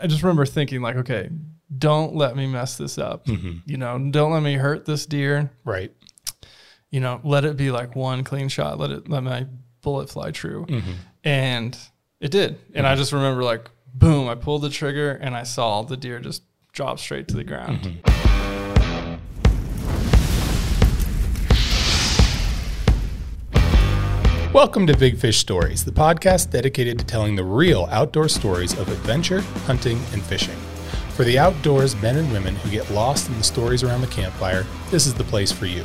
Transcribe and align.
I 0.00 0.06
just 0.06 0.22
remember 0.22 0.46
thinking 0.46 0.80
like, 0.82 0.96
okay, 0.96 1.30
don't 1.76 2.14
let 2.14 2.36
me 2.36 2.46
mess 2.46 2.76
this 2.76 2.98
up. 2.98 3.26
Mm-hmm. 3.26 3.58
You 3.64 3.76
know, 3.76 3.98
don't 4.10 4.32
let 4.32 4.42
me 4.42 4.54
hurt 4.54 4.84
this 4.84 5.06
deer. 5.06 5.50
Right. 5.64 5.92
You 6.90 7.00
know, 7.00 7.20
let 7.22 7.44
it 7.44 7.56
be 7.56 7.70
like 7.70 7.94
one 7.94 8.24
clean 8.24 8.48
shot. 8.48 8.78
Let 8.78 8.90
it 8.90 9.08
let 9.08 9.22
my 9.22 9.46
bullet 9.82 10.10
fly 10.10 10.30
true. 10.30 10.66
Mm-hmm. 10.66 10.92
And 11.24 11.78
it 12.20 12.30
did. 12.30 12.58
And 12.74 12.86
I 12.86 12.90
mm-hmm. 12.90 12.98
just 12.98 13.12
remember 13.12 13.42
like, 13.42 13.70
boom, 13.94 14.28
I 14.28 14.34
pulled 14.34 14.62
the 14.62 14.70
trigger 14.70 15.12
and 15.12 15.36
I 15.36 15.44
saw 15.44 15.82
the 15.82 15.96
deer 15.96 16.18
just 16.18 16.42
drop 16.72 16.98
straight 16.98 17.28
to 17.28 17.36
the 17.36 17.44
ground. 17.44 18.02
Welcome 24.52 24.84
to 24.88 24.96
Big 24.96 25.16
Fish 25.16 25.38
Stories, 25.38 25.84
the 25.84 25.92
podcast 25.92 26.50
dedicated 26.50 26.98
to 26.98 27.04
telling 27.06 27.36
the 27.36 27.44
real 27.44 27.86
outdoor 27.92 28.28
stories 28.28 28.76
of 28.76 28.88
adventure, 28.88 29.42
hunting, 29.64 29.98
and 30.12 30.20
fishing. 30.20 30.56
For 31.14 31.22
the 31.22 31.38
outdoors 31.38 31.94
men 32.02 32.16
and 32.16 32.32
women 32.32 32.56
who 32.56 32.68
get 32.68 32.90
lost 32.90 33.28
in 33.28 33.38
the 33.38 33.44
stories 33.44 33.84
around 33.84 34.00
the 34.00 34.08
campfire, 34.08 34.66
this 34.90 35.06
is 35.06 35.14
the 35.14 35.22
place 35.22 35.52
for 35.52 35.66
you. 35.66 35.84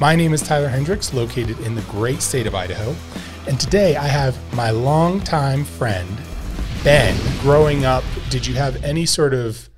My 0.00 0.14
name 0.14 0.34
is 0.34 0.42
Tyler 0.42 0.68
Hendricks, 0.68 1.14
located 1.14 1.58
in 1.60 1.74
the 1.74 1.80
great 1.82 2.20
state 2.20 2.46
of 2.46 2.54
Idaho, 2.54 2.94
and 3.48 3.58
today 3.58 3.96
I 3.96 4.06
have 4.06 4.36
my 4.54 4.68
longtime 4.68 5.64
friend, 5.64 6.18
Ben. 6.84 7.18
Growing 7.40 7.86
up, 7.86 8.04
did 8.28 8.46
you 8.46 8.52
have 8.52 8.84
any 8.84 9.06
sort 9.06 9.32
of 9.32 9.70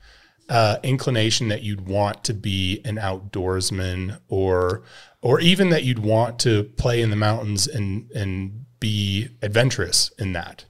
uh, 0.49 0.79
inclination 0.83 1.49
that 1.49 1.63
you'd 1.63 1.89
want 1.89 2.25
to 2.25 2.35
be 2.35 2.81
an 2.85 2.97
outdoorsman 2.97 4.21
or 4.29 4.83
or 5.21 5.41
even 5.41 5.71
that 5.71 5.83
you'd 5.83 5.99
want 5.99 6.39
to 6.41 6.65
play 6.77 7.01
in 7.01 7.11
the 7.11 7.17
mountains 7.17 7.67
and 7.67 8.11
and 8.13 8.65
be 8.79 9.29
adventurous 9.43 10.11
in 10.19 10.33
that 10.33 10.65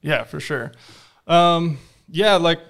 Yeah, 0.00 0.24
for 0.24 0.38
sure. 0.38 0.72
Um, 1.26 1.78
yeah, 2.08 2.36
like 2.36 2.60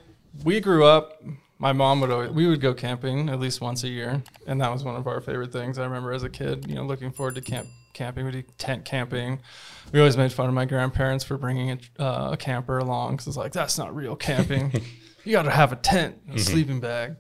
we 0.45 0.61
grew 0.61 0.85
up. 0.85 1.23
My 1.61 1.73
mom 1.73 2.01
would 2.01 2.11
always 2.11 2.31
we 2.31 2.47
would 2.47 2.61
go 2.61 2.73
camping 2.73 3.29
at 3.29 3.41
least 3.41 3.61
once 3.61 3.85
a 3.85 3.89
year, 3.89 4.23
and 4.47 4.61
that 4.61 4.73
was 4.73 4.85
one 4.85 4.97
of 4.97 5.07
our 5.07 5.21
favorite 5.21 5.53
things. 5.53 5.79
I 5.79 5.85
remember 5.85 6.13
as 6.13 6.23
a 6.23 6.31
kid, 6.31 6.67
you 6.69 6.77
know, 6.77 6.85
looking 6.85 7.11
forward 7.11 7.35
to 7.35 7.41
camp 7.41 7.67
camping. 7.93 8.25
We 8.25 8.31
did 8.31 8.59
tent 8.59 8.85
camping. 8.85 9.41
We 9.93 9.99
always 9.99 10.17
made 10.17 10.33
fun 10.33 10.49
of 10.49 10.55
my 10.55 10.65
grandparents 10.65 11.25
for 11.25 11.37
bringing 11.37 11.71
a, 11.73 12.03
uh, 12.03 12.33
a 12.33 12.37
camper 12.37 12.79
along 12.79 13.13
because 13.13 13.27
it's 13.27 13.37
like 13.37 13.53
that's 13.53 13.77
not 13.77 13.95
real 13.95 14.17
camping. 14.17 14.73
you 15.29 15.35
got 15.35 15.43
to 15.43 15.51
have 15.51 15.73
a 15.73 15.77
tent, 15.77 16.17
and 16.27 16.37
a 16.37 16.41
sleeping 16.41 16.81
bag. 16.81 17.17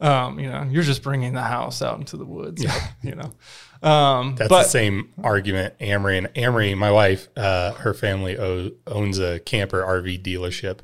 Um, 0.00 0.40
you 0.40 0.48
know, 0.48 0.62
you're 0.62 0.82
just 0.82 1.02
bringing 1.02 1.34
the 1.34 1.42
house 1.42 1.82
out 1.82 1.98
into 1.98 2.16
the 2.16 2.24
woods. 2.24 2.64
You 3.02 3.14
know, 3.14 3.32
um, 3.88 4.34
that's 4.34 4.50
but 4.50 4.64
the 4.64 4.68
same 4.68 5.12
argument 5.24 5.74
amory 5.80 6.18
and 6.18 6.30
amory 6.36 6.74
my 6.74 6.90
wife 6.90 7.28
uh, 7.34 7.72
her 7.72 7.94
family 7.94 8.38
o- 8.38 8.72
owns 8.86 9.18
a 9.18 9.40
camper 9.40 9.80
rv 9.80 10.22
dealership 10.22 10.80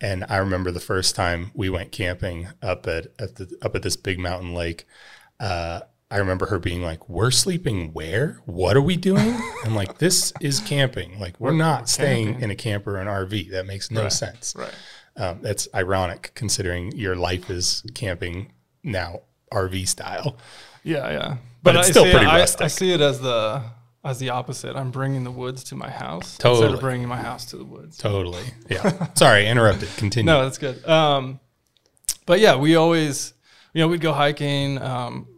and 0.00 0.24
i 0.28 0.38
remember 0.38 0.72
the 0.72 0.80
first 0.80 1.14
time 1.14 1.52
we 1.54 1.70
went 1.70 1.92
camping 1.92 2.48
up 2.60 2.88
at, 2.88 3.06
at 3.20 3.36
the 3.36 3.56
up 3.62 3.76
at 3.76 3.82
this 3.82 3.96
big 3.96 4.18
mountain 4.18 4.54
lake 4.54 4.86
uh, 5.38 5.80
I 6.12 6.18
remember 6.18 6.44
her 6.46 6.58
being 6.58 6.82
like, 6.82 7.08
"We're 7.08 7.30
sleeping 7.30 7.94
where? 7.94 8.42
What 8.44 8.76
are 8.76 8.82
we 8.82 8.96
doing?" 8.96 9.34
I'm 9.64 9.74
like, 9.74 9.96
"This 9.96 10.30
is 10.42 10.60
camping. 10.60 11.18
Like, 11.18 11.40
we're, 11.40 11.52
not 11.52 11.88
staying 11.88 12.40
in 12.42 12.50
a 12.50 12.54
camper 12.54 12.96
or 12.96 13.00
an 13.00 13.08
RV. 13.08 13.50
That 13.50 13.64
makes 13.64 13.90
no 13.90 14.10
sense." 14.10 14.54
right. 14.54 14.74
Um, 15.16 15.40
that's 15.42 15.68
ironic 15.74 16.32
considering 16.34 16.92
your 16.92 17.16
life 17.16 17.50
is 17.50 17.82
camping 17.94 18.52
now, 18.82 19.20
RV 19.52 19.86
style. 19.88 20.36
Yeah, 20.84 21.10
yeah. 21.10 21.36
But 21.62 21.76
it's 21.76 21.88
I 21.88 21.90
still 21.90 22.04
pretty 22.04 22.24
it, 22.26 22.28
I- 22.28 22.38
rustic. 22.38 22.64
I, 22.64 22.68
see 22.68 22.92
it 22.92 23.00
as 23.00 23.20
the 23.20 23.62
as 24.04 24.18
the 24.18 24.30
opposite. 24.30 24.74
I'm 24.74 24.90
bringing 24.90 25.22
the 25.22 25.30
woods 25.30 25.62
to 25.64 25.76
my 25.76 25.90
house 25.90 26.24
instead 26.32 26.42
Totally. 26.42 26.72
of 26.74 26.80
bringing 26.80 27.06
my 27.08 27.18
house 27.22 27.44
to 27.46 27.56
the 27.56 27.64
woods. 27.64 27.98
Totally. 27.98 28.42
Yeah. 28.68 29.08
Sorry, 29.14 29.46
interrupted. 29.46 29.90
Continue. 29.96 30.26
No, 30.32 30.42
that's 30.42 30.58
good. 30.58 30.84
Um, 30.88 31.38
but 32.26 32.40
yeah, 32.40 32.56
we 32.56 32.74
always, 32.76 33.32
you 33.74 33.80
know, 33.80 33.88
we'd 33.88 34.00
go 34.00 34.12
hiking 34.12 34.80
um, 34.82 35.28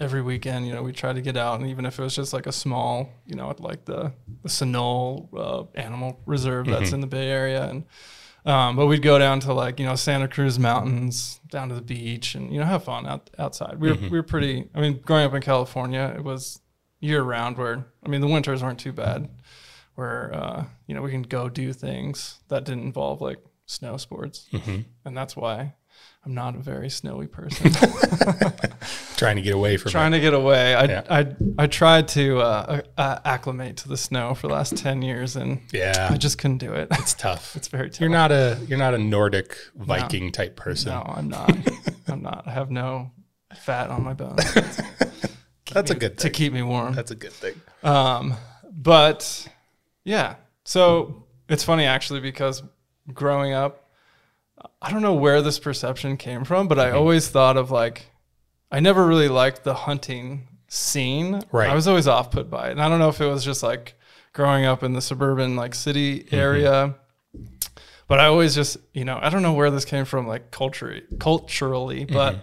every 0.00 0.22
weekend. 0.22 0.66
You 0.66 0.74
know, 0.74 0.82
we 0.82 0.92
try 0.92 1.12
to 1.12 1.20
get 1.20 1.36
out, 1.36 1.60
and 1.60 1.68
even 1.68 1.84
if 1.86 1.98
it 2.00 2.02
was 2.02 2.16
just 2.16 2.32
like 2.32 2.46
a 2.46 2.52
small, 2.52 3.10
you 3.26 3.36
know, 3.36 3.54
like 3.60 3.84
the 3.84 4.12
the 4.42 4.48
Sunol 4.48 5.28
uh, 5.36 5.78
Animal 5.78 6.18
Reserve 6.26 6.66
Mm-hmm. 6.66 6.72
that's 6.80 6.92
in 6.92 7.00
the 7.00 7.06
Bay 7.06 7.28
Area, 7.28 7.68
and 7.68 7.84
um, 8.46 8.76
but 8.76 8.86
we'd 8.86 9.02
go 9.02 9.18
down 9.18 9.40
to 9.40 9.52
like 9.52 9.78
you 9.80 9.86
know 9.86 9.94
Santa 9.94 10.28
Cruz 10.28 10.58
Mountains, 10.58 11.40
down 11.50 11.68
to 11.68 11.74
the 11.74 11.82
beach, 11.82 12.34
and 12.34 12.52
you 12.52 12.58
know 12.60 12.66
have 12.66 12.84
fun 12.84 13.06
out 13.06 13.30
outside. 13.38 13.80
We 13.80 13.88
were 13.90 13.94
Mm-hmm. 13.96 14.04
we 14.10 14.18
were 14.18 14.22
pretty. 14.22 14.68
I 14.74 14.80
mean, 14.80 15.00
growing 15.04 15.24
up 15.26 15.34
in 15.34 15.42
California, 15.42 16.14
it 16.16 16.22
was 16.24 16.60
year 17.00 17.22
round. 17.22 17.56
Where 17.58 17.86
I 18.04 18.08
mean, 18.08 18.20
the 18.20 18.26
winters 18.28 18.62
weren't 18.62 18.78
too 18.80 18.92
bad. 18.92 19.28
Where 19.94 20.34
uh, 20.34 20.64
you 20.86 20.94
know 20.94 21.02
we 21.02 21.10
can 21.10 21.22
go 21.22 21.48
do 21.48 21.72
things 21.72 22.40
that 22.48 22.64
didn't 22.64 22.84
involve 22.84 23.20
like 23.20 23.38
snow 23.66 23.96
sports, 23.96 24.48
Mm-hmm. 24.52 24.80
and 25.04 25.16
that's 25.16 25.36
why 25.36 25.74
I'm 26.24 26.34
not 26.34 26.54
a 26.54 26.58
very 26.58 26.90
snowy 26.90 27.26
person. 27.26 27.72
Trying 29.16 29.36
to 29.36 29.42
get 29.42 29.54
away 29.54 29.78
from 29.78 29.90
Trying 29.90 30.12
to 30.12 30.20
get 30.20 30.34
away, 30.34 30.74
I 30.74 30.84
Yeah. 30.84 31.02
I 31.08 31.26
I 31.58 31.66
tried 31.66 32.08
to 32.08 32.38
uh, 32.40 32.80
uh, 32.98 33.18
acclimate 33.24 33.78
to 33.78 33.88
the 33.88 33.96
snow 33.96 34.34
for 34.34 34.48
the 34.48 34.52
last 34.54 34.76
ten 34.76 35.00
years, 35.02 35.36
and. 35.36 35.60
Yeah. 35.72 36.08
I 36.10 36.16
just 36.18 36.36
couldn't 36.38 36.58
do 36.58 36.72
it. 36.74 36.88
it's 36.92 37.14
tough. 37.26 37.56
it's 37.56 37.68
very 37.68 37.88
tough. 37.90 38.00
You're 38.00 38.10
not 38.10 38.32
a 38.32 38.58
you're 38.68 38.78
not 38.78 38.92
a 38.94 38.98
Nordic 38.98 39.56
Viking 39.76 40.30
type 40.30 40.56
person. 40.56 40.92
No, 40.92 41.02
I'm 41.06 41.28
not. 41.28 41.50
I'm 42.08 42.22
not. 42.22 42.44
I 42.46 42.50
have 42.50 42.70
no 42.70 43.10
fat 43.54 43.90
on 43.90 44.04
my 44.04 44.12
bones 44.14 44.44
That's 45.72 45.90
a 45.90 45.94
good 45.94 46.16
thing. 46.18 46.30
to 46.30 46.30
keep 46.30 46.52
me 46.52 46.62
warm. 46.62 46.94
That's 46.94 47.10
a 47.10 47.16
good 47.16 47.32
thing. 47.32 47.54
Um, 47.82 48.34
but 48.70 49.48
yeah, 50.04 50.36
so 50.64 51.24
it's 51.48 51.64
funny 51.64 51.84
actually 51.84 52.20
because 52.20 52.62
growing 53.12 53.52
up, 53.52 53.89
I 54.82 54.90
don't 54.90 55.02
know 55.02 55.14
where 55.14 55.42
this 55.42 55.58
perception 55.58 56.16
came 56.16 56.44
from, 56.44 56.68
but 56.68 56.78
Mm-hmm. 56.78 56.94
I 56.94 56.98
always 56.98 57.28
thought 57.28 57.56
of 57.56 57.70
like, 57.70 58.06
I 58.70 58.80
never 58.80 59.06
really 59.06 59.28
liked 59.28 59.64
the 59.64 59.74
hunting 59.74 60.48
scene. 60.68 61.42
Right. 61.52 61.68
I 61.70 61.74
was 61.74 61.88
always 61.88 62.06
off 62.06 62.30
put 62.30 62.48
by 62.50 62.68
it. 62.68 62.72
And 62.72 62.82
I 62.82 62.88
don't 62.88 62.98
know 62.98 63.08
if 63.08 63.20
it 63.20 63.26
was 63.26 63.44
just 63.44 63.62
like 63.62 63.94
growing 64.32 64.64
up 64.64 64.82
in 64.82 64.92
the 64.92 65.00
suburban 65.02 65.56
like 65.56 65.74
city 65.74 66.20
Mm-hmm. 66.20 66.34
area. 66.36 66.94
But 68.08 68.18
I 68.18 68.26
always 68.26 68.54
just, 68.56 68.76
you 68.92 69.04
know, 69.04 69.18
I 69.22 69.28
don't 69.30 69.42
know 69.42 69.52
where 69.52 69.70
this 69.70 69.84
came 69.84 70.04
from, 70.04 70.26
like 70.26 70.50
culturally 70.50 71.02
culturally, 71.18 72.04
but 72.04 72.34
Mm-hmm. 72.34 72.42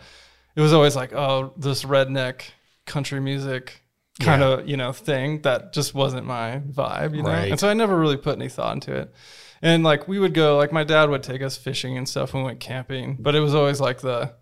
it 0.56 0.62
was 0.62 0.74
always 0.74 0.96
like, 0.96 1.14
oh, 1.14 1.54
this 1.58 1.84
redneck 1.84 2.44
country 2.86 3.20
music 3.20 3.82
kind 4.20 4.42
of, 4.42 4.68
you 4.68 4.78
know, 4.78 4.92
thing 4.94 5.42
that 5.44 5.74
just 5.74 5.94
wasn't 5.94 6.26
my 6.26 6.62
vibe, 6.68 7.16
you 7.16 7.22
know? 7.22 7.30
Right. 7.30 7.52
And 7.52 7.60
so 7.60 7.70
I 7.70 7.74
never 7.74 7.98
really 7.98 8.18
put 8.18 8.36
any 8.38 8.50
thought 8.50 8.74
into 8.74 8.94
it. 8.94 9.14
And 9.62 9.84
like 9.84 10.08
we 10.08 10.20
would 10.20 10.34
go, 10.34 10.58
like 10.58 10.72
my 10.72 10.84
dad 10.84 11.10
would 11.10 11.24
take 11.24 11.42
us 11.42 11.58
fishing 11.58 11.98
and 11.98 12.08
stuff 12.08 12.34
when 12.34 12.44
we 12.44 12.48
went 12.48 12.60
camping, 12.60 13.18
but 13.20 13.36
it 13.36 13.40
was 13.40 13.56
always 13.56 13.80
like 13.82 14.02
the 14.02 14.34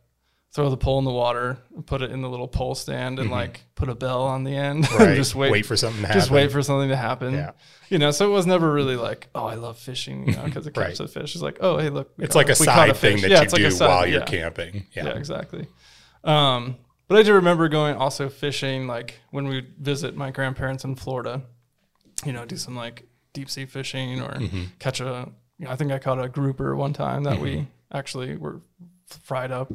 throw 0.53 0.69
the 0.69 0.77
pole 0.77 0.99
in 0.99 1.05
the 1.05 1.11
water, 1.11 1.57
put 1.85 2.01
it 2.01 2.11
in 2.11 2.21
the 2.21 2.29
little 2.29 2.47
pole 2.47 2.75
stand 2.75 3.19
and 3.19 3.29
like 3.29 3.65
put 3.75 3.89
a 3.89 3.95
bell 3.95 4.21
on 4.23 4.43
the 4.45 4.55
end 4.55 4.83
Mm-hmm. 4.85 4.97
Right. 4.97 5.07
and 5.09 5.15
just 5.17 5.35
wait, 5.35 5.51
wait 5.51 5.65
for 5.65 5.75
something 5.75 6.01
to 6.01 6.07
happen. 6.07 6.19
just 6.21 6.31
wait 6.31 6.49
for 6.51 6.61
something 6.63 6.87
to 6.89 6.95
happen. 6.95 7.33
Yeah. 7.33 7.51
You 7.89 7.97
know, 7.99 8.11
so 8.11 8.29
it 8.29 8.33
was 8.33 8.45
never 8.47 8.71
really 8.71 8.95
like, 8.95 9.27
oh, 9.35 9.45
I 9.45 9.55
love 9.55 9.77
fishing, 9.77 10.27
you 10.29 10.35
know, 10.35 10.43
because 10.45 10.65
it 10.65 10.75
Right. 10.77 10.85
catches 10.87 11.01
a 11.01 11.07
fish. 11.09 11.35
It's 11.35 11.41
like, 11.43 11.57
oh, 11.59 11.77
hey, 11.77 11.89
look, 11.89 12.13
It's 12.19 12.35
like 12.35 12.47
a 12.47 12.55
caught 12.55 12.63
side 12.65 12.95
thing 12.97 13.17
fish. 13.17 13.21
that 13.23 13.31
Yeah, 13.31 13.37
you 13.39 13.43
it's 13.43 13.53
like 13.53 13.61
a 13.63 13.69
do 13.69 13.71
side- 13.71 13.87
while 13.89 14.07
you're 14.07 14.19
yeah. 14.21 14.25
camping. 14.25 14.85
Yeah. 14.93 15.07
Yeah, 15.07 15.17
exactly. 15.17 15.67
Um, 16.23 16.77
but 17.07 17.17
I 17.19 17.23
do 17.23 17.33
remember 17.33 17.67
going 17.69 17.95
also 17.97 18.29
fishing, 18.29 18.87
like 18.87 19.19
when 19.31 19.47
we 19.47 19.67
visit 19.79 20.15
my 20.15 20.31
grandparents 20.31 20.83
in 20.85 20.95
Florida, 20.95 21.43
you 22.25 22.31
know, 22.33 22.45
do 22.45 22.55
some 22.57 22.75
like 22.75 23.07
deep 23.35 23.49
sea 23.51 23.65
fishing 23.67 24.19
or 24.21 24.31
Mm-hmm. 24.31 24.63
catch 24.79 24.99
a, 25.01 25.29
you 25.59 25.65
know, 25.65 25.71
I 25.71 25.75
think 25.75 25.91
I 25.91 25.99
caught 25.99 26.19
a 26.23 26.27
grouper 26.27 26.75
one 26.75 26.93
time 26.93 27.23
that 27.25 27.39
we 27.39 27.67
actually 27.93 28.35
were 28.37 28.61
fried 29.07 29.51
up. 29.51 29.71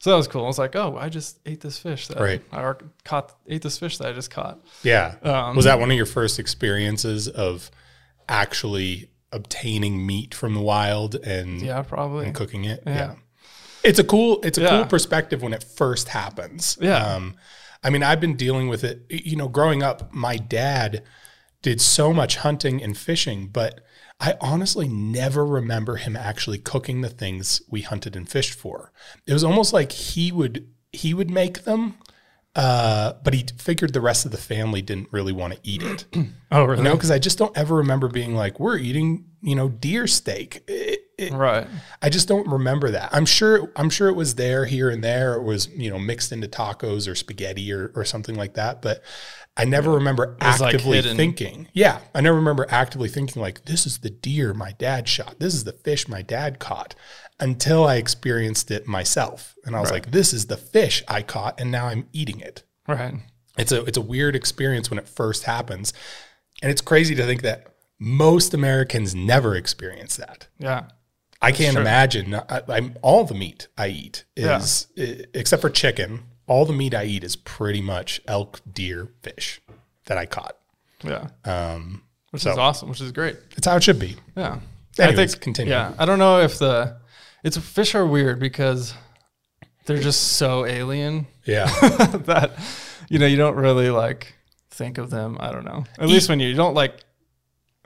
So 0.00 0.10
that 0.10 0.16
was 0.16 0.26
cool. 0.28 0.44
I 0.44 0.48
was 0.48 0.58
like, 0.58 0.74
oh, 0.76 0.96
I 0.98 1.08
just 1.08 1.38
ate 1.46 1.60
this 1.60 1.78
fish 1.78 2.08
that 2.08 2.18
Right. 2.20 2.42
I 2.52 2.74
caught, 3.04 3.32
ate 3.46 3.62
this 3.62 3.78
fish 3.78 3.98
that 3.98 4.08
I 4.08 4.12
just 4.12 4.30
caught. 4.30 4.58
Yeah. 4.82 5.14
Um, 5.22 5.54
was 5.56 5.64
that 5.66 5.78
one 5.78 5.90
of 5.90 5.96
your 5.96 6.04
first 6.06 6.38
experiences 6.40 7.28
of 7.28 7.70
actually 8.28 9.08
obtaining 9.32 10.06
meat 10.06 10.34
from 10.34 10.54
the 10.54 10.60
wild 10.60 11.14
and, 11.16 11.60
Yeah, 11.62 11.82
probably. 11.82 12.26
and 12.26 12.34
cooking 12.34 12.64
it? 12.64 12.82
Yeah. 12.86 13.14
It's 13.82 13.98
a 13.98 14.04
cool 14.04 14.40
it's 14.42 14.56
a 14.58 14.62
Yeah. 14.62 14.68
cool 14.70 14.86
perspective 14.86 15.42
when 15.42 15.52
it 15.52 15.62
first 15.62 16.08
happens. 16.08 16.78
Yeah. 16.80 16.96
Um 17.14 17.36
I 17.82 17.90
mean, 17.90 18.02
I've 18.02 18.20
been 18.20 18.34
dealing 18.36 18.68
with 18.68 18.82
it. 18.82 19.04
You 19.10 19.36
know, 19.36 19.46
growing 19.48 19.82
up, 19.82 20.12
my 20.14 20.36
dad 20.38 21.02
did 21.64 21.80
so 21.80 22.12
much 22.12 22.36
hunting 22.36 22.80
and 22.82 22.96
fishing, 22.96 23.48
but 23.48 23.80
I 24.20 24.34
honestly 24.40 24.86
never 24.86 25.44
remember 25.44 25.96
him 25.96 26.14
actually 26.14 26.58
cooking 26.58 27.00
the 27.00 27.08
things 27.08 27.60
we 27.68 27.80
hunted 27.80 28.14
and 28.14 28.28
fished 28.28 28.54
for. 28.54 28.92
It 29.26 29.32
was 29.32 29.42
almost 29.42 29.72
like 29.72 29.90
he 29.90 30.30
would 30.30 30.68
he 30.92 31.12
would 31.14 31.30
make 31.30 31.64
them, 31.64 31.94
uh, 32.54 33.14
but 33.24 33.34
he 33.34 33.44
figured 33.58 33.92
the 33.94 34.00
rest 34.00 34.24
of 34.24 34.30
the 34.30 34.36
family 34.38 34.80
didn't 34.82 35.08
really 35.10 35.32
want 35.32 35.54
to 35.54 35.60
eat 35.64 35.82
it. 35.82 36.04
Oh, 36.52 36.62
really? 36.64 36.78
You 36.78 36.84
know, 36.84 36.92
because 36.94 37.10
I 37.10 37.18
just 37.18 37.36
don't 37.36 37.56
ever 37.58 37.74
remember 37.74 38.06
being 38.06 38.36
like, 38.36 38.60
"We're 38.60 38.78
eating, 38.78 39.24
you 39.42 39.56
know, 39.56 39.68
deer 39.68 40.06
steak." 40.06 40.62
It- 40.68 41.00
it- 41.18 41.32
Right. 41.32 41.66
I 42.02 42.08
just 42.10 42.28
don't 42.28 42.46
remember 42.48 42.90
that. 42.92 43.08
I'm 43.12 43.26
sure 43.26 43.72
I'm 43.74 43.90
sure 43.90 44.08
it 44.08 44.14
was 44.14 44.36
there 44.36 44.64
here 44.66 44.88
and 44.90 45.02
there. 45.02 45.34
It 45.34 45.42
was, 45.42 45.66
you 45.68 45.90
know, 45.90 45.98
mixed 45.98 46.30
into 46.30 46.46
tacos 46.46 47.10
or 47.10 47.14
spaghetti 47.16 47.72
or, 47.72 47.90
or 47.96 48.04
something 48.04 48.36
like 48.36 48.54
that. 48.54 48.82
But 48.82 49.02
I 49.56 49.64
never 49.64 49.92
remember 49.92 50.36
was, 50.40 50.60
like, 50.60 50.74
actively 50.74 51.00
thinking. 51.16 51.68
Yeah. 51.72 52.00
I 52.14 52.20
never 52.20 52.36
remember 52.36 52.66
actively 52.70 53.08
thinking 53.08 53.40
like, 53.40 53.64
this 53.66 53.86
is 53.86 53.98
the 53.98 54.10
deer 54.10 54.52
my 54.52 54.72
dad 54.72 55.08
shot. 55.08 55.36
This 55.38 55.54
is 55.54 55.62
the 55.64 55.72
fish 55.72 56.08
my 56.08 56.22
dad 56.22 56.58
caught. 56.58 56.94
until 57.40 57.84
I 57.84 57.96
experienced 57.96 58.70
it 58.70 58.86
myself. 58.86 59.56
And 59.64 59.74
I 59.74 59.80
was 59.80 59.90
like, 59.90 60.12
this 60.12 60.32
is 60.32 60.46
the 60.46 60.56
fish 60.56 61.02
I 61.08 61.22
caught 61.22 61.60
and 61.60 61.70
now 61.70 61.86
I'm 61.86 62.06
eating 62.12 62.38
it. 62.40 62.62
Right. 62.86 63.14
It's 63.58 63.72
a 63.72 63.84
it's 63.84 63.98
a 63.98 64.00
weird 64.00 64.36
experience 64.36 64.88
when 64.88 64.98
it 65.00 65.08
first 65.08 65.42
happens. 65.44 65.92
And 66.62 66.70
it's 66.70 66.80
crazy 66.80 67.14
to 67.16 67.24
think 67.24 67.42
that 67.42 67.66
most 67.98 68.54
Americans 68.54 69.14
never 69.16 69.56
experience 69.56 70.16
that. 70.16 70.46
Yeah. 70.60 70.84
I 71.42 71.50
can't 71.52 71.76
imagine. 71.76 72.34
I, 72.34 72.62
I'm 72.68 72.96
all 73.02 73.24
the 73.24 73.34
meat 73.34 73.66
I 73.76 73.88
eat 73.88 74.24
is 74.36 74.86
i- 74.96 75.24
except 75.34 75.60
for 75.60 75.70
chicken. 75.70 76.22
All 76.46 76.64
the 76.66 76.72
meat 76.72 76.94
I 76.94 77.04
eat 77.04 77.24
is 77.24 77.36
pretty 77.36 77.80
much 77.80 78.20
elk, 78.26 78.60
deer, 78.70 79.08
fish 79.22 79.60
that 80.06 80.18
I 80.18 80.26
caught. 80.26 80.56
Yeah. 81.02 81.28
Um, 81.44 82.02
Which 82.30 82.42
so- 82.42 82.52
is 82.52 82.58
awesome. 82.58 82.88
Which 82.90 83.00
is 83.00 83.12
great. 83.12 83.36
it's 83.56 83.66
how 83.66 83.76
it 83.76 83.82
should 83.82 83.98
be. 83.98 84.16
Yeah. 84.36 84.58
Anyways, 84.98 85.18
I 85.18 85.26
think 85.32 85.40
continue. 85.42 85.72
Yeah. 85.72 85.92
I 85.98 86.04
don't 86.04 86.18
know 86.18 86.40
if 86.40 86.58
the 86.58 86.96
it's 87.42 87.56
fish 87.58 87.94
are 87.94 88.06
weird 88.06 88.38
because 88.38 88.94
they're 89.86 89.98
just 89.98 90.34
so 90.34 90.64
alien 90.64 91.26
Yeah, 91.44 91.66
that 92.26 92.52
you 93.10 93.18
know 93.18 93.26
you 93.26 93.36
don't 93.36 93.56
really 93.56 93.90
like 93.90 94.34
think 94.70 94.98
of 94.98 95.10
them. 95.10 95.36
I 95.40 95.50
don't 95.52 95.64
know. 95.64 95.84
At 95.98 96.08
least 96.08 96.28
when 96.28 96.40
you 96.40 96.54
don't 96.54 96.74
like. 96.74 97.00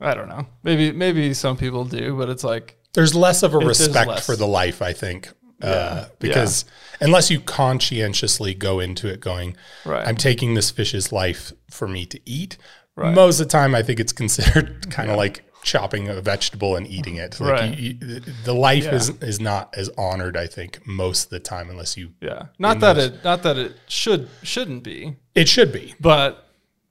I 0.01 0.15
don't 0.15 0.29
know. 0.29 0.47
Maybe 0.63 0.93
maybe 0.93 1.35
some 1.35 1.57
people 1.57 1.85
do, 1.85 2.17
but 2.17 2.29
it's 2.29 2.45
like 2.45 2.77
there's 2.95 3.15
less 3.15 3.43
of 3.43 3.55
a 3.55 3.59
respect 3.59 4.21
for 4.21 4.37
the 4.37 4.47
life. 4.47 4.81
I 4.83 4.93
think. 4.93 5.31
Uh, 5.63 5.67
Yeah. 5.67 6.05
because 6.19 6.65
unless 7.01 7.31
you 7.31 7.41
conscientiously 7.41 8.55
go 8.55 8.81
into 8.81 9.09
it 9.09 9.21
going, 9.21 9.57
Right. 9.85 10.07
I'm 10.07 10.17
taking 10.17 10.55
this 10.55 10.71
fish's 10.71 11.13
life 11.13 11.53
for 11.71 11.89
me 11.89 12.07
to 12.07 12.21
eat. 12.25 12.57
Right. 12.97 13.15
Most 13.15 13.41
of 13.41 13.47
the 13.47 13.51
time, 13.53 13.75
I 13.75 13.83
think 13.83 14.01
it's 14.01 14.13
considered 14.13 14.91
kind 14.91 15.11
of 15.11 15.17
like 15.17 15.45
chopping 15.63 16.09
a 16.09 16.21
vegetable 16.21 16.77
and 16.77 16.87
eating 16.87 17.17
it. 17.17 17.41
Like 17.41 17.53
Right. 17.53 17.79
you, 17.79 17.97
you, 18.01 18.21
the 18.45 18.55
life 18.55 18.85
Yeah. 18.85 18.95
is 18.95 19.11
is 19.21 19.41
not 19.41 19.75
as 19.77 19.89
honored, 19.99 20.37
I 20.37 20.47
think, 20.47 20.87
most 20.87 21.25
of 21.25 21.31
the 21.31 21.41
time, 21.41 21.71
unless 21.71 21.97
you. 21.97 22.11
yeah. 22.21 22.47
Not 22.59 22.81
that 22.81 22.99
it 22.99 23.25
not 23.25 23.43
that 23.43 23.57
it 23.59 23.73
should 23.89 24.29
shouldn't 24.43 24.83
be, 24.85 25.17
It 25.35 25.49
should 25.49 25.73
be. 25.73 25.95
but 26.01 26.48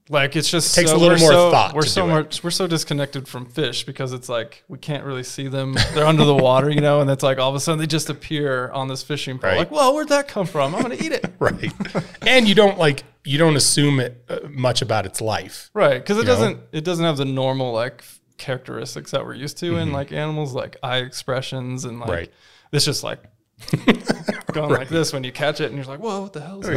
like 0.09 0.35
it's 0.35 0.49
just 0.49 0.73
Takes 0.75 0.89
so- 0.91 0.95
a 0.95 0.99
little 0.99 1.17
more 1.19 1.31
so, 1.31 1.51
thought 1.51 1.73
We're 1.73 1.81
so 1.83 2.05
it. 2.05 2.09
much 2.09 2.43
we're 2.43 2.49
so 2.51 2.65
disconnected 2.67 3.27
from 3.27 3.45
fish 3.45 3.83
because 3.85 4.13
it's 4.13 4.29
like 4.29 4.63
we 4.67 4.77
can't 4.77 5.03
really 5.03 5.23
see 5.23 5.47
them. 5.47 5.75
They're 5.93 6.05
under 6.05 6.23
the 6.25 6.35
water, 6.35 6.69
you 6.69 6.81
know, 6.81 7.01
and 7.01 7.09
it's 7.09 7.23
like 7.23 7.37
all 7.39 7.49
of 7.49 7.55
a 7.55 7.59
sudden 7.59 7.79
they 7.79 7.87
just 7.87 8.09
appear 8.09 8.69
on 8.71 8.87
this 8.87 9.03
fishing 9.03 9.37
pole. 9.39 9.49
Right. 9.51 9.57
Like, 9.59 9.71
well, 9.71 9.93
where'd 9.93 10.09
that 10.09 10.27
come 10.27 10.45
from? 10.45 10.73
I'm 10.75 10.81
gonna 10.81 10.95
eat 10.95 11.11
it. 11.11 11.25
Right. 11.39 11.71
and 12.25 12.47
you 12.47 12.55
don't 12.55 12.77
like 12.77 13.03
you 13.25 13.37
don't 13.37 13.55
assume 13.57 13.99
it 13.99 14.23
uh, 14.29 14.39
much 14.49 14.81
about 14.81 15.05
its 15.05 15.19
life. 15.21 15.69
Right, 15.73 15.99
because 16.01 16.17
it 16.17 16.25
doesn't 16.25 16.59
it 16.71 16.83
doesn't 16.85 17.03
have 17.05 17.17
the 17.17 17.25
normal 17.25 17.73
like 17.73 18.03
characteristics 18.37 19.11
that 19.11 19.25
we're 19.25 19.33
used 19.33 19.57
to 19.59 19.77
in 19.77 19.91
like 19.91 20.11
animals, 20.11 20.53
like 20.53 20.77
eye 20.83 20.97
expressions 20.99 21.83
and 21.85 21.99
like 21.99 22.07
Mm-hmm. 22.07 22.15
Right. 22.17 22.31
it's 22.71 22.85
just 22.85 23.03
like 23.03 23.19
going 24.53 24.69
like 24.69 24.87
this 24.89 25.13
when 25.13 25.23
you 25.23 25.31
catch 25.31 25.59
it, 25.61 25.65
and 25.65 25.75
you're 25.75 25.85
like, 25.85 25.99
whoa, 25.99 26.21
what 26.21 26.33
the 26.33 26.41
hell 26.41 26.59
is 26.61 26.67
that? 26.67 26.75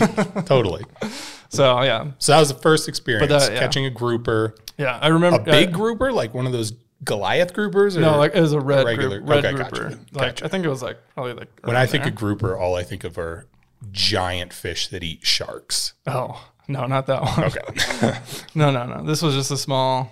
Yeah, 0.00 0.34
right. 0.36 0.46
totally. 0.46 0.84
So 1.48 1.82
yeah, 1.82 2.10
So 2.18 2.32
that 2.32 2.38
was 2.40 2.48
the 2.48 2.58
first 2.60 2.88
experience 2.88 3.28
that- 3.28 3.52
yeah. 3.52 3.58
catching 3.60 3.86
a 3.86 3.90
grouper, 3.90 4.54
yeah, 4.78 4.98
I 5.00 5.08
remember 5.08 5.40
a 5.40 5.44
big 5.44 5.68
uh, 5.70 5.72
grouper, 5.72 6.12
like 6.12 6.34
one 6.34 6.46
of 6.46 6.52
those 6.52 6.72
Goliath 7.04 7.52
groupers. 7.54 7.96
Or 7.96 8.00
no, 8.00 8.16
like 8.18 8.34
it 8.34 8.40
was 8.40 8.52
a 8.52 8.60
red 8.60 8.84
regular- 8.86 9.18
group, 9.20 9.30
red 9.30 9.44
okay, 9.44 9.54
grouper. 9.54 9.88
gotcha, 9.90 9.98
Like. 10.12 10.42
I 10.42 10.48
think 10.48 10.64
it 10.64 10.68
was 10.68 10.82
like 10.82 10.96
probably 11.14 11.34
like 11.34 11.48
when 11.64 11.76
I 11.76 11.86
think 11.86 12.04
there. 12.04 12.12
of 12.12 12.18
grouper, 12.18 12.56
all 12.56 12.74
I 12.74 12.82
think 12.82 13.04
of 13.04 13.16
are 13.18 13.46
giant 13.92 14.52
fish 14.52 14.88
that 14.88 15.02
eat 15.04 15.24
sharks. 15.24 15.92
oh 16.06 16.48
no, 16.68 16.86
not 16.86 17.06
that 17.06 17.22
one. 17.22 17.44
Okay. 17.44 18.18
No, 18.54 18.70
no, 18.70 18.86
no. 18.86 19.04
This 19.04 19.22
was 19.22 19.34
just 19.34 19.50
a 19.50 19.56
small, 19.56 20.10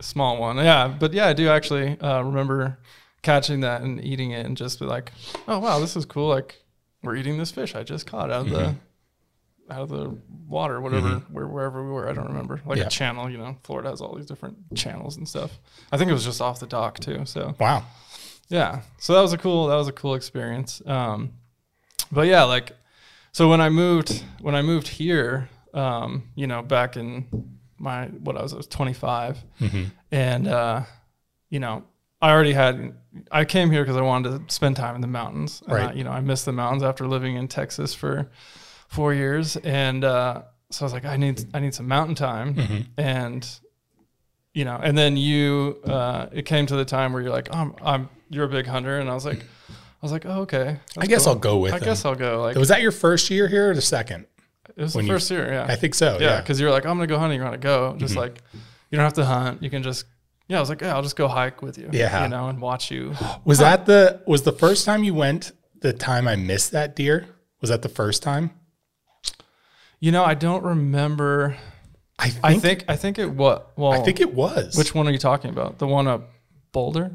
small 0.00 0.38
one. 0.38 0.56
Yeah, 0.56 0.88
but 0.88 1.12
yeah, 1.14 1.26
I 1.28 1.32
do 1.32 1.48
actually 1.48 1.98
uh, 2.00 2.20
remember 2.22 2.78
catching 3.22 3.60
that 3.60 3.80
and 3.82 4.02
eating 4.04 4.32
it, 4.32 4.44
and 4.44 4.56
just 4.56 4.78
be 4.80 4.84
like, 4.86 5.12
"Oh 5.48 5.58
wow, 5.60 5.78
this 5.78 5.96
is 5.96 6.04
cool!" 6.04 6.28
Like 6.28 6.56
we're 7.02 7.16
eating 7.16 7.38
this 7.38 7.50
fish 7.52 7.74
I 7.76 7.82
just 7.84 8.06
caught 8.06 8.30
out 8.30 8.46
of 8.46 8.50
the 8.50 8.58
Mm-hmm. 8.58 8.78
Out 9.70 9.82
of 9.82 9.88
the 9.88 10.16
water, 10.48 10.80
whatever, 10.80 11.16
where, 11.30 11.46
wherever 11.46 11.84
we 11.84 11.90
were. 11.90 12.08
I 12.08 12.12
don't 12.12 12.28
remember. 12.28 12.60
Like 12.64 12.78
Yeah. 12.78 12.86
a 12.86 12.90
channel, 12.90 13.28
you 13.30 13.38
know. 13.38 13.56
Florida 13.64 13.90
has 13.90 14.00
all 14.00 14.14
these 14.14 14.26
different 14.26 14.56
channels 14.76 15.16
and 15.16 15.28
stuff. 15.28 15.58
I 15.92 15.96
think 15.96 16.10
it 16.10 16.14
was 16.14 16.24
just 16.24 16.40
off 16.40 16.60
the 16.60 16.66
dock 16.66 16.98
too. 17.00 17.24
So 17.26 17.54
wow. 17.58 17.84
yeah 18.48 18.82
so 18.98 19.12
that 19.14 19.20
was 19.22 19.32
a 19.32 19.38
cool 19.38 19.66
that 19.66 19.74
was 19.76 19.88
a 19.88 19.92
cool 19.92 20.14
experience 20.14 20.80
um 20.86 21.32
but 22.12 22.28
yeah 22.28 22.44
like 22.44 22.70
so 23.32 23.48
when 23.48 23.60
i 23.60 23.68
moved 23.68 24.22
when 24.40 24.54
i 24.54 24.62
moved 24.62 24.86
here 24.86 25.48
um 25.74 26.22
you 26.36 26.46
know 26.46 26.62
back 26.62 26.96
in 26.96 27.26
my 27.76 28.06
what 28.06 28.36
i 28.36 28.42
was 28.42 28.52
i 28.52 28.56
was 28.56 28.68
25 28.68 29.38
and 30.12 30.46
uh 30.46 30.82
you 31.50 31.58
know 31.58 31.82
i 32.22 32.30
already 32.30 32.52
had 32.52 32.94
i 33.32 33.44
came 33.44 33.72
here 33.72 33.82
because 33.82 33.96
i 33.96 34.00
wanted 34.00 34.46
to 34.48 34.54
spend 34.54 34.76
time 34.76 34.94
in 34.94 35.00
the 35.00 35.08
mountains 35.08 35.60
Right. 35.66 35.90
I, 35.90 35.92
you 35.94 36.04
know 36.04 36.12
i 36.12 36.20
missed 36.20 36.44
the 36.44 36.52
mountains 36.52 36.84
after 36.84 37.06
living 37.08 37.34
in 37.34 37.48
texas 37.48 37.94
for 37.94 38.30
four 38.88 39.12
years 39.14 39.56
and 39.56 40.04
uh 40.04 40.42
so 40.70 40.82
i 40.82 40.86
was 40.86 40.92
like 40.92 41.04
i 41.04 41.16
need 41.16 41.44
i 41.54 41.60
need 41.60 41.74
some 41.74 41.86
mountain 41.88 42.14
time 42.14 42.86
and 42.96 43.58
you 44.54 44.64
know, 44.64 44.80
and 44.82 44.96
then 44.96 45.18
you, 45.18 45.76
uh, 45.84 46.28
it 46.32 46.46
came 46.46 46.64
to 46.64 46.76
the 46.76 46.84
time 46.86 47.12
where 47.12 47.20
you're 47.20 47.30
like, 47.30 47.54
I'm, 47.54 47.74
I'm, 47.82 48.08
you're 48.30 48.46
a 48.46 48.48
big 48.48 48.66
hunter, 48.66 48.98
and 49.00 49.10
I 49.10 49.12
was 49.12 49.26
like, 49.26 49.40
I 49.40 49.74
was 50.00 50.12
like, 50.12 50.24
oh, 50.24 50.40
okay. 50.48 50.78
I 50.96 51.04
guess 51.04 51.24
cool. 51.24 51.34
I'll 51.34 51.38
go 51.38 51.58
with 51.58 51.74
I 51.74 51.78
them. 51.78 51.84
guess 51.84 52.06
I'll 52.06 52.14
go. 52.14 52.40
Like, 52.40 52.56
Was 52.56 52.68
that 52.68 52.80
your 52.80 52.90
first 52.90 53.28
year 53.28 53.48
here 53.48 53.72
or 53.72 53.74
the 53.74 53.82
second? 53.82 54.24
it 54.74 54.80
was 54.80 54.94
the 54.94 54.96
when 55.00 55.06
you- 55.08 55.12
first 55.12 55.30
year, 55.30 55.52
yeah, 55.52 55.66
I 55.68 55.76
think 55.76 55.94
so. 55.94 56.14
yeah, 56.14 56.18
Yeah. 56.20 56.28
Mm-hmm. 56.30 56.40
because 56.44 56.58
you're 56.58 56.70
like, 56.70 56.86
I'm 56.86 56.96
gonna 56.96 57.06
go 57.06 57.18
hunting, 57.18 57.36
you're 57.38 57.44
gonna 57.44 57.58
go, 57.58 57.96
just 57.98 58.16
like, 58.16 58.40
you 58.90 58.96
don't 58.96 59.04
have 59.04 59.12
to 59.12 59.26
hunt, 59.26 59.62
you 59.62 59.68
can 59.68 59.82
just, 59.82 60.06
yeah, 60.48 60.56
I 60.56 60.60
was 60.60 60.70
like, 60.70 60.80
yeah, 60.80 60.94
I'll 60.94 61.02
just 61.02 61.16
go 61.16 61.28
hike 61.28 61.60
with 61.60 61.76
you, 61.76 61.90
Yeah. 61.92 62.22
you 62.22 62.30
know, 62.30 62.48
and 62.48 62.58
watch 62.58 62.90
you. 62.90 63.14
Was 63.44 63.58
that 63.58 63.84
the 63.84 64.22
was 64.26 64.40
the 64.44 64.52
first 64.52 64.86
time 64.86 65.04
you 65.04 65.12
went? 65.12 65.52
The 65.82 65.92
time 65.92 66.26
I 66.26 66.36
missed 66.36 66.72
that 66.72 66.96
deer 66.96 67.26
was 67.60 67.68
that 67.68 67.82
the 67.82 67.90
first 67.90 68.22
time? 68.22 68.52
You 70.00 70.12
know, 70.12 70.24
I 70.24 70.34
don't 70.34 70.62
remember. 70.62 71.56
I 72.18 72.30
think 72.30 72.44
I 72.44 72.58
think, 72.58 72.84
I 72.88 72.96
think 72.96 73.18
it 73.18 73.30
what? 73.30 73.72
Well, 73.76 73.92
I 73.92 74.02
think 74.02 74.20
it 74.20 74.32
was 74.32 74.76
Which 74.76 74.94
one 74.94 75.06
are 75.06 75.10
you 75.10 75.18
talking 75.18 75.50
about? 75.50 75.78
The 75.78 75.86
one 75.86 76.06
up 76.06 76.30
Boulder? 76.72 77.12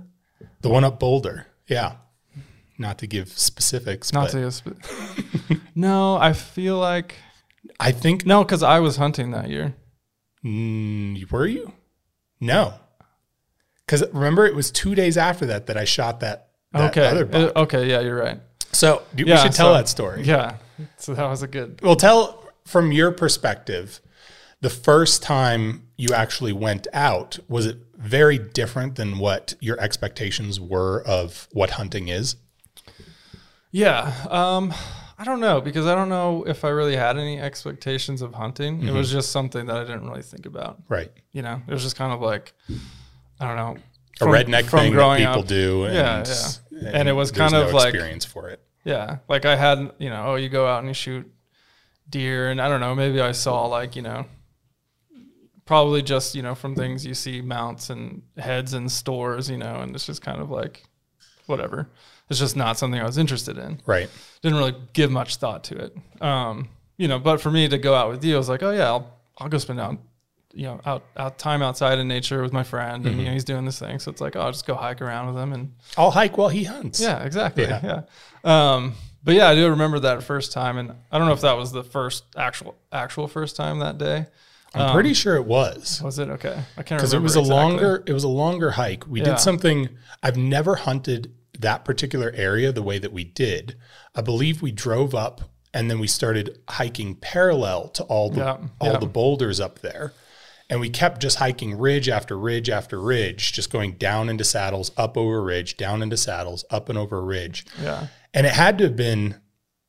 the 0.62 0.70
one 0.70 0.84
up 0.84 1.00
Boulder. 1.00 1.48
Yeah. 1.68 1.94
Not 2.78 2.98
to 3.00 3.08
give 3.08 3.30
specifics, 3.30 4.12
Not 4.14 4.32
but 4.32 4.40
to. 4.40 4.52
Sp- 4.54 4.78
no, 5.76 6.18
I 6.18 6.34
feel 6.34 6.78
like 6.78 7.16
I 7.80 7.92
think 7.92 8.26
no, 8.26 8.44
because 8.44 8.64
I 8.64 8.80
was 8.80 8.98
hunting 8.98 9.32
that 9.32 9.50
year. 9.50 9.76
Mm, 10.44 11.32
were 11.32 11.46
you? 11.48 11.74
No. 12.40 12.74
Because 13.86 14.04
remember, 14.14 14.46
it 14.46 14.56
was 14.56 14.72
two 14.72 14.96
days 14.96 15.18
after 15.18 15.46
that 15.48 15.68
that 15.68 15.78
I 15.78 15.86
shot 15.86 16.22
that, 16.22 16.50
that 16.72 16.92
okay. 16.92 17.08
other 17.08 17.26
buck. 17.26 17.56
Uh, 17.56 17.60
okay. 17.62 17.88
Yeah, 17.90 18.00
you're 18.00 18.18
right. 18.18 18.40
so 18.72 19.04
do- 19.14 19.26
we 19.26 19.38
should 19.38 19.52
tell 19.52 19.70
so- 19.70 19.74
that 19.74 19.88
story. 19.88 20.24
Yeah. 20.24 20.58
So 20.98 21.14
that 21.14 21.28
was 21.28 21.44
a 21.44 21.48
good. 21.48 21.80
Well, 21.84 21.96
tell 21.96 22.41
from 22.66 22.92
your 22.92 23.12
perspective, 23.12 24.00
the 24.62 24.70
first 24.70 25.24
time 25.24 25.88
you 25.98 26.10
actually 26.14 26.54
went 26.54 26.88
out, 26.94 27.40
was 27.48 27.66
it 27.66 27.78
very 27.98 28.38
different 28.38 28.96
than 28.96 29.18
what 29.20 29.56
your 29.60 29.80
expectations 29.80 30.60
were 30.60 31.02
of 31.06 31.48
what 31.52 31.72
hunting 31.72 32.08
is? 32.08 32.36
Yeah. 33.72 34.14
Um, 34.30 34.74
I 35.18 35.24
don't 35.24 35.40
know 35.40 35.62
because 35.62 35.86
I 35.86 35.96
don't 35.96 36.10
know 36.10 36.44
if 36.44 36.66
I 36.66 36.70
really 36.70 36.96
had 36.96 37.18
any 37.18 37.40
expectations 37.40 38.22
of 38.22 38.34
hunting. 38.34 38.88
It 38.88 38.92
was 38.92 39.08
Mm-hmm. 39.10 39.18
just 39.18 39.32
something 39.32 39.66
that 39.68 39.76
I 39.78 39.82
didn't 39.82 40.08
really 40.10 40.24
think 40.24 40.46
about. 40.46 40.80
Right. 40.90 41.12
You 41.32 41.42
know, 41.42 41.62
it 41.68 41.72
was 41.74 41.84
just 41.84 41.96
kind 41.96 42.12
of 42.12 42.22
like, 42.22 42.54
I 43.40 43.48
don't 43.48 43.56
know, 43.58 43.78
A 44.22 44.26
redneck 44.26 44.66
thing 44.70 44.94
that 44.96 45.18
people 45.18 45.44
do. 45.44 45.86
And, 45.86 45.94
Yeah, 45.96 46.24
yeah. 46.72 46.90
And 46.94 47.08
it 47.08 47.14
was 47.14 47.32
kind 47.32 47.54
of 47.54 47.72
no 47.72 47.78
like- 47.78 47.94
experience 47.94 48.26
for 48.26 48.50
it. 48.50 48.60
Yeah, 48.84 49.18
like 49.30 49.46
I 49.46 49.56
had, 49.56 49.92
you 50.00 50.10
know, 50.10 50.24
oh, 50.30 50.36
you 50.38 50.50
go 50.50 50.66
out 50.68 50.80
and 50.80 50.88
you 50.88 50.96
shoot 50.96 51.32
deer, 52.12 52.50
and 52.52 52.62
I 52.62 52.70
don't 52.70 52.80
know, 52.82 52.94
maybe 52.94 53.20
I 53.22 53.32
saw 53.32 53.66
like, 53.66 53.96
you 53.96 54.02
know, 54.04 54.26
probably 55.66 56.02
just 56.02 56.36
you 56.36 56.42
know 56.42 56.54
from 56.56 56.76
things 56.76 57.06
you 57.06 57.14
see 57.14 57.42
mounts 57.42 57.90
and 57.90 58.22
heads 58.38 58.74
in 58.74 58.90
stores, 58.90 59.50
you 59.50 59.58
know, 59.58 59.82
and 59.82 59.96
it's 59.96 60.06
just 60.06 60.22
kind 60.22 60.42
of 60.42 60.50
like, 60.52 60.84
whatever. 61.46 61.90
It's 62.30 62.40
just 62.40 62.56
not 62.56 62.78
something 62.78 63.00
I 63.00 63.04
was 63.06 63.18
interested 63.18 63.58
in. 63.58 63.82
Right. 63.86 64.10
Didn't 64.42 64.58
really 64.58 64.76
give 64.94 65.12
much 65.12 65.36
thought 65.36 65.66
to 65.66 65.78
it. 65.78 65.98
Um, 66.22 66.70
you 66.98 67.10
know, 67.10 67.20
but 67.20 67.42
for 67.42 67.52
me 67.52 67.68
to 67.68 67.78
go 67.78 67.94
out 67.94 68.10
with 68.10 68.24
you, 68.24 68.36
I 68.36 68.38
was 68.38 68.48
like, 68.48 68.64
oh 68.64 68.72
yeah, 68.72 68.86
I'll 68.86 69.18
I'll 69.38 69.50
go 69.50 69.58
spend 69.58 69.80
out, 69.80 69.98
you 70.54 70.66
know, 70.66 70.80
out 70.86 71.04
out 71.18 71.38
time 71.38 71.62
outside 71.62 72.00
in 72.00 72.08
nature 72.08 72.42
with 72.42 72.54
my 72.54 72.64
friend, 72.64 73.06
and 73.06 73.18
you 73.18 73.26
know 73.26 73.32
he's 73.34 73.44
doing 73.44 73.66
this 73.66 73.80
thing, 73.80 74.00
so 74.00 74.12
it's 74.12 74.22
like, 74.22 74.36
oh, 74.36 74.42
I'll 74.42 74.52
just 74.52 74.66
go 74.66 74.76
hike 74.76 75.02
around 75.02 75.34
with 75.34 75.42
him 75.44 75.52
and 75.52 75.74
I'll 75.98 76.12
hike 76.12 76.38
while 76.38 76.50
he 76.50 76.64
hunts. 76.64 77.02
yeah, 77.02 77.24
exactly. 77.24 77.64
Yeah. 77.64 78.04
Yeah. 78.46 78.74
Um, 78.76 78.94
but 79.24 79.36
yeah, 79.36 79.50
I 79.50 79.56
do 79.56 79.70
remember 79.70 80.00
that 80.00 80.24
first 80.24 80.52
time, 80.52 80.78
and 80.78 80.92
I 81.12 81.18
don't 81.18 81.28
know 81.28 81.34
if 81.34 81.42
that 81.42 81.58
was 81.58 81.72
the 81.72 81.84
first 81.84 82.26
actual 82.36 82.76
actual 82.92 83.28
first 83.28 83.56
time 83.56 83.80
that 83.80 83.98
day. 83.98 84.26
I'm 84.74 84.94
pretty 84.94 85.10
um, 85.10 85.16
sure 85.16 85.36
it 85.36 85.46
was. 85.46 86.02
Was 86.02 86.18
it 86.18 86.30
okay? 86.30 86.64
I 86.78 86.84
can't 86.84 86.92
remember 86.92 86.98
because 87.02 87.14
it 87.14 87.22
was 87.22 87.36
a 87.36 87.42
longer 87.42 88.04
it 88.08 88.14
was 88.14 88.24
a 88.24 88.30
longer 88.30 88.72
hike 88.72 89.06
we 89.06 89.20
Yeah. 89.20 89.32
did 89.32 89.40
something 89.40 89.90
i've 90.24 90.38
never 90.38 90.76
hunted 90.76 91.34
that 91.60 91.84
particular 91.84 92.32
area 92.36 92.72
the 92.72 92.82
way 92.82 92.98
that 92.98 93.12
we 93.12 93.26
did 93.26 93.76
i 94.16 94.22
believe 94.22 94.62
we 94.62 94.72
drove 94.72 95.14
up 95.14 95.42
and 95.74 95.92
then 95.92 96.00
we 96.00 96.08
started 96.08 96.58
hiking 96.70 97.16
parallel 97.16 97.90
to 97.90 98.04
all 98.04 98.30
the 98.30 98.40
Yeah, 98.40 98.58
all 98.80 98.94
yeah. 98.94 98.98
the 98.98 99.08
boulders 99.08 99.60
up 99.60 99.80
there 99.80 100.14
And 100.72 100.80
we 100.80 100.90
kept 100.90 101.22
just 101.22 101.38
hiking 101.38 101.78
ridge 101.78 102.08
after 102.08 102.40
ridge 102.40 102.70
after 102.70 102.98
ridge, 103.00 103.52
just 103.52 103.70
going 103.70 103.96
down 103.96 104.30
into 104.30 104.46
saddles, 104.46 104.92
up 104.96 105.18
over 105.18 105.44
ridge, 105.44 105.76
down 105.76 106.02
into 106.02 106.16
saddles, 106.16 106.64
up 106.70 106.88
and 106.88 106.98
over 106.98 107.22
ridge. 107.22 107.66
Yeah. 107.80 108.08
And 108.34 108.48
it 108.48 108.54
had 108.54 108.78
to 108.78 108.86
have 108.86 108.96
been 108.96 109.36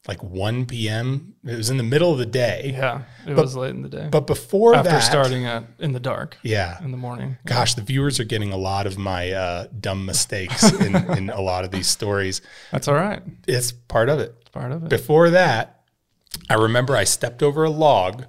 like 0.08 0.20
1 0.24 0.66
p.m. 0.66 1.36
It 1.44 1.56
was 1.56 1.70
in 1.70 1.76
the 1.76 1.84
middle 1.84 2.10
of 2.10 2.18
the 2.18 2.26
day. 2.26 2.72
Yeah. 2.76 3.02
It 3.24 3.36
was 3.36 3.54
late 3.54 3.70
in 3.70 3.82
the 3.82 3.88
day. 3.88 4.08
But 4.10 4.26
before 4.26 4.74
After 4.74 4.90
that, 4.90 5.00
starting 5.04 5.46
at 5.46 5.62
in 5.78 5.92
the 5.92 6.00
dark 6.00 6.36
yeah, 6.42 6.82
in 6.84 6.90
the 6.90 6.96
morning. 6.96 7.36
gosh, 7.46 7.74
the 7.74 7.82
viewers 7.82 8.18
are 8.18 8.24
getting 8.24 8.52
a 8.52 8.56
lot 8.56 8.88
of 8.88 8.98
my 8.98 9.30
uh, 9.30 9.66
dumb 9.80 10.04
mistakes 10.04 10.72
in, 10.80 10.96
in 11.16 11.30
a 11.30 11.40
lot 11.40 11.64
of 11.64 11.70
these 11.70 11.86
stories. 11.86 12.42
That's 12.72 12.88
all 12.88 12.96
right. 12.96 13.22
It's 13.46 13.70
part 13.70 14.08
of 14.08 14.18
it. 14.18 14.34
It's 14.40 14.50
part 14.50 14.72
of 14.72 14.82
it. 14.82 14.88
Before 14.88 15.30
that, 15.30 15.84
I 16.50 16.54
remember 16.54 16.96
I 16.96 17.04
stepped 17.04 17.40
over 17.40 17.62
a 17.62 17.70
log 17.70 18.24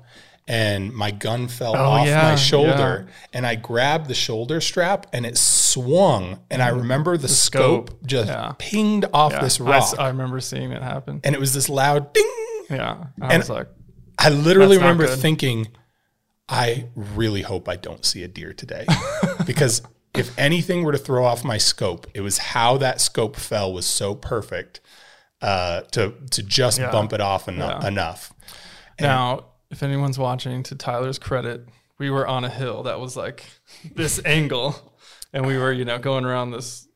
and 0.48 0.94
my 0.94 1.10
gun 1.12 1.48
fell 1.48 1.76
Oh, 1.76 1.80
off 1.84 2.06
yeah, 2.08 2.22
my 2.24 2.36
shoulder 2.36 3.08
and 3.32 3.46
I 3.48 3.56
grabbed 3.56 4.08
the 4.10 4.14
shoulder 4.14 4.60
strap 4.60 5.08
and 5.14 5.26
it 5.26 5.38
swung. 5.38 6.40
And 6.52 6.62
I 6.62 6.70
remember 6.70 7.16
the, 7.18 7.28
scope, 7.30 7.90
scope, 7.92 8.06
just 8.06 8.28
yeah. 8.28 8.52
pinged 8.58 9.06
off 9.14 9.32
Yeah. 9.32 9.40
this 9.42 9.62
I, 9.62 9.64
rock. 9.64 9.82
s- 9.84 9.96
I 9.98 10.08
remember 10.10 10.40
seeing 10.42 10.72
it 10.72 10.82
happen. 10.82 11.22
and 11.24 11.34
it 11.34 11.40
was 11.40 11.54
this 11.54 11.70
loud 11.70 12.12
ding. 12.14 12.32
Yeah. 12.70 13.06
I 13.22 13.34
And- 13.34 13.38
was 13.42 13.50
like, 13.50 13.68
I 14.20 14.30
literally 14.30 14.78
remember 14.78 15.08
thinking, 15.08 15.68
I 16.50 16.88
really 16.96 17.42
hope 17.42 17.68
I 17.70 17.78
don't 17.78 18.06
see 18.06 18.24
a 18.24 18.28
deer 18.28 18.54
today. 18.54 18.86
because 19.46 19.82
if 20.14 20.38
anything 20.38 20.84
were 20.84 20.92
to 20.92 20.98
throw 20.98 21.26
off 21.26 21.44
my 21.44 21.58
scope, 21.58 22.06
it 22.14 22.22
was 22.22 22.38
how 22.38 22.78
that 22.78 23.02
scope 23.02 23.36
fell 23.38 23.74
was 23.74 23.86
so 23.86 24.14
perfect 24.14 24.82
uh, 25.42 25.82
to 25.92 26.14
to 26.32 26.44
just 26.44 26.80
Yeah. 26.80 26.92
bump 26.92 27.12
it 27.14 27.22
off 27.22 27.48
Yeah. 27.48 27.86
enough. 27.88 28.34
now, 29.00 29.46
if 29.74 29.84
anyone's 29.84 30.18
watching, 30.18 30.64
to 30.64 30.76
Tyler's 30.76 31.20
credit, 31.20 31.68
we 31.98 32.10
were 32.10 32.26
on 32.26 32.46
a 32.46 32.50
hill 32.50 32.84
that 32.84 33.00
was 33.02 33.18
like 33.18 33.44
this 33.94 34.22
angle, 34.26 34.94
and 35.34 35.46
we 35.46 35.58
were, 35.58 35.74
you 35.74 35.84
know, 35.84 35.98
going 36.00 36.24
around 36.26 36.52
this 36.52 36.88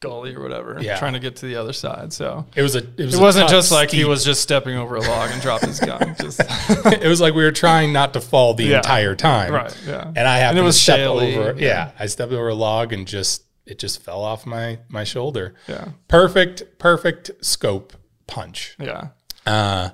gully 0.00 0.32
or 0.32 0.40
whatever, 0.40 0.78
Yeah. 0.80 0.96
trying 0.98 1.14
to 1.14 1.18
get 1.18 1.34
to 1.36 1.46
the 1.46 1.56
other 1.56 1.72
side. 1.72 2.12
So 2.12 2.46
It 2.54 2.62
was 2.62 2.76
a 2.76 2.78
it 2.78 2.98
was 3.06 3.14
it 3.14 3.18
a 3.18 3.20
wasn't 3.20 3.42
tough, 3.48 3.50
just 3.58 3.72
like 3.72 3.90
he 3.90 4.04
was 4.04 4.24
just 4.24 4.40
stepping 4.42 4.76
over 4.76 4.94
a 4.94 5.00
log 5.00 5.30
and 5.32 5.42
dropped 5.42 5.64
his 5.64 5.80
gun. 5.80 6.14
Just 6.20 6.40
it 6.86 7.08
was 7.08 7.20
like 7.20 7.34
we 7.34 7.42
were 7.42 7.50
trying 7.50 7.92
not 7.92 8.12
to 8.12 8.20
fall 8.20 8.54
the 8.54 8.62
Yeah. 8.66 8.76
entire 8.76 9.16
time. 9.16 9.52
right, 9.52 9.76
yeah. 9.88 10.12
And 10.14 10.28
I 10.28 10.38
happened 10.38 10.60
it 10.60 10.62
was 10.62 10.76
to 10.76 10.82
step 10.82 11.00
shaly, 11.00 11.36
over. 11.36 11.58
Yeah. 11.60 11.66
yeah. 11.66 11.90
I 11.98 12.06
stepped 12.06 12.30
over 12.32 12.46
a 12.48 12.54
log 12.54 12.92
and 12.92 13.08
just 13.08 13.42
it 13.66 13.80
just 13.80 14.00
fell 14.00 14.22
off 14.22 14.46
my 14.46 14.78
my 14.88 15.02
shoulder. 15.02 15.54
yeah, 15.66 15.88
Perfect, 16.06 16.78
perfect 16.78 17.32
scope 17.40 17.92
punch. 18.28 18.76
yeah, 18.78 19.08
Uh 19.46 19.90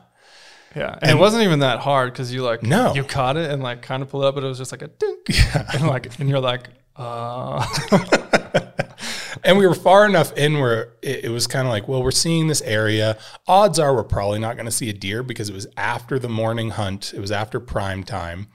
yeah. 0.75 0.99
And, 1.03 1.11
it 1.11 1.19
wasn't 1.19 1.45
even 1.45 1.61
that 1.61 1.81
hard 1.81 2.13
because 2.13 2.33
you 2.33 2.43
like 2.43 2.63
No. 2.63 2.95
you 2.95 3.05
caught 3.05 3.37
it 3.37 3.51
and 3.51 3.63
like 3.63 3.83
kind 3.83 4.03
of 4.03 4.09
pulled 4.09 4.25
it 4.25 4.29
up, 4.29 4.35
but 4.35 4.45
it 4.45 4.49
was 4.49 4.59
just 4.59 4.73
like 4.73 4.83
a 4.83 4.89
dink, 4.89 5.29
and 5.75 5.87
like 5.87 6.19
and 6.19 6.29
you're 6.29 6.41
like, 6.41 6.69
uh, 6.97 7.65
and 9.45 9.59
we 9.59 9.67
were 9.67 9.75
far 9.75 10.07
enough 10.07 10.33
in 10.37 10.59
where 10.59 10.93
it, 11.03 11.27
it 11.27 11.29
was 11.31 11.47
kind 11.47 11.67
of 11.67 11.73
like, 11.73 11.89
well, 11.89 12.03
we're 12.03 12.11
seeing 12.11 12.47
this 12.47 12.63
area. 12.63 13.17
Odds 13.47 13.79
are 13.79 13.95
we're 13.95 14.05
probably 14.05 14.39
not 14.39 14.57
going 14.57 14.67
to 14.67 14.73
see 14.73 14.89
a 14.89 14.93
deer 14.93 15.23
because 15.23 15.49
it 15.49 15.55
was 15.55 15.67
after 15.77 16.19
the 16.19 16.29
morning 16.29 16.71
hunt. 16.71 17.13
It 17.15 17.21
was 17.21 17.33
after 17.33 17.61
prime 17.61 18.05
time. 18.05 18.49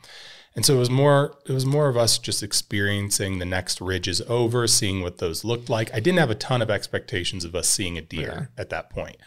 And 0.55 0.65
so 0.65 0.75
it 0.75 0.79
was 0.79 0.89
more 0.89 1.37
it 1.45 1.53
was 1.53 1.65
more 1.65 1.87
of 1.89 1.95
us 1.95 2.17
just 2.17 2.43
experiencing 2.43 3.39
the 3.39 3.45
next 3.45 3.79
ridges 3.79 4.21
over, 4.27 4.67
seeing 4.67 5.01
what 5.01 5.19
those 5.19 5.45
looked 5.45 5.69
like. 5.69 5.93
I 5.93 5.99
didn't 5.99 6.19
have 6.19 6.31
a 6.31 6.35
ton 6.35 6.61
of 6.61 6.69
expectations 6.69 7.45
of 7.45 7.55
us 7.55 7.69
seeing 7.69 7.97
a 7.97 8.01
deer 8.01 8.49
at 8.57 8.69
that 8.69 8.89
point. 8.89 9.17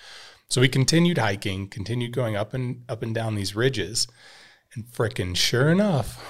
So 0.53 0.61
we 0.61 0.69
continued 0.69 1.17
hiking, 1.17 1.67
continued 1.69 2.13
going 2.13 2.37
up 2.37 2.53
and 2.53 2.85
up 2.87 3.03
and 3.03 3.15
down 3.15 3.37
these 3.37 3.57
ridges. 3.57 4.07
And 4.75 4.85
frickin' 4.85 5.35
sure 5.35 5.71
enough, 5.71 6.23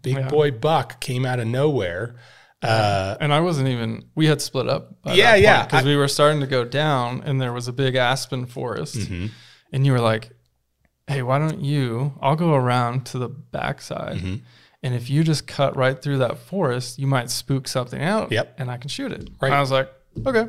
big 0.00 0.16
Yeah. 0.16 0.28
boy 0.28 0.52
buck 0.52 1.00
came 1.02 1.26
out 1.26 1.38
of 1.38 1.46
nowhere. 1.46 2.16
Uh, 2.62 3.16
and 3.20 3.34
I 3.34 3.40
wasn't 3.40 3.68
even. 3.68 4.06
We 4.14 4.24
had 4.26 4.40
split 4.40 4.68
up. 4.70 5.02
By 5.02 5.12
Yeah, 5.14 5.34
yeah. 5.34 5.66
Because 5.66 5.84
we 5.84 5.96
were 5.96 6.08
starting 6.08 6.40
to 6.40 6.46
go 6.46 6.64
down, 6.64 7.22
and 7.26 7.38
there 7.38 7.52
was 7.52 7.68
a 7.68 7.74
big 7.74 7.94
aspen 7.94 8.46
forest, 8.46 8.96
Mm-hmm. 8.96 9.26
and 9.70 9.84
you 9.84 9.92
were 9.92 10.00
like, 10.00 10.30
"Hey, 11.06 11.20
why 11.22 11.38
don't 11.38 11.60
you? 11.60 12.14
I'll 12.22 12.36
go 12.36 12.54
around 12.54 13.04
to 13.06 13.18
the 13.18 13.28
backside." 13.28 14.16
Mm-hmm. 14.16 14.36
And 14.82 14.94
if 14.94 15.10
you 15.10 15.22
just 15.22 15.46
cut 15.46 15.76
right 15.76 16.00
through 16.00 16.18
that 16.18 16.38
forest, 16.38 16.98
you 16.98 17.06
might 17.06 17.28
spook 17.30 17.68
something 17.68 18.00
out. 18.02 18.32
Yep. 18.32 18.54
And 18.58 18.70
I 18.70 18.78
can 18.78 18.88
shoot 18.88 19.12
it. 19.12 19.28
Right. 19.40 19.48
And 19.48 19.54
I 19.54 19.60
was 19.60 19.70
like, 19.70 19.92
okay. 20.26 20.48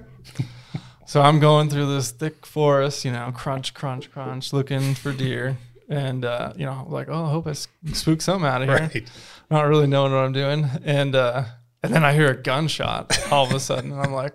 So 1.08 1.22
I'm 1.22 1.40
going 1.40 1.70
through 1.70 1.94
this 1.96 2.12
thick 2.12 2.46
forest, 2.46 3.04
you 3.06 3.12
know, 3.12 3.32
crunch, 3.36 3.74
crunch, 3.74 4.12
crunch, 4.12 4.54
looking 4.54 4.94
for 4.94 5.12
deer. 5.12 5.58
And, 5.90 6.26
uh, 6.26 6.52
you 6.58 6.66
know, 6.66 6.86
like, 6.90 7.08
oh, 7.10 7.26
I 7.26 7.30
hope 7.32 7.48
I 7.48 7.54
spook 7.54 8.22
something 8.22 8.46
out 8.46 8.62
of 8.62 8.68
here. 8.68 8.78
Right. 8.94 9.10
Not 9.50 9.68
really 9.68 9.88
knowing 9.88 10.12
what 10.12 10.20
I'm 10.20 10.34
doing. 10.34 10.66
And, 10.84 11.16
uh, 11.16 11.46
and 11.82 11.94
then 11.94 12.04
I 12.04 12.12
hear 12.14 12.28
a 12.32 12.36
gunshot 12.36 13.32
all 13.32 13.46
of 13.46 13.54
a 13.54 13.60
sudden. 13.60 13.94
And 13.94 14.02
I'm 14.02 14.12
like, 14.12 14.34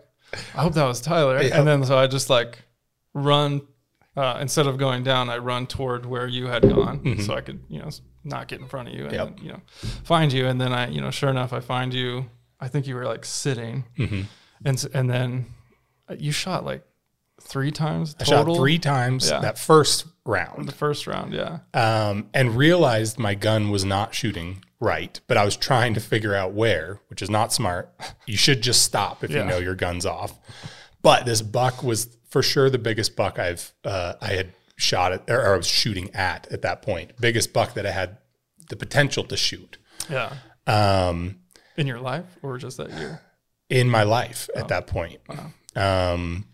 I 0.54 0.62
hope 0.62 0.72
that 0.74 0.86
was 0.86 1.02
Tyler. 1.02 1.42
Yeah. 1.42 1.58
And 1.58 1.68
then 1.68 1.84
so 1.84 1.98
I 1.98 2.06
just 2.06 2.30
like 2.30 2.58
run, 3.12 3.60
uh, 4.16 4.38
instead 4.40 4.66
of 4.66 4.78
going 4.78 5.02
down, 5.02 5.28
I 5.28 5.36
run 5.38 5.66
toward 5.66 6.06
where 6.06 6.26
you 6.26 6.46
had 6.46 6.62
gone 6.62 7.18
so 7.20 7.34
I 7.34 7.42
could, 7.42 7.62
you 7.68 7.80
know, 7.80 7.90
not 8.24 8.48
get 8.48 8.60
in 8.60 8.66
front 8.66 8.88
of 8.88 8.94
you 8.94 9.04
and, 9.04 9.12
Yep. 9.12 9.38
you 9.42 9.48
know, 9.50 9.60
find 10.04 10.32
you. 10.32 10.46
And 10.46 10.58
then 10.58 10.72
I, 10.72 10.88
you 10.88 11.02
know, 11.02 11.10
sure 11.10 11.28
enough, 11.28 11.52
I 11.52 11.60
find 11.60 11.92
you. 11.92 12.30
I 12.60 12.68
think 12.68 12.86
you 12.86 12.94
were 12.94 13.04
like 13.04 13.26
sitting. 13.26 13.84
Mhm. 13.98 14.24
And, 14.64 14.86
and 14.94 15.10
then 15.10 15.46
you 16.18 16.32
shot 16.32 16.64
like 16.64 16.84
three 17.40 17.70
times 17.70 18.14
I 18.20 18.24
total. 18.24 18.54
shot 18.54 18.60
three 18.60 18.78
times 18.78 19.30
Yeah. 19.30 19.40
that 19.40 19.58
first 19.58 20.06
round. 20.24 20.68
The 20.68 20.72
first 20.72 21.06
round, 21.06 21.32
yeah. 21.34 21.58
um, 21.74 22.28
and 22.32 22.56
realized 22.56 23.18
my 23.18 23.34
gun 23.34 23.70
was 23.70 23.84
not 23.84 24.14
shooting 24.14 24.64
right, 24.78 25.18
but 25.26 25.36
I 25.36 25.44
was 25.44 25.56
trying 25.56 25.94
to 25.94 26.00
figure 26.00 26.34
out 26.34 26.52
where, 26.52 27.00
which 27.08 27.22
is 27.22 27.30
not 27.30 27.52
smart. 27.52 27.92
You 28.26 28.36
should 28.36 28.62
just 28.62 28.82
stop 28.82 29.24
if 29.24 29.30
you 29.30 29.44
know 29.44 29.58
your 29.58 29.74
gun's 29.74 30.06
off. 30.06 30.38
But 31.02 31.24
this 31.26 31.42
buck 31.42 31.82
was 31.82 32.16
for 32.28 32.42
sure 32.42 32.70
the 32.70 32.78
biggest 32.78 33.16
buck 33.16 33.38
I've 33.38 33.72
uh, 33.84 34.14
I 34.20 34.28
had 34.34 34.52
shot 34.76 35.12
at 35.12 35.24
or, 35.28 35.54
I 35.54 35.56
was 35.56 35.66
shooting 35.66 36.14
at 36.14 36.46
at 36.52 36.62
that 36.62 36.82
point. 36.82 37.12
Biggest 37.20 37.52
buck 37.52 37.74
that 37.74 37.86
I 37.86 37.90
had 37.90 38.18
the 38.68 38.76
potential 38.76 39.24
to 39.24 39.36
shoot 39.36 39.78
Yeah. 40.08 40.32
um, 40.68 41.40
In 41.76 41.86
your 41.88 41.98
life 42.00 42.26
or 42.42 42.56
just 42.58 42.76
that 42.76 42.90
year? 42.92 43.20
in 43.68 43.88
my 43.90 44.02
life 44.04 44.48
Oh. 44.54 44.60
at 44.60 44.68
that 44.68 44.86
point. 44.86 45.20
Um, 45.76 46.46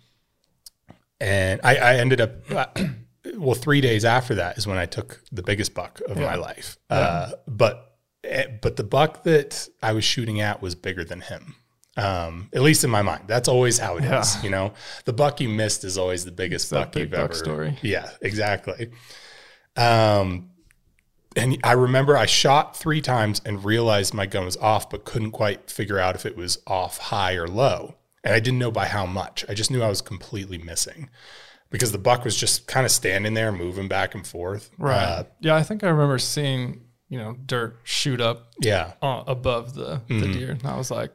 and 1.21 1.61
I, 1.65 1.77
I 1.77 1.95
ended 1.97 2.21
up, 2.21 2.79
well, 3.37 3.55
three 3.55 3.81
days 3.81 4.05
after 4.05 4.37
that 4.37 4.59
is 4.59 4.67
when 4.67 4.79
I 4.79 4.87
took 4.87 5.21
the 5.33 5.43
biggest 5.43 5.75
buck 5.75 6.01
of 6.09 6.17
my 6.17 6.23
Yeah. 6.23 6.37
life. 6.37 6.79
Uh, 6.89 7.33
but, 7.47 7.97
eh, 8.25 8.47
but 8.63 8.77
the 8.77 8.85
buck 8.85 9.25
that 9.25 9.69
I 9.83 9.93
was 9.93 10.05
shooting 10.05 10.41
at 10.41 10.63
was 10.63 10.75
bigger 10.75 11.05
than 11.05 11.21
him. 11.21 11.57
Um, 11.97 12.49
at 12.55 12.63
least 12.63 12.85
in 12.85 12.91
my 12.91 13.03
mind, 13.03 13.25
that's 13.27 13.49
always 13.49 13.79
how 13.79 13.97
it 13.97 14.05
is. 14.05 14.37
Yeah. 14.37 14.43
You 14.45 14.51
know, 14.51 14.73
the 15.05 15.13
buck 15.13 15.41
you 15.41 15.49
missed 15.49 15.83
is 15.83 15.99
always 15.99 16.25
the 16.25 16.31
biggest 16.31 16.71
that 16.71 16.93
buck 16.93 16.97
you've 16.97 17.11
buck 17.11 17.19
ever. 17.21 17.35
story. 17.35 17.77
Yeah, 17.83 18.09
exactly. 18.23 18.91
Um, 19.77 20.51
and 21.35 21.59
I 21.65 21.73
remember 21.73 22.17
I 22.17 22.27
shot 22.27 22.77
three 22.77 23.01
times 23.01 23.41
and 23.45 23.65
realized 23.65 24.15
my 24.15 24.27
gun 24.27 24.45
was 24.45 24.57
off, 24.59 24.89
but 24.91 25.05
couldn't 25.05 25.33
quite 25.33 25.71
figure 25.71 25.99
out 25.99 26.15
if 26.15 26.25
it 26.25 26.37
was 26.37 26.59
off 26.69 26.99
high 26.99 27.35
or 27.35 27.49
low. 27.49 27.97
And 28.29 28.35
I 28.37 28.41
didn't 28.41 28.59
know 28.59 28.71
by 28.71 28.87
how 28.87 29.07
much. 29.07 29.45
I 29.49 29.55
just 29.55 29.71
knew 29.71 29.83
I 29.83 29.89
was 29.89 30.01
completely 30.03 30.59
missing 30.59 31.09
because 31.71 31.93
the 31.93 31.99
buck 31.99 32.25
was 32.25 32.37
just 32.37 32.67
kind 32.67 32.85
of 32.87 32.93
standing 32.93 33.35
there, 33.35 33.51
moving 33.51 33.89
back 33.89 34.15
and 34.15 34.27
forth. 34.27 34.71
Right. 34.79 35.03
Uh, 35.03 35.25
yeah, 35.41 35.57
I 35.57 35.63
think 35.63 35.83
I 35.83 35.89
remember 35.89 36.19
seeing, 36.19 36.83
you 37.09 37.19
know, 37.19 37.37
dirt 37.47 37.79
shoot 37.85 38.21
up 38.21 38.53
yeah. 38.61 38.93
above 39.03 39.75
the, 39.75 39.97
Mm-hmm. 40.09 40.21
the 40.21 40.29
deer. 40.33 40.51
And 40.53 40.67
I 40.67 40.77
was 40.77 40.91
like, 40.91 41.15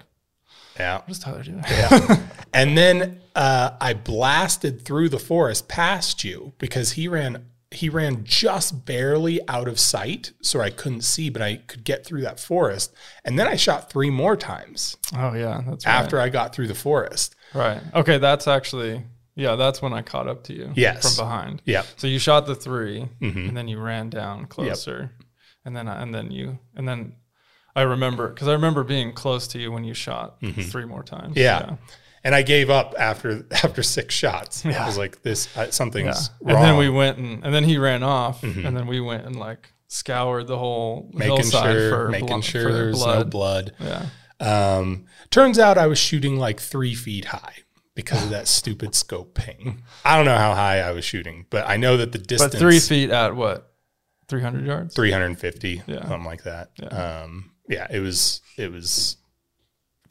Yeah. 0.77 0.99
what 0.99 1.09
is 1.09 1.19
Tyler 1.19 1.43
doing? 1.43 1.63
Yeah. 1.69 2.17
and 2.53 2.77
then 2.77 3.21
uh, 3.35 3.71
I 3.79 3.93
blasted 3.93 4.83
through 4.85 5.09
the 5.09 5.19
forest 5.19 5.67
past 5.67 6.23
you 6.23 6.53
because 6.57 6.91
he 6.93 7.07
ran 7.07 7.45
he 7.75 7.89
ran 7.89 8.23
just 8.23 8.85
barely 8.85 9.39
out 9.47 9.67
of 9.67 9.79
sight 9.79 10.31
so 10.41 10.61
I 10.61 10.69
couldn't 10.69 11.01
see 11.03 11.29
but 11.29 11.41
I 11.41 11.57
could 11.67 11.83
get 11.83 12.05
through 12.05 12.21
that 12.21 12.39
forest 12.39 12.93
and 13.25 13.37
then 13.39 13.47
I 13.47 13.55
shot 13.55 13.89
three 13.91 14.09
more 14.09 14.35
times 14.37 14.97
Oh, 15.15 15.33
yeah. 15.33 15.61
That's 15.67 15.85
right. 15.85 15.91
after 15.93 16.19
I 16.19 16.29
got 16.29 16.53
through 16.55 16.67
the 16.67 16.75
forest. 16.75 17.35
Right. 17.53 17.81
Okay. 17.93 18.17
That's 18.17 18.47
actually, 18.47 19.03
yeah, 19.35 19.55
that's 19.55 19.81
when 19.81 19.93
I 19.93 20.01
caught 20.01 20.27
up 20.27 20.43
to 20.45 20.53
you. 20.53 20.71
Yes. 20.75 21.15
From 21.15 21.25
behind. 21.25 21.61
Yeah. 21.65 21.83
So 21.97 22.07
you 22.07 22.17
shot 22.19 22.45
the 22.47 22.55
3 22.55 23.07
Mhm. 23.21 23.49
and 23.49 23.57
then 23.57 23.67
you 23.67 23.79
ran 23.79 24.09
down 24.09 24.45
closer. 24.47 25.11
And 25.65 25.75
then, 25.75 25.87
I, 25.87 26.01
and 26.01 26.13
then 26.13 26.31
you, 26.31 26.57
and 26.75 26.87
then 26.87 27.15
I 27.75 27.83
remember, 27.83 28.27
because 28.29 28.47
I 28.47 28.53
remember 28.53 28.83
being 28.83 29.13
close 29.13 29.47
to 29.49 29.59
you 29.59 29.71
when 29.71 29.83
you 29.83 29.93
shot 29.93 30.37
three 30.69 30.85
more 30.85 31.03
times. 31.03 31.35
Mm-hmm. 31.35 31.39
Yeah. 31.39 31.75
And 32.23 32.33
I 32.33 32.41
gave 32.41 32.69
up 32.69 32.95
after 32.97 33.45
after 33.63 33.83
6 33.83 34.13
shots. 34.15 34.65
I 34.65 34.85
was 34.85 34.97
like 34.97 35.21
this 35.23 35.47
uh, 35.57 35.61
Yeah. 35.63 35.69
something's 35.71 36.29
And 36.41 36.51
wrong. 36.53 36.61
then 36.61 36.77
we 36.77 36.89
went 36.89 37.17
and, 37.17 37.43
and 37.43 37.53
then 37.53 37.63
he 37.65 37.77
ran 37.77 38.03
off 38.03 38.43
and 38.43 38.75
then 38.77 38.87
we 38.87 38.99
went 39.01 39.25
and 39.25 39.35
like 39.35 39.73
scoured 39.87 40.47
the 40.47 40.57
whole 40.57 41.09
making 41.13 41.35
hillside 41.35 41.73
sure 41.75 41.89
for, 41.89 42.09
making 42.09 42.27
blo- 42.27 42.41
sure 42.41 42.63
for 42.63 42.73
there's 42.73 43.05
no 43.05 43.23
blood. 43.23 43.73
Yeah. 43.79 44.05
Um, 44.39 45.05
turns 45.29 45.59
out 45.59 45.77
I 45.77 45.87
was 45.87 45.97
shooting 45.99 46.37
like 46.37 46.59
three 46.59 46.95
feet 46.95 47.25
high 47.25 47.53
because 47.95 48.23
of 48.23 48.29
that 48.31 48.47
stupid 48.47 48.95
scope 48.95 49.35
ping. 49.35 49.83
I 50.03 50.15
don't 50.15 50.25
know 50.25 50.37
how 50.37 50.53
high 50.55 50.79
I 50.79 50.91
was 50.91 51.05
shooting, 51.05 51.45
but 51.49 51.67
I 51.67 51.77
know 51.77 51.97
that 51.97 52.11
the 52.11 52.17
distance 52.17 52.53
But 52.53 52.59
three 52.59 52.79
feet 52.79 53.09
at 53.11 53.35
what? 53.35 53.71
300 54.29 54.65
yards? 54.65 54.95
350, 54.95 55.83
Yeah. 55.85 56.01
something 56.01 56.23
like 56.23 56.43
that. 56.43 56.71
Um, 56.91 57.51
yeah, 57.69 57.87
it 57.91 57.99
was 57.99 58.41
it 58.57 58.71
was 58.71 59.17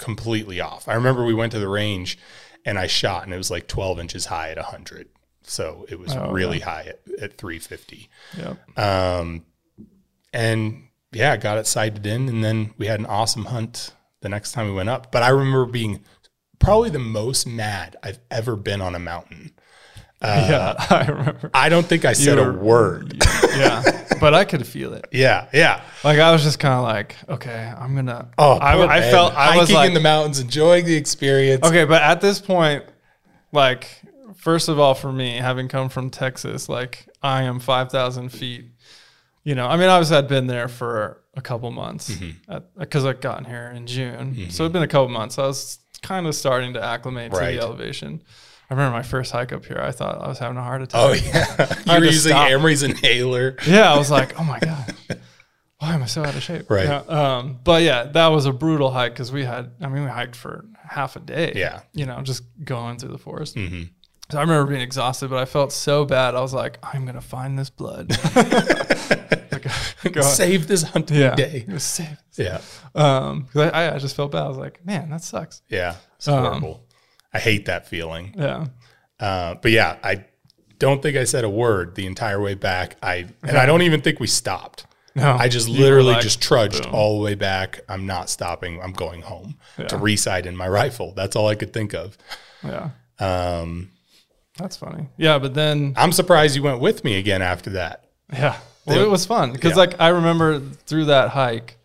completely 0.03 0.61
off. 0.61 0.89
I 0.89 0.95
remember 0.95 1.25
we 1.25 1.35
went 1.35 1.53
to 1.53 1.59
the 1.59 1.69
range 1.69 2.19
and 2.65 2.79
I 2.79 2.87
shot 2.87 3.25
and 3.25 3.33
it 3.33 3.37
was 3.39 3.51
like 3.51 3.67
12 3.69 3.99
inches 4.01 4.27
high 4.27 4.51
at 4.51 4.57
100. 4.57 5.09
So 5.45 5.87
it 5.89 5.99
was 5.99 6.15
Oh, 6.15 6.31
really 6.31 6.61
high 6.61 6.83
at, 6.89 7.01
at 7.21 7.37
350. 7.39 8.09
Yeah. 8.39 8.55
Um, 8.77 9.45
and 10.33 10.89
yeah, 11.13 11.37
got 11.37 11.59
it 11.59 11.67
sighted 11.67 12.07
in, 12.07 12.29
and 12.29 12.43
then 12.43 12.73
we 12.79 12.87
had 12.87 13.01
an 13.01 13.07
awesome 13.07 13.47
hunt 13.47 13.93
the 14.21 14.29
next 14.29 14.53
time 14.53 14.67
we 14.67 14.73
went 14.73 14.89
up. 14.89 15.11
But 15.13 15.23
I 15.23 15.29
remember 15.29 15.67
being 15.67 16.03
probably 16.59 16.91
the 16.91 16.99
most 16.99 17.47
mad 17.47 17.97
I've 18.03 18.21
ever 18.31 18.57
been 18.57 18.81
on 18.81 18.95
a 18.95 18.99
mountain. 18.99 19.53
Yeah, 20.23 20.75
I 20.91 21.07
remember. 21.09 21.51
I 21.55 21.69
don't 21.69 21.87
think 21.87 22.05
I 22.05 22.13
said 22.13 22.39
a 22.39 22.51
word. 22.53 23.23
Yeah, 23.53 23.83
but 24.19 24.33
I 24.33 24.45
could 24.47 24.67
feel 24.67 24.95
it. 24.95 25.05
Yeah, 25.13 25.47
yeah. 25.53 25.83
Like 26.03 26.19
I 26.19 26.33
was 26.33 26.43
just 26.43 26.59
kind 26.59 26.73
of 26.73 26.85
like, 26.85 27.17
okay, 27.29 27.71
I'm 27.77 27.95
gonna. 27.95 28.31
Oh, 28.39 28.53
I, 28.53 28.97
I 28.99 29.01
felt 29.11 29.35
I 29.35 29.45
hiking 29.49 29.61
was 29.61 29.71
like, 29.73 29.89
in 29.89 29.95
the 29.95 30.01
mountains, 30.01 30.41
enjoying 30.41 30.87
the 30.87 30.95
experience. 30.97 31.63
okay, 31.67 31.85
but 31.85 32.01
at 32.01 32.23
this 32.23 32.41
point, 32.41 32.85
like, 33.53 34.01
first 34.37 34.71
of 34.71 34.79
all, 34.79 34.95
for 34.95 35.13
me, 35.13 35.37
having 35.37 35.69
come 35.69 35.91
from 35.91 36.09
Texas, 36.09 36.67
like 36.71 37.07
I 37.23 37.43
am 37.43 37.61
five 37.61 37.91
thousand 37.91 38.31
feet. 38.31 38.65
You 39.45 39.55
know, 39.55 39.67
I 39.67 39.77
mean, 39.77 39.91
obviously 39.91 40.17
I'd 40.17 40.29
been 40.29 40.47
there 40.47 40.69
for 40.69 41.21
a 41.35 41.43
couple 41.43 41.71
months 41.71 42.11
Mm-hmm. 42.11 42.59
because 42.79 43.05
I'd 43.05 43.21
gotten 43.21 43.45
here 43.45 43.71
in 43.77 43.87
June, 43.87 44.49
so 44.51 44.63
it'd 44.63 44.73
been 44.73 44.83
a 44.83 44.89
couple 44.89 45.09
months. 45.11 45.39
I 45.39 45.47
was 45.47 45.79
kind 46.01 46.27
of 46.27 46.35
starting 46.35 46.73
to 46.73 46.83
acclimate 46.83 47.33
to 47.33 47.39
the 47.39 47.59
elevation. 47.61 48.23
I 48.73 48.75
remember 48.75 48.97
my 48.97 49.03
first 49.03 49.33
hike 49.33 49.53
up 49.53 49.67
here. 49.67 49.79
I 49.79 49.91
thought 49.93 50.23
I 50.23 50.29
was 50.29 50.39
having 50.39 50.57
a 50.57 50.63
heart 50.63 50.81
attack. 50.81 50.99
Oh 50.99 51.13
yeah, 51.13 51.75
you 51.95 52.01
were 52.01 52.07
using 52.07 52.31
stop. 52.31 52.51
Amory's 52.51 52.83
inhaler. 52.83 53.57
yeah, 53.67 53.93
I 53.93 53.99
was 53.99 54.11
like, 54.11 54.41
oh 54.41 54.45
my 54.45 54.59
god, 54.61 54.95
why 55.79 55.93
am 55.93 56.03
I 56.03 56.07
so 56.07 56.25
out 56.25 56.35
of 56.35 56.43
shape? 56.43 56.71
Right. 56.71 56.87
Yeah, 56.87 57.01
um, 57.01 57.59
but 57.63 57.83
yeah, 57.83 58.05
that 58.05 58.29
was 58.29 58.47
a 58.47 58.53
brutal 58.53 58.91
hike 58.91 59.13
because 59.13 59.31
we 59.31 59.45
had. 59.45 59.73
I 59.83 59.89
mean, 59.89 60.05
we 60.05 60.11
hiked 60.11 60.37
for 60.37 60.65
half 60.89 61.17
a 61.17 61.21
day. 61.21 61.53
Yeah. 61.55 61.83
you 61.93 62.07
know, 62.07 62.23
just 62.23 62.45
going 62.65 62.97
through 62.99 63.11
the 63.13 63.19
forest. 63.19 63.57
Mhm. 63.57 63.91
So 64.31 64.39
I 64.39 64.41
remember 64.41 64.71
being 64.71 64.81
exhausted, 64.81 65.29
but 65.29 65.39
I 65.39 65.45
felt 65.45 65.71
so 65.71 66.07
bad. 66.07 66.35
I 66.35 66.41
was 66.41 66.55
like, 66.55 66.79
I'm 66.83 67.05
gonna 67.05 67.21
find 67.21 67.59
this 67.59 67.69
blood. 67.69 68.11
like, 69.53 70.13
go, 70.13 70.23
Save 70.23 70.67
this 70.69 70.83
hunting 70.83 71.19
yeah, 71.19 71.35
day. 71.35 71.65
it 71.69 71.73
was 71.73 71.83
safe. 71.85 72.17
Yeah, 72.37 72.61
Um, 72.95 73.49
I, 73.55 73.91
I 73.95 73.99
just 73.99 74.17
felt 74.17 74.33
bad. 74.33 74.45
I 74.45 74.49
was 74.49 74.57
like, 74.57 74.85
man, 74.87 75.11
that 75.11 75.23
sucks. 75.23 75.61
yeah. 75.69 75.97
It's 76.17 76.29
Um, 76.29 76.45
horrible. 76.45 76.87
I 77.35 77.39
hate 77.39 77.67
that 77.67 77.87
feeling. 77.89 78.35
Yeah, 78.39 78.67
Uh, 79.21 79.55
but 79.63 79.71
yeah, 79.71 79.97
I 80.03 80.25
don't 80.79 81.01
think 81.03 81.17
I 81.17 81.25
said 81.25 81.45
a 81.45 81.51
word 81.51 81.95
the 81.95 82.07
entire 82.07 82.41
way 82.41 82.55
back. 82.55 82.97
I 83.03 83.27
and 83.43 83.57
I 83.57 83.67
don't 83.67 83.83
even 83.83 84.01
think 84.01 84.21
we 84.21 84.27
stopped. 84.27 84.87
no, 85.15 85.33
I 85.33 85.49
just 85.49 85.69
literally 85.69 86.13
like, 86.15 86.23
just 86.23 86.41
trudged 86.43 86.85
boom. 86.85 86.95
all 86.95 87.19
the 87.19 87.25
way 87.25 87.35
back. 87.35 87.81
I'm 87.89 88.07
not 88.07 88.29
stopping. 88.31 88.81
I'm 88.83 88.93
going 88.93 89.23
home 89.23 89.57
to 89.77 89.83
Yeah. 89.83 89.99
resight 90.01 90.47
in 90.47 90.57
my 90.57 90.67
rifle. 90.69 91.13
That's 91.15 91.37
all 91.37 91.49
I 91.49 91.55
could 91.55 91.73
think 91.73 91.93
of. 91.95 92.17
Yeah, 92.65 92.91
Um, 93.19 93.91
that's 94.59 94.77
funny. 94.77 95.09
Yeah, 95.17 95.39
but 95.39 95.55
then 95.55 95.93
I'm 95.97 96.13
surprised 96.13 96.57
you 96.57 96.63
went 96.63 96.81
with 96.81 97.05
me 97.05 97.19
again 97.19 97.43
after 97.43 97.71
that. 97.71 98.05
Yeah. 98.33 98.57
Well, 98.87 99.01
it 99.01 99.09
was 99.11 99.25
fun 99.27 99.53
because 99.53 99.73
Yeah. 99.73 99.77
like 99.77 100.01
I 100.01 100.09
remember 100.09 100.59
through 100.87 101.05
that 101.07 101.29
hike, 101.31 101.79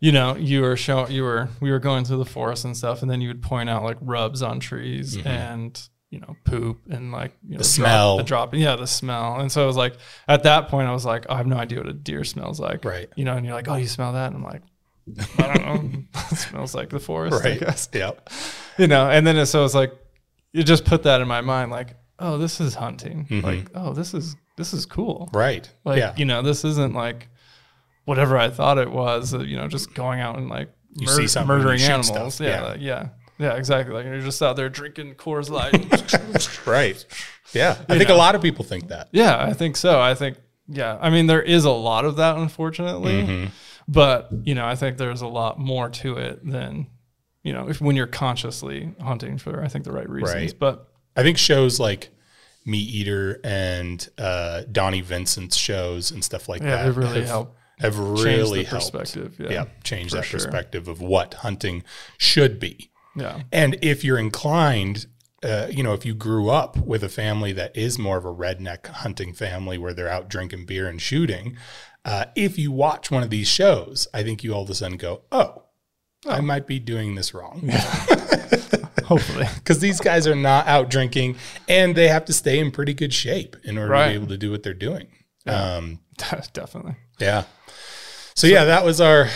you 0.00 0.12
know, 0.12 0.36
you 0.36 0.62
were 0.62 0.76
showing, 0.76 1.10
you 1.12 1.22
were, 1.22 1.48
we 1.60 1.70
were 1.70 1.78
going 1.78 2.04
through 2.04 2.18
the 2.18 2.24
forest 2.24 2.64
and 2.64 2.76
stuff, 2.76 3.02
and 3.02 3.10
then 3.10 3.20
you 3.20 3.28
would 3.28 3.42
point 3.42 3.68
out 3.70 3.82
like 3.82 3.96
rubs 4.00 4.42
on 4.42 4.60
trees 4.60 5.16
and 5.24 5.80
you 6.10 6.20
know 6.20 6.36
poop 6.44 6.80
and 6.88 7.10
like 7.12 7.32
you 7.46 7.54
know, 7.54 7.60
Mm-hmm. 7.60 7.62
smell. 7.64 8.16
drop, 8.16 8.24
the 8.24 8.28
dropping, 8.28 8.60
yeah, 8.60 8.76
the 8.76 8.86
smell. 8.86 9.40
And 9.40 9.50
so 9.50 9.64
it 9.64 9.66
was 9.66 9.76
like 9.76 9.94
at 10.28 10.44
that 10.44 10.68
point 10.68 10.86
I 10.88 10.92
was 10.92 11.04
like, 11.04 11.26
oh, 11.28 11.34
I 11.34 11.36
have 11.38 11.46
no 11.46 11.56
idea 11.56 11.78
what 11.78 11.88
a 11.88 11.92
deer 11.92 12.22
smells 12.24 12.60
like, 12.60 12.84
Right. 12.84 13.08
You 13.16 13.24
know, 13.24 13.36
and 13.36 13.44
you're 13.44 13.54
like, 13.54 13.68
oh, 13.68 13.74
you 13.76 13.86
smell 13.88 14.12
that? 14.12 14.28
And 14.32 14.36
I'm 14.36 14.44
like, 14.44 14.62
I 15.38 15.54
don't 15.54 15.64
know, 15.66 16.02
it 16.30 16.36
smells 16.36 16.74
like 16.74 16.90
the 16.90 17.00
forest, 17.00 17.42
Right. 17.44 17.60
Yep. 17.94 18.30
You 18.78 18.86
know, 18.86 19.10
and 19.10 19.26
then 19.26 19.36
it, 19.36 19.46
so 19.46 19.64
it's 19.64 19.74
like, 19.74 19.92
you 20.52 20.62
just 20.62 20.84
put 20.84 21.02
that 21.02 21.20
in 21.20 21.28
my 21.28 21.40
mind, 21.40 21.70
like, 21.70 21.96
oh, 22.18 22.38
this 22.38 22.60
is 22.60 22.74
hunting, 22.74 23.26
like, 23.42 23.68
oh, 23.74 23.92
this 23.92 24.14
is 24.14 24.36
this 24.56 24.72
is 24.72 24.86
cool, 24.86 25.28
Right. 25.34 25.68
like, 25.84 25.98
yeah. 25.98 26.14
you 26.16 26.24
know, 26.24 26.40
this 26.40 26.64
isn't 26.64 26.94
like 26.94 27.28
whatever 28.06 28.38
I 28.38 28.48
thought 28.48 28.78
it 28.78 28.90
was, 28.90 29.34
uh, 29.34 29.40
you 29.40 29.56
know, 29.58 29.68
just 29.68 29.92
going 29.94 30.20
out 30.20 30.38
and 30.38 30.48
like 30.48 30.70
You 30.96 31.06
mur- 31.06 31.26
see 31.28 31.44
murdering 31.44 31.82
animals. 31.82 32.40
Yeah, 32.40 32.48
Yeah. 32.48 32.62
like, 32.64 32.80
yeah. 32.80 33.08
Yeah, 33.38 33.54
exactly. 33.56 33.94
Like 33.94 34.06
you're 34.06 34.20
just 34.20 34.40
out 34.42 34.56
there 34.56 34.70
drinking 34.70 35.16
Coors 35.16 35.50
Light. 35.50 36.66
right. 36.66 37.04
Yeah. 37.52 37.76
I 37.88 37.92
You 37.92 37.98
think 37.98 38.08
know. 38.08 38.16
a 38.16 38.18
lot 38.18 38.34
of 38.34 38.40
people 38.40 38.64
think 38.64 38.88
that. 38.88 39.08
yeah, 39.12 39.36
I 39.44 39.52
think 39.52 39.76
so. 39.76 40.00
I 40.00 40.14
think 40.14 40.38
yeah. 40.68 40.96
I 41.00 41.10
mean, 41.10 41.26
there 41.26 41.42
is 41.42 41.64
a 41.66 41.70
lot 41.70 42.04
of 42.06 42.16
that, 42.16 42.36
unfortunately, 42.36 43.22
Mm-hmm. 43.22 43.44
but 43.88 44.30
you 44.44 44.54
know, 44.54 44.66
I 44.66 44.74
think 44.74 44.96
there's 44.96 45.20
a 45.20 45.26
lot 45.28 45.58
more 45.58 45.90
to 45.90 46.16
it 46.16 46.48
than 46.48 46.86
you 47.42 47.52
know 47.52 47.68
if 47.68 47.80
when 47.80 47.94
you're 47.94 48.06
consciously 48.06 48.94
hunting 49.02 49.36
for 49.38 49.62
I 49.62 49.68
think 49.68 49.84
the 49.84 49.92
right 49.92 50.08
reasons. 50.08 50.34
Right. 50.34 50.54
But 50.58 50.88
I 51.14 51.22
think 51.22 51.36
shows 51.38 51.78
like 51.78 52.08
Meat 52.64 52.88
Eater 52.88 53.38
and 53.44 54.08
uh, 54.18 54.62
Donnie 54.72 55.02
Vincent's 55.02 55.56
shows 55.56 56.10
and 56.10 56.24
stuff 56.24 56.48
like 56.48 56.62
yeah, 56.62 56.76
that 56.76 56.84
they 56.84 56.90
really 56.90 57.20
have, 57.20 57.28
help 57.28 57.56
have 57.78 57.98
really 57.98 58.62
the 58.62 58.68
helped. 58.70 58.92
perspective. 58.92 59.36
Yeah, 59.38 59.50
Yeah, 59.50 59.64
change 59.84 60.12
that 60.12 60.24
sure. 60.24 60.38
perspective 60.40 60.88
of 60.88 61.00
what 61.00 61.34
hunting 61.34 61.82
should 62.18 62.58
be. 62.58 62.90
yeah, 63.14 63.42
And 63.52 63.78
if 63.82 64.02
you're 64.04 64.18
inclined, 64.18 65.06
uh, 65.42 65.68
you 65.70 65.82
know, 65.82 65.92
if 65.92 66.04
you 66.06 66.14
grew 66.14 66.48
up 66.50 66.76
with 66.78 67.02
a 67.04 67.08
family 67.08 67.52
that 67.52 67.76
is 67.76 67.98
more 67.98 68.16
of 68.16 68.24
a 68.24 68.32
redneck 68.34 68.86
hunting 68.86 69.32
family 69.34 69.76
where 69.78 69.92
they're 69.94 70.08
out 70.08 70.28
drinking 70.28 70.64
beer 70.66 70.88
and 70.88 71.00
shooting, 71.02 71.56
uh, 72.04 72.26
if 72.34 72.58
you 72.58 72.70
watch 72.72 73.10
one 73.10 73.22
of 73.22 73.30
these 73.30 73.48
shows, 73.48 74.06
I 74.14 74.22
think 74.22 74.42
you 74.44 74.54
all 74.54 74.62
of 74.62 74.70
a 74.70 74.74
sudden 74.74 74.96
go, 74.96 75.22
oh, 75.32 75.64
I 76.26 76.40
might 76.40 76.66
be 76.66 76.78
doing 76.78 77.14
this 77.14 77.34
wrong. 77.34 77.68
hopefully. 79.04 79.46
Because 79.56 79.78
these 79.80 80.00
guys 80.00 80.26
are 80.26 80.34
not 80.34 80.66
out 80.66 80.90
drinking 80.90 81.36
and 81.68 81.94
they 81.94 82.08
have 82.08 82.24
to 82.26 82.32
stay 82.32 82.58
in 82.58 82.70
pretty 82.70 82.94
good 82.94 83.12
shape 83.12 83.56
in 83.64 83.78
order 83.78 83.94
to 83.94 84.08
be 84.08 84.14
able 84.14 84.26
to 84.28 84.38
do 84.38 84.50
what 84.50 84.62
they're 84.62 84.74
doing. 84.74 85.08
Um, 85.46 86.00
Definitely. 86.52 86.96
yeah. 87.18 87.44
So, 88.36 88.46
yeah, 88.46 88.64
that 88.64 88.84
was 88.84 89.00
our. 89.00 89.28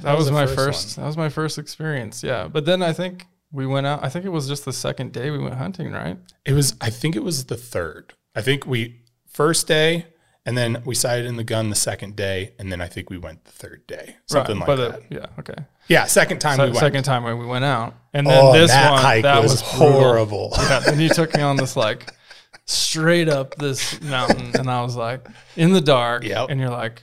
That, 0.00 0.16
was, 0.16 0.26
the 0.26 0.32
my 0.32 0.46
first 0.46 0.56
first. 0.56 0.96
That 0.96 1.06
was 1.06 1.16
my 1.16 1.28
first 1.28 1.58
experience. 1.58 2.22
Yeah, 2.22 2.46
but 2.48 2.64
then 2.64 2.82
I 2.82 2.92
think 2.92 3.26
we 3.50 3.66
went 3.66 3.86
out. 3.86 4.04
I 4.04 4.08
think 4.08 4.24
it 4.24 4.30
was 4.30 4.46
just 4.46 4.64
the 4.64 4.72
second 4.72 5.12
day 5.12 5.30
we 5.30 5.38
went 5.38 5.54
hunting, 5.54 5.92
right? 5.92 6.18
It 6.44 6.52
was, 6.52 6.76
I 6.80 6.90
think 6.90 7.16
it 7.16 7.24
was 7.24 7.46
the 7.46 7.56
third. 7.56 8.14
I 8.34 8.42
think 8.42 8.66
we, 8.66 9.00
first 9.26 9.66
day, 9.66 10.06
and 10.44 10.56
then 10.56 10.82
we 10.84 10.94
sighted 10.94 11.26
in 11.26 11.36
the 11.36 11.44
gun 11.44 11.70
the 11.70 11.76
second 11.76 12.16
day, 12.16 12.54
and 12.58 12.70
then 12.70 12.80
I 12.80 12.86
think 12.86 13.10
we 13.10 13.18
went 13.18 13.44
the 13.44 13.50
third 13.50 13.86
day. 13.86 14.16
Something 14.26 14.60
right. 14.60 14.68
like 14.68 14.76
but 14.78 14.90
that. 14.90 15.00
uh, 15.00 15.04
yeah, 15.10 15.26
okay. 15.38 15.64
yeah, 15.88 16.04
second 16.06 16.38
time 16.40 16.56
Se- 16.56 16.64
we 16.64 16.70
went. 16.70 16.78
second 16.78 17.04
time 17.04 17.24
when 17.24 17.38
we 17.38 17.46
went 17.46 17.64
out, 17.64 17.94
and 18.12 18.26
then 18.26 18.40
oh, 18.42 18.52
this 18.52 18.70
that 18.70 18.90
one 18.90 19.02
hike 19.02 19.22
that 19.24 19.42
was, 19.42 19.52
was, 19.52 19.60
horrible. 19.62 20.52
Yeah, 20.56 20.82
and 20.86 21.00
you 21.00 21.08
took 21.08 21.34
me 21.34 21.42
on 21.42 21.56
this 21.56 21.76
like 21.76 22.12
straight 22.66 23.28
up 23.28 23.56
this 23.56 24.00
mountain, 24.02 24.52
and 24.58 24.70
I 24.70 24.82
was 24.82 24.96
like 24.96 25.26
in 25.56 25.72
the 25.72 25.80
dark, 25.80 26.24
Yep. 26.24 26.50
and 26.50 26.60
you're 26.60 26.70
like, 26.70 27.02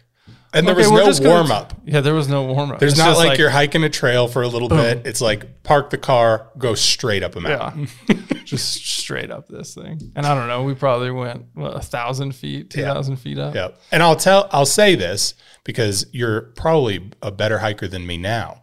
And 0.55 0.65
there 0.65 0.73
okay, 0.73 0.89
was 0.89 1.19
no 1.19 1.29
warm 1.29 1.51
up. 1.51 1.73
Yeah, 1.85 1.99
there 1.99 2.13
was 2.13 2.29
no 2.29 2.45
warm 2.45 2.71
up. 2.71 2.79
There's 2.79 2.93
It's 2.93 2.99
not 2.99 3.09
just 3.09 3.19
like, 3.19 3.37
you're 3.37 3.49
hiking 3.49 3.83
a 3.83 3.89
trail 3.89 4.27
for 4.29 4.41
a 4.41 4.47
little 4.47 4.69
bit. 4.69 5.05
It's 5.05 5.19
like 5.19 5.63
park 5.63 5.89
the 5.89 5.97
car, 5.97 6.49
go 6.57 6.75
straight 6.75 7.23
up 7.23 7.35
a 7.35 7.41
mountain. 7.41 7.89
yeah, 8.07 8.15
just 8.45 8.73
straight 8.85 9.31
up 9.31 9.49
this 9.49 9.75
thing. 9.75 9.99
And 10.15 10.25
I 10.25 10.33
don't 10.33 10.47
know, 10.47 10.63
we 10.63 10.73
probably 10.73 11.11
went 11.11 11.45
what, 11.53 11.75
a 11.75 11.81
thousand 11.81 12.33
feet, 12.33 12.69
two 12.69 12.83
thousand 12.83 13.17
feet 13.17 13.37
up. 13.37 13.53
Yep. 13.53 13.79
And 13.91 14.01
I'll 14.01 14.15
tell 14.15 14.47
I'll 14.51 14.65
say 14.65 14.95
this 14.95 15.33
because 15.65 16.05
you're 16.13 16.41
probably 16.55 17.11
a 17.21 17.31
better 17.31 17.59
hiker 17.59 17.87
than 17.87 18.07
me 18.07 18.17
now. 18.17 18.61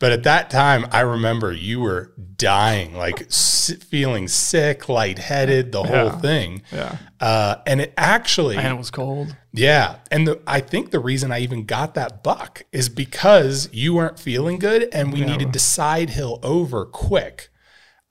But 0.00 0.12
at 0.12 0.22
that 0.22 0.48
time, 0.48 0.86
I 0.92 1.00
remember 1.00 1.52
you 1.52 1.80
were 1.80 2.12
dying, 2.36 2.94
like 2.94 3.22
s- 3.26 3.72
feeling 3.90 4.28
sick, 4.28 4.88
lightheaded, 4.88 5.72
the 5.72 5.82
whole 5.82 6.06
Yeah. 6.06 6.18
thing. 6.20 6.62
Yeah, 6.72 6.96
Uh, 7.20 7.56
and 7.66 7.80
it 7.80 7.94
actually, 7.96 8.56
and 8.56 8.68
it 8.68 8.78
was 8.78 8.90
cold. 8.92 9.34
yeah. 9.52 9.96
And 10.12 10.28
the, 10.28 10.40
I 10.46 10.60
think 10.60 10.92
the 10.92 11.00
reason 11.00 11.32
I 11.32 11.40
even 11.40 11.64
got 11.64 11.94
that 11.94 12.22
buck 12.22 12.62
is 12.70 12.88
because 12.88 13.68
you 13.72 13.92
weren't 13.94 14.20
feeling 14.20 14.60
good 14.60 14.88
and 14.92 15.12
we 15.12 15.22
needed 15.22 15.52
to 15.52 15.58
side 15.58 16.10
hill 16.10 16.38
over 16.44 16.84
quick. 16.84 17.48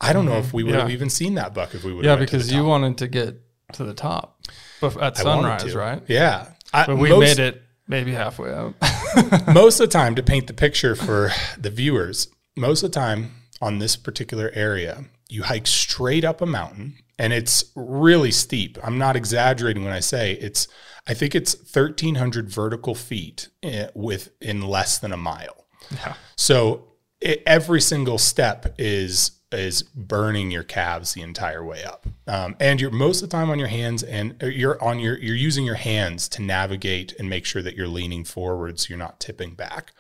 I 0.01 0.11
don't 0.13 0.25
know 0.25 0.37
if 0.37 0.53
we 0.53 0.63
would 0.63 0.73
have 0.75 0.83
Mm-hmm. 0.83 0.91
Even 0.91 1.09
seen 1.09 1.35
that 1.35 1.53
buck 1.53 1.73
if 1.73 1.83
we 1.85 1.93
would 1.93 2.03
Yeah, 2.03 2.11
have 2.11 2.19
because 2.19 2.51
you 2.51 2.65
wanted 2.65 2.97
to 2.99 3.07
get 3.07 3.35
to 3.73 3.83
the 3.85 3.93
top 3.93 4.41
at 4.81 5.17
I 5.19 5.21
sunrise, 5.23 5.73
right? 5.73 6.03
Yeah. 6.07 6.49
I, 6.73 6.85
But 6.85 6.97
we 6.97 7.09
most- 7.09 7.37
made 7.37 7.39
it 7.39 7.63
maybe 7.87 8.13
halfway 8.13 8.51
up. 8.51 8.73
most 9.53 9.79
of 9.79 9.89
the 9.89 9.93
time 9.93 10.15
to 10.15 10.23
paint 10.23 10.47
the 10.47 10.53
picture 10.53 10.95
for 10.95 11.31
the 11.57 11.69
viewers 11.69 12.27
most 12.55 12.83
of 12.83 12.91
the 12.91 12.99
time 12.99 13.31
on 13.61 13.79
this 13.79 13.95
particular 13.95 14.51
area 14.53 15.05
you 15.29 15.43
hike 15.43 15.67
straight 15.67 16.23
up 16.23 16.41
a 16.41 16.45
mountain 16.45 16.97
and 17.17 17.33
it's 17.33 17.65
really 17.75 18.31
steep 18.31 18.77
i'm 18.83 18.97
not 18.97 19.15
exaggerating 19.15 19.83
when 19.83 19.93
i 19.93 19.99
say 19.99 20.33
it's 20.33 20.67
i 21.07 21.13
think 21.13 21.33
it's 21.33 21.55
1300 21.55 22.49
vertical 22.49 22.95
feet 22.95 23.49
eh, 23.63 23.87
with 23.93 24.31
in 24.41 24.61
less 24.61 24.97
than 24.99 25.11
a 25.11 25.17
mile 25.17 25.65
yeah. 25.91 26.15
so 26.35 26.83
it, 27.21 27.41
every 27.45 27.81
single 27.81 28.17
step 28.17 28.75
is 28.77 29.31
is 29.51 29.81
burning 29.83 30.51
your 30.51 30.63
calves 30.63 31.13
the 31.13 31.21
entire 31.21 31.63
way 31.63 31.83
up, 31.83 32.05
um, 32.27 32.55
and 32.59 32.81
you're 32.81 32.91
most 32.91 33.21
of 33.23 33.29
the 33.29 33.35
time 33.37 33.49
on 33.49 33.57
your 33.59 33.69
hands, 33.69 34.03
and 34.03 34.35
you're 34.41 34.81
on 34.83 34.99
your 34.99 35.17
you're 35.19 35.35
using 35.35 35.63
your 35.65 35.75
hands 35.75 36.27
to 36.29 36.41
navigate 36.41 37.13
and 37.17 37.29
make 37.29 37.45
sure 37.45 37.61
that 37.61 37.75
you're 37.75 37.87
leaning 37.87 38.23
forward, 38.25 38.79
so 38.79 38.87
you're 38.89 38.97
not 38.97 39.19
tipping 39.19 39.51
back. 39.55 39.93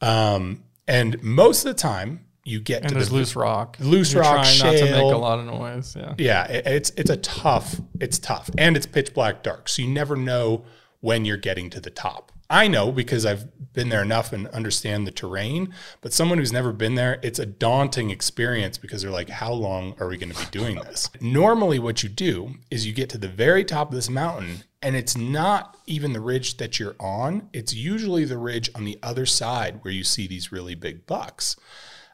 Um, 0.00 0.64
and 0.88 1.22
most 1.22 1.64
of 1.64 1.74
the 1.74 1.80
time, 1.80 2.26
you 2.44 2.60
get 2.60 2.82
And 2.82 2.88
to 2.90 2.94
there's 2.94 3.08
the 3.08 3.14
loose 3.16 3.34
rock. 3.36 3.76
loose 3.80 4.12
You're 4.12 4.22
rock, 4.22 4.44
trying 4.44 4.58
not 4.72 4.78
to 4.78 4.90
make 4.92 5.12
a 5.12 5.16
lot 5.16 5.38
of 5.38 5.46
noise. 5.46 5.96
Yeah. 5.96 6.14
yeah, 6.18 6.44
it- 6.46 6.66
it's 6.66 6.90
it's 6.96 7.10
a 7.10 7.16
tough, 7.16 7.80
it's 8.00 8.18
tough, 8.18 8.50
and 8.58 8.76
it's 8.76 8.86
pitch 8.86 9.14
black 9.14 9.42
dark, 9.42 9.68
so 9.68 9.82
you 9.82 9.88
never 9.88 10.16
know 10.16 10.64
when 11.00 11.24
you're 11.24 11.36
getting 11.36 11.70
to 11.70 11.80
the 11.80 11.90
top. 11.90 12.32
I 12.48 12.68
know 12.68 12.92
because 12.92 13.26
I've 13.26 13.72
been 13.72 13.88
there 13.88 14.02
enough 14.02 14.32
and 14.32 14.46
understand 14.48 15.06
the 15.06 15.10
terrain, 15.10 15.74
but 16.00 16.12
someone 16.12 16.38
who's 16.38 16.52
never 16.52 16.72
been 16.72 16.94
there, 16.94 17.18
it's 17.22 17.38
a 17.38 17.46
daunting 17.46 18.10
experience 18.10 18.78
because 18.78 19.02
they're 19.02 19.10
like, 19.10 19.28
how 19.28 19.52
long 19.52 19.94
are 20.00 20.08
we 20.08 20.16
going 20.16 20.32
to 20.32 20.38
be 20.38 20.50
doing 20.50 20.76
this? 20.76 21.10
Normally, 21.20 21.78
what 21.78 22.02
you 22.02 22.08
do 22.08 22.54
is 22.70 22.86
you 22.86 22.92
get 22.92 23.10
to 23.10 23.18
the 23.18 23.28
very 23.28 23.64
top 23.64 23.88
of 23.88 23.94
this 23.94 24.08
mountain, 24.08 24.64
and 24.80 24.96
it's 24.96 25.16
not 25.16 25.76
even 25.86 26.12
the 26.12 26.20
ridge 26.20 26.56
that 26.58 26.78
you're 26.78 26.96
on, 27.00 27.48
it's 27.52 27.74
usually 27.74 28.24
the 28.24 28.38
ridge 28.38 28.70
on 28.74 28.84
the 28.84 28.98
other 29.02 29.26
side 29.26 29.80
where 29.82 29.92
you 29.92 30.04
see 30.04 30.26
these 30.26 30.52
really 30.52 30.74
big 30.74 31.06
bucks. 31.06 31.56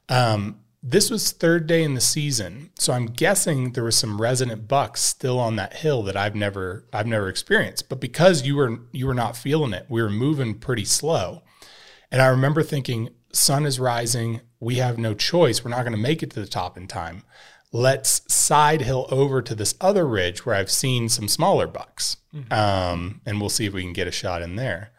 Um, 0.09 0.61
this 0.83 1.11
was 1.11 1.31
third 1.31 1.67
day 1.69 1.85
in 1.85 1.95
the 1.95 2.01
season, 2.01 2.71
so 2.77 2.93
I'm 2.93 3.07
guessing 3.07 3.73
there 3.73 3.85
was 3.85 3.97
some 3.97 4.21
resident 4.21 4.67
bucks 4.67 5.01
still 5.01 5.39
on 5.39 5.55
that 5.57 5.75
hill 5.75 6.03
that 6.03 6.17
I've 6.17 6.35
never 6.35 6.85
I've 6.93 7.07
never 7.07 7.29
experienced. 7.29 7.89
But 7.89 8.01
because 8.01 8.43
you 8.43 8.57
were 8.57 8.81
you 8.91 9.07
were 9.07 9.15
not 9.15 9.37
feeling 9.37 9.73
it, 9.73 9.87
we 9.89 10.03
were 10.03 10.11
moving 10.11 10.59
pretty 10.59 10.85
slow. 10.85 11.43
And 12.11 12.21
I 12.21 12.27
remember 12.27 12.63
thinking, 12.63 13.11
sun 13.33 13.65
is 13.65 13.79
rising, 13.79 14.41
we 14.61 14.77
have 14.77 14.99
no 14.99 15.15
choice. 15.15 15.65
We're 15.65 15.71
not 15.71 15.83
going 15.83 15.97
to 15.97 15.99
make 15.99 16.23
it 16.23 16.31
to 16.33 16.41
the 16.41 16.47
top 16.47 16.77
in 16.77 16.89
time. 16.89 17.23
Let's 17.73 18.21
side 18.33 18.83
hill 18.83 19.07
over 19.11 19.41
to 19.41 19.55
this 19.55 19.75
other 19.81 20.07
ridge 20.07 20.45
where 20.45 20.55
I've 20.55 20.71
seen 20.71 21.09
some 21.09 21.27
smaller 21.27 21.67
bucks, 21.67 22.19
um, 22.51 23.23
and 23.25 23.41
we'll 23.41 23.49
see 23.49 23.65
if 23.65 23.73
we 23.73 23.83
can 23.83 23.95
get 23.95 24.07
a 24.07 24.13
shot 24.13 24.43
in 24.43 24.57
there. 24.57 24.92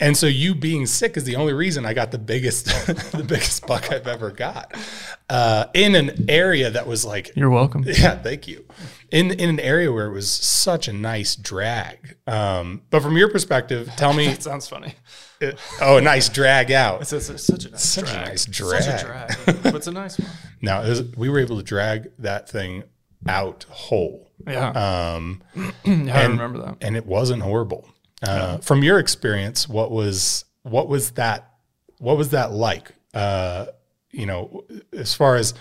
And 0.00 0.16
so 0.16 0.26
you 0.26 0.54
being 0.54 0.86
sick 0.86 1.16
is 1.16 1.24
the 1.24 1.34
only 1.36 1.52
reason 1.52 1.84
I 1.84 1.92
got 1.92 2.12
the 2.12 2.18
biggest 2.18 2.66
the 3.12 3.24
biggest 3.26 3.66
buck 3.66 3.90
I've 3.90 4.06
ever 4.06 4.30
got 4.30 4.72
uh, 5.28 5.64
in 5.74 5.96
an 5.96 6.26
area 6.28 6.70
that 6.70 6.86
was 6.86 7.04
like 7.04 7.32
You're 7.34 7.50
welcome. 7.50 7.82
yeah, 7.86 8.14
thank 8.16 8.46
you. 8.46 8.64
In 9.10 9.32
in 9.32 9.48
an 9.50 9.58
area 9.60 9.90
where 9.92 10.06
it 10.06 10.12
was 10.12 10.30
such 10.30 10.86
a 10.86 10.92
nice 10.92 11.34
drag. 11.34 12.16
Um, 12.28 12.82
but 12.90 13.02
from 13.02 13.16
your 13.16 13.28
perspective, 13.30 13.90
tell 13.96 14.12
me, 14.12 14.26
That 14.28 14.42
sounds 14.44 14.68
funny. 14.68 14.94
oh, 15.80 15.96
a 15.96 16.00
nice 16.00 16.28
drag 16.28 16.70
out. 16.70 17.00
It's, 17.00 17.12
it's, 17.12 17.28
it's 17.28 17.44
such 17.44 17.64
a 17.64 17.70
nice 17.70 17.82
Such 17.82 18.08
a 18.08 18.12
drag. 18.12 18.26
nice 18.28 18.42
Such 18.44 18.56
drag. 18.56 18.82
a 18.82 19.04
drag. 19.44 19.62
but 19.64 19.74
it's 19.74 19.86
a 19.88 19.92
nice 19.92 20.18
one. 20.18 20.30
Now 20.62 20.82
was, 20.82 21.02
we 21.16 21.28
were 21.28 21.38
able 21.40 21.56
to 21.56 21.62
drag 21.64 22.10
that 22.20 22.48
thing 22.48 22.84
out 23.26 23.66
whole, 23.68 24.30
Yeah. 24.46 24.68
um, 25.16 25.42
yeah 25.84 26.18
I 26.20 26.26
remember 26.26 26.58
that. 26.60 26.76
and 26.82 26.96
it 26.96 27.04
wasn't 27.04 27.42
horrible. 27.42 27.88
Uh, 28.22 28.58
From 28.58 28.82
your 28.82 28.98
experience, 28.98 29.68
what 29.68 29.90
was 29.90 30.44
what 30.62 30.88
was 30.88 31.12
that? 31.12 31.50
What 31.98 32.16
was 32.16 32.30
that 32.30 32.52
like? 32.52 32.92
Uh, 33.14 33.66
you 34.10 34.26
know, 34.26 34.64
as 34.92 35.14
far 35.14 35.36
as 35.36 35.54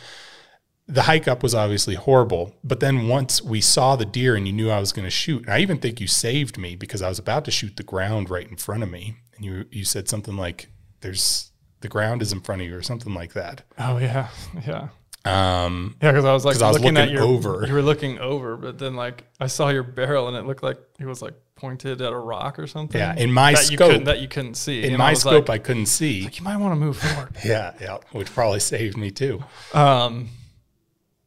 the 0.87 1.03
hike 1.03 1.27
up 1.27 1.43
was 1.43 1.53
obviously 1.53 1.95
horrible, 1.95 2.55
but 2.63 2.79
then 2.79 3.07
once 3.07 3.41
we 3.41 3.59
saw 3.59 3.95
the 3.95 4.05
deer 4.05 4.35
and 4.35 4.47
you 4.47 4.53
knew 4.53 4.69
I 4.69 4.79
was 4.79 4.93
going 4.93 5.05
to 5.05 5.11
shoot, 5.11 5.43
and 5.43 5.53
I 5.53 5.59
even 5.59 5.79
think 5.79 5.99
you 5.99 6.07
saved 6.07 6.57
me 6.57 6.75
because 6.75 7.01
I 7.01 7.09
was 7.09 7.19
about 7.19 7.43
to 7.45 7.51
shoot 7.51 7.75
the 7.75 7.83
ground 7.83 8.29
right 8.29 8.47
in 8.49 8.55
front 8.55 8.83
of 8.83 8.89
me, 8.89 9.17
and 9.35 9.45
you 9.45 9.65
you 9.71 9.83
said 9.83 10.07
something 10.07 10.37
like, 10.37 10.69
"There's 11.01 11.51
the 11.81 11.89
ground 11.89 12.21
is 12.21 12.31
in 12.31 12.41
front 12.41 12.61
of 12.61 12.67
you" 12.67 12.75
or 12.75 12.81
something 12.81 13.13
like 13.13 13.33
that. 13.33 13.63
Oh, 13.77 13.97
yeah. 13.97 14.29
Yeah. 14.65 14.87
Um, 15.25 15.97
Yeah, 16.01 16.11
because 16.11 16.23
I 16.25 16.31
was 16.33 16.45
like 16.45 16.61
I 16.61 16.67
was 16.69 16.79
looking, 16.79 16.95
at 16.97 17.09
looking 17.09 17.15
your 17.15 17.23
over. 17.23 17.65
You 17.67 17.73
were 17.73 17.81
looking 17.81 18.17
over, 18.19 18.55
but 18.55 18.79
then 18.79 18.95
like 18.95 19.25
I 19.41 19.47
saw 19.47 19.69
your 19.69 19.83
barrel 19.83 20.29
and 20.29 20.37
it 20.37 20.45
looked 20.45 20.63
like 20.63 20.79
it 20.99 21.05
was 21.05 21.21
like 21.21 21.33
pointed 21.57 22.01
at 22.01 22.13
a 22.13 22.17
rock 22.17 22.57
or 22.59 22.67
something. 22.67 22.99
Yeah, 22.99 23.15
in 23.15 23.31
my 23.31 23.53
that 23.53 23.63
scope- 23.63 23.79
couldn't, 23.89 24.03
that 24.05 24.19
you 24.19 24.27
couldn't 24.27 24.55
see. 24.55 24.83
in 24.83 24.89
And 24.91 24.97
my 24.99 25.09
I 25.09 25.13
scope, 25.13 25.49
like, 25.49 25.61
I 25.61 25.63
couldn't 25.63 25.87
see. 25.87 26.19
you 26.31 26.43
might 26.43 26.57
want 26.57 26.71
to 26.71 26.75
move 26.79 26.97
forward. 26.97 27.35
yeah, 27.45 27.73
yeah, 27.81 27.97
which 28.11 28.33
probably 28.33 28.59
saved 28.59 28.95
me 28.97 29.11
too. 29.11 29.43
Um, 29.73 30.29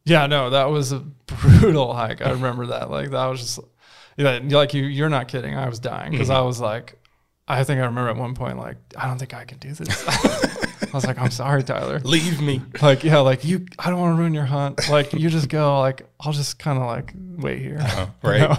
yeah, 0.05 0.27
no, 0.27 0.51
that 0.51 0.71
was 0.71 0.93
a 0.93 1.01
brutal 1.27 1.93
hike. 1.95 2.23
I 2.23 2.31
remember 2.31 2.67
that. 2.67 2.91
Like 2.91 3.11
that 3.11 3.27
was 3.27 3.41
just, 3.41 3.61
you 4.17 4.25
know, 4.25 4.39
like 4.59 4.73
you, 4.75 4.85
you're 4.85 5.09
not 5.11 5.29
kidding. 5.29 5.55
I 5.57 5.69
was 5.69 5.79
dying 5.79 6.13
because 6.13 6.31
I 6.31 6.41
was 6.41 6.61
like, 6.61 6.97
I 7.47 7.65
think 7.65 7.81
I 7.81 7.85
remember 7.85 8.11
at 8.11 8.17
one 8.17 8.35
point 8.35 8.59
like, 8.59 8.77
I 8.97 9.07
don't 9.07 9.19
think 9.19 9.35
I 9.35 9.45
can 9.45 9.59
do 9.59 9.73
this. 9.73 10.05
I 10.83 10.95
was 10.95 11.07
like, 11.07 11.19
I'm 11.19 11.31
sorry, 11.31 11.63
Tyler. 11.63 12.01
Leave 12.01 12.41
me. 12.41 12.61
Like, 12.83 13.05
yeah, 13.05 13.19
like 13.19 13.45
you, 13.45 13.67
I 13.79 13.91
don't 13.91 14.01
want 14.01 14.17
to 14.17 14.19
ruin 14.21 14.35
your 14.35 14.45
hunt. 14.47 14.89
Like, 14.89 15.13
you 15.13 15.31
just 15.31 15.49
go. 15.49 15.79
Like, 15.79 16.09
I'll 16.19 16.33
just 16.33 16.59
kind 16.59 16.79
of 16.79 16.87
like 16.87 17.13
wait 17.37 17.61
here, 17.61 17.79
you 17.79 18.29
right. 18.29 18.41
know? 18.41 18.57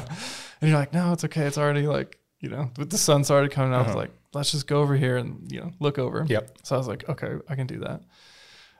And 0.62 0.70
you're 0.70 0.80
like, 0.80 0.94
no, 0.94 1.12
it's 1.12 1.24
okay. 1.26 1.46
It's 1.48 1.58
already 1.58 1.88
like, 1.88 2.20
you 2.40 2.50
know, 2.50 2.72
with 2.78 2.90
the 2.90 2.98
sun 2.98 3.24
started 3.24 3.52
coming 3.52 3.74
up. 3.74 3.88
It's 3.88 3.96
like, 3.96 4.12
let's 4.34 4.52
just 4.52 4.68
go 4.68 4.82
over 4.82 4.96
here 4.96 5.18
and 5.18 5.52
you 5.52 5.60
know 5.60 5.72
look 5.80 6.00
over. 6.00 6.26
Yep. 6.28 6.60
So 6.64 6.76
I 6.76 6.78
was 6.78 6.88
like, 6.88 7.08
okay, 7.10 7.36
I 7.50 7.56
can 7.56 7.68
do 7.68 7.80
that. 7.80 8.02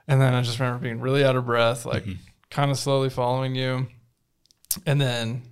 And 0.08 0.20
then 0.20 0.34
I 0.34 0.42
just 0.42 0.58
remember 0.58 0.82
being 0.82 1.00
really 1.00 1.24
out 1.24 1.36
of 1.36 1.46
breath, 1.46 1.86
like 1.86 2.02
mm-hmm. 2.02 2.20
kind 2.50 2.70
of 2.70 2.78
slowly 2.78 3.10
following 3.10 3.54
you. 3.54 3.86
And 4.86 5.00
then, 5.00 5.42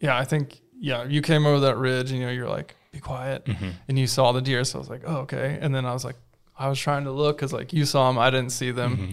yeah, 0.00 0.16
I 0.16 0.24
think, 0.24 0.60
yeah, 0.78 1.04
you 1.04 1.22
came 1.22 1.46
over 1.46 1.60
that 1.60 1.76
ridge 1.76 2.10
and, 2.10 2.20
you 2.20 2.26
know, 2.26 2.32
you're 2.32 2.48
like, 2.48 2.76
be 2.92 3.00
quiet. 3.00 3.44
Mm-hmm. 3.46 3.70
And 3.88 3.98
you 3.98 4.06
saw 4.06 4.32
the 4.32 4.40
deer. 4.40 4.62
So 4.64 4.78
I 4.78 4.80
was 4.80 4.88
like, 4.88 5.02
oh, 5.06 5.16
okay. 5.18 5.58
And 5.60 5.74
then 5.74 5.84
I 5.84 5.92
was 5.92 6.04
like, 6.04 6.16
I 6.58 6.68
was 6.68 6.78
trying 6.78 7.04
to 7.04 7.10
look 7.10 7.36
because, 7.36 7.52
like, 7.52 7.72
you 7.72 7.84
saw 7.84 8.08
them, 8.08 8.18
I 8.18 8.30
didn't 8.30 8.52
see 8.52 8.70
them. 8.70 8.96
Mm-hmm. 8.96 9.12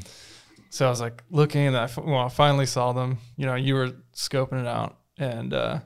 So 0.70 0.86
I 0.86 0.90
was 0.90 1.02
like 1.02 1.24
looking 1.30 1.68
and 1.68 1.78
I, 1.78 1.84
f- 1.86 1.98
well, 1.98 2.20
I 2.20 2.30
finally 2.30 2.66
saw 2.66 2.94
them. 2.94 3.18
You 3.36 3.46
know, 3.46 3.56
you 3.56 3.76
were 3.76 3.92
scoping 4.16 4.62
it 4.62 4.68
out. 4.68 4.98
And, 5.18 5.54
uh, 5.54 5.80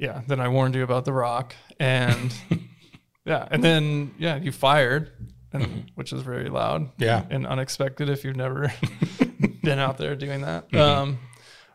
yeah, 0.00 0.22
then 0.26 0.40
I 0.40 0.48
warned 0.48 0.74
you 0.74 0.82
about 0.82 1.04
the 1.04 1.12
rock. 1.12 1.54
And, 1.78 2.32
yeah. 3.24 3.46
And 3.50 3.62
then, 3.62 4.14
yeah, 4.18 4.36
you 4.36 4.50
fired, 4.52 5.12
and, 5.52 5.90
which 5.94 6.12
is 6.12 6.22
very 6.22 6.48
loud 6.48 6.90
Yeah. 6.98 7.24
and 7.30 7.46
unexpected 7.46 8.08
if 8.08 8.24
you've 8.24 8.36
never 8.36 8.72
been 9.62 9.78
out 9.78 9.98
there 9.98 10.16
doing 10.16 10.40
that. 10.42 10.72
Um, 10.74 11.18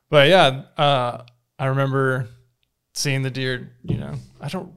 but 0.09 0.27
yeah, 0.29 0.63
uh, 0.77 1.23
I 1.59 1.65
remember 1.67 2.27
seeing 2.93 3.21
the 3.21 3.31
deer. 3.31 3.75
You 3.83 3.97
know, 3.97 4.13
I 4.41 4.47
don't. 4.49 4.71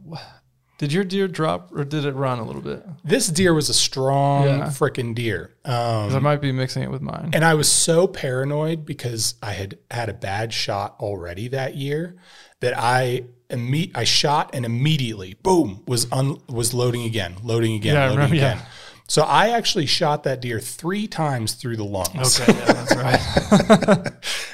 Did 0.79 0.93
your 0.93 1.03
deer 1.05 1.27
drop 1.27 1.71
or 1.73 1.85
did 1.85 2.05
it 2.05 2.13
run 2.15 2.39
a 2.39 2.45
little 2.45 2.63
bit? 2.63 2.85
This 3.05 3.27
deer 3.27 3.53
was 3.53 3.69
a 3.69 3.75
strong 3.75 4.45
Yeah. 4.47 4.67
freaking 4.67 5.13
deer. 5.15 5.51
Um, 5.65 6.15
I 6.15 6.19
might 6.21 6.41
be 6.41 6.53
mixing 6.53 6.85
it 6.85 6.91
with 6.91 7.03
mine. 7.03 7.31
and 7.33 7.45
I 7.45 7.55
was 7.55 7.69
so 7.69 8.07
paranoid 8.07 8.87
because 8.87 9.35
I 9.43 9.53
had 9.55 9.79
had 9.91 10.09
a 10.09 10.15
bad 10.15 10.53
shot 10.53 10.95
already 11.01 11.49
that 11.49 11.75
year 11.77 12.17
that 12.61 12.75
I 12.77 13.25
imme- 13.51 13.91
I 13.95 14.05
shot 14.05 14.51
and 14.55 14.65
immediately 14.65 15.35
boom 15.43 15.83
was 15.87 16.07
un- 16.13 16.41
was 16.49 16.75
loading 16.75 17.05
again, 17.05 17.37
loading 17.43 17.75
again, 17.75 17.95
Yeah, 17.95 18.03
loading 18.05 18.17
remember, 18.17 18.37
yeah. 18.37 18.53
again. 18.55 18.67
So 19.09 19.23
I 19.23 19.49
actually 19.51 19.87
shot 19.87 20.25
that 20.25 20.41
deer 20.43 20.61
three 20.61 21.07
times 21.07 21.55
through 21.55 21.77
the 21.77 21.85
lungs. 21.85 22.39
Okay, 22.41 22.53
yeah, 22.59 22.73
that's 22.73 22.97
right. 24.07 24.13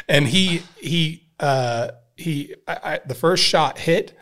and 0.09 0.27
he 0.27 0.63
he 0.81 1.27
uh 1.41 1.89
he 2.17 2.55
I, 2.69 2.79
I, 2.85 3.01
the 3.05 3.15
first 3.17 3.43
shot 3.43 3.79
hit 3.79 4.17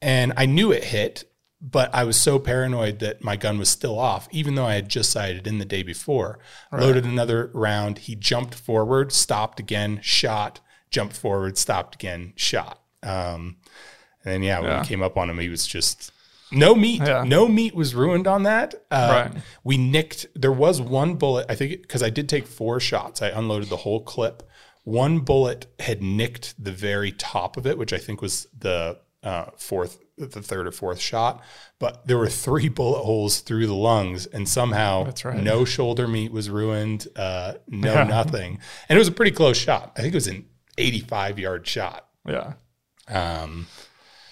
and 0.00 0.32
i 0.38 0.46
knew 0.46 0.72
it 0.72 0.82
hit 0.84 1.24
but 1.60 1.94
i 1.94 2.04
was 2.04 2.18
so 2.18 2.38
paranoid 2.38 3.00
that 3.00 3.22
my 3.22 3.36
gun 3.36 3.58
was 3.58 3.68
still 3.68 3.98
off 3.98 4.26
even 4.30 4.54
though 4.54 4.64
i 4.64 4.74
had 4.74 4.88
just 4.88 5.10
sighted 5.10 5.46
in 5.46 5.58
the 5.58 5.66
day 5.66 5.82
before 5.82 6.38
loaded 6.72 7.04
another 7.04 7.50
round 7.52 7.98
he 7.98 8.14
jumped 8.14 8.54
forward 8.54 9.12
stopped 9.12 9.60
again 9.60 10.00
shot 10.02 10.60
jumped 10.90 11.14
forward 11.16 11.58
stopped 11.58 11.94
again 11.96 12.32
shot 12.34 12.80
um 13.02 13.56
and 14.24 14.34
then 14.34 14.42
yeah 14.42 14.60
when 14.60 14.70
Yeah. 14.70 14.80
we 14.82 14.86
came 14.86 15.02
up 15.02 15.16
on 15.16 15.28
him 15.30 15.38
he 15.38 15.48
was 15.48 15.66
just 15.66 16.12
no 16.52 16.74
meat 16.74 17.02
Yeah. 17.04 17.24
no 17.24 17.48
meat 17.48 17.74
was 17.74 17.94
ruined 17.94 18.26
on 18.26 18.42
that 18.44 18.74
uh, 18.90 19.30
Right. 19.32 19.42
we 19.64 19.76
nicked 19.76 20.26
there 20.34 20.52
was 20.52 20.80
one 20.80 21.14
bullet 21.14 21.46
i 21.48 21.54
think 21.54 21.82
because 21.82 22.02
i 22.02 22.10
did 22.10 22.28
take 22.28 22.46
four 22.46 22.80
shots 22.80 23.22
i 23.22 23.28
unloaded 23.28 23.68
the 23.68 23.78
whole 23.78 24.00
clip 24.02 24.42
one 24.84 25.20
bullet 25.20 25.66
had 25.80 26.02
nicked 26.02 26.54
the 26.62 26.72
very 26.72 27.12
top 27.12 27.56
of 27.56 27.66
it 27.66 27.78
which 27.78 27.92
i 27.92 27.98
think 27.98 28.20
was 28.22 28.46
the 28.58 28.98
uh, 29.22 29.46
fourth 29.56 29.98
the 30.18 30.42
third 30.42 30.66
or 30.66 30.70
fourth 30.70 31.00
shot 31.00 31.42
but 31.80 32.06
there 32.06 32.18
were 32.18 32.28
three 32.28 32.68
bullet 32.78 33.02
holes 33.02 33.40
through 33.40 33.66
the 33.66 33.74
lungs 33.74 34.26
and 34.26 34.46
somehow 34.48 35.02
That's 35.04 35.24
right. 35.24 35.42
no 35.42 35.64
shoulder 35.64 36.06
meat 36.06 36.30
was 36.30 36.50
ruined 36.50 37.08
uh, 37.16 37.54
no 37.66 37.94
Yeah. 37.94 38.04
nothing 38.18 38.58
and 38.88 38.96
it 38.96 38.98
was 39.00 39.08
a 39.08 39.12
pretty 39.12 39.32
close 39.32 39.56
shot 39.56 39.92
i 39.96 40.02
think 40.02 40.12
it 40.12 40.16
was 40.16 40.26
an 40.28 40.44
85 40.76 41.38
yard 41.38 41.66
shot 41.66 42.06
yeah, 42.28 42.52
um, 43.08 43.66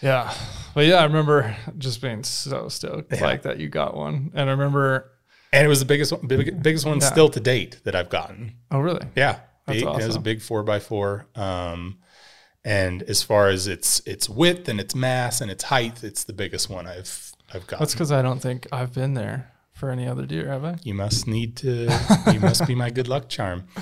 yeah, 0.02 0.34
but 0.74 0.84
yeah, 0.86 0.96
I 0.96 1.04
remember 1.04 1.56
just 1.78 2.02
being 2.02 2.22
so 2.24 2.68
stoked 2.68 3.18
like 3.20 3.42
that 3.42 3.58
you 3.60 3.68
got 3.68 3.96
one, 3.96 4.30
and 4.34 4.48
I 4.48 4.52
remember. 4.52 5.10
and 5.52 5.64
it 5.64 5.68
was 5.68 5.78
the 5.80 5.86
biggest 5.86 6.12
one 6.12 6.26
big, 6.26 6.62
biggest 6.62 6.84
one 6.86 6.98
Yeah. 7.00 7.06
still 7.10 7.28
to 7.28 7.40
date 7.40 7.80
that 7.84 7.94
i've 7.94 8.08
gotten 8.08 8.54
Oh, 8.70 8.80
really? 8.80 9.06
Yeah, 9.16 9.40
big. 9.66 9.82
It 9.82 9.86
was 9.86 10.16
a 10.16 10.20
big 10.20 10.40
four 10.42 10.62
by 10.62 10.78
four. 10.80 11.26
Um, 11.34 11.98
and 12.64 13.02
as 13.04 13.22
far 13.22 13.48
as 13.48 13.66
its 13.66 14.00
its 14.06 14.28
width 14.28 14.68
and 14.68 14.78
its 14.80 14.94
mass 14.94 15.40
and 15.40 15.50
its 15.50 15.64
height, 15.64 16.02
it's 16.04 16.24
the 16.24 16.32
biggest 16.32 16.70
one 16.70 16.86
I've 16.86 17.32
I've 17.52 17.66
got. 17.66 17.80
That's 17.80 17.92
because 17.92 18.12
I 18.12 18.22
don't 18.22 18.40
think 18.40 18.66
I've 18.72 18.92
been 18.94 19.14
there 19.14 19.50
for 19.72 19.90
any 19.90 20.06
other 20.06 20.26
deer, 20.26 20.48
have 20.48 20.64
I? 20.64 20.76
You 20.84 20.94
must 20.94 21.26
need 21.26 21.56
to. 21.56 21.88
you 22.32 22.40
must 22.40 22.66
be 22.66 22.74
my 22.76 22.90
good 22.90 23.08
luck 23.08 23.28
charm. 23.28 23.64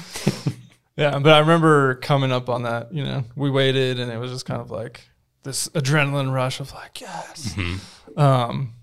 Yeah, 0.96 1.18
but 1.18 1.32
I 1.32 1.38
remember 1.38 1.94
coming 1.94 2.30
up 2.30 2.50
on 2.50 2.64
that. 2.64 2.92
You 2.92 3.04
know, 3.04 3.24
we 3.34 3.48
waited, 3.50 3.98
and 3.98 4.10
it 4.12 4.18
was 4.18 4.30
just 4.32 4.44
kind 4.44 4.60
of 4.60 4.70
like 4.70 5.08
this 5.42 5.68
adrenaline 5.68 6.32
rush 6.32 6.60
of 6.60 6.72
like, 6.72 7.00
yes. 7.00 7.56
Um, 8.16 8.74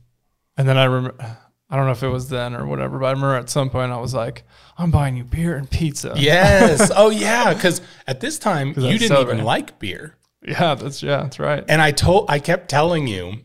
and 0.57 0.67
then 0.67 0.77
I 0.77 0.85
remember, 0.85 1.37
I 1.69 1.75
don't 1.75 1.85
know 1.85 1.91
if 1.91 2.03
it 2.03 2.07
was 2.07 2.29
then 2.29 2.55
or 2.55 2.65
whatever, 2.65 2.97
but 2.99 3.05
I 3.07 3.11
remember 3.11 3.35
at 3.35 3.49
some 3.49 3.69
point 3.69 3.91
I 3.91 3.97
was 3.99 4.13
like, 4.13 4.43
I'm 4.77 4.89
buying 4.91 5.17
you 5.17 5.23
beer 5.23 5.55
and 5.55 5.69
pizza. 5.69 6.13
Yes. 6.15 6.91
oh 6.95 7.09
yeah. 7.09 7.53
Because 7.53 7.81
at 8.07 8.19
this 8.21 8.39
time 8.39 8.69
you 8.77 8.97
didn't 8.97 9.17
even 9.21 9.43
like 9.43 9.77
beer. 9.79 10.15
Yeah, 10.47 10.75
that's 10.75 11.03
yeah, 11.03 11.23
that's 11.23 11.39
right. 11.39 11.63
And 11.67 11.81
I 11.81 11.91
told, 11.91 12.29
I 12.29 12.39
kept 12.39 12.69
telling 12.69 13.07
you, 13.07 13.39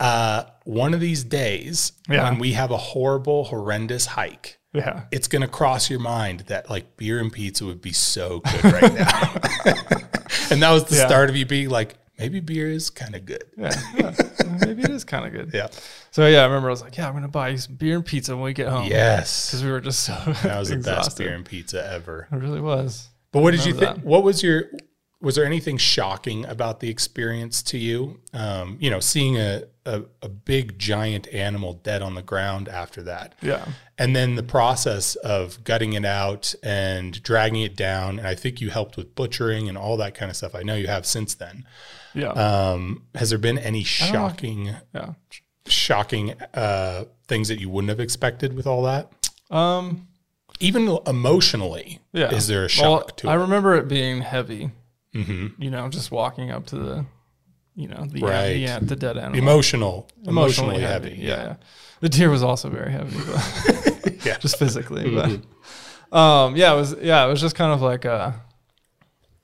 uh, 0.00 0.44
one 0.64 0.94
of 0.94 1.00
these 1.00 1.24
days 1.24 1.92
Yeah. 2.08 2.22
when 2.30 2.38
we 2.38 2.52
have 2.52 2.70
a 2.70 2.76
horrible, 2.76 3.44
horrendous 3.44 4.06
hike, 4.06 4.58
Yeah. 4.72 5.04
it's 5.10 5.26
going 5.26 5.42
to 5.42 5.48
cross 5.48 5.90
your 5.90 5.98
mind 5.98 6.40
that 6.46 6.70
like 6.70 6.96
beer 6.96 7.18
and 7.18 7.32
pizza 7.32 7.64
would 7.66 7.80
be 7.82 7.92
so 7.92 8.40
good 8.40 8.64
right 8.64 8.94
now. 8.94 9.34
and 10.50 10.62
that 10.62 10.70
was 10.70 10.84
the 10.84 10.96
Yeah. 10.96 11.06
start 11.06 11.30
of 11.30 11.36
you 11.36 11.46
being 11.46 11.68
like, 11.68 11.96
maybe 12.18 12.40
beer 12.40 12.70
is 12.70 12.90
kind 12.90 13.14
of 13.14 13.24
good. 13.24 13.44
Yeah. 13.56 13.72
yeah. 13.96 14.12
Maybe 14.64 14.82
it 14.82 14.90
is 14.90 15.04
kind 15.04 15.24
of 15.26 15.32
good. 15.32 15.50
Yeah. 15.54 15.68
So 16.10 16.26
yeah, 16.26 16.40
I 16.40 16.44
remember 16.44 16.68
I 16.68 16.72
was 16.72 16.82
like, 16.82 16.96
yeah, 16.96 17.06
I'm 17.08 17.14
gonna 17.14 17.28
buy 17.28 17.50
you 17.50 17.58
some 17.58 17.76
beer 17.76 17.96
and 17.96 18.04
pizza 18.04 18.34
when 18.34 18.44
we 18.44 18.52
get 18.52 18.68
home. 18.68 18.86
Yes. 18.88 19.50
Because 19.50 19.64
we 19.64 19.70
were 19.70 19.80
just 19.80 20.00
so 20.04 20.14
That 20.42 20.58
was 20.58 20.70
the 20.70 20.76
best 20.78 21.16
beer 21.16 21.32
and 21.34 21.44
pizza 21.44 21.90
ever. 21.92 22.26
It 22.32 22.36
really 22.36 22.60
was. 22.60 23.08
But 23.32 23.42
what 23.42 23.52
did 23.52 23.64
you 23.64 23.74
think? 23.74 23.98
What 24.00 24.22
was 24.24 24.42
your? 24.42 24.64
Was 25.20 25.34
there 25.34 25.44
anything 25.44 25.78
shocking 25.78 26.46
about 26.46 26.78
the 26.80 26.88
experience 26.88 27.62
to 27.64 27.78
you? 27.78 28.20
Um, 28.32 28.76
you 28.80 28.88
know, 28.88 29.00
seeing 29.00 29.36
a, 29.36 29.64
a 29.88 30.04
a 30.22 30.28
big 30.28 30.78
giant 30.78 31.26
animal 31.32 31.72
dead 31.72 32.02
on 32.02 32.14
the 32.14 32.22
ground 32.22 32.68
after 32.68 33.02
that, 33.04 33.34
Yeah. 33.42 33.64
and 33.96 34.14
then 34.14 34.34
the 34.36 34.42
process 34.42 35.16
of 35.16 35.64
gutting 35.64 35.94
it 35.94 36.04
out 36.04 36.54
and 36.62 37.20
dragging 37.22 37.62
it 37.62 37.74
down. 37.76 38.18
And 38.18 38.28
I 38.28 38.34
think 38.34 38.60
you 38.60 38.70
helped 38.70 38.96
with 38.96 39.14
butchering 39.14 39.68
and 39.68 39.76
all 39.78 39.96
that 39.96 40.14
kind 40.14 40.30
of 40.30 40.36
stuff. 40.36 40.54
I 40.54 40.62
know 40.62 40.74
you 40.74 40.86
have 40.88 41.06
since 41.06 41.34
then. 41.34 41.64
Yeah. 42.14 42.28
Um, 42.32 43.02
has 43.14 43.30
there 43.30 43.38
been 43.38 43.58
any 43.58 43.84
shocking, 43.84 44.74
yeah. 44.94 45.12
shocking 45.66 46.34
uh, 46.54 47.04
things 47.26 47.48
that 47.48 47.60
you 47.60 47.68
wouldn't 47.70 47.88
have 47.90 48.00
expected 48.00 48.54
with 48.54 48.66
all 48.66 48.82
that? 48.82 49.10
Um. 49.50 50.04
Even 50.60 50.98
emotionally, 51.06 52.00
Yeah. 52.12 52.34
is 52.34 52.48
there 52.48 52.60
a 52.60 52.62
Well, 52.62 52.68
shock 52.68 53.16
to 53.18 53.28
I 53.28 53.34
it? 53.34 53.36
remember 53.36 53.76
it 53.76 53.86
being 53.86 54.22
heavy. 54.22 54.72
Mm-hmm. 55.14 55.62
You 55.62 55.70
know, 55.70 55.88
just 55.88 56.10
walking 56.10 56.50
up 56.50 56.66
to 56.66 56.76
the, 56.76 57.06
you 57.78 57.86
know, 57.88 58.04
the 58.14 58.20
Right. 58.20 58.56
yeah, 58.56 58.78
the 58.80 58.96
dead 58.96 59.16
animal. 59.16 59.38
Emotional, 59.38 60.08
emotionally, 60.26 60.80
heavy. 60.80 61.16
Yeah, 61.20 61.42
yeah. 61.42 61.54
The 62.00 62.08
deer 62.08 62.28
was 62.30 62.42
also 62.42 62.68
very 62.68 62.90
heavy, 62.92 63.16
but 63.26 64.14
Yeah. 64.26 64.36
just 64.44 64.58
physically. 64.58 65.14
But 65.14 65.30
um, 66.16 66.56
yeah, 66.56 66.72
it 66.74 66.76
was 66.76 66.96
yeah, 67.00 67.24
it 67.24 67.28
was 67.28 67.40
just 67.40 67.54
kind 67.54 67.72
of 67.72 67.80
like 67.80 68.04
a 68.04 68.40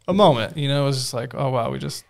a 0.08 0.12
moment. 0.12 0.56
You 0.56 0.68
know, 0.68 0.82
it 0.82 0.86
was 0.86 0.98
just 0.98 1.14
like, 1.14 1.34
oh 1.34 1.50
wow, 1.50 1.70
we 1.70 1.78
just, 1.78 2.04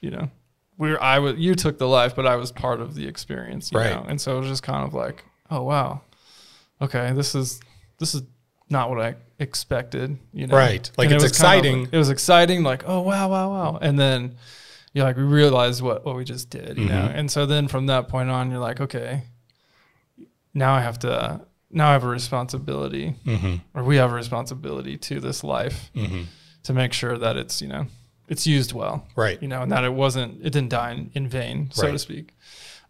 you 0.00 0.10
know, 0.10 0.30
we 0.78 0.90
were 0.90 1.02
I 1.02 1.18
was 1.18 1.36
you 1.36 1.54
took 1.54 1.78
the 1.78 1.88
life, 1.88 2.14
but 2.16 2.26
I 2.26 2.36
was 2.36 2.52
part 2.52 2.80
of 2.80 2.94
the 2.94 3.06
experience. 3.08 3.72
You 3.72 3.78
Right. 3.80 3.94
Know? 3.94 4.04
And 4.08 4.20
so 4.20 4.36
it 4.36 4.40
was 4.40 4.48
just 4.48 4.62
kind 4.62 4.86
of 4.86 4.94
like, 4.94 5.24
oh 5.50 5.62
wow, 5.62 6.02
okay, 6.80 7.12
this 7.12 7.34
is 7.34 7.60
this 7.98 8.14
is 8.14 8.22
not 8.68 8.88
what 8.90 9.00
I 9.00 9.14
expected. 9.38 10.16
You 10.32 10.46
know, 10.46 10.56
Right. 10.56 10.90
Like, 10.98 11.06
And 11.06 11.12
it 11.12 11.16
it's 11.16 11.24
was 11.24 11.38
kind 11.38 11.58
of- 11.60 11.64
exciting. 11.64 11.88
it 11.92 11.98
was 11.98 12.10
exciting, 12.10 12.62
like, 12.62 12.82
oh 12.86 13.00
wow, 13.00 13.28
wow, 13.28 13.50
wow. 13.50 13.78
And 13.82 13.98
then 13.98 14.36
you're 14.96 15.04
like, 15.04 15.16
we 15.18 15.24
realize 15.24 15.82
what, 15.82 16.06
what 16.06 16.16
we 16.16 16.24
just 16.24 16.48
did, 16.48 16.78
you 16.78 16.86
know? 16.86 16.94
Mm-hmm. 17.02 17.18
And 17.18 17.30
so 17.30 17.44
then 17.44 17.68
from 17.68 17.84
that 17.86 18.08
point 18.08 18.30
on, 18.30 18.50
you're 18.50 18.60
like, 18.60 18.80
okay, 18.80 19.24
now 20.54 20.72
I 20.74 20.80
have 20.80 20.98
to, 21.00 21.42
now 21.70 21.90
I 21.90 21.92
have 21.92 22.04
a 22.04 22.08
responsibility, 22.08 23.14
Mm-hmm. 23.26 23.56
or 23.78 23.84
we 23.84 23.96
have 23.96 24.10
a 24.10 24.14
responsibility 24.14 24.96
to 24.96 25.20
this 25.20 25.44
life 25.44 25.90
Mm-hmm. 25.94 26.22
to 26.62 26.72
make 26.72 26.94
sure 26.94 27.18
that 27.18 27.36
it's, 27.36 27.60
you 27.60 27.68
know, 27.68 27.86
it's 28.28 28.46
used 28.46 28.72
well, 28.72 29.06
Right. 29.14 29.40
you 29.42 29.48
know, 29.48 29.60
and 29.62 29.70
that 29.70 29.84
it 29.84 29.92
wasn't, 29.92 30.38
it 30.40 30.50
didn't 30.50 30.70
die 30.70 30.92
in, 30.92 31.10
in 31.14 31.28
vain, 31.28 31.70
so 31.72 31.92
to 31.92 31.98
speak. 31.98 32.34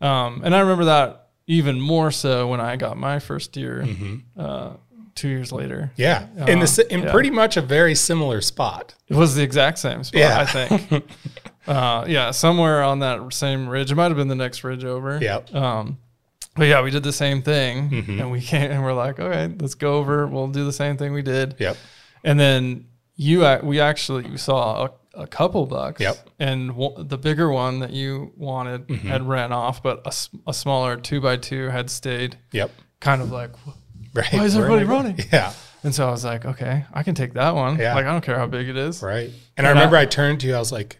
Um, 0.00 0.42
and 0.44 0.54
I 0.54 0.60
remember 0.60 0.84
that 0.84 1.28
even 1.48 1.80
more 1.80 2.10
so 2.12 2.46
when 2.48 2.60
I 2.60 2.76
got 2.76 2.96
my 2.96 3.18
first 3.18 3.50
deer 3.50 3.82
Mm-hmm. 3.84 4.16
uh, 4.40 4.70
two 5.16 5.28
years 5.28 5.50
later. 5.50 5.90
Yeah. 5.96 6.26
in 6.46 6.60
the 6.60 6.84
Uh, 6.88 6.94
in 6.94 7.02
yeah. 7.02 7.10
pretty 7.10 7.30
much 7.30 7.56
a 7.56 7.62
very 7.62 7.94
similar 7.94 8.40
spot. 8.42 8.94
It 9.08 9.16
was 9.16 9.34
the 9.34 9.42
exact 9.42 9.78
same 9.78 10.04
spot, 10.04 10.20
Yeah. 10.20 10.38
I 10.40 10.44
think. 10.44 11.04
uh, 11.66 12.04
yeah, 12.08 12.30
somewhere 12.30 12.82
on 12.82 13.00
that 13.00 13.32
same 13.32 13.68
ridge. 13.68 13.90
It 13.90 13.94
might 13.94 14.08
have 14.08 14.16
been 14.16 14.28
the 14.28 14.34
next 14.34 14.64
ridge 14.64 14.84
over. 14.84 15.18
Yep. 15.20 15.54
Um, 15.54 15.98
but 16.54 16.64
yeah, 16.68 16.82
we 16.82 16.90
did 16.90 17.02
the 17.02 17.12
same 17.12 17.42
thing, 17.42 17.90
Mhm. 17.90 18.20
and 18.20 18.30
we 18.30 18.40
came 18.40 18.70
and 18.70 18.82
we're 18.82 18.94
like, 18.94 19.18
okay, 19.20 19.52
let's 19.60 19.74
go 19.74 19.94
over. 19.98 20.26
We'll 20.26 20.48
do 20.48 20.64
the 20.64 20.72
same 20.72 20.96
thing 20.96 21.12
we 21.12 21.22
did. 21.22 21.56
Yep. 21.58 21.76
And 22.24 22.40
then 22.40 22.86
you, 23.16 23.46
we 23.62 23.80
actually 23.80 24.36
saw 24.38 24.86
a, 25.14 25.22
a 25.22 25.26
couple 25.26 25.66
bucks. 25.66 26.00
Yep. 26.00 26.28
And 26.38 26.68
w- 26.70 27.04
the 27.04 27.18
bigger 27.18 27.50
one 27.50 27.80
that 27.80 27.90
you 27.90 28.32
wanted 28.36 28.86
Mm-hmm. 28.88 29.08
had 29.08 29.26
ran 29.28 29.52
off, 29.52 29.82
but 29.82 30.02
a 30.46 30.52
smaller 30.52 30.96
two 30.96 31.20
by 31.20 31.36
two 31.36 31.68
had 31.68 31.90
stayed. 31.90 32.38
Yep. 32.52 32.70
Kind 33.00 33.20
of 33.22 33.30
like, 33.30 33.50
Right. 34.14 34.32
Why 34.32 34.44
is 34.44 34.56
I 34.56 34.60
everybody 34.60 34.84
running? 34.84 35.18
Yeah. 35.32 35.52
and 35.82 35.94
so 35.94 36.08
I 36.08 36.10
was 36.10 36.24
like, 36.24 36.46
okay, 36.46 36.86
I 36.92 37.02
can 37.02 37.14
take 37.14 37.34
that 37.34 37.54
one. 37.54 37.78
Yeah. 37.78 37.94
Like 37.94 38.06
I 38.06 38.12
don't 38.12 38.24
care 38.24 38.38
how 38.38 38.46
big 38.46 38.66
it 38.68 38.76
is. 38.78 39.02
Right. 39.02 39.26
And 39.28 39.34
And 39.58 39.66
I- 39.66 39.70
remember 39.70 39.96
I 39.98 40.06
turned 40.06 40.40
to 40.40 40.46
you. 40.46 40.54
I 40.54 40.58
was 40.58 40.72
like, 40.72 40.98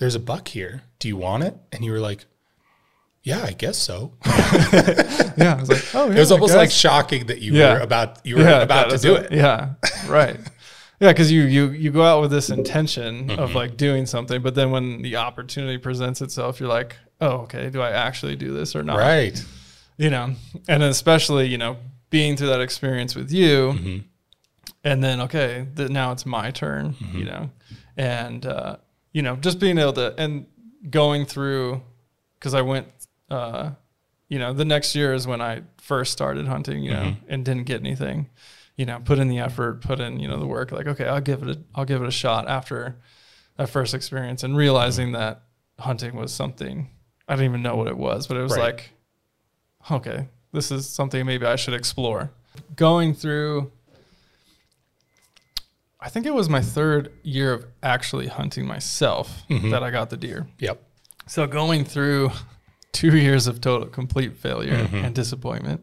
"There's 0.00 0.16
a 0.16 0.20
buck 0.20 0.48
here. 0.48 0.82
Do 0.98 1.06
you 1.06 1.16
want 1.16 1.44
it?" 1.44 1.54
And 1.70 1.84
you 1.84 1.92
were 1.92 2.00
like, 2.00 2.24
"Yeah, 3.22 3.42
I 3.44 3.52
guess 3.52 3.78
so." 3.78 4.14
Yeah. 5.36 5.54
I 5.56 5.60
was 5.60 5.68
like, 5.70 5.94
oh, 5.94 6.08
yeah. 6.10 6.16
It 6.16 6.18
was 6.18 6.32
almost 6.32 6.54
like 6.54 6.70
shocking 6.70 7.26
that 7.26 7.40
you 7.40 7.52
Yeah. 7.54 7.74
were 7.74 7.80
about 7.80 8.18
you 8.26 8.36
were 8.36 8.42
yeah, 8.42 8.60
about 8.62 8.90
to 8.90 8.98
do 8.98 9.14
it. 9.14 9.26
it. 9.32 9.36
Yeah, 9.38 9.74
right. 10.08 10.36
Yeah, 11.02 11.12
because 11.12 11.32
you 11.32 11.44
you 11.44 11.70
you 11.70 11.90
go 11.92 12.02
out 12.02 12.20
with 12.20 12.30
this 12.30 12.50
intention 12.50 13.28
Mm-hmm. 13.28 13.38
of 13.40 13.54
like 13.54 13.78
doing 13.78 14.04
something, 14.04 14.42
but 14.42 14.54
then 14.54 14.70
when 14.70 15.00
the 15.00 15.16
opportunity 15.16 15.78
presents 15.78 16.20
itself, 16.20 16.60
you're 16.60 16.68
like, 16.68 16.94
oh, 17.22 17.44
okay, 17.44 17.70
do 17.70 17.80
I 17.80 17.90
actually 17.92 18.36
do 18.36 18.52
this 18.52 18.76
or 18.76 18.82
not? 18.82 18.98
Right. 18.98 19.42
You 19.96 20.10
know, 20.10 20.34
and 20.68 20.82
especially 20.82 21.46
you 21.48 21.56
know 21.56 21.78
being 22.10 22.36
through 22.36 22.48
that 22.48 22.60
experience 22.60 23.14
with 23.16 23.32
you, 23.32 23.72
Mm-hmm. 23.72 23.98
and 24.84 25.02
then 25.02 25.20
okay, 25.22 25.66
th- 25.74 25.88
now 25.88 26.12
it's 26.12 26.26
my 26.26 26.50
turn. 26.50 26.92
Mm-hmm. 26.92 27.18
You 27.18 27.24
know, 27.24 27.50
and 27.96 28.44
uh, 28.44 28.76
you 29.12 29.22
know 29.22 29.36
just 29.36 29.58
being 29.58 29.78
able 29.78 29.92
to 29.94 30.14
and 30.18 30.46
going 30.88 31.26
through 31.26 31.82
because 32.38 32.54
I 32.54 32.62
went. 32.62 32.86
Uh, 33.30 33.72
you 34.28 34.38
know, 34.38 34.52
the 34.52 34.64
next 34.64 34.94
year 34.94 35.12
is 35.12 35.26
when 35.26 35.40
I 35.40 35.62
first 35.78 36.12
started 36.12 36.46
hunting, 36.46 36.84
you 36.84 36.92
know, 36.92 37.00
Mm-hmm. 37.02 37.24
and 37.32 37.44
didn't 37.44 37.64
get 37.64 37.80
anything. 37.80 38.28
You 38.76 38.86
know, 38.86 39.00
put 39.04 39.18
in 39.18 39.26
the 39.26 39.40
effort, 39.40 39.80
put 39.82 39.98
in, 39.98 40.20
you 40.20 40.28
know, 40.28 40.38
the 40.38 40.46
work. 40.46 40.70
Like, 40.70 40.86
okay, 40.86 41.04
I'll 41.06 41.20
give 41.20 41.42
it 41.42 41.48
a, 41.56 41.60
I'll 41.74 41.84
give 41.84 42.00
it 42.00 42.06
a 42.06 42.12
shot 42.12 42.48
after 42.48 42.94
that 43.56 43.68
first 43.70 43.92
experience, 43.92 44.44
and 44.44 44.56
realizing 44.56 45.08
Mm-hmm. 45.08 45.20
that 45.20 45.42
hunting 45.80 46.14
was 46.14 46.32
something 46.32 46.90
I 47.28 47.34
didn't 47.34 47.46
even 47.50 47.62
know 47.62 47.74
what 47.74 47.88
it 47.88 47.96
was, 47.96 48.28
but 48.28 48.36
it 48.36 48.42
was 48.42 48.52
Right. 48.52 48.74
like, 48.74 48.90
okay, 49.90 50.28
this 50.52 50.70
is 50.70 50.88
something 50.88 51.24
maybe 51.26 51.46
I 51.46 51.56
should 51.56 51.74
explore. 51.74 52.30
Going 52.76 53.14
through, 53.14 53.72
I 56.02 56.08
think 56.08 56.26
it 56.26 56.34
was 56.34 56.48
my 56.48 56.60
third 56.62 57.12
year 57.22 57.52
of 57.52 57.64
actually 57.82 58.26
hunting 58.28 58.66
myself 58.66 59.42
Mm-hmm. 59.50 59.70
that 59.70 59.82
I 59.82 59.90
got 59.90 60.10
the 60.10 60.16
deer. 60.16 60.46
Yep. 60.58 60.82
So 61.26 61.46
going 61.46 61.84
through 61.84 62.30
two 62.92 63.16
years 63.16 63.46
of 63.46 63.60
total 63.60 63.86
complete 63.88 64.36
failure 64.36 64.72
Mm-hmm. 64.76 64.96
and 65.04 65.14
disappointment, 65.14 65.80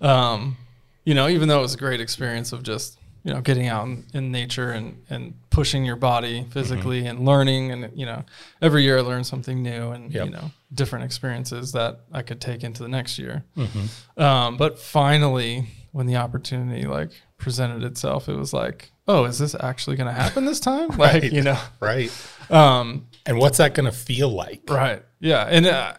um, 0.00 0.56
you 1.04 1.14
know, 1.14 1.28
even 1.28 1.48
though 1.48 1.58
it 1.58 1.62
was 1.62 1.74
a 1.74 1.78
great 1.78 2.00
experience 2.00 2.52
of 2.52 2.62
just 2.62 2.96
you 3.24 3.34
know 3.34 3.40
getting 3.42 3.66
out 3.68 3.86
in, 3.86 4.04
in 4.14 4.32
nature 4.32 4.70
and 4.70 4.96
and 5.10 5.34
pushing 5.50 5.84
your 5.84 5.96
body 5.96 6.46
physically 6.50 7.00
Mm-hmm. 7.00 7.08
and 7.18 7.26
learning, 7.26 7.70
and 7.72 7.90
you 7.98 8.06
know, 8.06 8.24
every 8.62 8.82
year 8.82 8.98
I 8.98 9.00
learned 9.02 9.26
something 9.26 9.62
new 9.62 9.90
and 9.90 10.12
Yep. 10.12 10.24
you 10.26 10.30
know 10.30 10.50
different 10.72 11.04
experiences 11.04 11.72
that 11.72 12.00
I 12.12 12.22
could 12.22 12.40
take 12.40 12.62
into 12.64 12.82
the 12.82 12.88
next 12.88 13.18
year. 13.18 13.42
Mm-hmm. 13.56 14.22
Um, 14.22 14.56
but 14.56 14.78
finally, 14.78 15.66
when 15.92 16.06
the 16.06 16.16
opportunity 16.16 16.86
like 16.86 17.10
presented 17.38 17.82
itself, 17.84 18.28
it 18.28 18.36
was 18.36 18.52
like, 18.52 18.92
oh, 19.08 19.24
is 19.24 19.38
this 19.38 19.54
actually 19.58 19.96
going 19.96 20.06
to 20.06 20.12
happen 20.20 20.44
this 20.44 20.60
time? 20.60 20.88
Like 20.98 21.22
Right. 21.22 21.32
you 21.32 21.42
know. 21.42 21.58
Right. 21.80 22.10
Um, 22.50 23.06
And 23.26 23.38
what's 23.38 23.58
that 23.58 23.74
going 23.74 23.90
to 23.90 23.96
feel 23.96 24.28
like? 24.28 24.62
Right. 24.68 25.02
Yeah. 25.20 25.44
And 25.48 25.66
uh, 25.66 25.94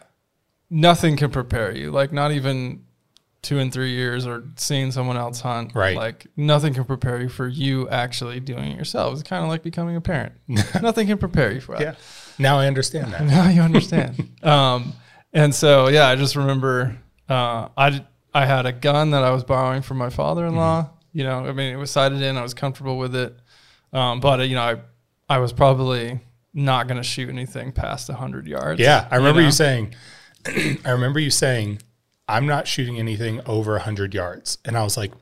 nothing 0.70 1.16
can 1.16 1.30
prepare 1.30 1.74
you. 1.74 1.90
Like 1.90 2.12
not 2.12 2.32
even 2.32 2.84
two 3.42 3.58
and 3.58 3.72
three 3.72 3.90
years 3.90 4.24
or 4.26 4.44
seeing 4.56 4.92
someone 4.92 5.16
else 5.16 5.40
hunt. 5.40 5.74
Right. 5.74 5.96
Like 5.96 6.26
nothing 6.36 6.74
can 6.74 6.84
prepare 6.84 7.20
you 7.20 7.28
for 7.28 7.48
you 7.48 7.88
actually 7.88 8.38
doing 8.40 8.70
it 8.72 8.78
yourself. 8.78 9.14
It's 9.14 9.22
kind 9.28 9.42
of 9.42 9.48
like 9.48 9.62
becoming 9.64 9.96
a 9.96 10.00
parent. 10.00 10.32
nothing 10.80 11.06
can 11.08 11.18
prepare 11.18 11.52
you 11.52 11.60
for 11.60 11.72
that. 11.76 11.80
Yeah. 11.82 11.94
Now 12.38 12.58
I 12.58 12.66
understand 12.66 13.12
that. 13.12 13.24
Now 13.26 13.48
you 13.48 13.60
understand. 13.62 14.28
um, 14.44 14.92
and 15.32 15.52
so 15.54 15.88
yeah, 15.88 16.06
I 16.08 16.14
just 16.16 16.36
remember 16.36 16.96
uh, 17.28 17.68
I 17.76 18.04
I 18.34 18.46
had 18.46 18.66
a 18.66 18.72
gun 18.72 19.10
that 19.10 19.22
I 19.22 19.30
was 19.30 19.44
borrowing 19.44 19.82
from 19.82 19.98
my 19.98 20.10
father-in-law. 20.10 20.82
Mm-hmm. 20.82 21.18
You 21.18 21.24
know, 21.24 21.46
I 21.46 21.52
mean, 21.52 21.72
it 21.72 21.76
was 21.76 21.90
sighted 21.90 22.22
in. 22.22 22.36
I 22.36 22.42
was 22.42 22.54
comfortable 22.54 22.96
with 22.96 23.14
it, 23.14 23.36
um, 23.92 24.20
but 24.20 24.40
uh, 24.40 24.44
you 24.44 24.54
know, 24.54 24.62
I 24.62 24.76
I 25.28 25.38
was 25.38 25.52
probably 25.52 26.20
not 26.54 26.88
going 26.88 26.96
to 26.96 27.02
shoot 27.02 27.28
anything 27.28 27.72
past 27.72 28.10
hundred 28.10 28.46
yards. 28.46 28.80
Yeah, 28.80 29.08
I 29.10 29.16
remember 29.16 29.40
you, 29.40 29.48
know? 29.48 29.50
saying, 29.50 29.94
I 30.46 30.90
remember 30.90 31.20
you 31.20 31.30
saying, 31.30 31.80
I'm 32.28 32.46
not 32.46 32.66
shooting 32.66 32.98
anything 32.98 33.40
over 33.46 33.72
100 33.72 34.14
yards. 34.14 34.58
And 34.64 34.76
I 34.76 34.84
was 34.84 34.96
like, 34.96 35.12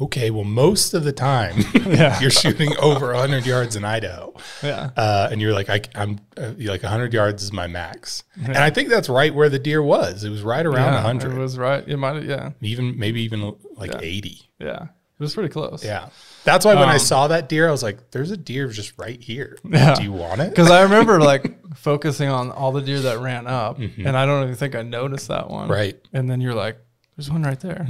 okay, 0.00 0.30
well, 0.30 0.44
most 0.44 0.94
of 0.94 1.04
the 1.04 1.12
time 1.12 1.56
Yeah. 1.86 2.18
you're 2.20 2.30
shooting 2.30 2.76
over 2.78 3.08
100 3.08 3.44
yards 3.46 3.74
in 3.76 3.84
Idaho. 3.84 4.34
Yeah. 4.62 4.90
Uh, 4.96 5.28
and 5.30 5.40
you're 5.40 5.52
like, 5.52 5.68
I, 5.68 5.80
I'm 5.94 6.20
uh, 6.36 6.52
you're 6.56 6.72
like 6.72 6.82
100 6.82 7.12
yards 7.12 7.42
is 7.42 7.52
my 7.52 7.66
max. 7.66 8.22
And 8.42 8.56
I 8.58 8.70
think 8.70 8.88
that's 8.88 9.08
right 9.08 9.34
where 9.34 9.48
the 9.48 9.58
deer 9.58 9.82
was. 9.82 10.24
It 10.24 10.30
was 10.30 10.42
right 10.42 10.64
around 10.64 10.92
yeah, 10.92 11.04
100, 11.04 11.32
It 11.32 11.38
was 11.38 11.58
right. 11.58 11.86
It 11.86 11.96
might. 11.96 12.22
Yeah. 12.24 12.50
even 12.60 12.98
maybe 12.98 13.22
even 13.22 13.54
like 13.76 13.92
Yeah. 13.92 14.00
80. 14.02 14.50
Yeah. 14.60 14.82
It 14.84 15.22
was 15.24 15.34
pretty 15.34 15.48
close. 15.48 15.84
Yeah. 15.84 16.10
That's 16.44 16.64
why 16.64 16.76
when 16.76 16.88
I 16.88 16.92
Um, 16.94 16.98
saw 17.00 17.26
that 17.26 17.48
deer, 17.48 17.66
I 17.66 17.72
was 17.72 17.82
like, 17.82 18.12
there's 18.12 18.30
a 18.30 18.36
deer 18.36 18.68
just 18.68 18.92
right 18.98 19.20
here. 19.20 19.58
Yeah. 19.68 19.94
Do 19.96 20.04
you 20.04 20.12
want 20.12 20.40
it? 20.40 20.50
Because 20.50 20.70
I 20.70 20.82
remember 20.82 21.20
like 21.20 21.58
focusing 21.74 22.28
on 22.28 22.52
all 22.52 22.70
the 22.70 22.80
deer 22.82 23.00
that 23.00 23.18
ran 23.18 23.46
up, 23.48 23.78
and 23.78 24.16
I 24.16 24.24
don't 24.26 24.44
even 24.44 24.54
think 24.54 24.76
I 24.76 24.82
noticed 24.82 25.26
that 25.28 25.50
one. 25.50 25.64
Mm-hmm. 25.64 25.72
Right. 25.72 25.96
Mm-hmm. 26.04 26.16
And 26.16 26.30
then 26.30 26.40
you're 26.40 26.54
like, 26.54 26.78
"There's 27.18 27.30
one 27.30 27.42
right 27.42 27.60
there." 27.60 27.86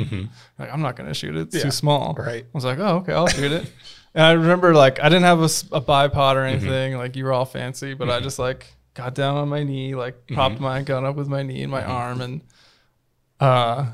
Like 0.58 0.72
I'm 0.72 0.80
not 0.82 0.96
gonna 0.96 1.14
shoot 1.14 1.36
it; 1.36 1.42
it's 1.42 1.54
Yeah. 1.56 1.62
too 1.64 1.70
small. 1.70 2.16
Right. 2.18 2.42
I 2.44 2.48
was 2.52 2.64
like, 2.64 2.78
"Oh, 2.80 2.96
okay, 2.96 3.12
I'll 3.12 3.28
shoot 3.28 3.52
it." 3.52 3.70
And 4.14 4.24
I 4.24 4.32
remember 4.32 4.74
like 4.74 4.98
I 4.98 5.08
didn't 5.10 5.24
have 5.24 5.38
a 5.40 5.44
bipod 5.44 6.34
or 6.34 6.38
Mm-hmm. 6.40 6.46
anything. 6.64 6.96
Like 6.96 7.14
you 7.14 7.24
were 7.24 7.32
all 7.32 7.44
fancy, 7.44 7.94
but 7.94 8.08
I 8.10 8.18
just 8.20 8.38
like 8.40 8.66
got 8.94 9.14
down 9.14 9.36
on 9.36 9.48
my 9.48 9.62
knee, 9.62 9.94
like 9.94 10.14
Mm-hmm. 10.24 10.34
propped 10.34 10.58
my 10.60 10.82
gun 10.82 11.04
up 11.04 11.14
with 11.14 11.28
my 11.28 11.42
knee 11.44 11.62
and 11.62 11.70
my 11.70 11.84
arm, 11.84 12.20
and 12.22 12.40
uh, 13.38 13.86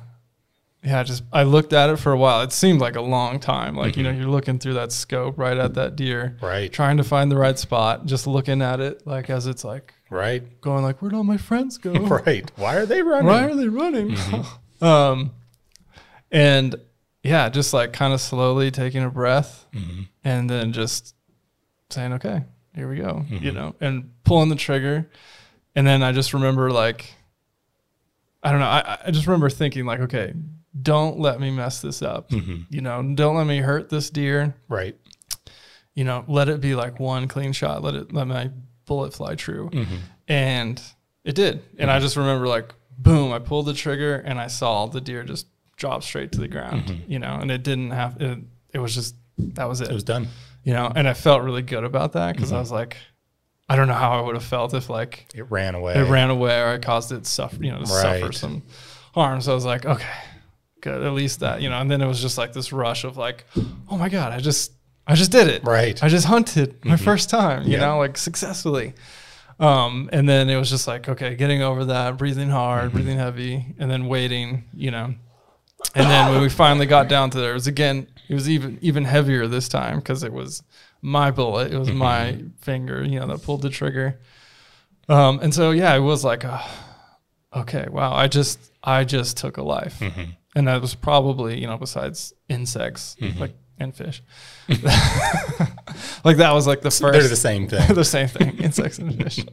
yeah, 0.85 1.03
just 1.03 1.25
I 1.33 1.42
looked 1.42 1.73
at 1.73 1.90
it 1.90 1.97
for 1.97 2.12
a 2.12 2.16
while. 2.16 2.42
It 2.42 2.53
seemed 2.53 2.81
like 2.81 2.97
a 2.97 3.01
long 3.03 3.40
time. 3.40 3.75
Like 3.75 3.97
you 3.97 4.03
know, 4.03 4.11
you're 4.11 4.29
looking 4.29 4.59
through 4.59 4.75
that 4.75 4.92
scope 4.92 5.37
right 5.38 5.57
at 5.57 5.75
that 5.75 5.97
deer, 5.97 6.35
Mm-hmm. 6.37 6.47
Right. 6.47 6.73
trying 6.73 6.99
to 6.99 7.05
find 7.05 7.31
the 7.31 7.37
right 7.38 7.59
spot, 7.59 8.07
just 8.07 8.27
looking 8.27 8.62
at 8.62 8.81
it 8.81 9.07
like 9.07 9.29
as 9.31 9.47
it's 9.47 9.64
like 9.64 9.92
Right. 10.11 10.61
going 10.61 10.85
like, 10.85 11.03
where'd 11.03 11.12
all 11.14 11.25
my 11.25 11.38
friends 11.38 11.77
go? 11.79 11.92
Right. 12.25 12.51
Why 12.57 12.77
are 12.77 12.87
they 12.87 13.03
running? 13.03 13.27
Why 13.27 13.44
are 13.47 13.55
they 13.57 13.68
running? 13.68 14.16
Mm-hmm. 14.85 15.20
um, 15.23 15.31
and 16.31 16.77
yeah, 17.23 17.49
just 17.49 17.73
like 17.73 17.92
kind 17.92 18.12
of 18.12 18.20
slowly 18.20 18.70
taking 18.70 19.03
a 19.03 19.11
breath 19.11 19.66
Mm-hmm. 19.73 20.03
and 20.25 20.49
then 20.51 20.73
just 20.73 21.14
saying, 21.90 22.12
okay, 22.14 22.42
here 22.75 22.88
we 22.88 22.97
go, 22.97 23.25
you 23.29 23.38
Mm-hmm. 23.38 23.55
know, 23.55 23.75
and 23.81 24.11
pulling 24.25 24.49
the 24.49 24.57
trigger. 24.57 25.09
And 25.75 25.87
then 25.87 26.03
I 26.03 26.12
just 26.12 26.35
remember 26.35 26.70
like, 26.70 27.12
I 28.42 28.51
don't 28.51 28.61
know, 28.61 28.66
I, 28.66 28.99
I 29.07 29.11
just 29.11 29.27
remember 29.27 29.49
thinking 29.51 29.87
like, 29.87 30.01
okay, 30.01 30.35
don't 30.81 31.18
let 31.18 31.40
me 31.40 31.51
mess 31.51 31.81
this 31.81 32.03
up. 32.03 32.31
Mm-hmm. 32.31 32.62
You 32.68 32.81
know, 32.81 33.03
don't 33.14 33.37
let 33.37 33.47
me 33.47 33.59
hurt 33.59 33.88
this 33.88 34.11
deer. 34.11 34.55
Right. 34.68 34.97
You 35.94 36.05
know, 36.05 36.25
let 36.29 36.49
it 36.49 36.61
be 36.61 36.75
like 36.75 36.99
one 37.01 37.27
clean 37.29 37.53
shot. 37.53 37.83
Let 37.83 37.94
it 37.94 38.12
let 38.12 38.27
my 38.27 38.51
bullet 38.87 39.14
fly 39.14 39.37
true. 39.37 39.70
And 40.29 40.83
it 41.25 41.35
did. 41.37 41.62
And 41.79 41.90
I 41.90 42.01
just 42.01 42.16
remember 42.16 42.47
like, 42.49 42.75
boom, 43.05 43.33
I 43.33 43.38
pulled 43.38 43.67
the 43.67 43.75
trigger 43.75 44.17
and 44.17 44.40
I 44.40 44.49
saw 44.49 44.87
the 44.87 45.01
deer 45.01 45.23
just 45.23 45.47
drop 45.77 46.03
straight 46.03 46.33
to 46.33 46.40
the 46.40 46.49
ground, 46.49 46.87
mm-hmm. 46.87 47.12
you 47.12 47.19
know, 47.21 47.38
and 47.40 47.51
it 47.51 47.62
didn't 47.62 47.90
have, 47.93 48.21
it, 48.21 48.38
it 48.73 48.79
was 48.81 48.95
just, 48.95 49.14
that 49.38 49.69
was 49.69 49.81
it, 49.81 49.90
It 49.90 49.95
was 49.95 50.03
done. 50.03 50.27
you 50.64 50.73
know, 50.73 50.90
and 50.95 51.07
I 51.07 51.14
felt 51.14 51.43
really 51.43 51.62
good 51.62 51.85
about 51.85 52.14
that 52.14 52.35
because 52.35 52.51
I 52.51 52.57
mm-hmm. 52.57 52.62
was 52.62 52.73
like, 52.73 52.97
I 53.69 53.77
don't 53.77 53.88
know 53.88 53.95
how 53.95 54.19
I 54.19 54.21
would 54.23 54.35
have 54.35 54.45
felt 54.45 54.75
if 54.75 54.90
like 54.90 55.27
It 55.35 55.51
ran 55.51 55.75
away. 55.75 55.95
it 55.95 56.09
ran 56.11 56.31
away 56.31 56.61
or 56.61 56.69
I 56.69 56.79
caused 56.79 57.12
it 57.12 57.27
suffer, 57.27 57.62
you 57.62 57.71
know, 57.71 57.81
to 57.81 57.87
suffer 57.87 58.33
some 58.33 58.62
harm. 59.14 59.40
So 59.40 59.53
I 59.53 59.55
was 59.55 59.64
like, 59.64 59.87
okay, 59.87 60.07
good, 60.81 61.03
at 61.03 61.12
least 61.12 61.40
that, 61.40 61.62
you 61.62 61.71
know, 61.71 61.79
and 61.79 61.90
then 61.90 62.03
it 62.03 62.07
was 62.07 62.21
just 62.21 62.37
like 62.38 62.53
this 62.53 62.73
rush 62.73 63.05
of 63.05 63.17
like, 63.17 63.47
oh 63.90 63.97
my 63.97 64.09
God, 64.09 64.33
I 64.33 64.38
just, 64.40 64.73
I 65.07 65.14
just 65.14 65.31
did 65.33 65.49
it. 65.49 65.64
Right. 65.64 66.03
I 66.03 66.09
just 66.09 66.27
hunted 66.27 66.85
my 66.85 66.95
mm-hmm. 66.95 67.05
first 67.05 67.29
time, 67.31 67.64
you 67.64 67.73
Yeah. 67.75 67.81
know, 67.87 67.99
like 67.99 68.17
successfully. 68.17 68.95
Um, 69.61 70.11
and 70.12 70.29
then 70.29 70.51
it 70.51 70.57
was 70.57 70.69
just 70.69 70.87
like, 70.88 71.09
okay, 71.09 71.37
getting 71.37 71.62
over 71.62 71.85
that, 71.87 72.17
breathing 72.19 72.51
hard, 72.51 72.93
breathing 72.93 73.19
heavy, 73.19 73.75
and 73.79 73.90
then 73.90 74.07
waiting, 74.07 74.64
you 74.75 74.90
know. 74.90 75.14
And 75.95 76.11
then 76.11 76.33
when 76.33 76.40
we 76.40 76.49
finally 76.49 76.87
got 76.87 77.09
down 77.09 77.31
to 77.31 77.38
there, 77.38 77.51
it 77.53 77.55
was 77.55 77.67
again, 77.67 78.07
it 78.29 78.35
was 78.35 78.49
even 78.51 78.79
even 78.81 79.05
heavier 79.05 79.47
this 79.47 79.69
time 79.69 79.99
because 79.99 80.23
it 80.25 80.33
was 80.33 80.62
my 81.03 81.31
bullet, 81.31 81.73
it 81.73 81.79
was 81.79 81.88
my 81.99 82.43
finger, 82.61 83.05
you 83.05 83.21
know, 83.21 83.27
that 83.29 83.43
pulled 83.43 83.62
the 83.62 83.71
trigger. 83.71 84.19
Um, 85.09 85.38
and 85.40 85.55
so 85.55 85.71
yeah, 85.71 85.95
it 85.95 86.01
was 86.01 86.25
like, 86.25 86.45
uh, 86.45 86.62
okay, 87.55 87.87
wow, 87.90 88.12
I 88.14 88.27
just 88.27 88.59
I 88.83 89.05
just 89.05 89.37
took 89.37 89.57
a 89.59 89.62
life, 89.62 90.01
and 90.57 90.67
that 90.69 90.81
was 90.81 90.95
probably 90.95 91.61
you 91.61 91.67
know 91.67 91.77
besides 91.77 92.33
insects 92.49 93.17
like 93.38 93.55
and 93.79 93.95
fish, 93.95 94.23
like 96.25 96.37
that 96.39 96.53
was 96.53 96.67
like 96.67 96.81
the 96.83 96.91
first 96.91 97.01
They're 97.13 97.29
the 97.29 97.37
same 97.37 97.69
thing. 97.69 97.95
the 97.95 98.05
same 98.05 98.29
thing, 98.29 98.59
insects 98.59 98.99
and 98.99 99.15
fish. 99.17 99.45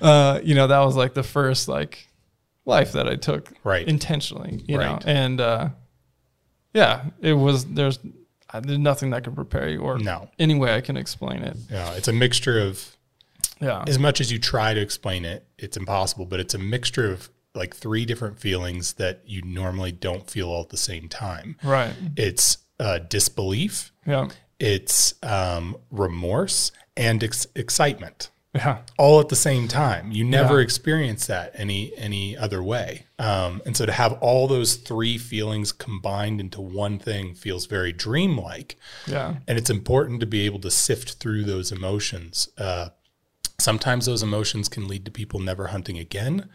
Uh, 0.00 0.40
you 0.42 0.54
know, 0.54 0.66
that 0.66 0.80
was 0.80 0.96
like 0.96 1.14
the 1.14 1.22
first 1.22 1.68
like 1.68 2.08
life 2.64 2.92
that 2.92 3.08
I 3.08 3.16
took 3.16 3.52
Right. 3.64 3.86
intentionally, 3.86 4.62
you 4.66 4.78
know, 4.78 4.94
Right. 4.94 5.04
and 5.06 5.40
uh, 5.40 5.68
yeah, 6.72 7.04
it 7.20 7.32
was 7.34 7.64
there's 7.66 7.98
there's 8.62 8.78
nothing 8.78 9.10
that 9.10 9.24
can 9.24 9.34
prepare 9.34 9.68
you 9.68 9.80
or 9.80 9.98
No. 9.98 10.30
any 10.38 10.54
way 10.54 10.74
I 10.76 10.80
can 10.80 10.96
explain 10.96 11.42
it. 11.42 11.56
Yeah, 11.70 11.92
it's 11.94 12.08
a 12.08 12.12
mixture 12.12 12.60
of 12.60 12.96
Yeah, 13.60 13.84
as 13.86 13.98
much 13.98 14.20
as 14.20 14.30
you 14.30 14.38
try 14.38 14.74
to 14.74 14.80
explain 14.80 15.24
it, 15.24 15.46
it's 15.58 15.76
impossible, 15.76 16.24
but 16.26 16.40
it's 16.40 16.54
a 16.54 16.58
mixture 16.58 17.10
of 17.12 17.30
like 17.54 17.74
three 17.74 18.04
different 18.04 18.38
feelings 18.40 18.94
that 18.94 19.22
you 19.26 19.40
normally 19.42 19.92
don't 19.92 20.28
feel 20.28 20.48
all 20.48 20.62
at 20.62 20.70
the 20.70 20.76
same 20.76 21.08
time. 21.08 21.56
right. 21.62 21.94
It's 22.16 22.58
uh, 22.80 22.98
disbelief, 22.98 23.92
Yeah, 24.06 24.28
it's 24.58 25.14
um, 25.22 25.76
remorse, 25.90 26.72
and 26.96 27.22
ex- 27.24 27.46
excitement 27.54 28.30
yeah, 28.54 28.78
all 28.98 29.18
at 29.18 29.28
the 29.30 29.36
same 29.36 29.66
time. 29.66 30.12
You 30.12 30.22
never 30.24 30.58
Yeah. 30.58 30.64
experience 30.64 31.26
that 31.26 31.50
any 31.54 31.92
any 31.96 32.36
other 32.36 32.62
way. 32.62 33.06
Um, 33.18 33.60
and 33.66 33.76
so 33.76 33.84
to 33.86 33.92
have 33.92 34.12
all 34.14 34.46
those 34.46 34.76
three 34.76 35.18
feelings 35.18 35.72
combined 35.72 36.40
into 36.40 36.60
one 36.60 36.98
thing 37.00 37.34
feels 37.34 37.66
very 37.66 37.92
dreamlike. 37.92 38.76
yeah, 39.08 39.36
And 39.48 39.58
it's 39.58 39.70
important 39.70 40.20
to 40.20 40.26
be 40.26 40.46
able 40.46 40.60
to 40.60 40.70
sift 40.70 41.14
through 41.14 41.44
those 41.44 41.72
emotions. 41.72 42.48
Uh, 42.56 42.90
sometimes 43.60 44.06
those 44.06 44.22
emotions 44.22 44.68
can 44.68 44.86
lead 44.88 45.04
to 45.04 45.10
people 45.10 45.40
never 45.40 45.68
hunting 45.68 45.98
again, 45.98 46.48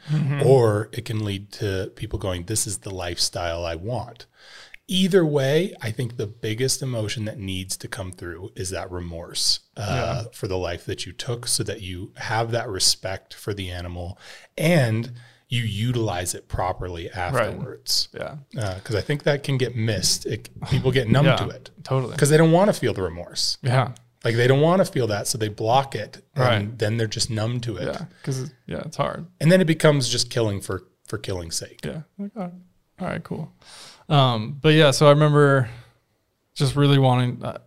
or 0.46 0.90
it 0.94 1.04
can 1.06 1.24
lead 1.26 1.52
to 1.54 1.92
people 1.96 2.20
going, 2.20 2.44
This 2.46 2.66
is 2.68 2.80
the 2.80 2.94
lifestyle 2.94 3.66
I 3.66 3.76
want. 3.76 4.26
Either 4.92 5.24
way, 5.24 5.76
I 5.82 5.92
think 5.92 6.18
the 6.18 6.26
biggest 6.28 6.82
emotion 6.82 7.26
that 7.26 7.38
needs 7.38 7.78
to 7.78 7.88
come 7.88 8.12
through 8.12 8.52
is 8.56 8.72
that 8.72 8.90
remorse 8.92 9.60
uh, 9.78 10.26
for 10.34 10.48
the 10.48 10.58
life 10.58 10.84
that 10.86 11.06
you 11.06 11.12
took 11.12 11.46
so 11.48 11.62
that 11.64 11.82
you 11.82 12.12
have 12.18 12.50
that 12.52 12.68
respect 12.68 13.34
for 13.36 13.54
the 13.54 13.70
animal 13.70 14.18
and 14.58 15.12
you 15.48 15.62
utilize 15.62 16.34
it 16.34 16.48
properly 16.48 17.10
afterwards. 17.12 18.10
yeah, 18.14 18.38
Because 18.52 18.96
I 18.96 19.02
think 19.02 19.24
that 19.24 19.44
can 19.44 19.58
get 19.60 19.76
missed. 19.76 20.26
It, 20.26 20.50
people 20.70 20.92
get 20.92 21.08
numb 21.08 21.26
yeah, 21.26 21.36
to 21.38 21.50
it 21.50 21.70
totally. 21.84 22.14
because 22.14 22.30
they 22.30 22.38
don't 22.38 22.52
want 22.52 22.70
to 22.70 22.74
feel 22.80 22.94
the 22.94 23.02
remorse. 23.04 23.58
Yeah, 23.62 23.94
Like 24.24 24.36
they 24.36 24.48
don't 24.48 24.62
want 24.62 24.84
to 24.86 24.92
feel 24.92 25.08
that, 25.08 25.28
so 25.28 25.38
they 25.38 25.50
block 25.50 25.96
it, 25.96 26.24
and 26.36 26.44
Right. 26.44 26.78
then 26.80 26.98
they're 26.98 27.08
just 27.08 27.30
numb 27.30 27.62
to 27.62 27.78
it, 27.78 27.86
yeah, 27.86 28.06
because 28.22 28.52
yeah, 28.68 28.82
it's 28.86 28.98
hard. 28.98 29.26
and 29.40 29.52
then 29.52 29.62
it 29.62 29.66
becomes 29.66 30.10
just 30.10 30.30
killing 30.32 30.62
for 30.62 30.84
for 31.08 31.18
killing's 31.18 31.56
sake. 31.56 31.80
Yeah. 31.84 32.02
Like, 32.20 32.32
right. 32.36 32.54
all 33.00 33.08
right, 33.08 33.24
cool. 33.24 33.52
Um, 34.10 34.58
but 34.62 34.74
yeah, 34.74 34.92
so 34.92 35.08
I 35.08 35.12
remember 35.12 35.70
just 36.56 36.76
really 36.76 36.98
wanting. 37.00 37.44
Uh, 37.44 37.60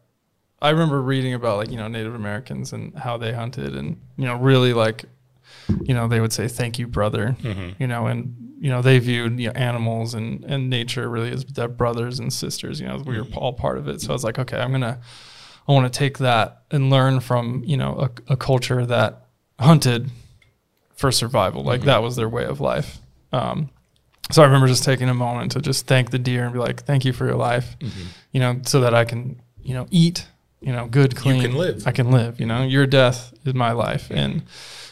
I 0.61 0.71
remember 0.71 1.01
reading 1.01 1.35
about 1.35 1.57
like 1.57 1.71
you 1.71 1.77
know 1.77 1.89
Native 1.89 2.15
Americans 2.15 2.73
and 2.73 2.97
how 2.97 3.17
they 3.17 3.33
hunted, 3.33 3.75
and 3.77 4.01
you 4.17 4.27
know 4.27 4.37
really 4.37 4.73
like, 4.73 5.05
you 5.83 5.95
know 5.95 6.09
they 6.09 6.21
would 6.21 6.33
say 6.33 6.49
thank 6.49 6.79
you, 6.79 6.87
brother. 6.87 7.37
You 7.79 7.87
know, 7.87 8.07
and 8.07 8.37
you 8.61 8.71
know 8.71 8.83
they 8.83 8.99
viewed 8.99 9.39
you 9.41 9.49
know 9.49 9.55
animals 9.55 10.15
and 10.15 10.45
and 10.45 10.69
nature 10.69 11.09
really 11.09 11.31
as 11.31 11.45
their 11.45 11.69
brothers 11.69 12.19
and 12.19 12.33
sisters. 12.33 12.81
You 12.81 12.87
know, 12.89 12.99
we 13.05 13.21
were 13.21 13.27
all 13.37 13.53
part 13.53 13.79
of 13.79 13.89
it. 13.89 14.01
So 14.01 14.11
I 14.11 14.13
was 14.13 14.25
like, 14.25 14.39
okay, 14.39 14.59
I'm 14.59 14.73
gonna. 14.73 15.01
I 15.69 15.73
want 15.73 15.93
to 15.93 15.97
take 15.97 16.19
that 16.19 16.63
and 16.73 16.91
learn 16.91 17.21
from 17.21 17.63
you 17.65 17.77
know 17.77 18.11
a, 18.29 18.33
a 18.33 18.37
culture 18.37 18.85
that 18.87 19.27
hunted 19.61 20.11
for 20.95 21.13
survival. 21.13 21.63
Like 21.63 21.83
that 21.83 22.03
was 22.03 22.17
their 22.17 22.29
way 22.29 22.45
of 22.45 22.61
life. 22.61 22.99
Um, 23.33 23.71
so 24.31 24.43
I 24.43 24.47
remember 24.47 24.67
just 24.67 24.85
taking 24.85 25.09
a 25.09 25.15
moment 25.15 25.53
to 25.53 25.61
just 25.61 25.87
thank 25.87 26.11
the 26.11 26.19
deer 26.19 26.45
and 26.45 26.53
be 26.53 26.59
like, 26.59 26.85
"Thank 26.85 27.05
you 27.05 27.13
for 27.13 27.27
your 27.27 27.37
life," 27.37 27.77
mm-hmm. 27.81 28.03
you 28.33 28.41
know, 28.41 28.61
so 28.65 28.81
that 28.81 28.95
I 28.95 29.05
can, 29.05 29.41
you 29.63 29.75
know, 29.75 29.87
eat, 29.91 30.27
you 30.61 30.73
know, 30.73 30.87
good, 30.87 31.17
clean. 31.17 31.41
I 31.41 31.45
can 31.47 31.57
live. 31.57 31.87
I 31.87 31.93
can 31.93 32.11
live. 32.11 32.41
You 32.41 32.47
know, 32.47 32.63
your 32.63 32.87
death 32.87 33.33
is 33.45 33.55
my 33.55 33.73
life, 33.73 34.11
and 34.11 34.43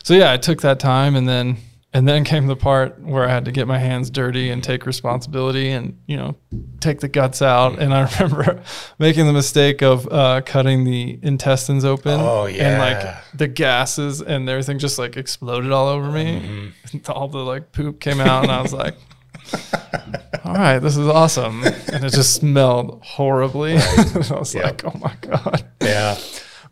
so 0.03 0.15
yeah, 0.15 0.33
I 0.33 0.37
took 0.37 0.63
that 0.63 0.81
time, 0.81 1.17
and 1.17 1.29
then 1.29 1.59
and 1.93 2.07
then 2.07 2.23
came 2.23 2.47
the 2.47 2.55
part 2.55 3.01
where 3.01 3.25
I 3.25 3.31
had 3.31 3.45
to 3.47 3.53
get 3.53 3.67
my 3.67 3.79
hands 3.79 4.11
dirty 4.11 4.51
and 4.51 4.63
take 4.63 4.87
responsibility, 4.87 5.71
and 5.71 5.99
you 6.07 6.17
know, 6.17 6.37
take 6.81 7.01
the 7.01 7.09
guts 7.09 7.43
out. 7.43 7.73
Mm-hmm. 7.73 7.83
And 7.83 7.95
I 7.95 8.09
remember 8.21 8.63
making 8.99 9.27
the 9.27 9.33
mistake 9.33 9.83
of 9.83 10.07
uh, 10.11 10.43
cutting 10.43 10.85
the 10.85 11.19
intestines 11.23 11.85
open. 11.85 12.21
Oh, 12.21 12.47
yeah, 12.47 12.69
and 12.69 12.79
like 12.79 13.17
the 13.35 13.49
gases 13.49 14.21
and 14.21 14.49
everything 14.49 14.79
just 14.79 14.99
like 14.99 15.17
exploded 15.17 15.73
all 15.73 15.89
over 15.89 16.11
me. 16.11 16.73
Mm-hmm. 16.93 17.11
all 17.11 17.29
the 17.29 17.39
like 17.39 17.73
poop 17.73 18.01
came 18.01 18.21
out, 18.21 18.45
and 18.45 18.53
I 18.53 18.63
was 18.63 18.73
like, 18.73 18.95
"All 20.45 20.55
right, 20.55 20.79
this 20.79 20.97
is 20.97 21.07
awesome." 21.09 21.63
And 21.65 22.05
it 22.05 22.11
just 22.13 22.35
smelled 22.35 23.01
horribly. 23.03 23.73
and 23.99 24.33
I 24.33 24.39
was 24.39 24.55
Yep. 24.55 24.65
like, 24.65 24.85
"Oh 24.85 24.99
my 24.99 25.15
god!" 25.21 25.65
Yeah, 25.81 26.17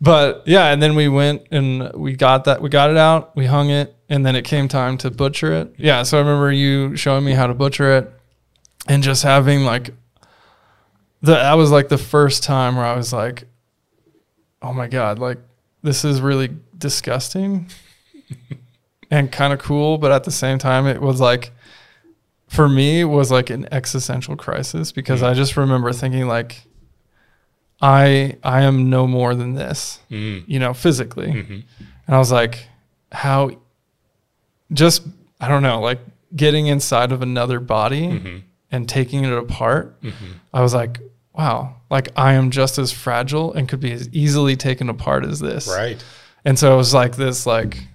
But 0.01 0.43
yeah, 0.45 0.71
and 0.71 0.81
then 0.81 0.95
we 0.95 1.07
went 1.09 1.43
and 1.51 1.91
we 1.93 2.13
got 2.15 2.45
that. 2.45 2.61
We 2.61 2.69
got 2.69 2.89
it 2.89 2.97
out. 2.97 3.35
We 3.35 3.45
hung 3.45 3.69
it, 3.69 3.95
and 4.09 4.25
then 4.25 4.35
it 4.35 4.43
came 4.43 4.67
time 4.67 4.97
to 4.99 5.11
butcher 5.11 5.51
it. 5.53 5.73
Yeah, 5.77 6.03
so 6.03 6.17
I 6.17 6.21
remember 6.21 6.51
you 6.51 6.95
showing 6.95 7.23
me 7.25 7.33
how 7.33 7.47
to 7.47 7.53
butcher 7.53 7.97
it, 7.97 8.11
and 8.87 9.03
just 9.03 9.23
having 9.23 9.63
like 9.65 9.91
the, 11.21 11.33
that 11.33 11.53
was 11.55 11.69
like 11.71 11.89
the 11.89 11.97
first 11.97 12.43
time 12.43 12.75
where 12.77 12.85
I 12.85 12.95
was 12.95 13.11
like, 13.11 13.45
oh 14.61 14.73
my 14.73 14.87
God, 14.87 15.19
like 15.19 15.37
this 15.83 16.03
is 16.05 16.21
really 16.21 16.49
disgusting 16.77 17.69
and 19.11 19.31
kind 19.31 19.51
of 19.53 19.59
cool. 19.59 19.97
But 19.97 20.11
at 20.11 20.23
the 20.23 20.31
same 20.31 20.57
time, 20.59 20.87
it 20.87 21.01
was 21.01 21.19
like, 21.19 21.51
for 22.49 22.67
me, 22.67 23.03
was 23.05 23.31
like 23.31 23.49
an 23.49 23.67
existential 23.71 24.35
crisis 24.35 24.91
because 24.91 25.23
I 25.23 25.33
just 25.33 25.55
remember 25.55 25.93
thinking 25.93 26.27
like, 26.27 26.63
I 27.81 28.37
I 28.43 28.63
am 28.63 28.89
no 28.89 29.07
more 29.07 29.35
than 29.35 29.53
this, 29.53 29.99
Mm. 30.11 30.43
you 30.47 30.59
know, 30.59 30.73
physically. 30.73 31.27
Mhm. 31.31 31.63
And 32.07 32.15
I 32.15 32.17
was 32.17 32.31
like, 32.31 32.67
how 33.11 33.51
just 34.73 35.03
I 35.39 35.47
don't 35.47 35.63
know, 35.63 35.79
like 35.79 35.99
getting 36.35 36.67
inside 36.67 37.11
of 37.11 37.21
another 37.21 37.59
body 37.59 38.07
Mhm. 38.07 38.41
and 38.71 38.89
taking 38.89 39.23
it 39.23 39.31
apart. 39.31 39.99
Mhm. 40.01 40.13
I 40.53 40.61
was 40.61 40.73
like, 40.73 40.99
wow, 41.33 41.75
like 41.89 42.09
I 42.17 42.33
am 42.33 42.51
just 42.51 42.77
as 42.77 42.91
fragile 42.91 43.53
and 43.53 43.69
could 43.69 43.79
be 43.79 43.93
as 43.93 44.09
easily 44.09 44.55
taken 44.57 44.89
apart 44.89 45.23
as 45.23 45.39
this. 45.39 45.67
Right. 45.67 46.03
And 46.43 46.59
so 46.59 46.73
it 46.73 46.77
was 46.77 46.93
like 46.93 47.15
this 47.15 47.45
like 47.45 47.87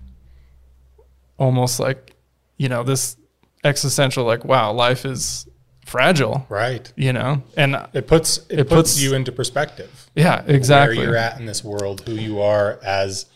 almost 1.39 1.79
like, 1.81 2.15
you 2.57 2.69
know, 2.69 2.83
this 2.83 3.17
existential 3.65 4.25
like, 4.25 4.45
wow, 4.45 4.73
life 4.73 5.05
is 5.05 5.47
fragile, 5.87 6.47
Right. 6.49 6.93
you 6.97 7.13
know? 7.13 7.43
And 7.57 7.77
It 7.93 8.07
puts 8.07 8.39
it, 8.49 8.61
It 8.61 8.69
puts, 8.69 8.93
puts- 8.95 9.03
you 9.03 9.15
into 9.15 9.33
perspective. 9.33 10.11
yeah, 10.15 10.43
exactly. 10.47 10.99
Where 10.99 11.07
you're 11.09 11.17
at 11.17 11.39
in 11.41 11.47
this 11.47 11.63
world, 11.65 12.03
who 12.07 12.13
you 12.15 12.41
are 12.41 12.79
as 12.85 13.27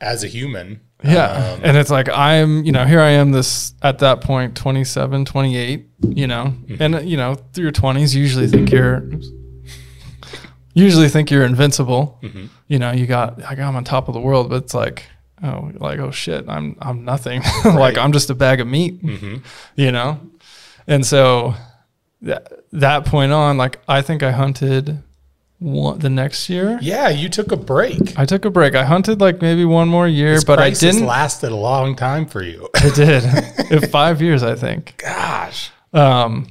as 0.00 0.22
a 0.22 0.28
human. 0.28 0.80
Yeah. 1.02 1.26
Um, 1.54 1.60
and 1.62 1.76
it's 1.76 1.90
like 1.90 2.08
I'm, 2.10 2.64
you 2.64 2.72
know, 2.72 2.84
here 2.84 3.00
I 3.00 3.10
am 3.10 3.30
this 3.30 3.72
at 3.82 3.98
that 4.00 4.20
point 4.20 4.54
27, 4.56 5.24
28, 5.24 5.86
you 6.10 6.26
know. 6.26 6.54
Mm-hmm. 6.66 6.82
And 6.82 7.08
you 7.08 7.16
know, 7.16 7.34
through 7.52 7.64
your 7.64 7.72
20s 7.72 8.14
you 8.14 8.20
usually 8.22 8.46
think 8.46 8.70
you're 8.70 9.02
usually 10.74 11.08
think 11.08 11.30
you're 11.30 11.44
invincible. 11.44 12.18
Mm-hmm. 12.22 12.46
You 12.68 12.78
know, 12.78 12.92
you 12.92 13.06
got 13.06 13.38
like 13.40 13.58
I'm 13.58 13.76
on 13.76 13.84
top 13.84 14.08
of 14.08 14.14
the 14.14 14.20
world, 14.20 14.50
but 14.50 14.64
it's 14.64 14.74
like 14.74 15.04
oh, 15.42 15.70
like 15.74 15.98
oh 15.98 16.10
shit, 16.10 16.44
I'm 16.48 16.76
I'm 16.80 17.04
nothing. 17.04 17.42
like 17.64 17.98
I'm 17.98 18.12
just 18.12 18.30
a 18.30 18.34
bag 18.34 18.60
of 18.60 18.66
meat. 18.66 19.02
mhm. 19.02 19.42
You 19.76 19.92
know? 19.92 20.20
And 20.86 21.04
so 21.04 21.54
that 22.22 22.52
that 22.72 23.04
point 23.06 23.32
on 23.32 23.56
like 23.58 23.80
I 23.88 24.02
think 24.02 24.22
I 24.22 24.30
hunted 24.32 25.02
one, 25.58 25.98
the 25.98 26.10
next 26.10 26.48
year. 26.50 26.78
Yeah, 26.82 27.08
you 27.08 27.28
took 27.30 27.50
a 27.50 27.56
break. 27.56 28.18
I 28.18 28.24
took 28.26 28.44
a 28.44 28.50
break. 28.50 28.74
I 28.74 28.84
hunted 28.84 29.20
like 29.20 29.40
maybe 29.40 29.64
one 29.64 29.88
more 29.88 30.06
year, 30.06 30.34
This 30.34 30.44
but 30.44 30.58
I 30.58 30.70
didn't 30.70 31.06
lasted 31.06 31.50
a 31.50 31.56
long 31.56 31.96
time 31.96 32.26
for 32.26 32.42
you. 32.42 32.68
it 32.74 32.94
did. 32.94 33.90
Five 33.90 34.20
years, 34.20 34.42
I 34.42 34.54
think. 34.54 34.94
Gosh. 34.98 35.70
Um, 35.94 36.48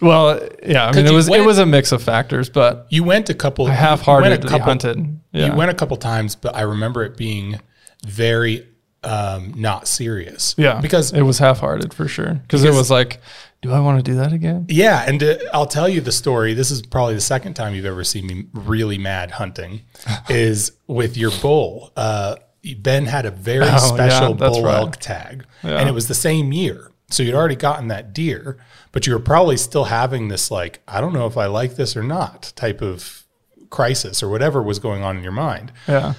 well, 0.00 0.40
yeah. 0.66 0.86
I 0.86 0.92
mean, 0.92 1.06
it 1.06 1.12
was 1.12 1.28
went- 1.28 1.42
it 1.42 1.46
was 1.46 1.58
a 1.58 1.66
mix 1.66 1.92
of 1.92 2.02
factors, 2.02 2.48
but 2.48 2.86
You 2.90 3.04
went 3.04 3.28
a 3.30 3.34
couple 3.34 3.66
I 3.66 3.72
half-heartedly 3.72 4.48
couple- 4.48 4.64
hunted. 4.66 5.20
Yeah. 5.32 5.46
You 5.48 5.54
went 5.56 5.70
a 5.70 5.74
couple 5.74 5.96
times, 5.98 6.34
but 6.34 6.54
I 6.56 6.62
remember 6.62 7.04
it 7.04 7.16
being 7.16 7.60
very 8.06 8.66
um, 9.04 9.54
not 9.56 9.86
serious. 9.88 10.54
yeah, 10.58 10.80
Because 10.80 11.12
it 11.12 11.22
was 11.22 11.38
half-hearted 11.38 11.94
for 11.94 12.08
sure. 12.08 12.34
Because 12.34 12.64
it 12.64 12.72
was 12.74 12.90
like, 12.90 13.20
do 13.62 13.72
I 13.72 13.80
want 13.80 14.04
to 14.04 14.08
do 14.10 14.16
that 14.18 14.32
again? 14.32 14.66
Yeah, 14.68 15.04
and 15.06 15.22
uh, 15.22 15.36
I'll 15.52 15.66
tell 15.66 15.88
you 15.88 16.00
the 16.00 16.12
story. 16.12 16.52
This 16.54 16.70
is 16.70 16.82
probably 16.82 17.14
the 17.14 17.20
second 17.20 17.54
time 17.54 17.74
you've 17.74 17.84
ever 17.84 18.04
seen 18.04 18.26
me 18.26 18.46
really 18.52 18.98
mad 18.98 19.30
hunting, 19.32 19.82
is 20.28 20.72
with 20.86 21.16
your 21.16 21.30
bull. 21.40 21.92
Uh, 21.96 22.36
ben 22.80 23.06
had 23.06 23.24
a 23.24 23.30
very 23.30 23.66
Oh, 23.68 23.78
special 23.78 24.34
that's 24.34 24.56
bull 24.56 24.64
right. 24.64 24.76
elk 24.78 24.96
tag, 24.96 25.44
Yeah. 25.62 25.78
and 25.78 25.88
it 25.88 25.92
was 25.92 26.08
the 26.08 26.14
same 26.14 26.52
year. 26.52 26.90
So 27.10 27.22
you'd 27.22 27.34
already 27.34 27.56
gotten 27.56 27.88
that 27.88 28.12
deer, 28.12 28.58
but 28.92 29.06
you 29.06 29.12
were 29.14 29.18
probably 29.20 29.56
still 29.56 29.84
having 29.84 30.28
this 30.28 30.50
like, 30.50 30.82
I 30.86 31.00
don't 31.00 31.14
know 31.14 31.26
if 31.26 31.36
I 31.38 31.46
like 31.46 31.76
this 31.76 31.96
or 31.96 32.02
not 32.02 32.52
type 32.56 32.82
of 32.82 33.24
crisis 33.70 34.22
or 34.22 34.28
whatever 34.28 34.62
was 34.62 34.78
going 34.78 35.02
on 35.02 35.16
in 35.16 35.22
your 35.22 35.32
mind. 35.32 35.72
Yeah, 35.86 36.14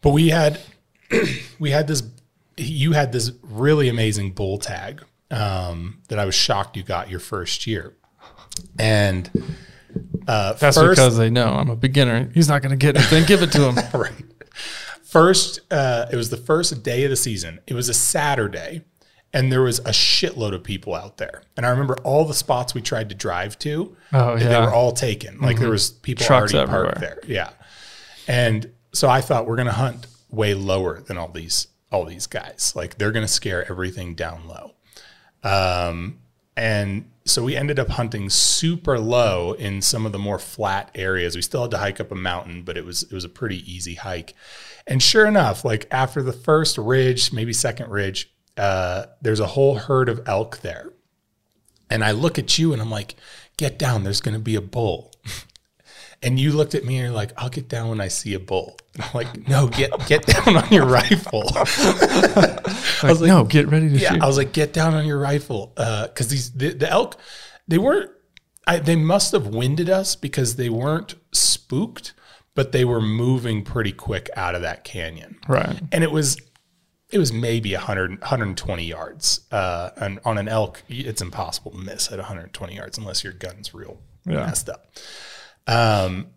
But 0.00 0.10
we 0.10 0.28
had 0.30 0.60
we 1.58 1.70
had 1.70 1.86
this 1.86 2.02
you 2.56 2.92
had 2.92 3.10
this 3.12 3.32
really 3.42 3.88
amazing 3.88 4.30
bull 4.32 4.58
tag 4.58 5.02
um, 5.30 6.00
that 6.08 6.18
I 6.20 6.24
was 6.24 6.34
shocked 6.34 6.76
you 6.76 6.82
got 6.84 7.10
your 7.10 7.18
first 7.20 7.66
year. 7.66 7.94
And 8.78 9.28
uh, 10.28 10.52
that's 10.52 10.76
first, 10.76 10.98
because 11.00 11.16
they 11.16 11.30
know 11.30 11.48
I'm 11.48 11.68
a 11.70 11.76
beginner. 11.76 12.30
He's 12.32 12.48
not 12.48 12.62
going 12.62 12.70
to 12.70 12.76
get 12.76 12.96
anything. 12.96 13.24
Give 13.24 13.42
it 13.42 13.50
to 13.52 13.70
him. 13.72 13.76
right. 14.00 14.12
First, 15.02 15.60
uh, 15.72 16.06
it 16.12 16.16
was 16.16 16.30
the 16.30 16.36
first 16.36 16.82
day 16.84 17.04
of 17.04 17.10
the 17.10 17.16
season. 17.16 17.60
It 17.66 17.74
was 17.74 17.88
a 17.88 17.94
Saturday, 17.94 18.82
and 19.32 19.50
there 19.50 19.62
was 19.62 19.80
a 19.80 19.90
shitload 19.90 20.54
of 20.54 20.62
people 20.64 20.94
out 20.94 21.16
there. 21.18 21.42
And 21.56 21.66
I 21.66 21.70
remember 21.70 21.96
all 22.04 22.24
the 22.24 22.34
spots 22.34 22.74
we 22.74 22.82
tried 22.82 23.08
to 23.08 23.14
drive 23.14 23.58
to. 23.60 23.96
Oh, 24.12 24.36
They 24.36 24.44
yeah. 24.44 24.52
Mm-hmm. 24.52 24.64
were 24.66 24.72
all 24.72 24.92
taken. 24.92 25.40
Like 25.40 25.58
there 25.58 25.70
was 25.70 25.90
people 25.90 26.24
Trucks 26.24 26.54
already 26.54 26.70
parked 26.70 26.98
everywhere. 26.98 27.18
there. 27.24 27.30
Yeah. 27.36 27.50
And 28.28 28.70
so 28.92 29.08
I 29.08 29.20
thought 29.20 29.46
we're 29.46 29.56
gonna 29.56 29.72
hunt 29.72 30.06
way 30.34 30.54
lower 30.54 31.00
than 31.00 31.18
all 31.18 31.28
these 31.28 31.68
all 31.90 32.04
these 32.04 32.26
guys. 32.26 32.72
Like 32.74 32.98
they're 32.98 33.12
gonna 33.12 33.28
scare 33.28 33.70
everything 33.70 34.14
down 34.14 34.48
low. 34.48 34.74
Um, 35.42 36.20
and 36.56 37.10
so 37.24 37.42
we 37.42 37.56
ended 37.56 37.78
up 37.78 37.88
hunting 37.88 38.28
super 38.30 38.98
low 38.98 39.52
in 39.52 39.80
some 39.80 40.06
of 40.06 40.12
the 40.12 40.18
more 40.18 40.38
flat 40.38 40.90
areas. 40.94 41.34
We 41.34 41.42
still 41.42 41.62
had 41.62 41.70
to 41.72 41.78
hike 41.78 42.00
up 42.00 42.12
a 42.12 42.16
mountain, 42.16 42.62
but 42.62 42.76
it 42.76 42.84
was 42.84 43.02
it 43.02 43.12
was 43.12 43.24
a 43.24 43.28
pretty 43.28 43.70
easy 43.70 43.94
hike. 43.94 44.34
And 44.86 45.02
sure 45.02 45.26
enough, 45.26 45.64
like 45.64 45.86
after 45.90 46.22
the 46.22 46.32
first 46.32 46.76
ridge, 46.78 47.32
maybe 47.32 47.52
second 47.52 47.90
ridge, 47.90 48.32
uh, 48.56 49.06
there's 49.22 49.40
a 49.40 49.46
whole 49.46 49.76
herd 49.76 50.08
of 50.08 50.20
elk 50.26 50.60
there. 50.60 50.92
And 51.90 52.04
I 52.04 52.10
look 52.12 52.38
at 52.38 52.58
you 52.58 52.72
and 52.72 52.82
I'm 52.82 52.90
like, 52.90 53.14
get 53.56 53.78
down, 53.78 54.04
there's 54.04 54.20
gonna 54.20 54.38
be 54.38 54.56
a 54.56 54.60
bull. 54.60 55.13
And 56.24 56.40
you 56.40 56.52
looked 56.52 56.74
at 56.74 56.84
me 56.84 56.96
and 56.96 57.06
you're 57.06 57.14
like, 57.14 57.32
I'll 57.36 57.50
get 57.50 57.68
down 57.68 57.90
when 57.90 58.00
I 58.00 58.08
see 58.08 58.34
a 58.34 58.40
bull. 58.40 58.76
And 58.94 59.02
I'm 59.04 59.10
like, 59.14 59.48
no, 59.48 59.68
get 59.68 59.90
get 60.06 60.24
down 60.26 60.56
on 60.56 60.68
your 60.72 60.86
rifle. 60.86 61.44
I 61.56 62.60
was 63.04 63.20
like, 63.20 63.28
no, 63.28 63.44
get 63.44 63.68
ready 63.68 63.88
to 63.90 63.96
Yeah, 63.96 64.12
shoot. 64.14 64.22
I 64.22 64.26
was 64.26 64.36
like, 64.36 64.52
get 64.52 64.72
down 64.72 64.94
on 64.94 65.06
your 65.06 65.18
rifle, 65.18 65.72
because 65.76 66.28
these 66.28 66.52
the, 66.52 66.70
the 66.72 66.88
elk, 66.90 67.16
they 67.68 67.78
weren't. 67.78 68.10
I, 68.66 68.78
they 68.78 68.96
must 68.96 69.32
have 69.32 69.48
winded 69.48 69.90
us 69.90 70.16
because 70.16 70.56
they 70.56 70.70
weren't 70.70 71.16
spooked, 71.32 72.14
but 72.54 72.72
they 72.72 72.84
were 72.84 73.00
moving 73.02 73.62
pretty 73.62 73.92
quick 73.92 74.30
out 74.36 74.54
of 74.54 74.62
that 74.62 74.84
canyon, 74.84 75.36
right. 75.48 75.80
and 75.92 76.02
it 76.02 76.10
was. 76.10 76.40
It 77.10 77.18
was 77.18 77.32
maybe 77.32 77.72
100, 77.74 78.10
120 78.22 78.84
yards. 78.86 79.42
Uh, 79.52 79.90
and 79.98 80.18
on 80.24 80.36
an 80.36 80.48
elk, 80.48 80.82
it's 80.88 81.22
impossible 81.22 81.70
to 81.70 81.78
miss 81.78 82.10
at 82.10 82.18
120 82.18 82.74
yards 82.74 82.98
unless 82.98 83.22
your 83.22 83.32
gun's 83.34 83.72
real 83.72 84.00
Yeah. 84.26 84.46
messed 84.46 84.68
up. 84.68 84.86
Um, 85.66 86.28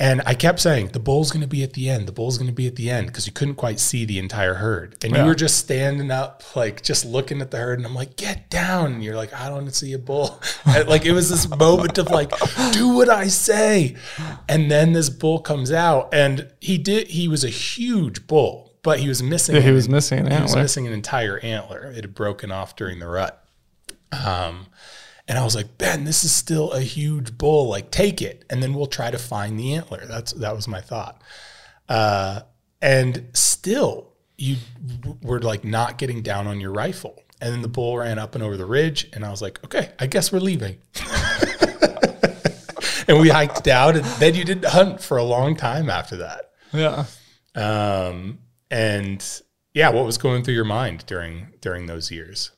and 0.00 0.22
I 0.26 0.34
kept 0.34 0.60
saying, 0.60 0.90
the 0.92 1.00
bull's 1.00 1.32
going 1.32 1.40
to 1.40 1.48
be 1.48 1.64
at 1.64 1.72
the 1.72 1.88
end. 1.90 2.06
The 2.06 2.12
bull's 2.12 2.38
going 2.38 2.46
to 2.46 2.54
be 2.54 2.68
at 2.68 2.76
the 2.76 2.88
end 2.88 3.08
because 3.08 3.26
you 3.26 3.32
couldn't 3.32 3.56
quite 3.56 3.80
see 3.80 4.04
the 4.04 4.20
entire 4.20 4.54
herd. 4.54 4.94
And 5.02 5.12
Yeah. 5.12 5.22
you 5.22 5.26
were 5.26 5.34
just 5.34 5.56
standing 5.56 6.12
up, 6.12 6.44
like 6.54 6.84
just 6.84 7.04
looking 7.04 7.40
at 7.40 7.50
the 7.50 7.56
herd. 7.56 7.80
And 7.80 7.86
I'm 7.86 7.96
like, 7.96 8.14
get 8.14 8.48
down. 8.48 8.92
And 8.92 9.02
you're 9.02 9.16
like, 9.16 9.34
I 9.34 9.48
don't 9.48 9.68
see 9.74 9.92
a 9.94 9.98
bull. 9.98 10.40
And, 10.66 10.86
like 10.88 11.04
it 11.04 11.10
was 11.12 11.28
this 11.30 11.48
moment 11.48 11.98
of 11.98 12.10
like, 12.10 12.30
do 12.72 12.90
what 12.94 13.08
I 13.08 13.26
say. 13.26 13.96
And 14.48 14.70
then 14.70 14.92
this 14.92 15.10
bull 15.10 15.40
comes 15.40 15.72
out 15.72 16.14
and 16.14 16.48
he 16.60 16.78
did, 16.78 17.08
he 17.08 17.26
was 17.26 17.42
a 17.42 17.48
huge 17.48 18.28
bull, 18.28 18.74
but 18.84 19.00
he 19.00 19.08
was 19.08 19.20
missing. 19.20 19.56
Yeah, 19.56 19.62
he 19.62 19.68
an- 19.70 19.74
was 19.74 19.88
missing 19.88 20.20
an 20.20 20.30
he 20.30 20.42
was 20.42 20.54
missing 20.54 20.86
an 20.86 20.92
entire 20.92 21.38
antler. 21.40 21.86
It 21.90 22.04
had 22.04 22.14
broken 22.14 22.52
off 22.52 22.76
during 22.76 23.00
the 23.00 23.08
rut. 23.08 23.42
Um, 24.12 24.66
and 25.28 25.38
I 25.38 25.44
was 25.44 25.54
like, 25.54 25.76
Ben, 25.76 26.04
this 26.04 26.24
is 26.24 26.34
still 26.34 26.72
a 26.72 26.80
huge 26.80 27.36
bull. 27.36 27.68
Like, 27.68 27.90
take 27.90 28.22
it, 28.22 28.46
and 28.48 28.62
then 28.62 28.72
we'll 28.72 28.86
try 28.86 29.10
to 29.10 29.18
find 29.18 29.58
the 29.58 29.74
antler. 29.74 30.06
That's 30.06 30.32
that 30.32 30.56
was 30.56 30.66
my 30.66 30.80
thought. 30.80 31.22
Uh, 31.88 32.40
and 32.80 33.28
still, 33.34 34.14
you 34.38 34.56
w- 35.00 35.18
were 35.22 35.40
like 35.40 35.64
not 35.64 35.98
getting 35.98 36.22
down 36.22 36.46
on 36.46 36.60
your 36.60 36.72
rifle. 36.72 37.22
And 37.40 37.52
then 37.52 37.62
the 37.62 37.68
bull 37.68 37.98
ran 37.98 38.18
up 38.18 38.34
and 38.34 38.42
over 38.42 38.56
the 38.56 38.66
ridge, 38.66 39.08
and 39.12 39.24
I 39.24 39.30
was 39.30 39.42
like, 39.42 39.62
okay, 39.64 39.90
I 40.00 40.06
guess 40.06 40.32
we're 40.32 40.40
leaving. 40.40 40.78
and 43.06 43.20
we 43.20 43.28
hiked 43.28 43.62
down, 43.62 43.96
and 43.96 44.04
then 44.04 44.34
you 44.34 44.44
didn't 44.44 44.64
hunt 44.64 45.00
for 45.02 45.18
a 45.18 45.22
long 45.22 45.54
time 45.54 45.88
after 45.90 46.16
that. 46.16 46.52
Yeah. 46.72 47.04
Um, 47.54 48.38
and 48.70 49.24
yeah, 49.74 49.90
what 49.90 50.04
was 50.04 50.18
going 50.18 50.42
through 50.42 50.54
your 50.54 50.64
mind 50.64 51.04
during 51.06 51.48
during 51.60 51.86
those 51.86 52.10
years? 52.10 52.50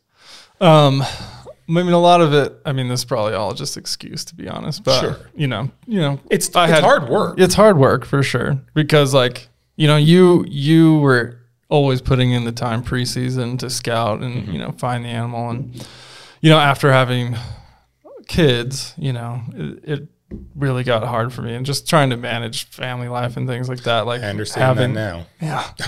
Um, 0.61 1.03
I 1.79 1.83
mean, 1.85 1.93
a 1.93 1.99
lot 2.01 2.21
of 2.21 2.33
it. 2.35 2.53
I 2.67 2.73
mean, 2.73 2.89
this 2.89 3.01
is 3.01 3.05
probably 3.05 3.35
all 3.35 3.55
just 3.55 3.77
excuse 3.77 4.25
to 4.27 4.35
be 4.35 4.49
honest. 4.49 4.83
But 4.85 5.01
Sure. 5.01 5.17
you 5.37 5.47
know, 5.47 5.71
you 5.87 6.01
know, 6.01 6.19
It's 6.31 6.55
I 6.57 6.65
it's 6.65 6.73
had- 6.75 6.83
hard 6.85 7.09
work. 7.09 7.39
It's 7.39 7.55
hard 7.55 7.79
work 7.79 8.05
for 8.05 8.23
sure 8.23 8.59
because, 8.75 9.15
like, 9.15 9.49
you 9.77 9.87
know, 9.87 9.97
you 9.97 10.45
you 10.49 10.99
were 10.99 11.39
always 11.69 12.01
putting 12.03 12.33
in 12.33 12.45
the 12.45 12.53
time 12.53 12.83
preseason 12.83 13.59
to 13.61 13.71
scout 13.71 14.21
and 14.21 14.35
Mm-hmm. 14.43 14.53
you 14.53 14.59
know 14.59 14.73
find 14.73 15.05
the 15.05 15.09
animal, 15.09 15.51
and 15.51 15.87
you 16.41 16.51
know, 16.51 16.59
after 16.59 16.91
having 16.93 17.37
kids, 18.27 18.95
you 18.97 19.13
know, 19.13 19.41
it, 19.55 19.85
it 19.85 20.09
really 20.55 20.85
got 20.85 21.03
hard 21.05 21.33
for 21.33 21.43
me, 21.43 21.55
and 21.55 21.67
just 21.67 21.89
trying 21.89 22.11
to 22.11 22.17
manage 22.17 22.65
family 22.69 23.09
life 23.09 23.37
and 23.37 23.47
things 23.49 23.69
like 23.69 23.83
that. 23.85 24.07
Like 24.07 24.23
I 24.23 24.29
understand 24.29 24.65
having, 24.65 24.95
that 24.95 25.17
now. 25.17 25.27
yeah. 25.41 25.87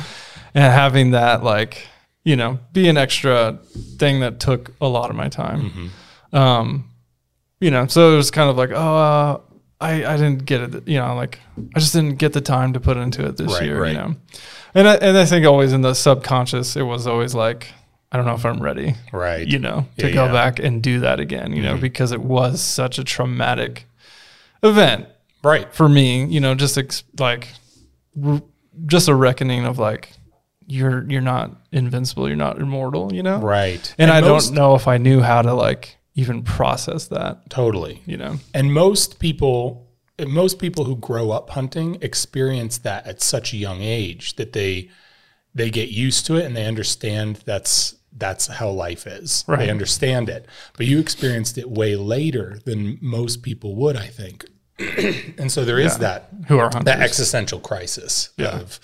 And 0.55 0.65
having 0.65 1.13
that, 1.13 1.43
like, 1.43 1.87
you 2.25 2.37
know, 2.37 2.59
be 2.73 2.89
an 2.89 2.97
extra 2.97 3.59
thing 3.99 4.21
that 4.21 4.39
took 4.41 4.73
a 4.81 4.89
lot 4.89 5.11
of 5.11 5.17
my 5.17 5.29
time. 5.29 5.71
Mm-hmm. 5.71 6.37
Um, 6.37 6.91
you 7.61 7.71
know, 7.71 7.87
so 7.87 8.13
it 8.13 8.17
was 8.17 8.31
kind 8.31 8.49
of 8.51 8.57
like, 8.57 8.71
oh, 8.71 8.97
uh, 8.97 9.41
I, 9.81 10.05
I 10.05 10.17
didn't 10.17 10.45
get 10.45 10.61
it, 10.75 10.89
you 10.89 10.99
know, 10.99 11.15
like 11.17 11.41
I 11.75 11.81
just 11.81 11.93
didn't 11.93 12.17
get 12.19 12.33
the 12.33 12.41
time 12.41 12.73
to 12.75 12.81
put 12.81 12.97
into 12.97 13.27
it 13.27 13.37
this 13.37 13.53
Right, 13.53 13.65
year, 13.65 13.81
right. 13.83 13.93
you 13.93 13.99
know. 13.99 14.17
And 14.75 14.89
I, 14.89 14.95
and 14.95 15.19
I 15.19 15.25
think 15.27 15.45
always 15.47 15.73
in 15.73 15.81
the 15.83 15.95
subconscious, 15.95 16.77
it 16.77 16.83
was 16.83 17.07
always 17.07 17.35
like, 17.35 17.69
I 18.13 18.17
don't 18.17 18.27
know 18.27 18.35
if 18.35 18.45
I'm 18.47 18.63
ready, 18.63 18.95
Right. 19.13 19.47
you 19.47 19.59
know, 19.59 19.87
to 19.99 20.09
Yeah, 20.09 20.15
go 20.15 20.25
yeah. 20.27 20.33
back 20.33 20.59
and 20.61 20.83
do 20.83 21.01
that 21.01 21.19
again, 21.19 21.53
you 21.53 21.63
know, 21.63 21.77
because 21.77 22.13
it 22.13 22.21
was 22.21 22.61
such 22.61 22.99
a 22.99 23.05
traumatic 23.05 23.87
event 24.63 25.07
right. 25.43 25.73
for 25.75 25.89
me, 25.89 26.25
you 26.27 26.41
know, 26.41 26.55
just 26.55 26.79
ex- 26.79 27.05
like 27.19 27.49
r- 28.25 28.43
just 28.87 29.09
a 29.09 29.15
reckoning 29.15 29.65
of 29.65 29.79
like 29.79 30.13
you're 30.73 31.05
you're 31.11 31.21
not 31.21 31.51
invincible, 31.71 32.27
you're 32.29 32.37
not 32.49 32.59
immortal, 32.59 33.13
you 33.13 33.23
know. 33.23 33.39
Right. 33.39 33.95
And, 33.99 34.11
I 34.11 34.21
most- 34.21 34.47
don't 34.49 34.55
know 34.55 34.75
if 34.75 34.89
I 34.89 34.97
knew 34.99 35.21
how 35.21 35.43
to 35.43 35.53
like 35.55 35.99
even 36.15 36.43
process 36.43 37.09
that, 37.09 37.49
Totally. 37.51 38.03
you 38.07 38.17
know. 38.17 38.37
And 38.55 38.73
most 38.73 39.19
people, 39.19 39.89
most 40.27 40.59
people 40.59 40.85
who 40.85 40.97
grow 40.97 41.31
up 41.31 41.51
hunting 41.51 41.99
experience 42.03 42.79
that 42.79 43.07
at 43.07 43.23
such 43.23 43.53
a 43.53 43.57
young 43.57 43.81
age 43.83 44.37
that 44.37 44.53
they 44.53 44.91
they 45.55 45.71
get 45.71 45.91
used 45.91 46.25
to 46.27 46.37
it 46.37 46.45
and 46.47 46.57
they 46.57 46.65
understand 46.67 47.37
that's 47.45 47.95
that's 48.17 48.47
how 48.47 48.69
life 48.71 49.07
is. 49.07 49.45
Right. 49.47 49.61
They 49.61 49.71
understand 49.71 50.29
it. 50.29 50.47
But 50.77 50.87
you 50.87 50.99
experienced 50.99 51.57
it 51.59 51.69
way 51.71 51.97
later 51.97 52.59
than 52.65 52.99
most 53.01 53.43
people 53.43 53.75
would, 53.77 53.97
I 53.97 54.07
think. 54.07 54.45
and 55.39 55.51
so 55.51 55.65
there 55.65 55.79
is 55.79 55.99
that 55.99 56.29
Who 56.49 56.59
are 56.59 56.65
hunters? 56.73 56.85
that 56.85 57.01
existential 57.01 57.59
crisis 57.61 58.31
Yeah. 58.37 58.59
of 58.61 58.81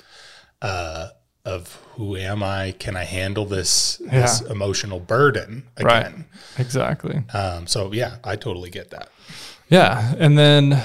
uh, 0.62 1.08
of 1.48 1.74
who 1.94 2.16
am 2.16 2.42
I? 2.42 2.74
Can 2.78 2.96
I 2.96 3.04
handle 3.04 3.44
this 3.44 3.96
this 3.96 4.42
emotional 4.42 5.00
burden 5.00 5.64
right. 5.80 6.06
again? 6.06 6.26
Exactly. 6.58 7.22
Um, 7.32 7.66
so 7.66 7.92
yeah, 7.92 8.18
I 8.22 8.36
totally 8.36 8.70
get 8.70 8.90
that. 8.90 9.08
Yeah, 9.68 10.14
and 10.18 10.38
then 10.38 10.80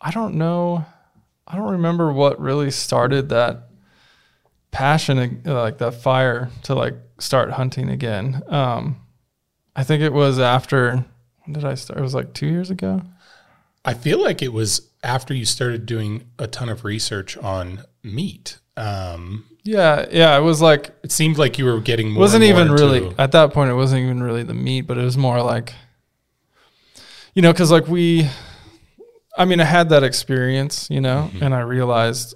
I 0.00 0.10
don't 0.10 0.34
know, 0.34 0.84
I 1.46 1.56
don't 1.56 1.72
remember 1.72 2.12
what 2.12 2.40
really 2.40 2.70
started 2.70 3.28
that 3.28 3.68
passion, 4.70 5.42
uh, 5.46 5.60
like 5.60 5.78
that 5.78 5.94
fire 5.94 6.50
to 6.64 6.74
like 6.74 6.94
start 7.18 7.52
hunting 7.52 7.88
again. 7.88 8.42
Um, 8.48 9.00
I 9.74 9.84
think 9.84 10.02
it 10.02 10.12
was 10.12 10.38
after. 10.38 11.04
When 11.44 11.52
did 11.52 11.64
I 11.64 11.74
start? 11.74 11.98
It 11.98 12.02
was 12.02 12.14
like 12.14 12.34
two 12.34 12.48
years 12.48 12.70
ago. 12.70 13.02
I 13.84 13.94
feel 13.94 14.20
like 14.20 14.42
it 14.42 14.52
was 14.52 14.90
after 15.02 15.32
you 15.32 15.44
started 15.44 15.86
doing 15.86 16.24
a 16.38 16.48
ton 16.48 16.68
of 16.68 16.84
research 16.84 17.36
on 17.36 17.84
meat. 18.02 18.58
Um, 18.76 19.44
Yeah, 19.64 20.06
yeah. 20.10 20.36
It 20.36 20.42
was 20.42 20.60
like 20.60 20.90
it 21.02 21.10
seemed 21.12 21.38
like 21.38 21.58
you 21.58 21.64
were 21.64 21.80
getting 21.80 22.12
more. 22.12 22.20
wasn't 22.20 22.42
more 22.42 22.50
even 22.50 22.72
really 22.72 23.14
at 23.18 23.32
that 23.32 23.52
point. 23.52 23.70
It 23.70 23.74
wasn't 23.74 24.02
even 24.02 24.22
really 24.22 24.42
the 24.42 24.54
meat, 24.54 24.82
but 24.82 24.98
it 24.98 25.02
was 25.04 25.16
more 25.16 25.42
like, 25.42 25.72
you 27.34 27.42
know, 27.42 27.52
because 27.52 27.70
like 27.70 27.88
we, 27.88 28.28
I 29.36 29.44
mean, 29.44 29.60
I 29.60 29.64
had 29.64 29.88
that 29.90 30.02
experience, 30.04 30.88
you 30.90 31.00
know, 31.00 31.30
Mm-hmm. 31.32 31.42
and 31.44 31.54
I 31.54 31.60
realized 31.60 32.34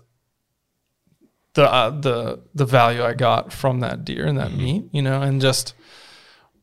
the 1.54 1.70
uh, 1.70 1.90
the 1.90 2.40
the 2.54 2.64
value 2.64 3.02
I 3.02 3.14
got 3.14 3.52
from 3.52 3.80
that 3.80 4.04
deer 4.04 4.26
and 4.26 4.38
Mm-hmm. 4.38 4.56
that 4.56 4.62
meat, 4.62 4.84
you 4.92 5.02
know, 5.02 5.20
and 5.22 5.40
just 5.40 5.74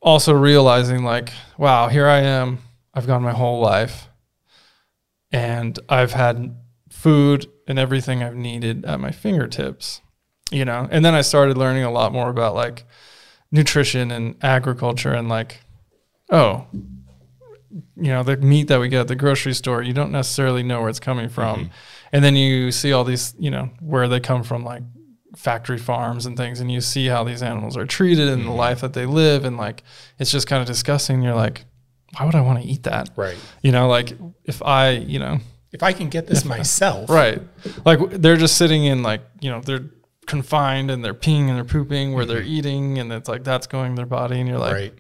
also 0.02 0.34
realizing 0.34 1.04
like, 1.04 1.32
wow, 1.58 1.88
here 1.88 2.08
I 2.08 2.20
am. 2.22 2.60
I've 2.94 3.06
gone 3.08 3.22
my 3.22 3.34
whole 3.34 3.60
life, 3.60 4.08
and 5.32 5.78
I've 5.88 6.14
had 6.14 6.56
food 6.90 7.48
and 7.68 7.78
everything 7.78 8.24
I've 8.24 8.36
needed 8.36 8.86
at 8.86 9.00
my 9.00 9.12
fingertips, 9.12 10.02
you 10.52 10.66
know. 10.66 10.88
And 10.90 11.04
then 11.04 11.14
I 11.14 11.22
started 11.22 11.58
learning 11.58 11.84
a 11.84 11.92
lot 11.92 12.14
more 12.14 12.30
about 12.30 12.56
like 12.56 12.86
nutrition 13.52 14.12
and 14.12 14.36
agriculture 14.44 15.14
and 15.14 15.30
like, 15.30 15.60
oh, 16.30 16.68
you 17.96 18.10
know, 18.10 18.24
the 18.24 18.38
meat 18.38 18.68
that 18.70 18.80
we 18.80 18.90
get 18.90 19.02
at 19.02 19.08
the 19.08 19.16
grocery 19.16 19.54
store, 19.54 19.82
you 19.82 19.94
don't 19.94 20.12
necessarily 20.12 20.64
know 20.64 20.80
where 20.82 20.90
it's 20.90 21.00
coming 21.00 21.30
from. 21.30 21.60
Mm-hmm. 21.60 21.72
And 22.14 22.24
then 22.24 22.36
you 22.36 22.72
see 22.72 22.94
all 22.94 23.04
these, 23.04 23.36
you 23.38 23.52
know, 23.52 23.70
where 23.82 24.08
they 24.08 24.20
come 24.20 24.44
from, 24.44 24.64
like 24.64 24.84
factory 25.36 25.78
farms 25.78 26.26
and 26.26 26.38
things, 26.38 26.60
and 26.60 26.72
you 26.72 26.82
see 26.82 27.08
how 27.08 27.24
these 27.24 27.44
animals 27.44 27.76
are 27.76 27.86
treated 27.86 28.30
and 28.30 28.44
the 28.44 28.48
mm-hmm. 28.48 28.58
life 28.58 28.82
that 28.82 28.94
they 28.94 29.06
live. 29.06 29.46
And 29.46 29.58
like, 29.58 29.84
it's 30.18 30.32
just 30.32 30.48
kind 30.48 30.62
of 30.62 30.68
disgusting. 30.68 31.22
You're 31.22 31.36
like, 31.36 31.66
why 32.18 32.26
would 32.26 32.36
I 32.36 32.42
want 32.42 32.62
to 32.62 32.68
eat 32.68 32.84
that? 32.84 33.10
right. 33.16 33.38
You 33.62 33.72
know, 33.72 33.88
like 33.88 34.14
if 34.46 34.64
I, 34.64 34.92
you 34.92 35.20
know, 35.20 35.40
If 35.72 35.84
I 35.84 35.94
can 35.94 36.10
get 36.10 36.28
this 36.28 36.46
myself, 36.56 37.10
Right. 37.10 37.42
Like 37.86 38.00
they're 38.12 38.38
just 38.38 38.58
sitting 38.58 38.86
in 38.86 39.04
like, 39.04 39.22
you 39.42 39.50
know, 39.50 39.62
they're 39.62 39.86
confined 40.26 40.92
and 40.92 41.04
they're 41.04 41.14
peeing 41.14 41.48
and 41.48 41.56
they're 41.56 41.64
pooping 41.64 42.14
where 42.14 42.26
they're 42.26 42.42
eating 42.42 43.00
and 43.00 43.12
it's 43.14 43.30
like 43.30 43.44
that's 43.44 43.68
going 43.68 43.92
in 43.92 43.96
their 43.96 44.06
body 44.06 44.40
and 44.40 44.48
you're 44.50 44.60
like, 44.60 44.74
right, 44.74 44.94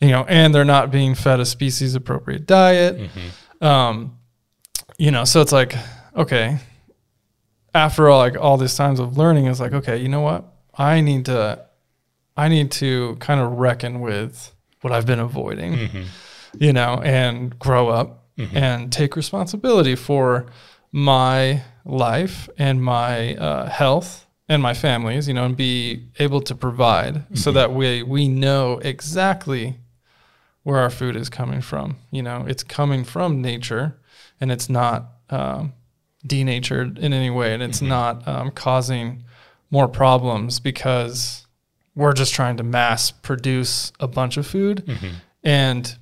you 0.00 0.08
know, 0.08 0.24
and 0.28 0.54
they're 0.54 0.64
not 0.64 0.90
being 0.90 1.14
fed 1.14 1.40
a 1.40 1.46
species 1.46 1.94
appropriate 1.94 2.46
diet. 2.46 2.98
Mm-hmm. 2.98 3.64
Um, 3.64 4.18
you 4.98 5.10
know, 5.10 5.24
so 5.24 5.40
it's 5.40 5.52
like, 5.52 5.74
okay, 6.14 6.58
after 7.74 8.08
all, 8.08 8.18
like 8.18 8.36
all 8.38 8.56
these 8.56 8.74
times 8.74 9.00
of 9.00 9.16
learning 9.16 9.46
is 9.46 9.60
like, 9.60 9.72
okay, 9.72 9.96
you 9.96 10.08
know 10.08 10.20
what? 10.20 10.44
I 10.76 11.00
need 11.00 11.26
to, 11.26 11.64
I 12.36 12.48
need 12.48 12.70
to 12.72 13.16
kind 13.20 13.40
of 13.40 13.52
reckon 13.52 14.00
with 14.00 14.52
what 14.82 14.92
I've 14.92 15.06
been 15.06 15.20
avoiding, 15.20 15.74
Mm-hmm. 15.74 16.02
you 16.58 16.72
know, 16.72 17.00
and 17.04 17.58
grow 17.58 17.88
up 17.88 18.19
and 18.54 18.92
take 18.92 19.16
responsibility 19.16 19.94
for 19.94 20.46
my 20.92 21.62
life 21.84 22.48
and 22.58 22.82
my 22.82 23.34
uh, 23.36 23.68
health 23.68 24.26
and 24.48 24.62
my 24.62 24.74
families, 24.74 25.28
you 25.28 25.34
know, 25.34 25.44
and 25.44 25.56
be 25.56 26.08
able 26.18 26.40
to 26.40 26.54
provide 26.54 27.24
so 27.36 27.52
that 27.52 27.72
we 27.72 28.02
we 28.02 28.28
know 28.28 28.78
exactly 28.78 29.76
where 30.64 30.78
our 30.78 30.90
food 30.90 31.16
is 31.16 31.28
coming 31.28 31.60
from. 31.60 31.96
You 32.10 32.22
know, 32.22 32.44
it's 32.48 32.62
coming 32.62 33.04
from 33.04 33.40
nature, 33.40 33.98
and 34.40 34.50
it's 34.50 34.68
not 34.68 35.06
um, 35.30 35.72
denatured 36.26 36.98
in 36.98 37.12
any 37.12 37.30
way, 37.30 37.54
and 37.54 37.62
it's 37.62 37.80
not 37.80 38.26
um, 38.28 38.50
causing 38.50 39.24
more 39.70 39.86
problems 39.88 40.58
because 40.60 41.46
we're 41.94 42.12
just 42.12 42.34
trying 42.34 42.56
to 42.56 42.64
mass 42.64 43.10
produce 43.12 43.92
a 44.00 44.08
bunch 44.08 44.36
of 44.36 44.46
food, 44.46 44.82
and 45.44 45.96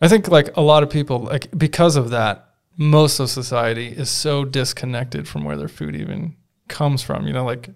I 0.00 0.08
think 0.08 0.28
like 0.28 0.56
a 0.56 0.60
lot 0.60 0.82
of 0.82 0.90
people 0.90 1.20
like 1.20 1.48
because 1.56 1.96
of 1.96 2.10
that, 2.10 2.50
most 2.76 3.18
of 3.18 3.28
society 3.30 3.88
is 3.88 4.08
so 4.10 4.44
disconnected 4.44 5.26
from 5.26 5.44
where 5.44 5.56
their 5.56 5.68
food 5.68 5.96
even 5.96 6.36
comes 6.68 7.02
from. 7.02 7.26
You 7.26 7.32
know, 7.32 7.44
like 7.44 7.70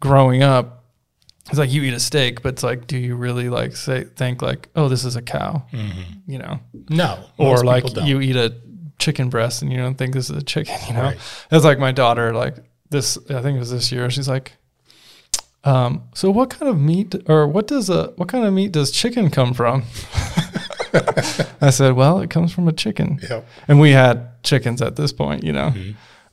growing 0.00 0.42
up, 0.42 0.84
it's 1.50 1.58
like 1.58 1.70
you 1.70 1.82
eat 1.82 1.92
a 1.94 2.00
steak, 2.00 2.42
but 2.42 2.54
it's 2.54 2.62
like, 2.62 2.86
do 2.86 2.96
you 2.96 3.14
really 3.16 3.48
like 3.50 3.76
say 3.76 4.04
think 4.04 4.40
like, 4.42 4.68
oh, 4.74 4.88
this 4.88 5.04
is 5.04 5.16
a 5.16 5.22
cow? 5.22 5.64
You 6.26 6.38
know, 6.38 6.60
no, 6.88 7.18
or 7.36 7.62
like 7.64 7.84
you 8.04 8.20
eat 8.20 8.36
a 8.36 8.54
chicken 8.98 9.28
breast 9.28 9.60
and 9.60 9.70
you 9.70 9.76
don't 9.78 9.96
think 9.96 10.14
this 10.14 10.30
is 10.30 10.36
a 10.36 10.42
chicken. 10.42 10.74
You 10.88 10.94
know, 10.94 11.02
Right. 11.02 11.18
it's 11.50 11.64
like 11.64 11.78
my 11.78 11.92
daughter 11.92 12.32
like 12.32 12.56
this. 12.88 13.18
I 13.28 13.42
think 13.42 13.56
it 13.56 13.60
was 13.60 13.70
this 13.70 13.92
year. 13.92 14.08
She's 14.10 14.28
like. 14.28 14.52
Um, 15.64 16.04
so 16.14 16.30
what 16.30 16.50
kind 16.50 16.68
of 16.70 16.78
meat 16.78 17.12
or 17.28 17.48
what 17.48 17.66
does 17.66 17.90
a 17.90 18.12
what 18.14 18.28
kind 18.28 18.44
of 18.46 18.54
meat 18.54 18.70
does 18.70 18.92
chicken 18.92 19.30
come 19.30 19.52
from? 19.52 19.82
I 21.60 21.70
said, 21.70 21.94
well, 21.94 22.20
it 22.20 22.30
comes 22.30 22.52
from 22.52 22.68
a 22.68 22.72
chicken. 22.72 23.20
Yep. 23.28 23.46
And 23.68 23.80
we 23.80 23.90
had 23.90 24.42
chickens 24.42 24.82
at 24.82 24.96
this 24.96 25.12
point, 25.12 25.44
you 25.44 25.52
know. 25.52 25.72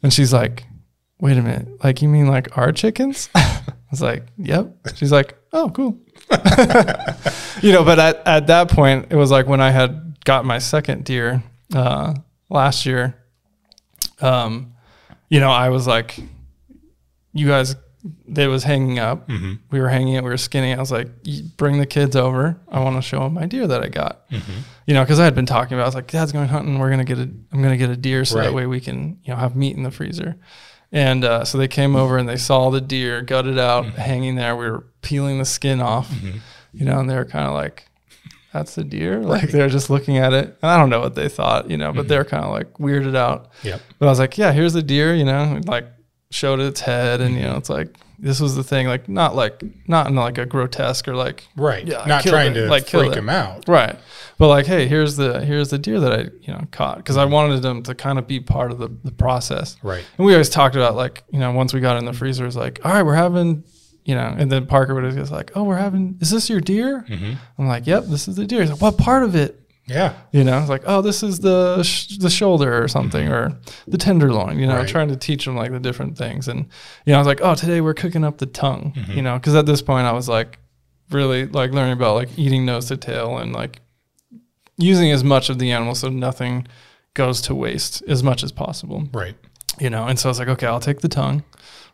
And 0.02 0.14
she's 0.14 0.34
like, 0.34 0.66
wait 1.20 1.38
a 1.38 1.42
minute, 1.42 1.84
like 1.84 2.02
you 2.02 2.10
mean 2.10 2.28
like 2.28 2.58
our 2.58 2.72
chickens? 2.72 3.30
I 3.36 3.62
was 3.90 4.02
like, 4.02 4.26
yep. 4.38 4.76
She's 4.96 5.12
like, 5.12 5.38
oh, 5.54 5.70
cool. 5.70 5.98
you 7.62 7.72
know, 7.72 7.84
but 7.84 8.00
at, 8.00 8.28
at 8.28 8.48
that 8.48 8.70
point, 8.70 9.08
it 9.10 9.16
was 9.16 9.32
like 9.32 9.48
when 9.48 9.62
I 9.62 9.72
had 9.72 10.24
got 10.26 10.46
my 10.46 10.58
second 10.58 11.06
deer 11.06 11.44
uh, 11.74 12.16
last 12.50 12.86
year, 12.86 13.16
um, 14.20 14.74
you 15.30 15.40
know, 15.40 15.52
I 15.52 15.70
was 15.70 15.88
like, 15.88 16.20
you 17.34 17.48
guys, 17.48 17.76
they 18.28 18.48
was 18.48 18.64
hanging 18.64 19.00
up. 19.00 19.28
Mm-hmm. 19.30 19.54
We 19.72 19.80
were 19.80 19.90
hanging 19.90 20.16
it. 20.16 20.24
We 20.24 20.30
were 20.30 20.38
skinning. 20.38 20.74
I 20.76 20.80
was 20.80 20.92
like, 20.92 21.10
"You 21.24 21.44
bring 21.58 21.78
the 21.78 21.86
kids 21.86 22.16
over. 22.16 22.60
I 22.68 22.80
want 22.80 22.98
to 22.98 23.02
show 23.02 23.20
them 23.20 23.34
my 23.36 23.46
deer 23.46 23.66
that 23.68 23.82
I 23.82 23.88
got. 23.88 24.30
Mm-hmm. 24.30 24.52
You 24.88 24.94
know, 24.94 25.04
because 25.04 25.20
I 25.20 25.26
had 25.26 25.36
been 25.36 25.46
talking 25.46 25.76
about. 25.76 25.84
I 25.84 25.88
was 25.88 25.96
like, 25.96 26.08
Dad's 26.12 26.32
going 26.34 26.50
hunting. 26.50 26.80
We're 26.80 26.90
gonna 26.90 27.06
get 27.06 27.18
a. 27.18 27.22
I'm 27.22 27.62
gonna 27.62 27.78
get 27.78 27.90
a 27.90 27.96
deer 27.96 28.26
so 28.26 28.38
Right. 28.38 28.46
that 28.46 28.54
way 28.54 28.66
we 28.66 28.82
can, 28.82 29.20
you 29.24 29.34
know, 29.34 29.38
have 29.38 29.56
meat 29.56 29.78
in 29.78 29.84
the 29.84 29.92
freezer. 29.92 30.36
And 30.92 31.24
uh, 31.24 31.46
so 31.46 31.58
they 31.58 31.68
came 31.68 31.96
over 31.96 32.18
and 32.18 32.28
they 32.30 32.38
saw 32.38 32.70
the 32.70 32.82
deer 32.82 33.22
gutted 33.22 33.58
out, 33.58 33.86
mm-hmm. 33.86 33.96
hanging 33.96 34.36
there. 34.36 34.56
We 34.56 34.70
were 34.70 34.86
peeling 35.02 35.40
the 35.40 35.46
skin 35.46 35.80
off, 35.82 36.12
you 36.74 36.86
know, 36.86 37.00
and 37.00 37.10
they 37.10 37.16
were 37.16 37.26
kind 37.26 37.48
of 37.48 37.54
like, 37.54 37.88
"That's 38.52 38.76
the 38.76 38.84
deer." 38.84 39.22
Like 39.24 39.50
they 39.50 39.60
were 39.62 39.70
just 39.70 39.90
looking 39.90 40.18
at 40.18 40.34
it, 40.34 40.58
and 40.62 40.70
I 40.70 40.78
don't 40.78 40.90
know 40.90 41.00
what 41.00 41.16
they 41.16 41.30
thought, 41.30 41.70
you 41.70 41.78
know, 41.78 41.94
but 41.94 42.08
they're 42.10 42.26
kind 42.26 42.44
of 42.44 42.52
like 42.52 42.74
weirded 42.74 43.16
out. 43.16 43.50
Yeah. 43.64 43.80
But 43.98 44.08
I 44.08 44.10
was 44.10 44.20
like, 44.20 44.38
yeah, 44.38 44.52
here's 44.52 44.74
the 44.74 44.84
deer, 44.84 45.16
you 45.16 45.26
know, 45.26 45.62
like 45.66 45.88
showed 46.34 46.60
its 46.60 46.82
head 46.82 47.22
and, 47.22 47.36
you 47.36 47.42
know, 47.44 47.56
it's 47.58 47.70
like, 47.70 47.96
this 48.20 48.40
was 48.40 48.56
the 48.56 48.64
thing, 48.64 48.88
like 48.88 49.10
not 49.10 49.36
like, 49.36 49.62
not 49.88 50.08
in 50.08 50.16
like 50.16 50.38
a 50.38 50.46
grotesque 50.46 51.08
or 51.08 51.16
like, 51.16 51.46
Right. 51.58 51.86
Yeah, 51.86 52.06
Not 52.06 52.24
trying 52.24 52.52
it, 52.54 52.62
to 52.62 52.68
like, 52.68 52.88
freak 52.88 53.14
him 53.14 53.30
out. 53.30 53.68
right. 53.68 53.98
But 54.38 54.48
like, 54.48 54.66
hey, 54.66 54.88
here's 54.88 55.16
the, 55.18 55.44
here's 55.46 55.70
the 55.70 55.78
deer 55.78 56.00
that 56.00 56.14
I, 56.14 56.20
you 56.42 56.54
know, 56.54 56.66
caught. 56.72 57.04
Cause 57.06 57.18
I 57.18 57.26
wanted 57.26 57.62
them 57.62 57.84
to 57.84 57.94
kind 57.96 58.18
of 58.18 58.26
be 58.28 58.40
part 58.40 58.72
of 58.72 58.78
the, 58.80 58.90
the 59.04 59.12
process. 59.12 59.76
Right. 59.84 60.04
And 60.18 60.26
we 60.26 60.34
always 60.34 60.50
talked 60.50 60.76
about 60.76 60.96
like, 60.96 61.24
you 61.32 61.40
know, 61.40 61.52
once 61.52 61.74
we 61.74 61.82
got 61.82 61.98
in 61.98 62.06
the 62.06 62.14
freezer, 62.14 62.44
it 62.44 62.48
was 62.48 62.56
like, 62.56 62.80
all 62.86 62.94
right, 62.94 63.04
we're 63.04 63.14
having, 63.16 63.64
you 64.06 64.16
know, 64.16 64.34
and 64.38 64.52
then 64.52 64.66
Parker 64.66 64.96
would 64.96 65.14
just 65.14 65.32
like, 65.32 65.52
oh, 65.56 65.64
we're 65.64 65.78
having, 65.78 66.18
is 66.22 66.30
this 66.32 66.50
your 66.50 66.62
deer? 66.62 67.06
Mm-hmm. 67.08 67.34
I'm 67.58 67.68
like, 67.68 67.86
yep, 67.88 68.06
this 68.06 68.28
is 68.28 68.36
the 68.38 68.46
deer. 68.46 68.62
He's 68.62 68.72
like, 68.72 68.82
what 68.82 68.98
part 68.98 69.24
of 69.24 69.36
it? 69.36 69.60
Yeah. 69.86 70.14
You 70.32 70.44
know, 70.46 70.60
it's 70.60 70.70
like, 70.70 70.84
oh, 70.86 71.02
this 71.02 71.24
is 71.24 71.40
the 71.40 71.84
sh- 71.84 72.18
the 72.18 72.30
shoulder 72.30 72.82
or 72.82 72.88
something, 72.88 73.28
or 73.28 73.58
the 73.88 73.98
tenderloin. 73.98 74.58
You 74.60 74.68
know, 74.68 74.78
Right. 74.78 74.88
trying 74.88 75.10
to 75.10 75.16
teach 75.18 75.44
them 75.46 75.56
like 75.58 75.72
the 75.72 75.80
different 75.80 76.18
things, 76.18 76.48
and 76.48 76.60
you 77.06 77.12
know, 77.12 77.16
I 77.16 77.18
was 77.20 77.28
like, 77.28 77.42
oh, 77.42 77.54
today 77.56 77.82
we're 77.82 77.94
cooking 77.94 78.24
up 78.24 78.38
the 78.38 78.46
tongue. 78.46 78.94
Mm-hmm. 78.96 79.12
You 79.12 79.22
know, 79.22 79.38
because 79.38 79.56
at 79.56 79.66
this 79.66 79.82
point 79.82 80.08
I 80.08 80.14
was 80.14 80.30
like, 80.30 80.60
really 81.12 81.46
like 81.48 81.72
learning 81.72 81.94
about 81.94 82.16
like 82.16 82.30
eating 82.38 82.66
nose 82.66 82.86
to 82.88 82.98
tail 82.98 83.38
and 83.38 83.52
like 83.54 83.82
using 84.78 85.12
as 85.12 85.24
much 85.24 85.50
of 85.50 85.60
the 85.60 85.72
animal 85.72 85.94
so 85.96 86.10
nothing 86.10 86.66
goes 87.14 87.42
to 87.42 87.54
waste 87.54 88.02
as 88.08 88.24
much 88.24 88.42
as 88.44 88.52
possible 88.52 89.08
Right. 89.14 89.36
you 89.80 89.90
know. 89.90 90.08
And 90.08 90.18
so 90.18 90.30
I 90.30 90.32
was 90.32 90.40
like, 90.40 90.48
okay, 90.48 90.66
I'll 90.66 90.80
take 90.80 91.02
the 91.02 91.08
tongue, 91.10 91.44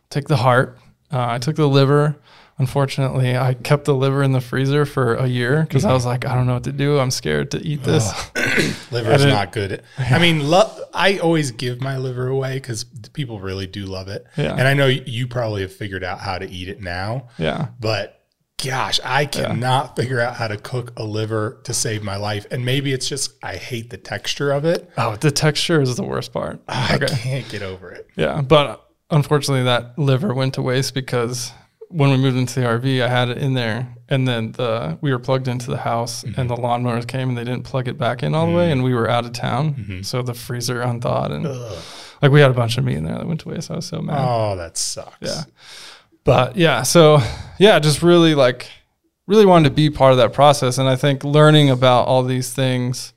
take 0.08 0.28
the 0.28 0.36
heart. 0.36 0.78
Uh, 1.12 1.26
I 1.28 1.38
took 1.38 1.56
the 1.56 1.68
liver. 1.68 2.16
Unfortunately, 2.60 3.38
I 3.38 3.54
kept 3.54 3.86
the 3.86 3.94
liver 3.94 4.22
in 4.22 4.32
the 4.32 4.40
freezer 4.42 4.84
for 4.84 5.14
a 5.14 5.26
year 5.26 5.62
because 5.62 5.86
I 5.86 5.94
was 5.94 6.04
like, 6.04 6.26
I 6.26 6.34
don't 6.34 6.46
know 6.46 6.52
what 6.54 6.64
to 6.64 6.72
do. 6.72 6.98
I'm 6.98 7.10
scared 7.10 7.50
to 7.52 7.58
eat 7.66 7.82
this. 7.82 8.04
liver 8.92 9.10
I 9.12 9.16
didn't- 9.16 9.30
not 9.30 9.52
good. 9.52 9.82
I 9.98 10.18
mean, 10.18 10.46
lo- 10.48 10.70
I 10.92 11.16
always 11.18 11.52
give 11.52 11.80
my 11.80 11.96
liver 11.96 12.28
away 12.28 12.56
because 12.56 12.84
people 13.14 13.40
really 13.40 13.66
do 13.66 13.86
love 13.86 14.08
it. 14.08 14.26
Yeah. 14.36 14.52
And 14.52 14.68
I 14.68 14.74
know 14.74 14.86
you 14.88 15.26
probably 15.26 15.62
have 15.62 15.72
figured 15.72 16.04
out 16.04 16.18
how 16.20 16.36
to 16.38 16.48
eat 16.48 16.68
it 16.68 16.82
now, 16.82 17.28
yeah, 17.38 17.68
but 17.80 18.20
gosh, 18.62 19.00
I 19.02 19.24
cannot 19.24 19.96
figure 19.96 20.20
out 20.20 20.36
how 20.36 20.48
to 20.48 20.58
cook 20.58 20.92
a 20.98 21.02
liver 21.02 21.62
to 21.64 21.72
save 21.72 22.02
my 22.02 22.16
life. 22.16 22.46
And 22.50 22.62
maybe 22.66 22.92
it's 22.92 23.08
just 23.08 23.32
I 23.42 23.56
hate 23.56 23.88
the 23.88 23.96
texture 23.96 24.52
of 24.52 24.66
it. 24.66 24.90
Oh, 24.98 25.16
the 25.16 25.30
texture 25.30 25.80
is 25.80 25.96
the 25.96 26.02
worst 26.04 26.34
part. 26.34 26.60
I 26.68 26.98
can't 26.98 27.48
get 27.48 27.62
over 27.62 27.90
it. 27.90 28.06
Yeah, 28.16 28.42
but 28.42 28.86
unfortunately, 29.10 29.64
that 29.64 29.98
liver 29.98 30.34
went 30.34 30.54
to 30.54 30.62
waste 30.62 30.92
because 30.92 31.52
when 31.90 32.10
we 32.10 32.16
moved 32.16 32.36
into 32.36 32.60
the 32.60 32.66
RV, 32.66 33.02
I 33.02 33.08
had 33.08 33.28
it 33.28 33.38
in 33.38 33.54
there, 33.54 33.94
and 34.08 34.26
then 34.26 34.52
the 34.52 34.96
we 35.00 35.10
were 35.10 35.18
plugged 35.18 35.48
into 35.48 35.70
the 35.70 35.78
house, 35.78 36.22
and 36.22 36.34
mm-hmm. 36.34 36.48
the 36.48 36.56
lawnmowers 36.56 37.06
came 37.06 37.28
and 37.28 37.36
they 37.36 37.44
didn't 37.44 37.64
plug 37.64 37.88
it 37.88 37.98
back 37.98 38.22
in 38.22 38.34
all 38.34 38.46
the 38.46 38.52
way, 38.52 38.64
mm-hmm. 38.64 38.72
and 38.72 38.84
we 38.84 38.94
were 38.94 39.10
out 39.10 39.24
of 39.24 39.32
town, 39.32 39.74
mm-hmm. 39.74 40.02
so 40.02 40.22
the 40.22 40.34
freezer 40.34 40.80
unthawed, 40.80 41.32
and 41.32 41.44
like 42.22 42.30
we 42.30 42.40
had 42.40 42.50
a 42.50 42.54
bunch 42.54 42.78
of 42.78 42.84
meat 42.84 42.96
in 42.96 43.04
there 43.04 43.18
that 43.18 43.26
went 43.26 43.40
to 43.40 43.48
waste. 43.48 43.70
I 43.70 43.76
was 43.76 43.86
so 43.86 44.00
mad. 44.00 44.18
Oh, 44.18 44.56
that 44.56 44.76
sucks. 44.76 45.16
Yeah. 45.20 45.42
But 46.22 46.56
yeah, 46.56 46.82
so 46.82 47.18
yeah, 47.58 47.78
just 47.78 48.02
really 48.02 48.34
like 48.34 48.68
really 49.26 49.46
wanted 49.46 49.68
to 49.68 49.74
be 49.74 49.90
part 49.90 50.12
of 50.12 50.18
that 50.18 50.32
process. 50.32 50.78
And 50.78 50.88
I 50.88 50.96
think 50.96 51.24
learning 51.24 51.70
about 51.70 52.06
all 52.06 52.22
these 52.22 52.52
things, 52.52 53.12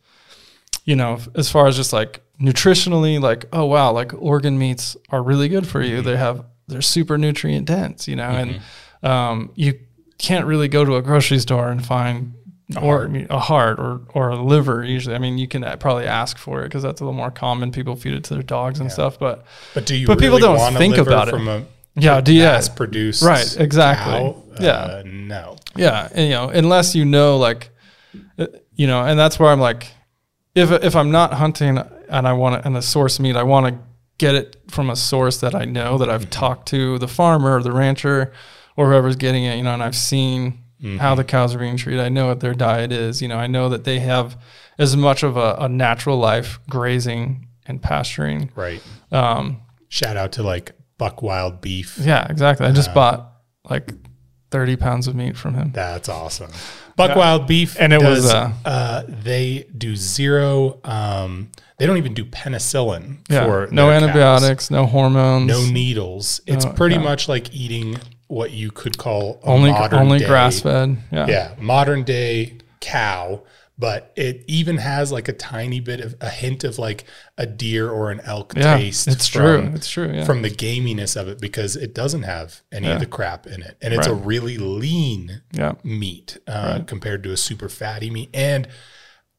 you 0.86 0.96
know, 0.96 1.20
as 1.36 1.50
far 1.50 1.68
as 1.68 1.76
just 1.76 1.92
like 1.92 2.22
nutritionally, 2.40 3.20
like, 3.20 3.46
oh 3.52 3.66
wow, 3.66 3.92
like 3.92 4.14
organ 4.14 4.58
meats 4.58 4.96
are 5.10 5.22
really 5.22 5.50
good 5.50 5.68
for 5.68 5.82
you. 5.82 6.02
They 6.02 6.18
have 6.18 6.46
they're 6.68 6.82
super 6.82 7.18
nutrient 7.18 7.68
dense, 7.68 8.08
you 8.08 8.16
know, 8.16 8.30
and 8.30 8.62
um, 9.04 9.52
you 9.56 9.80
can't 10.18 10.46
really 10.46 10.68
go 10.68 10.86
to 10.86 10.96
a 10.96 11.02
grocery 11.02 11.40
store 11.40 11.70
and 11.70 11.86
find 11.86 12.34
or 12.82 13.12
a 13.30 13.40
heart 13.40 13.78
or 13.80 14.02
or 14.14 14.30
a 14.30 14.42
liver 14.42 14.84
usually. 14.84 15.16
I 15.16 15.20
mean, 15.20 15.38
you 15.38 15.48
can 15.48 15.64
probably 15.80 16.06
ask 16.06 16.38
for 16.38 16.62
it 16.62 16.66
because 16.70 16.82
that's 16.84 17.02
a 17.02 17.04
little 17.04 17.18
more 17.18 17.32
common. 17.32 17.72
People 17.72 17.96
feed 17.96 18.14
it 18.14 18.24
to 18.26 18.34
their 18.36 18.44
dogs 18.44 18.80
and 18.80 18.92
stuff, 18.92 19.20
but 19.20 19.46
But 19.74 19.86
do 19.86 19.96
you 19.96 20.08
But 20.08 20.20
people 20.20 20.40
don't 20.40 20.58
want 20.58 20.76
a 20.76 20.78
think 20.80 20.98
about 20.98 21.28
it. 21.28 21.32
from 21.32 21.48
a 21.48 21.66
yeah, 21.96 22.22
do 22.22 22.34
you? 22.34 22.42
mass 22.42 22.70
produced 22.70 23.22
Right, 23.22 23.56
exactly. 23.60 24.14
cow? 24.14 24.44
Yeah. 24.60 24.72
Uh, 24.72 25.04
no. 25.06 25.58
Yeah, 25.76 26.08
and, 26.12 26.26
you 26.26 26.32
know, 26.32 26.50
unless 26.50 26.96
you 26.96 27.06
know, 27.06 27.38
like, 27.38 27.70
uh, 28.40 28.48
you 28.76 28.88
know, 28.88 29.04
and 29.04 29.20
that's 29.20 29.38
where 29.40 29.52
I'm 29.52 29.60
like, 29.60 29.92
if 30.56 30.72
if 30.72 30.96
I'm 30.96 31.12
not 31.12 31.34
hunting 31.34 31.78
and 32.10 32.28
I 32.28 32.34
want 32.34 32.62
to, 32.62 32.66
and 32.66 32.76
the 32.76 32.82
source 32.82 33.20
meat, 33.20 33.36
I 33.36 33.44
want 33.44 33.68
to 33.68 33.80
get 34.18 34.36
it 34.36 34.58
from 34.70 34.90
a 34.90 34.96
source 34.96 35.38
that 35.42 35.56
I 35.56 35.66
know 35.66 35.98
that 35.98 36.10
I've 36.10 36.30
talked 36.30 36.68
to 36.70 36.98
the 37.00 37.08
farmer 37.08 37.58
or 37.58 37.64
the 37.64 37.72
rancher 37.72 38.32
or 38.78 38.88
whoever's 38.90 39.16
getting 39.16 39.44
it, 39.44 39.58
you 39.58 39.64
know, 39.64 39.74
and 39.74 39.84
I've 39.84 39.96
seen 39.96 40.60
how 41.00 41.16
the 41.16 41.24
cows 41.24 41.56
are 41.56 41.60
being 41.60 41.78
treated. 41.78 42.02
I 42.02 42.10
know 42.10 42.28
what 42.28 42.42
their 42.42 42.54
diet 42.54 42.92
is. 42.92 43.22
You 43.22 43.30
know, 43.30 43.38
I 43.38 43.48
know 43.48 43.70
that 43.70 43.86
they 43.86 44.00
have 44.00 44.38
as 44.78 44.98
much 44.98 45.24
of 45.24 45.38
a, 45.38 45.56
a 45.60 45.70
natural 45.70 46.18
life 46.18 46.60
grazing 46.70 47.48
and 47.66 47.82
pasturing. 47.82 48.52
Right. 48.54 48.82
Um, 49.10 49.62
Shout 49.88 50.18
out 50.18 50.34
to 50.34 50.44
like 50.44 50.74
Buck 50.98 51.22
Wild 51.22 51.62
Beef. 51.62 51.98
yeah, 52.00 52.28
exactly. 52.30 52.66
I 52.66 52.74
just 52.74 52.94
bought 52.94 53.32
like 53.70 53.94
30 54.52 54.76
pounds 54.76 55.08
of 55.08 55.16
meat 55.16 55.38
from 55.38 55.54
him. 55.54 55.72
That's 55.72 56.10
awesome. 56.10 56.52
Buck 56.96 57.16
Wild 57.16 57.48
Beef, 57.48 57.76
And 57.80 57.92
it 57.94 58.02
was, 58.02 58.32
uh, 58.32 58.52
uh, 58.66 59.04
they 59.08 59.66
do 59.78 59.96
zero. 59.96 60.80
Um, 60.84 61.50
they 61.78 61.86
don't 61.88 61.98
even 61.98 62.14
do 62.14 62.24
penicillin 62.26 63.18
Yeah, 63.30 63.46
for 63.46 63.68
no 63.72 63.88
their 63.90 64.00
cows. 64.00 64.04
antibiotics, 64.10 64.72
no 64.72 64.86
hormones. 64.86 65.48
no 65.48 65.64
needles. 65.66 66.40
It's 66.46 66.66
No, 66.66 66.72
pretty 66.74 66.96
yeah. 66.96 67.02
much 67.02 67.28
like 67.28 67.54
eating 67.54 67.98
what 68.28 68.52
you 68.52 68.72
could 68.72 68.98
call 68.98 69.40
a 69.44 69.48
only 69.48 69.72
only 69.72 70.20
grass 70.24 70.60
fed. 70.62 70.98
Yeah. 71.12 71.26
Yeah, 71.28 71.52
modern 71.60 72.04
day 72.04 72.58
cow, 72.80 73.42
but 73.78 74.14
it 74.16 74.44
even 74.48 74.78
has 74.78 75.12
like 75.12 75.28
a 75.28 75.34
tiny 75.34 75.80
bit 75.80 76.00
of 76.00 76.16
a 76.22 76.30
hint 76.30 76.64
of 76.64 76.78
like 76.78 77.06
a 77.38 77.46
deer 77.48 77.90
or 77.90 78.12
an 78.12 78.20
elk 78.22 78.54
Yeah, 78.56 78.78
taste. 78.78 79.08
it's 79.08 79.28
from- 79.28 79.42
true. 79.42 79.72
It's 79.76 79.90
true. 79.90 80.12
Yeah. 80.14 80.26
from 80.26 80.44
the 80.44 80.50
gaminess 80.52 81.20
of 81.20 81.28
it 81.28 81.42
because 81.42 81.76
it 81.76 81.94
doesn't 81.96 82.24
have 82.24 82.62
any 82.72 82.88
Yeah. 82.88 82.94
of 82.94 83.00
the 83.00 83.06
crap 83.08 83.48
in 83.48 83.62
it, 83.64 83.78
and 83.82 83.94
it's 83.94 84.08
a 84.08 84.14
really 84.14 84.58
lean 84.58 85.42
yeah. 85.52 85.74
meat 85.84 86.38
uh, 86.48 86.80
compared 86.86 87.24
to 87.24 87.32
a 87.32 87.38
super 87.38 87.70
fatty 87.70 88.10
meat, 88.10 88.30
and 88.34 88.68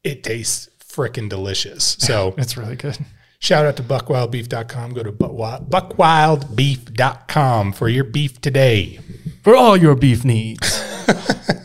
it 0.03 0.23
tastes 0.23 0.69
frickin' 0.85 1.29
delicious. 1.29 1.95
So 1.99 2.33
It's 2.37 2.57
really 2.57 2.75
good. 2.75 2.97
shout 3.39 3.65
out 3.65 3.75
to 3.77 3.83
buckwildbeef.com. 3.83 4.93
Go 4.93 5.03
to 5.03 5.11
buckwild, 5.11 5.69
buckwildbeef.com 5.69 7.73
for 7.73 7.87
your 7.89 8.03
beef 8.03 8.41
today. 8.41 8.99
For 9.43 9.55
all 9.55 9.77
your 9.77 9.95
beef 9.95 10.25
needs. 10.25 10.81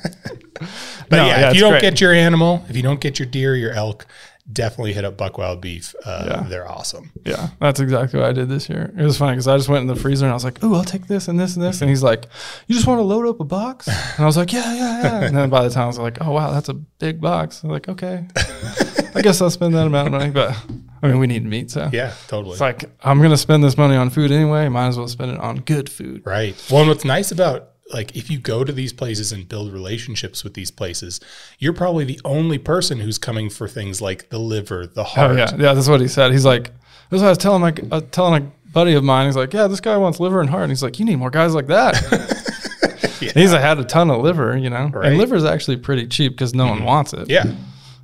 But 1.11 1.17
No, 1.17 1.27
yeah, 1.27 1.41
yeah, 1.41 1.49
if 1.51 1.55
you 1.57 1.61
don't 1.61 1.73
great. 1.73 1.83
get 1.83 2.01
your 2.01 2.13
animal, 2.15 2.65
if 2.71 2.77
you 2.77 2.83
don't 2.83 3.01
get 3.01 3.19
your 3.19 3.27
deer, 3.27 3.55
your 3.57 3.73
elk, 3.73 4.07
definitely 4.53 4.93
hit 4.93 5.05
up 5.05 5.17
Buckwild 5.17 5.61
Beef. 5.61 5.95
Uh, 6.05 6.25
Yeah. 6.27 6.49
They're 6.49 6.69
awesome. 6.71 7.11
Yeah, 7.25 7.49
that's 7.61 7.79
exactly 7.81 8.19
what 8.21 8.29
I 8.29 8.33
did 8.33 8.49
this 8.49 8.69
year. 8.69 8.93
It 8.97 9.03
was 9.03 9.19
funny 9.19 9.33
because 9.33 9.47
I 9.49 9.57
just 9.57 9.69
went 9.69 9.83
in 9.83 9.87
the 9.89 9.97
freezer 9.97 10.25
and 10.25 10.31
I 10.31 10.35
was 10.35 10.45
like, 10.45 10.63
"Ooh, 10.65 10.75
I'll 10.75 10.85
take 10.85 11.07
this 11.09 11.29
and 11.29 11.39
this 11.39 11.55
and 11.57 11.65
this," 11.65 11.81
and 11.83 11.91
he's 11.91 12.03
like, 12.03 12.27
"You 12.67 12.75
just 12.75 12.87
want 12.87 12.99
to 13.01 13.03
load 13.05 13.27
up 13.29 13.41
a 13.41 13.45
box?" 13.45 13.87
And 14.17 14.21
I 14.21 14.25
was 14.25 14.37
like, 14.37 14.53
"Yeah, 14.53 14.73
yeah, 14.75 15.03
yeah." 15.03 15.25
And 15.25 15.37
then 15.37 15.51
by 15.51 15.63
the 15.65 15.71
time 15.71 15.85
I 15.85 15.87
was 15.89 15.99
like, 15.99 16.19
"Oh 16.25 16.31
wow, 16.33 16.53
that's 16.53 16.69
a 16.69 16.75
big 16.75 17.21
box," 17.21 17.63
I'm 17.65 17.71
like, 17.71 17.89
"Okay, 17.89 18.27
I 19.15 19.23
guess 19.23 19.41
I'll 19.41 19.51
spend 19.51 19.75
that 19.75 19.87
amount 19.87 20.07
of 20.09 20.13
money." 20.13 20.31
But 20.31 20.57
I 21.03 21.09
mean, 21.09 21.19
we 21.19 21.27
need 21.27 21.45
meat, 21.45 21.71
so 21.71 21.89
Yeah, 21.93 22.13
totally. 22.29 22.53
it's 22.53 22.61
like 22.61 22.85
I'm 23.03 23.21
gonna 23.23 23.37
spend 23.37 23.63
this 23.65 23.77
money 23.77 23.97
on 23.97 24.11
food 24.11 24.31
anyway. 24.33 24.69
Might 24.69 24.89
as 24.89 24.99
well 24.99 25.09
spend 25.09 25.31
it 25.33 25.39
on 25.41 25.57
good 25.61 25.89
food. 25.89 26.23
Right. 26.25 26.55
Well, 26.71 26.81
and 26.81 26.89
what's 26.89 27.05
nice 27.05 27.31
about 27.33 27.70
like 27.93 28.17
if 28.17 28.31
you 28.31 28.39
go 28.39 28.65
to 28.65 28.73
these 28.73 28.93
places 28.93 29.33
and 29.33 29.49
build 29.49 29.73
relationships 29.73 30.43
with 30.45 30.55
these 30.55 30.71
places, 30.71 31.21
you're 31.59 31.73
probably 31.73 32.05
the 32.05 32.21
only 32.25 32.59
person 32.59 33.01
who's 33.01 33.19
coming 33.19 33.51
for 33.51 33.67
things 33.69 34.01
like 34.01 34.29
the 34.31 34.39
liver, 34.39 34.87
the 34.87 35.01
Oh 35.03 35.05
heart. 35.05 35.37
yeah, 35.37 35.51
yeah. 35.57 35.75
That's 35.75 35.89
what 35.89 36.01
he 36.01 36.09
said. 36.09 36.33
He's 36.33 36.45
like, 36.45 36.71
"This 37.11 37.19
is 37.19 37.23
what 37.23 37.27
I 37.27 37.31
was 37.31 37.39
telling 37.39 37.61
my 37.63 37.75
uh, 37.91 38.01
telling 38.11 38.43
a 38.45 38.71
buddy 38.73 38.95
of 38.95 39.05
mine." 39.05 39.27
He's 39.27 39.37
like, 39.37 39.53
"Yeah, 39.53 39.67
this 39.67 39.81
guy 39.81 39.97
wants 39.97 40.21
liver 40.21 40.41
and 40.41 40.49
heart." 40.51 40.63
And 40.65 40.71
he's 40.73 40.83
like, 40.83 40.99
"You 40.99 41.05
need 41.05 41.17
more 41.17 41.31
guys 41.31 41.55
like 41.55 41.67
that." 41.69 42.37
Yeah. 43.21 43.33
He's 43.35 43.51
had 43.51 43.79
a 43.79 43.85
ton 43.85 44.11
of 44.11 44.23
liver, 44.23 44.57
you 44.57 44.71
know, 44.71 44.89
Right. 44.89 45.09
and 45.09 45.19
liver 45.19 45.37
is 45.37 45.45
actually 45.45 45.77
pretty 45.77 46.07
cheap 46.07 46.33
because 46.33 46.55
no 46.55 46.67
one 46.67 46.85
wants 46.85 47.13
it. 47.13 47.29
Yeah. 47.29 47.53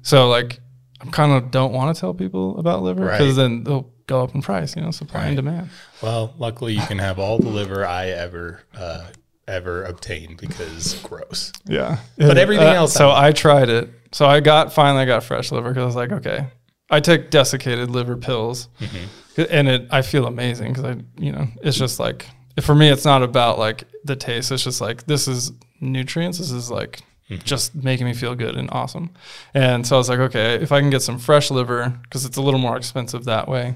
So 0.03 0.29
like, 0.29 0.61
I 1.01 1.07
kind 1.07 1.33
of 1.33 1.51
don't 1.51 1.73
want 1.73 1.95
to 1.97 1.99
tell 1.99 2.13
people 2.13 2.59
about 2.59 2.83
liver 2.83 3.07
Right. 3.07 3.19
because 3.19 3.35
then 3.35 3.65
they'll 3.65 3.91
go 4.07 4.23
up 4.23 4.35
in 4.35 4.43
price. 4.43 4.77
You 4.77 4.83
know, 4.83 4.91
supply 4.91 5.25
and 5.25 5.35
demand. 5.37 5.71
Well, 6.03 6.35
luckily 6.37 6.75
you 6.75 6.83
can 6.83 6.99
have 6.99 7.19
all 7.19 7.39
the 7.39 7.49
liver 7.49 7.87
I 7.87 8.09
ever 8.09 8.61
uh, 8.77 9.07
ever 9.49 9.85
obtained 9.85 10.37
because 10.39 10.95
gross. 11.03 11.53
Yeah, 11.67 11.99
But 12.19 12.39
everything 12.39 12.67
else 12.67 12.93
So 12.95 13.11
I 13.13 13.33
tried 13.33 13.69
it. 13.69 13.89
So 14.13 14.27
I 14.27 14.41
got 14.41 14.73
finally 14.73 15.03
I 15.03 15.07
got 15.07 15.25
fresh 15.25 15.53
liver 15.53 15.69
because 15.71 15.83
I 15.83 15.87
was 15.87 15.97
like, 15.97 16.13
okay, 16.13 16.47
I 16.91 17.01
take 17.01 17.31
desiccated 17.31 17.91
liver 17.91 18.17
pills, 18.17 18.69
Mm-hmm. 18.81 19.43
and 19.51 19.69
it 19.69 19.89
I 19.91 20.03
feel 20.03 20.27
amazing 20.27 20.73
because 20.73 20.85
I 20.85 20.97
you 21.19 21.33
know 21.33 21.47
it's 21.63 21.77
just 21.77 21.99
like 22.01 22.27
for 22.63 22.75
me 22.75 22.89
it's 22.89 23.05
not 23.05 23.23
about 23.23 23.59
like 23.59 23.85
the 24.05 24.17
taste. 24.17 24.51
It's 24.53 24.65
just 24.65 24.81
like 24.81 25.07
this 25.07 25.29
is 25.29 25.53
nutrients. 25.81 26.39
This 26.39 26.51
is 26.53 26.71
like. 26.71 27.01
Mm-hmm. 27.29 27.43
Just 27.43 27.75
making 27.75 28.07
me 28.07 28.15
feel 28.15 28.37
good 28.37 28.55
and 28.55 28.69
awesome, 28.71 29.11
and 29.53 29.85
so 29.85 29.97
I 29.97 29.99
was 29.99 30.09
like, 30.09 30.21
okay, 30.21 30.55
if 30.63 30.71
I 30.71 30.79
can 30.81 30.91
get 30.91 31.03
some 31.03 31.19
fresh 31.19 31.51
liver 31.51 31.93
because 32.05 32.25
it's 32.25 32.37
a 32.37 32.41
little 32.41 32.61
more 32.61 32.77
expensive 32.77 33.25
that 33.25 33.49
way, 33.49 33.75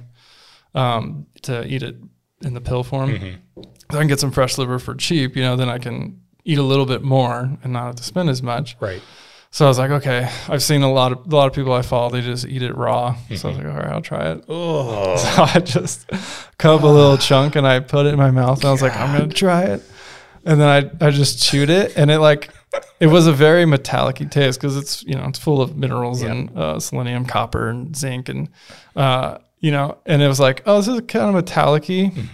um, 0.72 1.26
to 1.42 1.66
eat 1.66 1.82
it 1.82 1.96
in 2.42 2.54
the 2.54 2.60
pill 2.60 2.84
form. 2.84 3.10
Mm-hmm. 3.10 3.62
If 3.90 3.96
I 3.96 3.98
can 3.98 4.08
get 4.08 4.20
some 4.20 4.30
fresh 4.30 4.58
liver 4.58 4.78
for 4.78 4.94
cheap, 4.94 5.36
you 5.36 5.42
know, 5.42 5.56
then 5.56 5.68
I 5.68 5.78
can 5.78 6.20
eat 6.44 6.58
a 6.58 6.62
little 6.62 6.86
bit 6.86 7.02
more 7.02 7.58
and 7.62 7.72
not 7.72 7.86
have 7.86 7.96
to 7.96 8.02
spend 8.02 8.30
as 8.30 8.42
much. 8.42 8.76
Right. 8.80 9.02
So 9.52 9.64
I 9.64 9.68
was 9.68 9.78
like, 9.78 9.90
okay, 9.90 10.30
I've 10.48 10.62
seen 10.62 10.82
a 10.82 10.92
lot 10.92 11.10
of 11.10 11.32
a 11.32 11.36
lot 11.36 11.48
of 11.48 11.52
people 11.52 11.72
I 11.72 11.82
follow, 11.82 12.10
they 12.10 12.20
just 12.20 12.46
eat 12.46 12.62
it 12.62 12.76
raw. 12.76 13.16
So 13.34 13.48
I 13.48 13.52
was 13.52 13.58
like, 13.58 13.66
all 13.66 13.78
right, 13.80 13.88
I'll 13.88 14.02
try 14.02 14.30
it. 14.30 14.44
Oh. 14.48 15.16
So 15.36 15.42
I 15.42 15.58
just 15.58 16.08
cut 16.56 16.76
up 16.76 16.82
a 16.82 16.86
little 16.86 17.18
chunk 17.18 17.56
and 17.56 17.66
I 17.66 17.80
put 17.80 18.06
it 18.06 18.10
in 18.10 18.18
my 18.18 18.30
mouth 18.30 18.58
and 18.58 18.66
I 18.66 18.72
was 18.72 18.80
like, 18.80 18.96
I'm 18.96 19.18
gonna 19.18 19.32
try 19.32 19.64
it. 19.64 19.82
And 20.44 20.60
then 20.60 20.68
I 20.68 21.06
I 21.06 21.10
just 21.10 21.42
chewed 21.42 21.68
it 21.68 21.96
and 21.96 22.10
it 22.10 22.20
like 22.20 22.50
it 23.00 23.08
was 23.08 23.26
a 23.26 23.32
very 23.32 23.66
metallic 23.66 24.18
taste 24.30 24.60
because 24.60 24.76
it's 24.76 25.02
you 25.02 25.16
know 25.16 25.24
it's 25.26 25.38
full 25.38 25.60
of 25.60 25.76
minerals 25.76 26.22
and 26.22 26.56
uh, 26.56 26.78
selenium, 26.78 27.24
copper, 27.26 27.68
and 27.68 27.96
zinc 27.96 28.28
and 28.28 28.48
uh, 28.94 29.38
you 29.60 29.70
know 29.70 29.98
and 30.06 30.22
it 30.22 30.28
was 30.28 30.40
like 30.40 30.62
oh 30.66 30.78
this 30.80 30.88
is 30.88 31.00
kind 31.06 31.28
of 31.28 31.34
metallic 31.34 31.84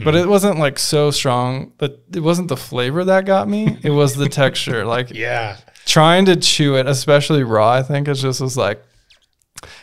but 0.04 0.14
it 0.14 0.28
wasn't 0.28 0.58
like 0.58 0.78
so 0.78 1.10
strong 1.10 1.72
that 1.78 1.92
it 2.14 2.20
wasn't 2.20 2.46
the 2.48 2.56
flavor 2.56 3.04
that 3.04 3.24
got 3.26 3.48
me 3.48 3.76
it 3.82 3.90
was 3.90 4.14
the 4.14 4.28
texture 4.28 4.84
like 4.96 5.10
Yeah. 5.10 5.56
trying 5.86 6.24
to 6.26 6.36
chew 6.36 6.76
it, 6.76 6.86
especially 6.86 7.42
raw, 7.42 7.70
I 7.72 7.82
think 7.82 8.06
it 8.08 8.14
just 8.14 8.40
was 8.40 8.56
like 8.56 8.82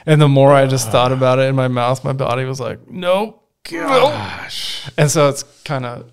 And 0.06 0.22
the 0.22 0.28
more 0.30 0.54
I 0.54 0.68
just 0.68 0.90
thought 0.92 1.12
about 1.12 1.40
it 1.40 1.44
in 1.50 1.56
my 1.56 1.68
mouth, 1.68 2.04
my 2.04 2.14
body 2.14 2.46
was 2.46 2.60
like, 2.60 2.80
nope. 2.90 3.40
Gosh. 3.70 4.90
And 4.98 5.10
so 5.10 5.30
it's 5.30 5.44
kind 5.66 5.86
of 5.86 6.12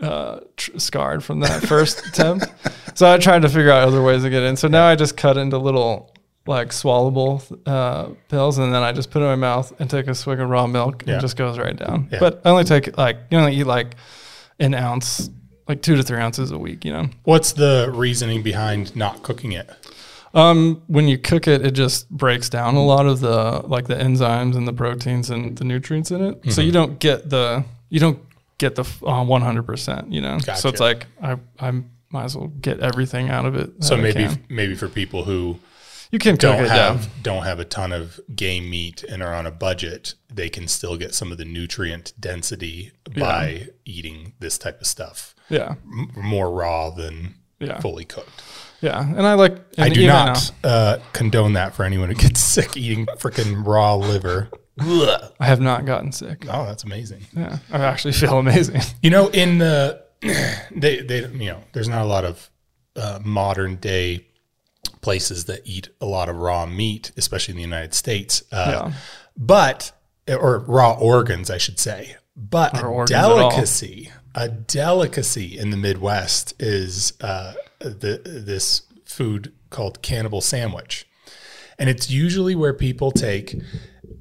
uh, 0.00 0.40
tr- 0.56 0.78
scarred 0.78 1.24
from 1.24 1.40
that 1.40 1.62
first 1.62 2.06
attempt. 2.08 2.46
So 2.94 3.10
I 3.12 3.18
tried 3.18 3.42
to 3.42 3.48
figure 3.48 3.72
out 3.72 3.88
other 3.88 4.02
ways 4.02 4.22
to 4.22 4.30
get 4.30 4.42
in. 4.44 4.56
So 4.56 4.68
now 4.68 4.86
I 4.86 4.94
just 4.94 5.16
cut 5.16 5.36
into 5.36 5.58
little 5.58 6.14
like 6.48 6.68
swallowable 6.70 7.40
uh, 7.66 8.08
pills, 8.28 8.58
and 8.58 8.74
then 8.74 8.82
I 8.82 8.92
just 8.92 9.10
put 9.10 9.20
it 9.22 9.26
in 9.26 9.30
my 9.30 9.36
mouth 9.36 9.72
and 9.78 9.88
take 9.88 10.06
a 10.08 10.14
swig 10.14 10.40
of 10.40 10.48
raw 10.48 10.66
milk, 10.66 11.02
and 11.02 11.10
Yeah. 11.10 11.18
it 11.18 11.20
just 11.20 11.36
goes 11.36 11.58
right 11.58 11.76
down. 11.76 12.08
Yeah. 12.10 12.18
But 12.20 12.40
I 12.44 12.50
only 12.50 12.64
take 12.64 12.96
like 12.98 13.18
you 13.30 13.38
only 13.38 13.54
eat 13.54 13.64
like 13.64 13.94
an 14.58 14.74
ounce, 14.74 15.30
like 15.68 15.82
two 15.82 15.94
to 15.96 16.02
three 16.02 16.18
ounces 16.18 16.50
a 16.50 16.58
week. 16.58 16.84
You 16.84 16.92
know, 16.92 17.08
What's 17.24 17.52
the 17.52 17.90
reasoning 17.94 18.42
behind 18.42 18.96
not 18.96 19.22
cooking 19.22 19.52
it? 19.52 19.70
um, 20.34 20.82
when 20.88 21.08
you 21.08 21.16
cook 21.18 21.46
it, 21.48 21.64
it 21.64 21.70
just 21.72 22.08
breaks 22.10 22.48
down 22.48 22.74
a 22.74 22.84
lot 22.84 23.06
of 23.06 23.20
the 23.20 23.62
like 23.66 23.86
the 23.86 23.94
enzymes 23.94 24.56
and 24.56 24.66
the 24.66 24.72
proteins 24.72 25.30
and 25.30 25.56
the 25.56 25.64
nutrients 25.64 26.10
in 26.10 26.22
it. 26.22 26.40
Mm-hmm. 26.40 26.50
So 26.50 26.60
you 26.62 26.72
don't 26.72 26.98
get 26.98 27.30
the 27.30 27.64
you 27.90 28.00
don't 28.00 28.18
get 28.58 28.74
the 28.74 28.84
uh, 29.06 29.24
one 29.24 29.42
hundred 29.42 29.64
percent. 29.66 30.12
You 30.12 30.20
know, 30.20 30.38
so 30.38 30.68
it's 30.68 30.80
like 30.80 31.06
I 31.22 31.36
I 31.58 31.70
might 32.10 32.24
as 32.24 32.36
well 32.36 32.48
get 32.60 32.80
everything 32.80 33.28
out 33.30 33.44
of 33.46 33.54
it. 33.54 33.84
So 33.84 33.96
maybe 33.96 34.28
maybe 34.48 34.74
for 34.74 34.88
people 34.88 35.24
who 35.24 35.58
you 36.10 36.18
can 36.18 36.36
don't 36.36 36.64
it 36.64 36.70
have 36.70 37.08
don't 37.22 37.44
have 37.44 37.58
a 37.58 37.64
ton 37.64 37.92
of 37.92 38.18
game 38.34 38.70
meat 38.70 39.02
and 39.04 39.22
are 39.22 39.34
on 39.34 39.46
a 39.46 39.50
budget, 39.50 40.14
they 40.32 40.48
can 40.48 40.68
still 40.68 40.96
get 40.96 41.14
some 41.14 41.32
of 41.32 41.38
the 41.38 41.44
nutrient 41.44 42.12
density 42.18 42.92
by 43.16 43.68
eating 43.84 44.32
this 44.40 44.58
type 44.58 44.80
of 44.80 44.86
stuff 44.86 45.34
Yeah, 45.48 45.74
M- 45.84 46.10
more 46.16 46.50
raw 46.50 46.90
than 46.90 47.34
yeah, 47.60 47.80
fully 47.80 48.04
cooked. 48.04 48.42
yeah. 48.80 49.00
And 49.00 49.26
I 49.26 49.34
like. 49.34 49.56
I 49.78 49.88
do 49.88 50.06
not 50.06 50.52
uh, 50.62 50.98
condone 51.12 51.54
that 51.54 51.74
for 51.74 51.84
anyone 51.84 52.08
who 52.08 52.14
gets 52.14 52.40
sick 52.54 52.76
eating 52.76 53.06
freaking 53.18 53.66
raw 53.66 53.94
liver. 53.96 54.48
I 54.80 55.46
have 55.46 55.60
not 55.60 55.84
gotten 55.86 56.12
sick. 56.12 56.44
Oh, 56.48 56.64
that's 56.66 56.84
amazing. 56.84 57.26
Yeah, 57.36 57.58
I 57.72 57.78
actually 57.78 58.12
feel 58.12 58.38
amazing. 58.38 58.80
You 59.02 59.10
know, 59.10 59.26
in 59.28 59.58
the 59.58 60.00
they 60.70 61.00
they 61.00 61.26
you 61.26 61.50
know, 61.50 61.64
there's 61.72 61.88
not 61.88 62.02
a 62.02 62.06
lot 62.06 62.24
of 62.24 62.48
uh, 62.94 63.18
modern 63.24 63.74
day 63.76 64.27
places 65.00 65.44
that 65.46 65.60
eat 65.64 65.88
a 66.00 66.06
lot 66.06 66.28
of 66.28 66.36
raw 66.36 66.66
meat, 66.66 67.12
especially 67.16 67.52
in 67.52 67.56
the 67.56 67.62
United 67.62 67.94
States. 67.94 68.42
Uh, 68.52 68.66
Yeah. 68.68 68.92
But 69.36 69.92
or 70.28 70.58
raw 70.60 70.92
organs, 70.98 71.50
I 71.50 71.58
should 71.58 71.78
say. 71.78 72.16
But 72.36 72.78
a 72.80 72.86
organs 72.86 73.12
at 73.12 73.24
all. 73.24 73.38
delicacy, 73.50 74.12
a 74.34 74.48
delicacy 74.48 75.58
in 75.58 75.70
the 75.70 75.76
Midwest 75.76 76.54
is 76.60 77.12
uh, 77.20 77.54
the 77.78 78.20
this 78.24 78.82
food 79.04 79.52
called 79.70 80.02
cannibal 80.02 80.40
sandwich, 80.40 81.06
and 81.78 81.88
it's 81.88 82.10
usually 82.10 82.54
where 82.54 82.74
people 82.74 83.10
take 83.10 83.56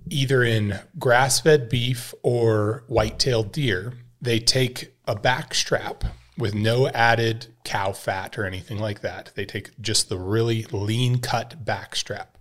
either 0.09 0.43
in 0.43 0.79
grass-fed 0.97 1.67
beef 1.69 2.13
or 2.23 2.83
white-tailed 2.87 3.51
deer. 3.51 3.93
They 4.21 4.39
take 4.39 4.93
a 5.05 5.15
back 5.15 5.53
strap 5.53 6.03
with 6.37 6.55
no 6.55 6.87
added 6.89 7.47
cow 7.67 7.91
fat 7.91 8.37
or 8.37 8.45
anything 8.45 8.79
like 8.79 9.01
that. 9.01 9.31
They 9.35 9.45
take 9.45 9.79
just 9.81 10.07
the 10.07 10.17
really 10.17 10.63
lean 10.71 11.19
cut 11.19 11.65
back 11.65 11.97
strap, 11.97 12.37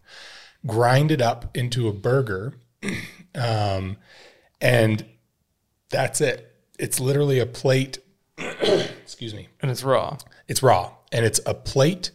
grind 0.64 1.10
it 1.10 1.20
up 1.20 1.56
into 1.56 1.88
a 1.88 1.92
burger, 1.92 2.54
um, 3.34 3.96
and 4.60 5.04
that's 5.90 6.20
it. 6.20 6.54
It's 6.78 7.00
literally 7.00 7.40
a 7.40 7.46
plate. 7.46 7.98
excuse 8.38 9.34
me. 9.34 9.48
and 9.60 9.70
it's 9.70 9.82
raw 9.82 10.16
It's 10.46 10.62
raw, 10.62 10.92
and 11.10 11.24
it's 11.24 11.40
a 11.44 11.54
plate 11.54 12.12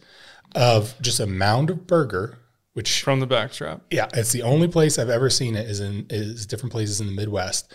of 0.54 0.94
just 1.02 1.20
a 1.20 1.26
mound 1.26 1.68
of 1.68 1.86
burger, 1.86 2.38
which 2.72 3.02
from 3.02 3.20
the 3.20 3.26
backstrap. 3.26 3.82
yeah, 3.90 4.08
it's 4.14 4.32
the 4.32 4.42
only 4.42 4.68
place 4.68 4.98
I've 4.98 5.10
ever 5.10 5.28
seen 5.28 5.54
it 5.54 5.68
is 5.68 5.80
in 5.80 6.06
is 6.08 6.46
different 6.46 6.72
places 6.72 6.98
in 6.98 7.06
the 7.08 7.12
Midwest, 7.12 7.70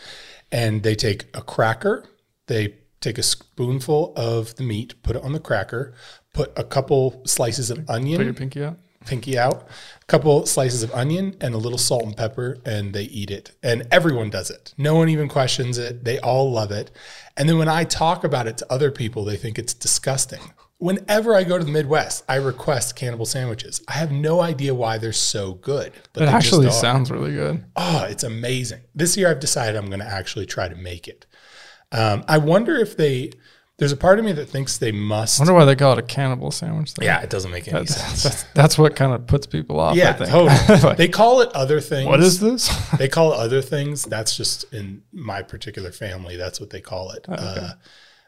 and 0.52 0.82
they 0.82 0.96
take 0.96 1.26
a 1.36 1.44
cracker, 1.44 2.06
they 2.48 2.74
take 3.02 3.18
a 3.18 3.24
spoonful 3.24 4.14
of 4.16 4.56
the 4.56 4.64
meat, 4.64 5.02
put 5.04 5.16
it 5.16 5.24
on 5.24 5.34
the 5.34 5.40
cracker, 5.40 5.94
put 6.34 6.52
a 6.58 6.64
couple 6.64 7.22
slices 7.26 7.70
of 7.70 7.90
onion. 7.90 8.18
Put 8.18 8.26
your 8.26 8.34
pinky 8.34 8.64
out. 8.64 8.78
pinky 9.08 9.38
out, 9.38 9.68
a 10.02 10.06
couple 10.06 10.46
slices 10.46 10.84
of 10.84 10.94
onion, 10.94 11.36
and 11.42 11.56
a 11.56 11.58
little 11.58 11.78
salt 11.78 12.04
and 12.04 12.16
pepper, 12.16 12.58
and 12.66 12.94
they 12.94 13.04
eat 13.04 13.32
it. 13.32 13.52
And 13.64 13.88
everyone 13.92 14.30
does 14.30 14.50
it. 14.50 14.74
No 14.78 14.96
one 14.96 15.10
even 15.10 15.28
questions 15.30 15.78
it. 15.78 16.04
They 16.04 16.20
all 16.20 16.52
love 16.52 16.72
it. 16.72 16.92
And 17.36 17.48
then 17.48 17.58
when 17.58 17.70
I 17.70 17.84
talk 17.84 18.24
about 18.24 18.48
it 18.48 18.58
to 18.58 18.72
other 18.72 18.92
people, 18.92 19.24
they 19.26 19.38
think 19.38 19.58
it's 19.58 19.74
disgusting. 19.74 20.42
Whenever 20.80 21.34
I 21.34 21.44
go 21.44 21.58
to 21.58 21.64
the 21.64 21.72
Midwest, 21.72 22.24
I 22.30 22.36
request 22.36 22.96
cannibal 22.96 23.26
sandwiches. 23.26 23.82
I 23.88 23.94
have 23.94 24.12
no 24.12 24.42
idea 24.42 24.76
why 24.76 25.00
they're 25.00 25.12
so 25.12 25.54
good, 25.54 25.92
but 26.14 26.24
It 26.24 26.30
actually 26.30 26.70
sounds 26.70 27.10
really 27.10 27.34
good. 27.34 27.64
Oh, 27.76 28.06
it's 28.08 28.24
amazing. 28.24 28.82
This 28.94 29.18
year 29.18 29.32
I've 29.32 29.40
decided 29.40 29.76
I'm 29.76 29.88
going 29.88 30.02
to 30.02 30.06
actually 30.06 30.46
try 30.46 30.68
to 30.68 30.76
make 30.76 31.08
it. 31.08 31.26
Um, 31.92 32.24
I 32.28 32.38
wonder 32.38 32.76
if 32.78 32.98
they, 32.98 33.32
there's 33.78 33.92
a 33.92 33.98
part 33.98 34.20
of 34.20 34.26
me 34.26 34.32
that 34.34 34.48
thinks 34.48 34.78
they 34.78 34.92
must. 34.92 35.40
I 35.40 35.44
wonder 35.44 35.54
why 35.54 35.66
they 35.66 35.76
call 35.76 35.94
it 35.94 36.00
a 36.00 36.02
cannibal 36.04 36.52
sandwich. 36.52 36.94
Though. 36.96 37.06
yeah, 37.06 37.22
it 37.22 37.30
doesn't 37.30 37.52
make 37.52 37.68
any 37.72 37.86
sense. 37.86 38.24
That's, 38.24 38.44
that's 38.54 38.78
what 38.78 38.96
kind 38.96 39.14
of 39.14 39.28
puts 39.28 39.46
people 39.48 39.80
off. 39.80 39.96
Yeah, 39.96 40.14
totally. 40.14 40.80
Like, 40.84 40.98
they 40.98 41.08
call 41.08 41.42
it 41.42 41.50
other 41.54 41.80
things. 41.80 42.08
what 42.08 42.20
is 42.20 42.40
this? 42.40 42.70
they 42.98 43.08
call 43.08 43.34
it 43.34 43.38
other 43.40 43.62
things? 43.62 44.04
That's 44.04 44.36
just 44.36 44.72
in 44.74 45.04
my 45.12 45.42
particular 45.44 45.92
family. 45.92 46.36
That's 46.38 46.60
what 46.60 46.72
they 46.72 46.82
call 46.82 47.12
it. 47.12 47.26
Uh, 47.30 47.74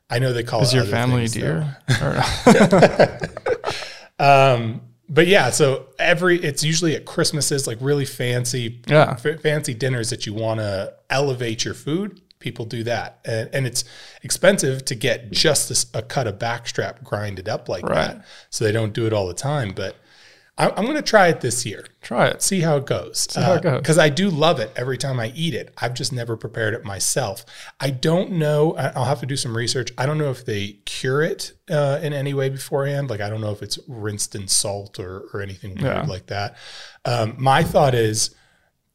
I 0.10 0.20
know 0.20 0.34
they 0.34 0.44
call 0.44 0.62
Is 0.62 0.72
it 0.74 0.78
your 0.78 0.84
other 0.84 0.92
family 0.92 1.28
things, 1.28 1.34
deer? 1.34 1.78
Um, 4.20 4.82
but 5.08 5.28
yeah, 5.28 5.50
so 5.50 5.88
every 5.98 6.40
it's 6.44 6.64
usually 6.64 6.96
at 6.96 7.06
Christmases, 7.06 7.66
like 7.68 7.78
really 7.82 8.06
fancy, 8.06 8.82
Yeah. 8.88 9.18
f- 9.24 9.42
fancy 9.42 9.74
dinners 9.74 10.10
that 10.12 10.26
you 10.26 10.34
want 10.34 10.60
to 10.60 10.94
elevate 11.10 11.64
your 11.66 11.74
food. 11.74 12.22
People 12.40 12.64
do 12.66 12.84
that, 12.86 13.20
and, 13.26 13.50
and 13.54 13.68
it's 13.68 13.84
expensive 14.24 14.86
to 14.86 14.96
get 14.96 15.30
just 15.32 15.68
this, 15.70 15.86
a 15.94 16.02
cut 16.02 16.26
of 16.26 16.40
backstrap 16.40 17.04
grinded 17.04 17.50
up 17.50 17.68
like 17.68 17.84
Right. 17.84 18.08
that. 18.16 18.26
So 18.50 18.64
they 18.64 18.72
don't 18.72 18.94
do 18.94 19.06
it 19.06 19.12
all 19.14 19.28
the 19.28 19.34
time. 19.34 19.74
But 19.76 19.98
I, 20.58 20.70
I'm 20.70 20.86
going 20.86 20.96
to 20.96 21.02
try 21.02 21.28
it 21.28 21.42
this 21.42 21.66
year. 21.66 21.86
Try 22.02 22.28
it. 22.28 22.42
see 22.42 22.62
how 22.62 22.78
it 22.78 22.86
goes. 22.86 23.28
how 23.36 23.56
it 23.56 23.62
goes. 23.64 23.80
Because 23.80 23.98
I 23.98 24.08
do 24.08 24.30
love 24.30 24.60
it 24.62 24.72
every 24.78 24.98
time 24.98 25.20
I 25.20 25.34
eat 25.36 25.54
it. 25.54 25.74
I've 25.78 25.94
just 25.94 26.14
never 26.14 26.38
prepared 26.38 26.74
it 26.74 26.86
myself. 26.86 27.46
I 27.80 27.90
don't 27.90 28.32
know. 28.32 28.76
I'll 28.78 29.04
have 29.06 29.20
to 29.20 29.26
do 29.26 29.36
some 29.36 29.56
research. 29.56 29.92
I 29.98 30.06
don't 30.06 30.18
know 30.18 30.32
if 30.32 30.46
they 30.46 30.80
cure 30.86 31.22
it 31.22 31.52
uh, 31.70 32.00
in 32.02 32.14
any 32.14 32.34
way 32.34 32.48
beforehand. 32.48 33.10
Like 33.10 33.20
I 33.22 33.30
don't 33.30 33.42
know 33.42 33.52
if 33.52 33.62
it's 33.62 33.80
rinsed 33.88 34.34
in 34.34 34.48
salt 34.48 34.98
or 34.98 35.26
or 35.34 35.42
anything 35.42 35.72
weird 35.72 35.84
Yeah. 35.84 36.02
like 36.04 36.28
that. 36.28 36.56
Um, 37.04 37.36
my 37.38 37.64
thought 37.64 37.96
is 37.96 38.34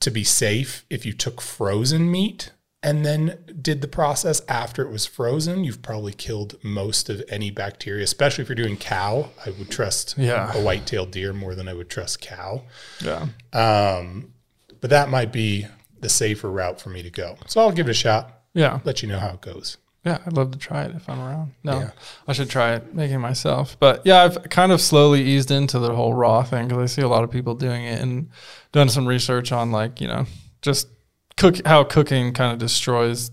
to 0.00 0.10
be 0.10 0.24
safe 0.24 0.84
if 0.88 1.04
you 1.06 1.12
took 1.12 1.40
frozen 1.42 2.10
meat 2.10 2.52
and 2.84 3.04
then 3.04 3.38
did 3.60 3.80
the 3.80 3.88
process 3.88 4.42
after 4.46 4.82
it 4.82 4.90
was 4.90 5.06
frozen, 5.06 5.64
you've 5.64 5.82
probably 5.82 6.12
killed 6.12 6.56
most 6.62 7.08
of 7.08 7.22
any 7.28 7.50
bacteria, 7.50 8.04
especially 8.04 8.42
if 8.42 8.48
you're 8.48 8.54
doing 8.54 8.76
cow. 8.76 9.30
I 9.44 9.50
would 9.50 9.70
trust 9.70 10.14
Yeah. 10.18 10.52
a 10.56 10.62
white-tailed 10.62 11.10
deer 11.10 11.32
more 11.32 11.54
than 11.54 11.66
I 11.66 11.72
would 11.72 11.88
trust 11.90 12.20
cow. 12.20 12.62
Yeah. 13.02 13.26
Um, 13.52 14.32
but 14.80 14.90
that 14.90 15.08
might 15.08 15.32
be 15.32 15.66
the 16.00 16.08
safer 16.08 16.50
route 16.50 16.80
for 16.80 16.90
me 16.90 17.02
to 17.02 17.10
go. 17.10 17.36
So 17.46 17.60
I'll 17.62 17.72
give 17.72 17.88
it 17.88 17.92
a 17.92 17.94
shot. 17.94 18.42
Yeah. 18.52 18.80
Let 18.84 19.02
you 19.02 19.08
know 19.08 19.18
how 19.18 19.30
it 19.30 19.40
goes. 19.40 19.78
Yeah, 20.04 20.18
I'd 20.26 20.34
love 20.34 20.50
to 20.50 20.58
try 20.58 20.82
it 20.84 20.94
if 20.94 21.08
I'm 21.08 21.18
around. 21.18 21.54
No, 21.64 21.78
Yeah. 21.80 21.90
I 22.28 22.34
should 22.34 22.50
try 22.50 22.74
it 22.74 22.94
making 22.94 23.20
myself. 23.20 23.78
But 23.80 24.02
yeah, 24.04 24.22
I've 24.22 24.42
kind 24.50 24.70
of 24.70 24.82
slowly 24.82 25.22
eased 25.22 25.50
into 25.50 25.78
the 25.78 25.94
whole 25.94 26.12
raw 26.12 26.42
thing 26.42 26.68
because 26.68 26.82
I 26.82 26.94
see 26.94 27.00
a 27.00 27.08
lot 27.08 27.24
of 27.24 27.30
people 27.30 27.54
doing 27.54 27.84
it 27.84 28.02
and 28.02 28.28
done 28.72 28.90
some 28.90 29.06
research 29.06 29.50
on 29.50 29.72
like 29.72 30.02
you 30.02 30.06
know 30.08 30.26
just 30.60 30.88
cook 31.36 31.64
how 31.66 31.84
cooking 31.84 32.32
kind 32.32 32.52
of 32.52 32.58
destroys 32.58 33.30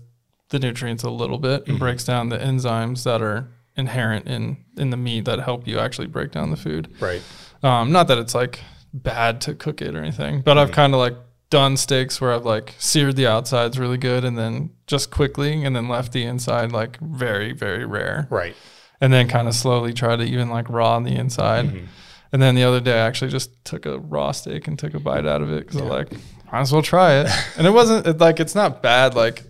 the 0.48 0.58
nutrients 0.58 1.02
a 1.02 1.10
little 1.10 1.38
bit 1.38 1.66
and 1.66 1.78
breaks 1.78 2.04
down 2.04 2.28
the 2.28 2.38
enzymes 2.38 3.04
that 3.04 3.22
are 3.22 3.48
inherent 3.76 4.26
in 4.26 4.58
in 4.76 4.90
the 4.90 4.96
meat 4.96 5.24
that 5.24 5.40
help 5.40 5.66
you 5.66 5.78
actually 5.78 6.06
break 6.06 6.30
down 6.30 6.50
the 6.50 6.56
food. 6.56 6.92
Right. 7.00 7.22
Um, 7.62 7.92
not 7.92 8.08
that 8.08 8.18
it's 8.18 8.34
like 8.34 8.60
bad 8.92 9.40
to 9.42 9.54
cook 9.54 9.80
it 9.80 9.94
or 9.94 9.98
anything, 9.98 10.42
but 10.42 10.58
I've 10.58 10.72
kind 10.72 10.92
of 10.94 11.00
like 11.00 11.14
done 11.52 11.76
steaks 11.76 12.20
where 12.20 12.32
I've 12.32 12.46
like 12.46 12.74
seared 12.78 13.16
the 13.16 13.26
outsides 13.26 13.78
really 13.78 13.98
good 13.98 14.24
and 14.24 14.38
then 14.38 14.70
just 14.86 15.10
quickly 15.10 15.64
and 15.64 15.76
then 15.76 15.88
left 15.88 16.12
the 16.12 16.24
inside 16.24 16.72
like 16.72 16.98
very, 17.00 17.52
very 17.52 17.84
rare. 17.84 18.26
Right. 18.30 18.56
And 19.00 19.12
then 19.12 19.28
kind 19.28 19.48
of 19.48 19.54
slowly 19.54 19.92
try 19.92 20.16
to 20.16 20.22
even 20.22 20.48
like 20.48 20.68
raw 20.68 20.96
on 20.96 21.04
the 21.04 21.14
inside. 21.14 21.66
Mm-hmm. 21.66 21.86
And 22.32 22.40
then 22.40 22.54
the 22.54 22.64
other 22.64 22.80
day 22.80 22.94
I 22.94 23.06
actually 23.06 23.30
just 23.30 23.64
took 23.64 23.84
a 23.84 23.98
raw 23.98 24.32
steak 24.32 24.66
and 24.66 24.78
took 24.78 24.94
a 24.94 25.00
bite 25.00 25.26
out 25.26 25.42
of 25.42 25.52
it 25.52 25.66
because 25.66 25.82
I 25.82 25.84
like, 25.84 26.08
might 26.52 26.60
as 26.60 26.72
well 26.72 26.82
try 26.82 27.20
it. 27.20 27.28
and 27.56 27.66
it 27.66 27.70
wasn't 27.70 28.06
it, 28.06 28.18
like, 28.18 28.38
it's 28.38 28.54
not 28.54 28.82
bad. 28.82 29.14
Like 29.14 29.42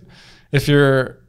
if 0.51 0.67
you're, 0.67 1.19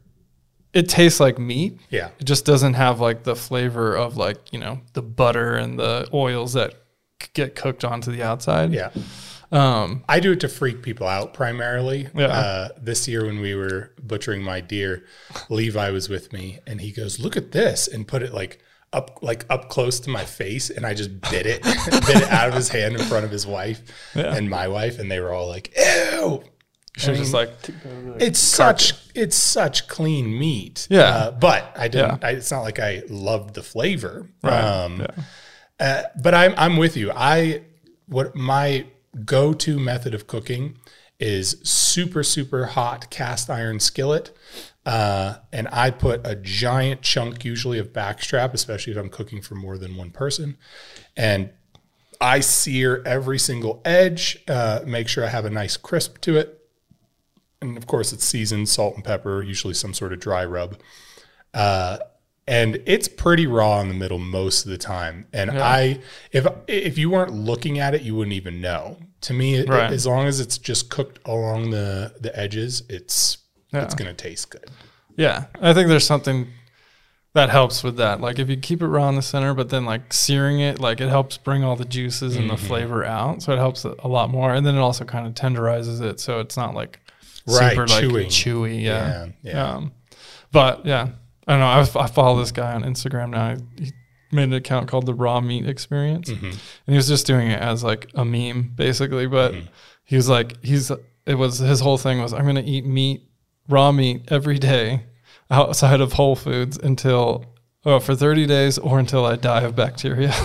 it 0.73 0.89
tastes 0.89 1.19
like 1.19 1.37
meat. 1.37 1.79
Yeah. 1.89 2.09
It 2.19 2.25
just 2.25 2.45
doesn't 2.45 2.73
have 2.73 2.99
like 2.99 3.23
the 3.23 3.35
flavor 3.35 3.95
of 3.95 4.17
like, 4.17 4.51
you 4.51 4.59
know, 4.59 4.81
the 4.93 5.01
butter 5.01 5.55
and 5.55 5.79
the 5.79 6.09
oils 6.13 6.53
that 6.53 6.73
get 7.33 7.55
cooked 7.55 7.83
onto 7.85 8.11
the 8.11 8.23
outside. 8.23 8.73
Yeah. 8.73 8.91
Um, 9.51 10.03
I 10.09 10.19
do 10.19 10.31
it 10.33 10.39
to 10.41 10.49
freak 10.49 10.81
people 10.81 11.07
out 11.07 11.33
primarily. 11.33 12.09
Yeah. 12.15 12.27
Uh, 12.27 12.69
this 12.77 13.07
year 13.07 13.25
when 13.25 13.39
we 13.39 13.55
were 13.55 13.93
butchering 14.01 14.41
my 14.43 14.59
deer, 14.59 15.05
Levi 15.49 15.91
was 15.91 16.09
with 16.09 16.33
me 16.33 16.59
and 16.65 16.81
he 16.81 16.91
goes, 16.91 17.19
"Look 17.19 17.37
at 17.37 17.51
this," 17.51 17.87
and 17.87 18.07
put 18.07 18.23
it 18.23 18.33
like 18.33 18.59
up 18.95 19.19
like 19.21 19.45
up 19.49 19.69
close 19.69 19.99
to 20.01 20.09
my 20.09 20.23
face, 20.25 20.69
and 20.69 20.85
I 20.85 20.93
just 20.93 21.19
bit 21.21 21.45
it, 21.45 21.61
bit 22.07 22.17
it 22.23 22.29
out 22.29 22.47
of 22.49 22.53
his 22.55 22.69
hand 22.69 22.95
in 22.95 23.01
front 23.05 23.25
of 23.25 23.31
his 23.31 23.45
wife 23.45 23.81
and 24.15 24.49
my 24.49 24.67
wife, 24.67 24.97
and 24.99 25.11
they 25.11 25.19
were 25.19 25.31
all 25.33 25.47
like, 25.47 25.73
"Ew." 25.77 26.43
She 26.97 27.09
was 27.09 27.19
just 27.19 27.33
like, 27.33 27.49
It's 28.19 28.39
such 28.39 28.93
it's 29.13 29.35
such 29.35 29.89
clean 29.89 30.39
meat. 30.39 30.87
Yeah. 30.89 31.01
Uh, 31.03 31.31
but 31.31 31.73
I 31.75 31.89
didn't. 31.89 32.21
Yeah. 32.21 32.27
I, 32.29 32.31
it's 32.31 32.49
not 32.51 32.61
like 32.61 32.79
I 32.79 33.03
loved 33.09 33.53
the 33.53 33.63
flavor. 33.63 34.29
Right. 34.41 34.53
Um, 34.63 35.01
Yeah. 35.01 35.23
uh, 35.79 36.03
but 36.23 36.33
I'm 36.33 36.53
I'm 36.57 36.77
with 36.77 36.95
you. 36.95 37.11
I 37.13 37.63
what 38.07 38.33
my 38.33 38.85
go 39.25 39.53
to 39.53 39.77
method 39.77 40.13
of 40.13 40.27
cooking 40.27 40.77
is 41.19 41.57
super 41.63 42.23
super 42.23 42.65
hot 42.67 43.09
cast 43.09 43.49
iron 43.49 43.81
skillet. 43.81 44.31
Uh, 44.85 45.37
and 45.51 45.67
I 45.71 45.89
put 45.89 46.21
a 46.25 46.35
giant 46.35 47.01
chunk, 47.01 47.43
usually 47.43 47.79
of 47.79 47.91
backstrap, 47.91 48.53
especially 48.53 48.93
if 48.93 48.99
I'm 48.99 49.09
cooking 49.09 49.41
for 49.41 49.55
more 49.55 49.77
than 49.77 49.95
one 49.97 50.11
person. 50.11 50.57
And 51.17 51.49
I 52.21 52.39
sear 52.39 53.01
every 53.05 53.39
single 53.39 53.81
edge, 53.83 54.37
uh, 54.47 54.81
make 54.85 55.07
sure 55.07 55.25
I 55.25 55.29
have 55.29 55.45
a 55.45 55.49
nice 55.49 55.75
crisp 55.75 56.19
to 56.21 56.37
it. 56.37 56.61
And 57.61 57.77
of 57.77 57.87
course, 57.87 58.13
it's 58.13 58.23
seasoned 58.25 58.69
salt 58.69 58.95
and 58.95 59.03
pepper, 59.03 59.41
usually 59.41 59.73
some 59.73 59.93
sort 59.93 60.13
of 60.13 60.19
dry 60.19 60.45
rub. 60.45 60.77
Uh, 61.53 61.97
and 62.47 62.79
it's 62.85 63.07
pretty 63.07 63.47
raw 63.47 63.79
in 63.81 63.87
the 63.87 63.95
middle 63.95 64.19
most 64.19 64.65
of 64.65 64.71
the 64.71 64.77
time. 64.77 65.25
And 65.33 65.49
I, 65.49 65.99
if 66.31 66.45
if 66.67 66.95
you 66.97 67.09
weren't 67.09 67.33
looking 67.33 67.79
at 67.79 67.95
it, 67.95 68.03
you 68.03 68.13
wouldn't 68.13 68.35
even 68.35 68.61
know. 68.61 68.97
To 69.21 69.33
me, 69.33 69.55
it- 69.55 69.67
Right. 69.67 69.91
as 69.91 70.05
long 70.05 70.27
as 70.27 70.39
it's 70.39 70.59
just 70.59 70.91
cooked 70.91 71.17
along 71.25 71.71
the 71.71 72.13
the 72.19 72.37
edges, 72.39 72.83
it's 72.87 73.39
it's 73.73 73.95
gonna 73.95 74.13
taste 74.13 74.49
good. 74.49 74.65
Yeah, 75.17 75.45
I 75.61 75.73
think 75.73 75.87
there's 75.89 76.05
something 76.05 76.47
that 77.33 77.49
helps 77.49 77.83
with 77.83 77.97
that. 77.97 78.21
Like 78.21 78.39
if 78.39 78.49
you 78.49 78.57
keep 78.57 78.81
it 78.81 78.87
raw 78.87 79.09
in 79.09 79.15
the 79.15 79.21
center, 79.21 79.53
but 79.53 79.69
then 79.69 79.85
like 79.85 80.13
searing 80.13 80.59
it, 80.61 80.79
like 80.79 81.01
it 81.01 81.09
helps 81.09 81.37
bring 81.37 81.63
all 81.63 81.75
the 81.75 81.85
juices 81.85 82.35
and 82.37 82.49
the 82.49 82.53
Mm-hmm. 82.55 82.65
flavor 82.67 83.03
out. 83.05 83.41
So 83.41 83.51
it 83.53 83.57
helps 83.57 83.83
it 83.85 83.93
a 83.99 84.07
lot 84.07 84.29
more, 84.29 84.53
and 84.53 84.65
then 84.65 84.75
it 84.75 84.79
also 84.79 85.03
kind 85.05 85.27
of 85.27 85.33
tenderizes 85.33 86.01
it, 86.01 86.19
so 86.19 86.39
it's 86.39 86.55
not 86.57 86.73
like 86.75 86.99
Right, 87.47 87.71
super 87.71 87.87
like 87.87 88.03
chewy. 88.05 88.25
chewy. 88.27 88.81
Yeah, 88.81 89.27
Yeah, 89.43 89.51
yeah. 89.53 89.73
Um, 89.75 89.91
but 90.51 90.85
yeah, 90.85 91.09
I 91.47 91.51
don't 91.51 91.59
know. 91.59 91.99
I, 91.99 92.03
I 92.05 92.07
follow 92.07 92.39
this 92.39 92.51
guy 92.51 92.73
on 92.73 92.83
Instagram 92.83 93.29
now. 93.29 93.55
He 93.77 93.91
made 94.31 94.43
an 94.45 94.53
account 94.53 94.87
called 94.87 95.05
the 95.05 95.13
Raw 95.13 95.41
Meat 95.41 95.67
Experience, 95.67 96.29
Mm-hmm. 96.29 96.45
and 96.45 96.57
he 96.87 96.95
was 96.95 97.07
just 97.07 97.27
doing 97.27 97.51
it 97.51 97.61
as 97.61 97.83
like 97.83 98.09
a 98.15 98.25
meme, 98.25 98.71
basically. 98.75 99.27
But 99.27 99.51
Mm-hmm. 99.53 99.67
he 100.05 100.15
was 100.15 100.27
like, 100.29 100.63
he's 100.63 100.89
it 101.25 101.35
was 101.35 101.59
his 101.59 101.79
whole 101.81 101.97
thing 101.97 102.19
was 102.21 102.33
I'm 102.33 102.45
gonna 102.45 102.63
eat 102.65 102.85
meat, 102.85 103.23
raw 103.67 103.91
meat 103.91 104.23
every 104.29 104.59
day 104.59 105.03
outside 105.49 106.01
of 106.01 106.13
Whole 106.13 106.35
Foods 106.35 106.77
until 106.77 107.45
oh 107.85 107.99
for 107.99 108.15
30 108.15 108.45
days 108.45 108.77
or 108.77 108.99
until 108.99 109.25
I 109.25 109.35
die 109.35 109.61
of 109.61 109.75
bacteria. 109.75 110.33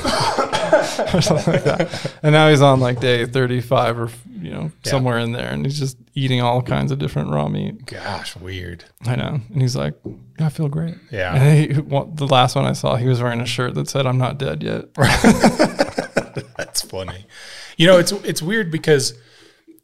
or 1.14 1.20
something 1.20 1.54
like 1.54 1.64
that. 1.64 2.14
And 2.22 2.32
now 2.32 2.48
he's 2.48 2.60
on 2.60 2.80
like 2.80 3.00
day 3.00 3.26
35 3.26 3.98
or 3.98 4.10
you 4.40 4.50
know 4.50 4.72
somewhere 4.84 5.18
in 5.18 5.32
there, 5.32 5.50
and 5.50 5.64
he's 5.64 5.78
just 5.78 5.96
eating 6.14 6.40
all 6.40 6.62
kinds 6.62 6.92
of 6.92 6.98
different 6.98 7.30
raw 7.30 7.48
meat. 7.48 7.86
Gosh, 7.86 8.36
weird. 8.36 8.84
I 9.06 9.16
know. 9.16 9.40
And 9.52 9.62
he's 9.62 9.76
like, 9.76 9.94
I 10.38 10.48
feel 10.48 10.68
great. 10.68 10.96
Yeah. 11.10 11.34
And 11.34 11.74
he, 11.74 11.80
well, 11.80 12.06
the 12.06 12.26
last 12.26 12.56
one 12.56 12.64
I 12.64 12.72
saw, 12.72 12.96
he 12.96 13.06
was 13.06 13.20
wearing 13.20 13.40
a 13.40 13.46
shirt 13.46 13.74
that 13.74 13.88
said, 13.88 14.06
I'm 14.06 14.18
not 14.18 14.38
dead 14.38 14.62
yet. 14.62 14.92
That's 16.56 16.82
funny. 16.82 17.26
You 17.76 17.86
know, 17.86 17.98
it's 17.98 18.12
it's 18.12 18.42
weird 18.42 18.70
because 18.70 19.14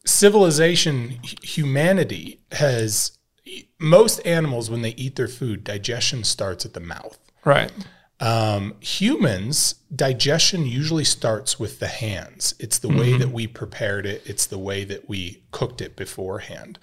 civilization, 0.05 1.18
humanity 1.43 2.41
has 2.53 3.16
most 3.78 4.18
animals 4.20 4.70
when 4.70 4.82
they 4.82 4.90
eat 4.90 5.16
their 5.16 5.28
food, 5.28 5.64
digestion 5.64 6.24
starts 6.24 6.64
at 6.64 6.74
the 6.74 6.80
mouth. 6.80 7.18
Right. 7.44 7.72
Um, 8.18 8.74
humans, 8.80 9.74
digestion 9.94 10.66
usually 10.66 11.05
starts 11.05 11.61
with 11.61 11.78
the 11.78 11.86
hands. 11.86 12.55
It's 12.59 12.78
the 12.78 12.88
way 12.88 13.16
that 13.18 13.30
we 13.30 13.47
prepared 13.47 14.07
it. 14.07 14.22
It's 14.24 14.47
the 14.47 14.59
way 14.59 14.84
that 14.84 15.09
we 15.09 15.42
cooked 15.51 15.80
it 15.80 15.97
beforehand. 15.97 16.78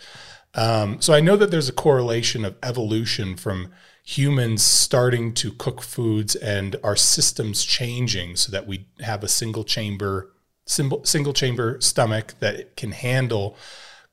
Um, 0.53 1.01
so 1.01 1.14
I 1.14 1.22
know 1.22 1.36
that 1.36 1.49
there's 1.49 1.70
a 1.70 1.74
correlation 1.74 2.45
of 2.45 2.55
evolution 2.61 3.36
from 3.36 3.72
humans 4.05 4.64
starting 4.64 5.34
to 5.34 5.51
cook 5.53 5.82
foods 5.82 6.36
and 6.36 6.76
our 6.84 6.95
systems 6.95 7.64
changing 7.64 8.36
so 8.36 8.51
that 8.51 8.68
we 8.68 8.88
have 8.99 9.24
a 9.24 9.28
single 9.28 9.64
chamber, 9.64 10.32
single 10.66 11.34
chamber 11.34 11.82
stomach 11.82 12.36
that 12.39 12.76
can 12.78 12.91
handle 12.91 13.57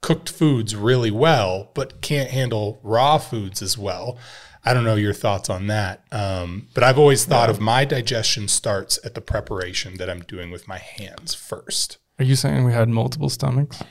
cooked 0.01 0.29
foods 0.31 0.75
really 0.75 1.11
well, 1.11 1.71
but 1.75 2.01
can't 2.01 2.31
handle 2.31 2.81
raw 2.83 3.19
foods 3.19 3.61
as 3.63 3.77
well. 3.77 4.19
I 4.65 4.75
don't 4.75 4.85
know 4.85 4.95
your 4.97 5.15
thoughts 5.15 5.49
on 5.49 5.67
that. 5.69 6.05
Um, 6.13 6.69
but 6.75 6.85
I've 6.85 6.99
always 6.99 7.25
thought 7.25 7.49
of 7.51 7.61
my 7.61 7.85
digestion 7.85 8.49
starts 8.49 8.99
at 9.05 9.15
the 9.15 9.21
preparation 9.21 9.97
that 9.97 10.11
I'm 10.11 10.21
doing 10.21 10.51
with 10.51 10.69
my 10.69 10.79
hands 10.79 11.35
first. 11.35 11.99
Are 12.19 12.25
you 12.25 12.37
saying 12.37 12.65
we 12.65 12.73
had 12.73 12.89
multiple 12.91 13.31
stomachs 13.31 13.83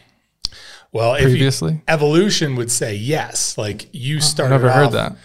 Well, 0.92 1.16
if 1.16 1.22
you, 1.22 1.28
previously? 1.30 1.82
evolution 1.88 2.56
would 2.56 2.72
say 2.72 2.94
yes, 2.96 3.58
like 3.58 3.90
you 3.92 4.22
started. 4.22 4.52
Never 4.52 4.72
heard 4.72 4.92
that. 4.92 5.16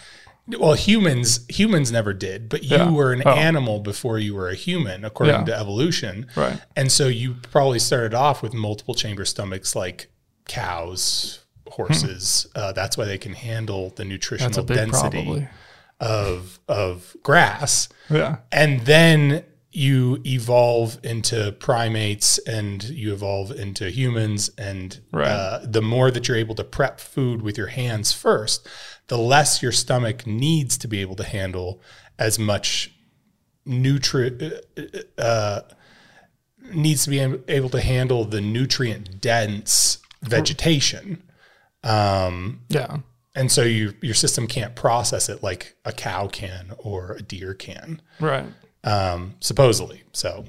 Well, 0.59 0.74
humans 0.74 1.41
humans 1.49 1.91
never 1.91 2.12
did, 2.12 2.49
but 2.51 2.62
you 2.64 2.76
Yeah. 2.76 2.91
were 2.91 3.12
an 3.12 3.22
Oh. 3.24 3.30
animal 3.32 3.80
before 3.80 4.18
you 4.18 4.35
were 4.35 4.49
a 4.49 4.55
human, 4.55 5.05
according 5.05 5.37
Yeah. 5.37 5.45
to 5.45 5.57
evolution. 5.59 6.26
Right. 6.37 6.59
And 6.76 6.93
so 6.93 7.09
you 7.09 7.37
probably 7.51 7.78
started 7.78 8.12
off 8.14 8.43
with 8.43 8.53
multiple 8.53 8.95
chamber 8.95 9.24
stomachs, 9.24 9.74
like 9.74 10.11
cows, 10.47 11.40
horses. 11.68 12.47
Uh, 12.55 12.72
that's 12.72 12.97
why 12.97 13.05
they 13.05 13.18
can 13.18 13.32
handle 13.34 13.90
the 13.90 14.05
nutritional 14.05 14.64
density 14.64 15.22
probably. 15.24 15.49
of 16.01 16.59
of 16.68 17.16
grass. 17.22 17.88
Yeah. 18.11 18.36
And 18.53 18.80
then 18.82 19.45
you 19.76 20.20
evolve 20.24 20.99
into 21.03 21.51
primates 21.59 22.38
and 22.38 22.84
you 22.84 23.12
evolve 23.12 23.51
into 23.51 23.90
humans. 23.90 24.49
And 24.57 25.01
Right. 25.11 25.26
uh, 25.28 25.61
the 25.64 25.82
more 25.82 26.12
that 26.12 26.28
you're 26.28 26.36
able 26.36 26.55
to 26.55 26.64
prep 26.64 27.01
food 27.01 27.42
with 27.42 27.59
your 27.59 27.66
hands 27.66 28.12
first, 28.12 28.68
the 29.09 29.18
less 29.18 29.62
your 29.62 29.72
stomach 29.72 30.28
needs 30.28 30.78
to 30.78 30.86
be 30.86 31.01
able 31.01 31.16
to 31.16 31.24
handle 31.24 31.82
as 32.20 32.38
much 32.38 32.92
nutrient 33.66 34.42
uh, 35.18 35.61
needs 36.72 37.05
to 37.05 37.11
be 37.11 37.18
able 37.49 37.68
to 37.70 37.80
handle 37.80 38.24
the 38.24 38.40
nutrient 38.40 39.20
dense 39.20 39.99
vegetation. 40.29 41.22
Um, 41.83 42.61
Yeah. 42.68 42.99
and 43.35 43.51
so 43.53 43.62
you, 43.62 43.95
your 44.01 44.14
system 44.14 44.47
can't 44.47 44.75
process 44.75 45.29
it 45.29 45.43
like 45.43 45.77
a 45.85 45.93
cow 45.93 46.29
can 46.29 46.72
or 46.79 47.12
a 47.12 47.22
deer 47.22 47.53
can 47.55 48.01
Right. 48.20 48.47
um, 48.85 49.35
supposedly. 49.41 50.03
So 50.12 50.45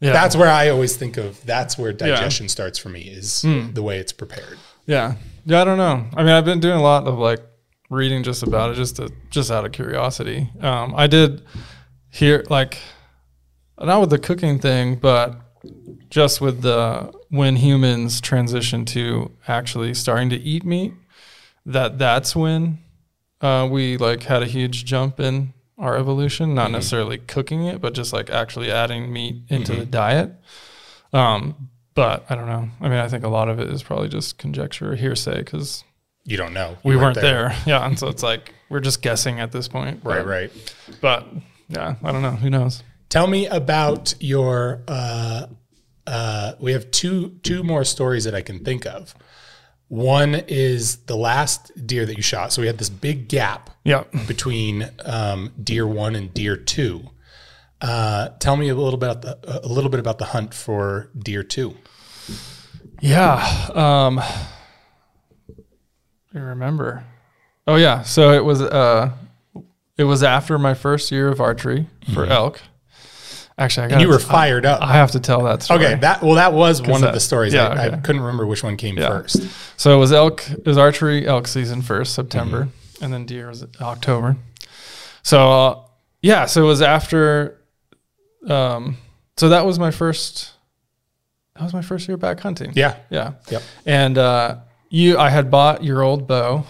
Yeah. 0.00 0.12
that's 0.12 0.36
where 0.36 0.48
I 0.50 0.68
always 0.68 0.96
think 0.96 1.16
of. 1.16 1.44
That's 1.44 1.76
where 1.78 1.92
digestion 1.92 2.48
starts 2.48 2.78
for 2.78 2.88
me 2.88 3.02
is 3.02 3.42
Hmm. 3.42 3.72
the 3.72 3.82
way 3.82 3.98
it's 3.98 4.12
prepared. 4.12 4.58
Yeah. 4.86 5.14
Yeah, 5.46 5.60
I 5.60 5.64
don't 5.64 5.78
know. 5.78 6.06
I 6.14 6.22
mean, 6.22 6.32
I've 6.32 6.44
been 6.44 6.60
doing 6.60 6.76
a 6.78 6.82
lot 6.82 7.06
of 7.06 7.18
like 7.18 7.40
reading 7.90 8.22
just 8.22 8.42
about 8.42 8.70
it, 8.70 8.74
just 8.74 8.96
to 8.96 9.10
just 9.30 9.50
out 9.50 9.64
of 9.66 9.72
curiosity. 9.72 10.50
Um, 10.60 10.94
I 10.96 11.06
did 11.06 11.42
hear 12.10 12.44
like 12.48 12.78
not 13.78 14.00
with 14.00 14.10
the 14.10 14.18
cooking 14.18 14.58
thing, 14.58 14.94
but 14.96 15.36
just 16.10 16.40
with 16.40 16.62
the 16.62 17.12
when 17.30 17.56
humans 17.56 18.20
transition 18.20 18.84
to 18.86 19.30
actually 19.48 19.94
starting 19.94 20.30
to 20.30 20.36
eat 20.36 20.64
meat, 20.64 20.92
that 21.66 21.98
that's 21.98 22.34
when 22.36 22.78
uh, 23.40 23.68
we 23.70 23.96
like 23.96 24.22
had 24.24 24.42
a 24.42 24.46
huge 24.46 24.84
jump 24.84 25.18
in 25.20 25.52
our 25.78 25.96
evolution. 25.96 26.54
Not 26.54 26.70
necessarily 26.70 27.18
cooking 27.18 27.64
it, 27.66 27.80
but 27.80 27.94
just 27.94 28.12
like 28.12 28.30
actually 28.30 28.70
adding 28.70 29.12
meat 29.12 29.42
into 29.48 29.74
the 29.74 29.86
diet. 29.86 30.32
Um, 31.12 31.70
but 31.94 32.24
I 32.28 32.34
don't 32.34 32.46
know. 32.46 32.68
I 32.80 32.84
mean, 32.88 32.98
I 32.98 33.08
think 33.08 33.24
a 33.24 33.28
lot 33.28 33.48
of 33.48 33.58
it 33.60 33.68
is 33.70 33.82
probably 33.82 34.08
just 34.08 34.38
conjecture 34.38 34.92
or 34.92 34.96
hearsay 34.96 35.38
because 35.38 35.84
You 36.24 36.36
don't 36.36 36.52
know. 36.52 36.76
we 36.84 36.94
You 36.94 37.00
weren't 37.00 37.14
there. 37.20 37.56
Yeah, 37.66 37.84
and 37.86 37.98
so 37.98 38.08
it's 38.08 38.22
like 38.22 38.52
we're 38.68 38.80
just 38.80 39.02
guessing 39.02 39.40
at 39.40 39.52
this 39.52 39.68
point. 39.68 40.00
Right, 40.04 40.18
But- 40.18 40.26
right. 40.26 40.74
But 41.00 41.26
yeah, 41.68 41.96
I 42.02 42.12
don't 42.12 42.22
know. 42.22 42.32
Who 42.32 42.50
knows? 42.50 42.82
Tell 43.14 43.28
me 43.28 43.46
about 43.46 44.12
your. 44.18 44.82
Uh, 44.88 45.46
uh, 46.04 46.54
we 46.58 46.72
have 46.72 46.90
two 46.90 47.38
two 47.44 47.62
more 47.62 47.84
stories 47.84 48.24
that 48.24 48.34
I 48.34 48.42
can 48.42 48.64
think 48.64 48.86
of. 48.86 49.14
One 49.86 50.34
is 50.34 50.96
the 51.06 51.14
last 51.14 51.70
deer 51.86 52.06
that 52.06 52.16
you 52.16 52.24
shot. 52.24 52.52
So 52.52 52.60
we 52.60 52.66
had 52.66 52.78
this 52.78 52.88
big 52.90 53.28
gap 53.28 53.70
Yeah. 53.84 54.02
between 54.26 54.90
um, 55.04 55.52
deer 55.62 55.86
one 55.86 56.16
and 56.16 56.34
deer 56.34 56.56
two. 56.56 57.08
Uh, 57.80 58.30
tell 58.40 58.56
me 58.56 58.68
a 58.68 58.74
little 58.74 58.98
bit 58.98 59.10
about 59.10 59.22
the 59.22 59.60
a 59.64 59.68
little 59.68 59.90
bit 59.90 60.00
about 60.00 60.18
the 60.18 60.24
hunt 60.24 60.52
for 60.52 61.08
deer 61.16 61.44
two. 61.44 61.76
Yeah. 63.00 63.34
Um 63.74 64.18
I 66.34 66.38
remember. 66.38 67.04
Oh 67.68 67.76
yeah. 67.76 68.02
So 68.02 68.32
it 68.32 68.44
was 68.44 68.60
uh 68.60 69.12
it 69.96 70.02
was 70.02 70.24
after 70.24 70.58
my 70.58 70.74
first 70.74 71.12
year 71.12 71.28
of 71.28 71.40
archery 71.40 71.86
for 72.12 72.26
elk. 72.26 72.60
Actually 73.56 73.84
I 73.84 73.88
got 73.88 73.94
Mm-hmm. 73.96 74.00
You 74.02 74.08
were 74.08 74.18
fired 74.18 74.66
up. 74.66 74.82
I 74.82 74.94
have 74.94 75.12
to 75.12 75.20
tell 75.20 75.44
that 75.44 75.62
story. 75.62 75.84
Okay, 75.86 75.94
that 76.00 76.22
well, 76.22 76.34
that 76.34 76.52
was 76.52 76.82
one 76.82 77.04
of 77.04 77.12
the 77.14 77.20
stories. 77.20 77.54
yeah, 77.54 77.68
I, 77.68 77.86
I 77.92 77.96
couldn't 77.98 78.20
remember 78.22 78.46
which 78.46 78.62
one 78.64 78.76
came 78.76 78.96
Yeah. 78.98 79.08
first. 79.08 79.42
So 79.76 79.94
it 79.94 79.98
was 79.98 80.12
elk. 80.12 80.48
It 80.50 80.66
was 80.66 80.76
archery 80.76 81.26
elk 81.26 81.46
season 81.46 81.80
first, 81.82 82.14
September, 82.14 82.64
Mm-hmm. 82.64 83.04
and 83.04 83.12
then 83.12 83.26
deer 83.26 83.48
was 83.48 83.64
October. 83.80 84.36
So 85.22 85.50
uh, 85.52 85.80
yeah, 86.22 86.46
so 86.46 86.64
it 86.64 86.66
was 86.66 86.82
after. 86.82 87.60
Um, 88.48 88.96
so 89.36 89.48
that 89.50 89.64
was 89.64 89.78
my 89.78 89.90
first. 89.90 90.52
That 91.54 91.62
was 91.62 91.72
my 91.72 91.82
first 91.82 92.08
year 92.08 92.16
back 92.16 92.40
hunting. 92.40 92.72
Yeah. 92.74 92.96
Yeah. 93.10 93.34
Yep. 93.50 93.62
And 93.86 94.18
uh, 94.18 94.56
you, 94.90 95.16
I 95.18 95.30
had 95.30 95.50
bought 95.50 95.84
your 95.84 96.02
old 96.02 96.26
bow 96.26 96.64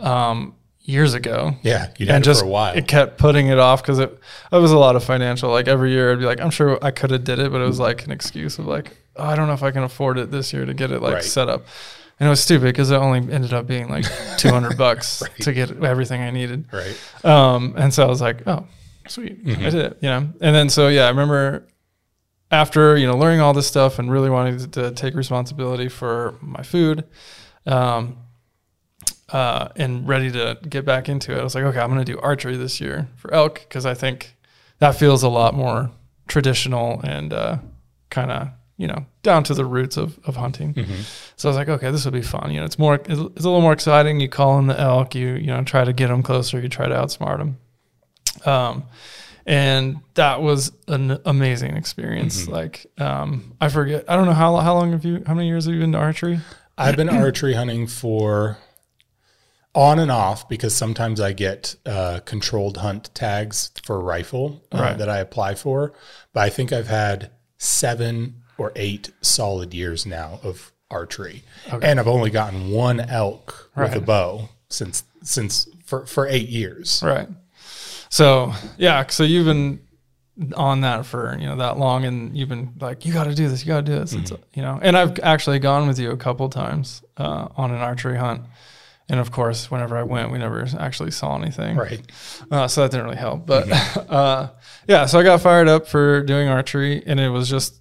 um, 0.00 0.54
years 0.82 1.14
ago. 1.14 1.54
Yeah. 1.62 1.92
You 1.98 2.06
had 2.06 2.24
just 2.24 2.40
for 2.40 2.46
a 2.46 2.48
while. 2.48 2.74
it 2.76 2.88
kept 2.88 3.18
putting 3.18 3.48
it 3.48 3.58
off 3.58 3.82
because 3.82 3.98
it, 3.98 4.18
it 4.52 4.56
was 4.56 4.72
a 4.72 4.78
lot 4.78 4.96
of 4.96 5.04
financial. 5.04 5.50
Like 5.50 5.68
every 5.68 5.92
year, 5.92 6.12
I'd 6.12 6.18
be 6.18 6.24
like, 6.24 6.40
I'm 6.40 6.50
sure 6.50 6.78
I 6.82 6.90
could 6.90 7.10
have 7.10 7.24
did 7.24 7.38
it, 7.38 7.52
but 7.52 7.60
it 7.60 7.66
was 7.66 7.78
like 7.78 8.04
an 8.06 8.10
excuse 8.12 8.58
of 8.58 8.66
like, 8.66 8.96
oh, 9.16 9.24
I 9.24 9.36
don't 9.36 9.46
know 9.46 9.52
if 9.54 9.62
I 9.62 9.70
can 9.70 9.82
afford 9.82 10.18
it 10.18 10.30
this 10.30 10.52
year 10.52 10.64
to 10.64 10.74
get 10.74 10.90
it 10.90 11.00
like 11.02 11.14
Right. 11.14 11.24
set 11.24 11.48
up. 11.48 11.66
And 12.18 12.26
it 12.26 12.30
was 12.30 12.42
stupid 12.42 12.66
because 12.66 12.90
it 12.90 12.96
only 12.96 13.32
ended 13.32 13.52
up 13.52 13.66
being 13.66 13.88
like 13.88 14.04
200 14.38 14.76
bucks 14.76 15.22
Right. 15.22 15.36
to 15.42 15.52
get 15.52 15.70
everything 15.82 16.20
I 16.22 16.30
needed. 16.30 16.66
right. 16.72 17.24
Um, 17.24 17.74
and 17.76 17.92
so 17.94 18.04
I 18.04 18.08
was 18.08 18.20
like, 18.20 18.46
oh, 18.46 18.66
sweet, 19.08 19.44
Mm-hmm. 19.44 19.60
I 19.66 19.70
did 19.70 19.74
it, 19.86 19.98
you 20.00 20.08
know. 20.08 20.28
And 20.40 20.54
then 20.54 20.68
so 20.68 20.88
yeah, 20.88 21.04
I 21.04 21.08
remember 21.10 21.66
after 22.50 22.96
you 22.96 23.06
know 23.06 23.16
learning 23.16 23.40
all 23.40 23.52
this 23.54 23.66
stuff 23.66 23.98
and 23.98 24.10
really 24.10 24.28
wanting 24.30 24.58
to, 24.58 24.66
to 24.68 24.90
take 24.92 25.14
responsibility 25.14 25.88
for 25.88 26.34
my 26.40 26.62
food, 26.62 27.04
um, 27.66 28.16
uh, 29.32 29.68
and 29.76 30.06
ready 30.08 30.30
to 30.30 30.58
get 30.68 30.84
back 30.84 31.08
into 31.08 31.32
it. 31.32 31.40
I 31.40 31.44
was 31.44 31.54
like, 31.54 31.64
okay, 31.64 31.78
I'm 31.78 31.90
going 31.90 32.04
to 32.04 32.12
do 32.12 32.18
archery 32.20 32.56
this 32.56 32.80
year 32.80 33.08
for 33.16 33.32
elk 33.32 33.60
because 33.60 33.86
I 33.86 33.94
think 33.94 34.34
that 34.78 34.94
feels 34.96 35.22
a 35.22 35.28
lot 35.28 35.54
more 35.54 35.90
traditional 36.26 37.00
and 37.02 37.32
uh, 37.32 37.58
kind 38.10 38.30
of 38.30 38.48
you 38.76 38.86
know 38.86 39.04
down 39.22 39.44
to 39.44 39.54
the 39.54 39.64
roots 39.64 39.96
of 39.96 40.18
of 40.24 40.36
hunting. 40.36 40.74
So 41.36 41.48
I 41.48 41.50
was 41.50 41.56
like, 41.56 41.68
okay, 41.68 41.90
this 41.90 42.04
will 42.04 42.12
be 42.12 42.22
fun. 42.22 42.50
You 42.50 42.60
know, 42.60 42.66
it's 42.66 42.78
more, 42.78 42.94
it's, 42.94 43.08
it's 43.08 43.18
a 43.18 43.20
little 43.48 43.60
more 43.60 43.72
exciting. 43.72 44.20
You 44.20 44.28
call 44.28 44.58
in 44.58 44.66
the 44.66 44.78
elk, 44.78 45.14
you 45.14 45.34
you 45.34 45.48
know, 45.48 45.62
try 45.64 45.84
to 45.84 45.92
get 45.92 46.08
them 46.08 46.22
closer, 46.22 46.60
you 46.60 46.68
try 46.68 46.88
to 46.88 46.94
outsmart 46.94 47.38
them. 47.38 47.58
Um, 48.46 48.84
and 49.46 50.00
that 50.14 50.42
was 50.42 50.72
an 50.86 51.18
amazing 51.24 51.76
experience. 51.76 52.46
Like, 52.46 52.86
um, 52.98 53.56
I 53.60 53.68
forget, 53.68 54.04
I 54.08 54.16
don't 54.16 54.26
know 54.26 54.32
how 54.32 54.56
how 54.56 54.74
long 54.74 54.92
have 54.92 55.04
you, 55.04 55.22
how 55.26 55.34
many 55.34 55.48
years 55.48 55.64
have 55.64 55.74
you 55.74 55.80
been 55.80 55.92
to 55.92 55.98
archery? 55.98 56.40
I've 56.78 56.96
been 56.96 57.08
archery 57.08 57.54
hunting 57.54 57.86
for 57.86 58.56
on 59.74 59.98
and 59.98 60.10
off 60.10 60.48
because 60.48 60.74
sometimes 60.74 61.20
I 61.20 61.32
get 61.32 61.76
uh, 61.86 62.20
controlled 62.24 62.78
hunt 62.78 63.10
tags 63.14 63.70
for 63.84 64.00
rifle 64.00 64.62
uh, 64.72 64.78
Right. 64.78 64.98
that 64.98 65.08
I 65.08 65.18
apply 65.18 65.54
for. 65.54 65.92
But 66.32 66.40
I 66.40 66.50
think 66.50 66.72
I've 66.72 66.88
had 66.88 67.30
seven 67.58 68.42
or 68.58 68.72
eight 68.76 69.10
solid 69.20 69.72
years 69.72 70.04
now 70.06 70.40
of 70.42 70.72
archery, 70.90 71.44
and 71.82 72.00
I've 72.00 72.08
only 72.08 72.30
gotten 72.30 72.70
one 72.70 72.98
elk 73.00 73.70
with 73.76 73.94
a 73.94 74.00
bow 74.00 74.48
since 74.68 75.04
since 75.22 75.68
for 75.84 76.04
for 76.06 76.26
eight 76.26 76.48
years. 76.48 77.00
Right. 77.04 77.28
So 78.08 78.52
yeah, 78.76 79.06
so 79.06 79.22
you've 79.22 79.46
been 79.46 79.80
on 80.56 80.80
that 80.80 81.06
for 81.06 81.36
you 81.38 81.46
know 81.46 81.56
that 81.56 81.78
long, 81.78 82.04
and 82.04 82.36
you've 82.36 82.48
been 82.48 82.74
like, 82.80 83.06
you 83.06 83.12
got 83.12 83.24
to 83.24 83.34
do 83.34 83.48
this, 83.48 83.62
you 83.64 83.68
got 83.68 83.86
to 83.86 83.92
do 83.92 83.98
this. 83.98 84.12
It's, 84.14 84.32
you 84.54 84.62
know, 84.62 84.78
and 84.82 84.96
I've 84.96 85.18
actually 85.20 85.58
gone 85.60 85.86
with 85.86 85.98
you 85.98 86.10
a 86.10 86.16
couple 86.16 86.48
times 86.48 87.02
uh, 87.16 87.48
on 87.56 87.70
an 87.70 87.78
archery 87.80 88.18
hunt, 88.18 88.42
and 89.10 89.18
of 89.18 89.32
course, 89.32 89.70
whenever 89.70 89.96
I 89.96 90.04
went, 90.04 90.30
we 90.30 90.38
never 90.38 90.64
actually 90.78 91.10
saw 91.10 91.36
anything. 91.36 91.76
Right. 91.76 92.00
Uh, 92.48 92.68
so 92.68 92.82
that 92.82 92.92
didn't 92.92 93.06
really 93.06 93.16
help. 93.16 93.44
But 93.44 93.68
uh, 94.10 94.50
yeah, 94.86 95.06
so 95.06 95.18
I 95.18 95.24
got 95.24 95.40
fired 95.40 95.66
up 95.66 95.88
for 95.88 96.22
doing 96.22 96.48
archery, 96.48 97.02
and 97.04 97.18
it 97.18 97.28
was 97.28 97.50
just, 97.50 97.80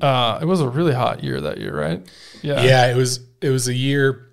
uh, 0.00 0.40
it 0.42 0.44
was 0.44 0.60
a 0.60 0.68
really 0.68 0.92
hot 0.92 1.22
year 1.22 1.40
that 1.40 1.58
year, 1.58 1.78
right? 1.78 2.04
Yeah. 2.42 2.60
Yeah, 2.60 2.86
it 2.88 2.96
was 2.96 3.20
it 3.40 3.50
was 3.50 3.68
a 3.68 3.74
year. 3.74 4.28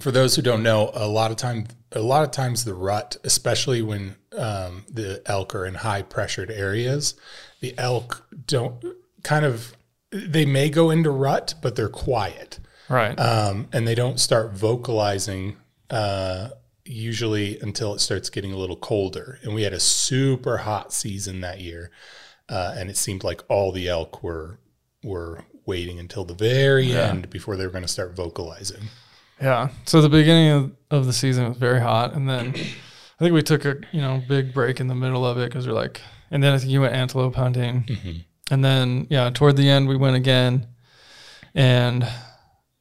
For 0.00 0.12
those 0.12 0.34
who 0.36 0.40
don't 0.40 0.62
know, 0.62 0.90
a 0.94 1.06
lot 1.06 1.30
of 1.30 1.36
time, 1.36 1.66
a 1.92 2.00
lot 2.00 2.22
of 2.22 2.30
times 2.30 2.64
the 2.64 2.72
rut, 2.72 3.16
especially 3.24 3.82
when 3.82 4.14
um, 4.38 4.84
the 4.88 5.20
elk 5.26 5.54
are 5.54 5.66
in 5.66 5.74
high 5.74 6.02
pressured 6.02 6.50
areas, 6.50 7.14
the 7.60 7.74
elk 7.76 8.24
don't 8.46 8.82
kind 9.24 9.44
of 9.44 9.76
they 10.10 10.46
may 10.46 10.70
go 10.70 10.90
into 10.90 11.10
rut, 11.10 11.54
but 11.60 11.74
they're 11.74 11.88
quiet 11.88 12.60
Right. 12.90 13.18
um, 13.18 13.68
and 13.72 13.86
they 13.88 13.94
don't 13.94 14.18
start 14.20 14.52
vocalizing 14.52 15.56
uh, 15.90 16.48
usually 16.84 17.58
until 17.60 17.94
it 17.94 18.00
starts 18.00 18.28
getting 18.30 18.52
a 18.52 18.56
little 18.56 18.76
colder. 18.76 19.38
And 19.42 19.54
we 19.54 19.62
had 19.62 19.72
a 19.72 19.78
super 19.80 20.58
hot 20.58 20.92
season 20.92 21.40
that 21.42 21.60
year, 21.60 21.90
uh, 22.48 22.74
and 22.76 22.90
it 22.90 22.96
seemed 22.96 23.22
like 23.24 23.42
all 23.48 23.70
the 23.72 23.88
elk 23.88 24.22
were 24.22 24.58
were 25.04 25.44
waiting 25.66 25.98
until 26.00 26.24
the 26.24 26.34
very 26.34 26.86
Yeah. 26.86 27.08
end 27.10 27.30
before 27.30 27.56
they 27.56 27.64
were 27.64 27.70
going 27.72 27.84
to 27.84 27.88
start 27.88 28.14
vocalizing. 28.16 28.82
Yeah. 29.40 29.68
So 29.86 30.02
the 30.02 30.08
beginning 30.10 30.50
of, 30.50 30.72
of 30.90 31.06
the 31.06 31.12
season 31.12 31.48
was 31.48 31.56
very 31.56 31.80
hot, 31.80 32.12
and 32.14 32.28
then 32.28 32.48
I 32.56 33.18
think 33.24 33.32
we 33.34 33.42
took 33.42 33.64
a 33.64 33.76
you 33.92 34.00
know 34.00 34.20
big 34.28 34.52
break 34.52 34.80
in 34.80 34.88
the 34.88 34.94
middle 34.96 35.24
of 35.24 35.38
it 35.38 35.48
because 35.48 35.66
we're 35.66 35.74
like, 35.74 36.00
and 36.30 36.42
then 36.42 36.52
I 36.54 36.58
think 36.58 36.70
you 36.72 36.80
went 36.80 36.94
antelope 36.94 37.36
hunting, 37.36 38.24
and 38.50 38.64
then 38.64 39.06
yeah, 39.10 39.30
toward 39.30 39.56
the 39.56 39.68
end 39.70 39.86
we 39.88 39.96
went 39.96 40.16
again, 40.16 40.66
and 41.54 42.06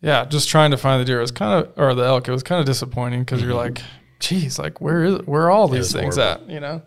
yeah, 0.01 0.25
just 0.25 0.49
trying 0.49 0.71
to 0.71 0.77
find 0.77 1.01
the 1.01 1.05
deer 1.05 1.19
was 1.19 1.31
kind 1.31 1.65
of 1.65 1.73
or 1.77 1.93
the 1.93 2.03
elk. 2.03 2.27
It 2.27 2.31
was 2.31 2.43
kind 2.43 2.59
of 2.59 2.65
disappointing 2.65 3.21
because 3.21 3.41
you're 3.41 3.53
like, 3.53 3.81
geez, 4.19 4.57
like 4.57 4.79
where 4.79 5.03
is 5.03 5.17
where 5.25 5.43
are 5.43 5.51
all 5.51 5.67
these 5.67 5.91
things 5.91 6.15
horrible. 6.15 6.45
at? 6.45 6.49
You 6.49 6.59
know, 6.59 6.81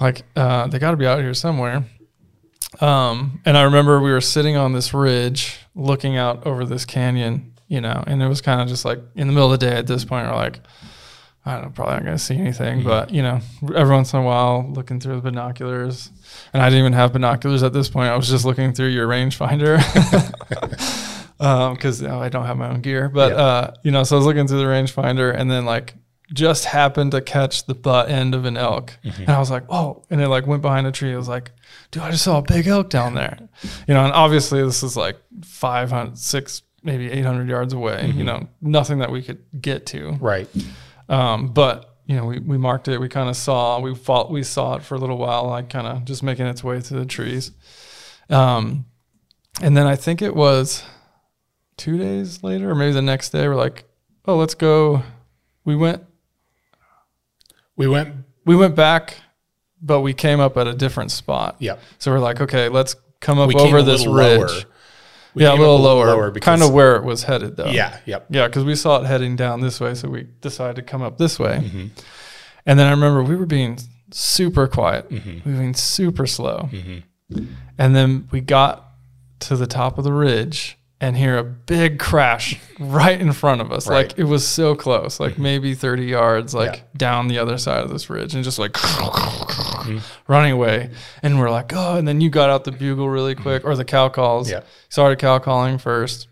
like 0.00 0.22
uh, 0.34 0.66
they 0.68 0.78
got 0.78 0.92
to 0.92 0.96
be 0.96 1.06
out 1.06 1.20
here 1.20 1.34
somewhere. 1.34 1.84
Um, 2.80 3.40
and 3.44 3.56
I 3.56 3.62
remember 3.62 4.00
we 4.00 4.10
were 4.10 4.20
sitting 4.20 4.56
on 4.56 4.72
this 4.72 4.94
ridge 4.94 5.58
looking 5.74 6.16
out 6.16 6.46
over 6.46 6.64
this 6.64 6.84
canyon, 6.84 7.52
you 7.68 7.80
know, 7.80 8.02
and 8.06 8.22
it 8.22 8.28
was 8.28 8.40
kind 8.40 8.60
of 8.60 8.68
just 8.68 8.84
like 8.84 9.00
in 9.14 9.26
the 9.26 9.32
middle 9.32 9.52
of 9.52 9.60
the 9.60 9.66
day 9.66 9.76
at 9.76 9.86
this 9.86 10.04
point, 10.04 10.26
we're 10.26 10.34
like, 10.34 10.60
I 11.46 11.52
don't 11.54 11.64
know, 11.64 11.70
probably 11.70 11.94
not 11.94 12.04
going 12.04 12.16
to 12.16 12.22
see 12.22 12.36
anything, 12.36 12.82
but 12.82 13.10
you 13.10 13.22
know, 13.22 13.40
every 13.74 13.94
once 13.94 14.12
in 14.12 14.20
a 14.20 14.22
while 14.22 14.66
looking 14.72 14.98
through 14.98 15.16
the 15.16 15.20
binoculars. 15.20 16.10
And 16.52 16.62
I 16.62 16.70
didn't 16.70 16.80
even 16.80 16.94
have 16.94 17.12
binoculars 17.12 17.62
at 17.62 17.72
this 17.72 17.88
point. 17.88 18.08
I 18.08 18.16
was 18.16 18.28
just 18.28 18.44
looking 18.44 18.72
through 18.72 18.88
your 18.88 19.06
rangefinder. 19.06 19.78
Um, 21.40 21.76
cause 21.76 22.00
you 22.00 22.08
know, 22.08 22.20
I 22.20 22.28
don't 22.28 22.46
have 22.46 22.56
my 22.56 22.68
own 22.70 22.80
gear, 22.80 23.08
but, 23.08 23.32
Yeah. 23.32 23.36
uh, 23.38 23.74
you 23.82 23.90
know, 23.90 24.04
so 24.04 24.16
I 24.16 24.18
was 24.18 24.26
looking 24.26 24.46
through 24.46 24.58
the 24.58 24.64
rangefinder 24.64 25.34
and 25.36 25.50
then 25.50 25.64
like 25.64 25.94
just 26.32 26.64
happened 26.64 27.10
to 27.12 27.20
catch 27.20 27.66
the 27.66 27.74
butt 27.74 28.08
end 28.08 28.34
of 28.34 28.44
an 28.44 28.56
elk. 28.56 28.96
And 29.02 29.28
I 29.28 29.38
was 29.38 29.50
like, 29.50 29.64
oh, 29.68 30.04
and 30.10 30.20
it 30.20 30.28
like 30.28 30.46
went 30.46 30.62
behind 30.62 30.86
a 30.86 30.92
tree. 30.92 31.12
I 31.12 31.16
was 31.16 31.28
like, 31.28 31.50
dude, 31.90 32.02
I 32.02 32.10
just 32.12 32.24
saw 32.24 32.38
a 32.38 32.42
big 32.42 32.66
elk 32.66 32.88
down 32.88 33.14
there. 33.14 33.36
You 33.86 33.94
know, 33.94 34.04
and 34.04 34.12
obviously 34.12 34.62
this 34.64 34.82
is 34.82 34.96
like 34.96 35.16
500, 35.44 36.16
six, 36.16 36.62
maybe 36.82 37.10
800 37.10 37.48
yards 37.48 37.72
away, 37.72 38.12
you 38.14 38.24
know, 38.24 38.48
nothing 38.60 38.98
that 39.00 39.10
we 39.10 39.22
could 39.22 39.42
get 39.60 39.86
to. 39.86 40.12
Right. 40.20 40.48
Um, 41.08 41.48
but 41.48 41.90
you 42.06 42.16
know, 42.16 42.26
we, 42.26 42.38
we 42.38 42.58
marked 42.58 42.86
it. 42.88 42.98
We 42.98 43.08
kind 43.08 43.28
of 43.28 43.36
saw, 43.36 43.80
we 43.80 43.94
fought, 43.94 44.30
we 44.30 44.42
saw 44.42 44.74
it 44.76 44.82
for 44.82 44.94
a 44.94 44.98
little 44.98 45.18
while, 45.18 45.46
like 45.48 45.68
kind 45.70 45.86
of 45.86 46.04
just 46.04 46.22
making 46.22 46.46
its 46.46 46.62
way 46.62 46.80
through 46.80 47.00
the 47.00 47.06
trees. 47.06 47.50
Um, 48.30 48.86
and 49.62 49.76
then 49.76 49.86
I 49.86 49.96
think 49.96 50.20
it 50.22 50.34
was 50.34 50.82
two 51.76 51.98
days 51.98 52.42
later, 52.42 52.70
or 52.70 52.74
maybe 52.74 52.92
the 52.92 53.02
next 53.02 53.30
day, 53.30 53.46
we're 53.48 53.54
like, 53.54 53.84
oh, 54.26 54.36
let's 54.36 54.54
go. 54.54 55.02
We 55.64 55.76
went, 55.76 56.02
We 57.76 57.88
went. 57.88 58.14
we 58.44 58.54
went 58.56 58.74
back, 58.74 59.16
but 59.82 60.00
we 60.00 60.12
came 60.14 60.40
up 60.40 60.56
at 60.56 60.66
a 60.66 60.74
different 60.74 61.10
spot. 61.10 61.56
Yep. 61.58 61.80
So 61.98 62.12
we're 62.12 62.18
like, 62.20 62.40
okay, 62.40 62.68
let's 62.68 62.96
come 63.20 63.38
up 63.38 63.48
We 63.48 63.54
over 63.56 63.82
this 63.82 64.06
ridge. 64.06 64.38
lower. 64.40 64.48
We 65.34 65.42
yeah, 65.42 65.48
a 65.48 65.52
came 65.52 65.60
little 65.62 65.76
up 65.78 65.82
lower, 66.06 66.32
kind 66.40 66.62
of 66.62 66.72
where 66.72 66.94
it 66.96 67.02
was 67.04 67.24
headed, 67.24 67.56
though. 67.56 67.66
Yeah. 67.66 67.98
Yep. 68.06 68.26
Yeah, 68.30 68.46
because 68.46 68.64
we 68.64 68.76
saw 68.76 69.00
it 69.02 69.06
heading 69.06 69.34
down 69.34 69.60
this 69.60 69.80
way, 69.80 69.94
so 69.94 70.08
we 70.08 70.28
decided 70.40 70.76
to 70.76 70.82
come 70.82 71.02
up 71.02 71.18
this 71.18 71.38
way. 71.40 71.58
Mm-hmm. 71.62 71.86
And 72.66 72.78
then 72.78 72.86
I 72.86 72.90
remember 72.90 73.22
we 73.24 73.34
were 73.34 73.46
being 73.46 73.78
super 74.12 74.68
quiet, 74.68 75.10
Mm-hmm. 75.10 75.48
moving 75.50 75.74
super 75.74 76.26
slow. 76.26 76.68
And 77.78 77.96
then 77.96 78.28
we 78.30 78.40
got 78.42 78.88
to 79.40 79.56
the 79.56 79.66
top 79.66 79.98
of 79.98 80.04
the 80.04 80.12
ridge 80.12 80.78
and 81.00 81.16
hear 81.16 81.36
a 81.38 81.44
big 81.44 81.98
crash 81.98 82.58
right 82.78 83.20
in 83.20 83.32
front 83.32 83.60
of 83.60 83.70
us. 83.72 83.86
Right. 83.88 84.08
Like 84.08 84.18
it 84.18 84.24
was 84.24 84.46
so 84.46 84.74
close, 84.74 85.20
like 85.20 85.38
maybe 85.38 85.74
30 85.74 86.06
yards, 86.06 86.54
like 86.54 86.76
Yeah. 86.76 86.82
down 86.96 87.28
the 87.28 87.38
other 87.38 87.58
side 87.58 87.82
of 87.84 87.90
this 87.90 88.08
ridge, 88.08 88.34
and 88.34 88.42
just 88.44 88.58
like 88.58 88.72
Mm-hmm. 88.72 89.98
running 90.32 90.52
away. 90.52 90.90
And 91.22 91.38
we're 91.38 91.50
like, 91.50 91.72
oh, 91.74 91.96
and 91.96 92.06
then 92.08 92.20
you 92.20 92.30
got 92.30 92.48
out 92.50 92.64
the 92.64 92.72
bugle 92.72 93.08
really 93.08 93.34
quick, 93.34 93.64
or 93.64 93.76
the 93.76 93.84
cow 93.84 94.08
calls. 94.08 94.50
Yeah. 94.50 94.60
Started 94.88 95.18
cow 95.18 95.38
calling 95.38 95.78
first, 95.78 96.28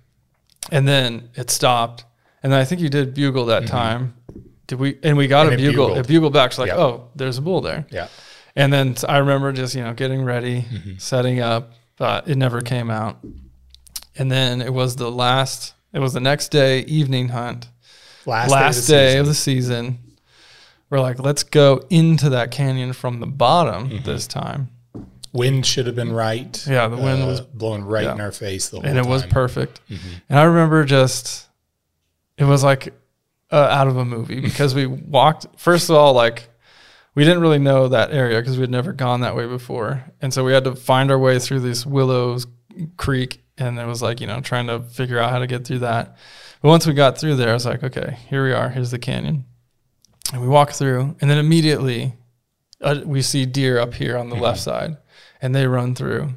and 0.71 0.87
then 0.89 1.29
it 1.35 1.51
stopped. 1.51 2.05
And 2.43 2.53
then 2.53 2.61
I 2.61 2.65
think 2.65 2.81
you 2.81 2.89
did 2.89 3.15
bugle 3.15 3.47
that 3.47 3.67
time. 3.67 4.15
Did 4.69 4.79
we? 4.81 4.99
And 5.03 5.17
we 5.17 5.27
got 5.27 5.45
Mm-hmm. 5.47 5.53
And 5.53 5.61
a 5.61 5.65
it 5.65 5.71
bugle. 5.71 5.87
bugled. 5.89 6.05
A 6.07 6.09
bugle 6.09 6.31
back. 6.31 6.53
So 6.53 6.63
like, 6.63 6.71
Yeah. 6.71 6.79
oh, 6.79 7.09
there's 7.15 7.37
a 7.39 7.43
bull 7.43 7.61
there. 7.61 7.85
Yeah. 7.91 8.09
And 8.57 8.73
then 8.73 8.95
I 9.09 9.19
remember 9.19 9.53
just 9.53 9.75
you 9.75 9.83
know 9.83 9.93
getting 9.93 10.25
ready, 10.25 10.63
Mm-hmm. 10.63 10.93
setting 10.99 11.41
up, 11.41 11.73
but 11.99 12.29
it 12.29 12.37
never 12.37 12.61
came 12.63 12.91
out. 12.91 13.19
And 14.17 14.31
then 14.31 14.61
it 14.61 14.73
was 14.73 14.97
the 14.97 15.11
last. 15.11 15.75
It 15.93 15.99
was 16.01 16.13
the 16.13 16.21
next 16.21 16.49
day 16.49 16.81
evening 16.81 17.29
hunt, 17.29 17.69
Last, 18.27 18.51
last 18.51 18.87
day, 18.87 19.13
day 19.13 19.15
of 19.17 19.21
of 19.21 19.27
the 19.27 19.31
the 19.31 19.35
season. 19.37 19.99
We're 20.91 21.01
like, 21.01 21.19
let's 21.19 21.43
go 21.43 21.85
into 21.91 22.31
that 22.31 22.51
canyon 22.51 22.93
from 22.93 23.21
the 23.21 23.27
bottom 23.27 23.89
Mm-hmm. 23.91 24.05
this 24.05 24.27
time, 24.27 24.69
wind 25.33 25.65
should 25.67 25.87
have 25.87 25.97
been 25.97 26.13
right. 26.13 26.67
Yeah, 26.67 26.89
the 26.89 26.97
wind 26.97 27.27
was- 27.27 27.41
blowing 27.41 27.85
right 27.85 28.05
yeah. 28.05 28.13
in 28.15 28.21
our 28.21 28.33
face 28.33 28.69
the 28.69 28.77
whole 28.77 28.87
and 28.87 28.99
it 28.99 29.07
was 29.07 29.23
time. 29.23 29.29
Mm-hmm. 29.31 29.35
perfect. 29.35 29.81
And 30.29 30.39
I 30.39 30.45
remember 30.45 30.85
just, 30.85 31.49
it 32.37 32.45
was 32.45 32.63
like 32.63 32.93
uh, 33.51 33.57
out 33.57 33.89
of 33.89 33.97
a 33.97 34.05
movie 34.05 34.41
because 34.49 34.75
we 34.75 34.87
walked. 34.87 35.47
First 35.57 35.89
of 35.91 35.97
all, 35.97 36.13
like 36.13 36.49
we 37.15 37.25
didn't 37.25 37.41
really 37.41 37.59
know 37.59 37.89
that 37.89 38.13
area 38.13 38.41
because 38.41 38.57
we 38.57 38.63
had 38.63 38.71
never 38.71 38.93
gone 38.93 39.21
that 39.21 39.37
way 39.37 39.47
before. 39.47 40.05
And 40.23 40.33
so 40.33 40.45
we 40.45 40.53
had 40.53 40.65
to 40.65 40.75
find 40.75 41.11
our 41.11 41.19
way 41.19 41.39
through 41.39 41.61
this 41.61 41.85
Willows 41.87 42.47
Creek. 42.97 43.43
And 43.59 43.79
it 43.79 43.87
was 43.87 44.03
like, 44.03 44.21
you 44.21 44.27
know, 44.27 44.41
trying 44.41 44.67
to 44.69 44.81
figure 44.81 45.19
out 45.19 45.31
how 45.31 45.39
to 45.39 45.47
get 45.47 45.67
through 45.67 45.81
that. 45.81 46.17
But 46.63 46.69
once 46.69 46.87
we 46.87 46.95
got 46.95 47.19
through 47.19 47.37
there, 47.37 47.51
I 47.51 47.55
was 47.55 47.67
like, 47.67 47.83
okay, 47.83 48.19
here 48.29 48.45
we 48.45 48.53
are. 48.53 48.71
Here's 48.71 48.91
the 48.91 48.99
canyon. 48.99 49.45
And 50.33 50.41
we 50.41 50.49
walk 50.49 50.71
through, 50.71 51.17
and 51.21 51.31
then 51.31 51.39
immediately 51.39 52.15
uh, 52.81 53.01
we 53.05 53.21
see 53.21 53.45
deer 53.45 53.79
up 53.79 53.95
here 53.95 54.17
on 54.17 54.31
the 54.31 54.37
left 54.37 54.61
side, 54.61 54.97
and 55.43 55.55
they 55.55 55.67
run 55.67 55.95
through. 55.95 56.31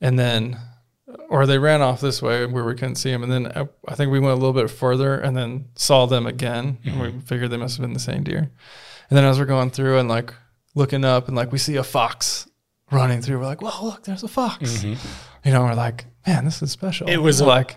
And 0.00 0.18
then, 0.18 0.58
or 1.28 1.46
they 1.46 1.58
ran 1.58 1.82
off 1.82 2.00
this 2.00 2.22
way 2.22 2.46
where 2.46 2.64
we 2.64 2.74
couldn't 2.74 2.96
see 2.96 3.10
them. 3.10 3.22
And 3.22 3.32
then 3.32 3.46
uh, 3.46 3.66
I 3.88 3.94
think 3.94 4.12
we 4.12 4.20
went 4.20 4.32
a 4.32 4.36
little 4.36 4.52
bit 4.52 4.70
further 4.70 5.18
and 5.18 5.36
then 5.36 5.68
saw 5.74 6.06
them 6.06 6.26
again. 6.26 6.78
And 6.84 7.00
we 7.00 7.20
figured 7.20 7.50
they 7.50 7.56
must 7.56 7.76
have 7.78 7.82
been 7.82 7.94
the 7.94 7.98
same 7.98 8.22
deer. 8.22 8.50
And 9.10 9.16
then 9.16 9.24
as 9.24 9.38
we're 9.38 9.46
going 9.46 9.70
through 9.70 9.98
and 9.98 10.08
like 10.08 10.34
looking 10.74 11.04
up, 11.04 11.28
and 11.28 11.36
like 11.36 11.50
we 11.50 11.58
see 11.58 11.76
a 11.76 11.82
fox 11.82 12.48
running 12.92 13.22
through, 13.22 13.38
we're 13.38 13.46
like, 13.46 13.62
whoa, 13.62 13.86
look, 13.86 14.04
there's 14.04 14.22
a 14.22 14.28
fox. 14.28 14.84
You 15.44 15.52
know, 15.52 15.62
we're 15.64 15.74
like, 15.74 16.04
man, 16.26 16.44
this 16.44 16.62
is 16.62 16.70
special. 16.70 17.08
It 17.08 17.18
was 17.18 17.40
a- 17.40 17.46
like, 17.46 17.76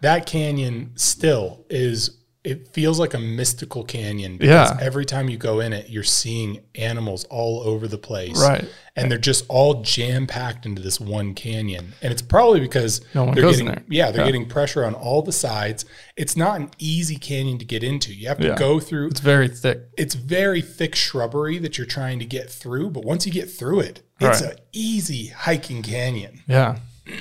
that 0.00 0.26
canyon 0.26 0.92
still 0.96 1.64
is 1.68 2.16
it 2.42 2.72
feels 2.72 2.98
like 2.98 3.12
a 3.12 3.18
mystical 3.18 3.84
canyon 3.84 4.38
because 4.38 4.70
Yeah. 4.70 4.78
every 4.80 5.04
time 5.04 5.28
you 5.28 5.36
go 5.36 5.60
in 5.60 5.74
it 5.74 5.90
you're 5.90 6.02
seeing 6.02 6.60
animals 6.74 7.24
all 7.24 7.60
over 7.60 7.86
the 7.86 7.98
place 7.98 8.40
Right. 8.40 8.64
and 8.96 9.10
they're 9.10 9.18
just 9.18 9.44
all 9.50 9.82
jam 9.82 10.26
packed 10.26 10.64
into 10.64 10.80
this 10.80 10.98
one 10.98 11.34
canyon 11.34 11.92
and 12.00 12.10
it's 12.10 12.22
probably 12.22 12.60
because 12.60 13.02
No 13.12 13.24
one 13.24 13.34
they're 13.34 13.42
goes 13.44 13.60
in 13.60 13.66
getting 13.66 13.82
there. 13.82 13.84
yeah 13.90 14.10
they're 14.10 14.22
Yeah. 14.22 14.26
getting 14.28 14.46
pressure 14.46 14.86
on 14.86 14.94
all 14.94 15.20
the 15.20 15.32
sides 15.34 15.84
it's 16.16 16.34
not 16.34 16.58
an 16.58 16.70
easy 16.78 17.16
canyon 17.16 17.58
to 17.58 17.66
get 17.66 17.84
into 17.84 18.14
you 18.14 18.28
have 18.28 18.38
to 18.38 18.46
Yeah. 18.46 18.56
go 18.56 18.80
through 18.80 19.08
it's 19.08 19.20
very 19.20 19.48
thick. 19.48 19.82
it's 19.98 20.14
very 20.14 20.62
thick 20.62 20.94
shrubbery 20.94 21.58
that 21.58 21.76
you're 21.76 21.86
trying 21.86 22.18
to 22.20 22.24
get 22.24 22.48
through 22.50 22.88
but 22.88 23.04
once 23.04 23.26
you 23.26 23.32
get 23.32 23.50
through 23.50 23.80
it 23.80 24.00
it's 24.18 24.40
Right. 24.40 24.52
an 24.52 24.58
easy 24.72 25.26
hiking 25.26 25.82
canyon 25.82 26.40
Yeah. 26.48 26.76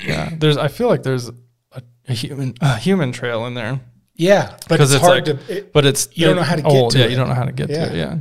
Yeah. 0.06 0.30
There's, 0.38 0.58
I 0.58 0.68
feel 0.68 0.88
like 0.88 1.04
there's 1.04 1.30
a, 1.30 1.82
a 2.08 2.14
human, 2.14 2.54
a 2.62 2.78
human 2.78 3.12
trail 3.12 3.46
in 3.46 3.54
there. 3.54 3.80
yeah 4.16 4.58
but 4.68 4.80
it's, 4.82 4.92
it's, 4.94 5.02
hard 5.04 5.28
like, 5.28 5.48
to 5.48 5.58
it, 5.58 5.74
but 5.74 5.86
it's 5.86 6.10
you 6.14 6.26
don't 6.28 6.36
know 6.36 6.44
how 6.44 6.56
to 6.56 6.62
get 6.62 6.72
old. 6.72 6.92
to 6.92 7.00
yeah, 7.00 7.06
it. 7.06 7.12
you 7.12 7.18
don't 7.18 7.28
know 7.30 7.36
how 7.36 7.46
to 7.46 7.52
get 7.52 7.70
Yeah. 7.70 7.86
to 7.86 7.94
it. 7.94 7.98
Yeah. 7.98 8.18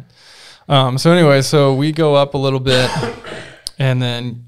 Um. 0.69 0.99
So 0.99 1.11
anyway, 1.13 1.41
so 1.43 1.75
we 1.75 1.93
go 1.93 2.15
up 2.15 2.35
a 2.35 2.39
little 2.39 2.61
bit, 2.61 2.91
and 3.79 4.03
then 4.03 4.45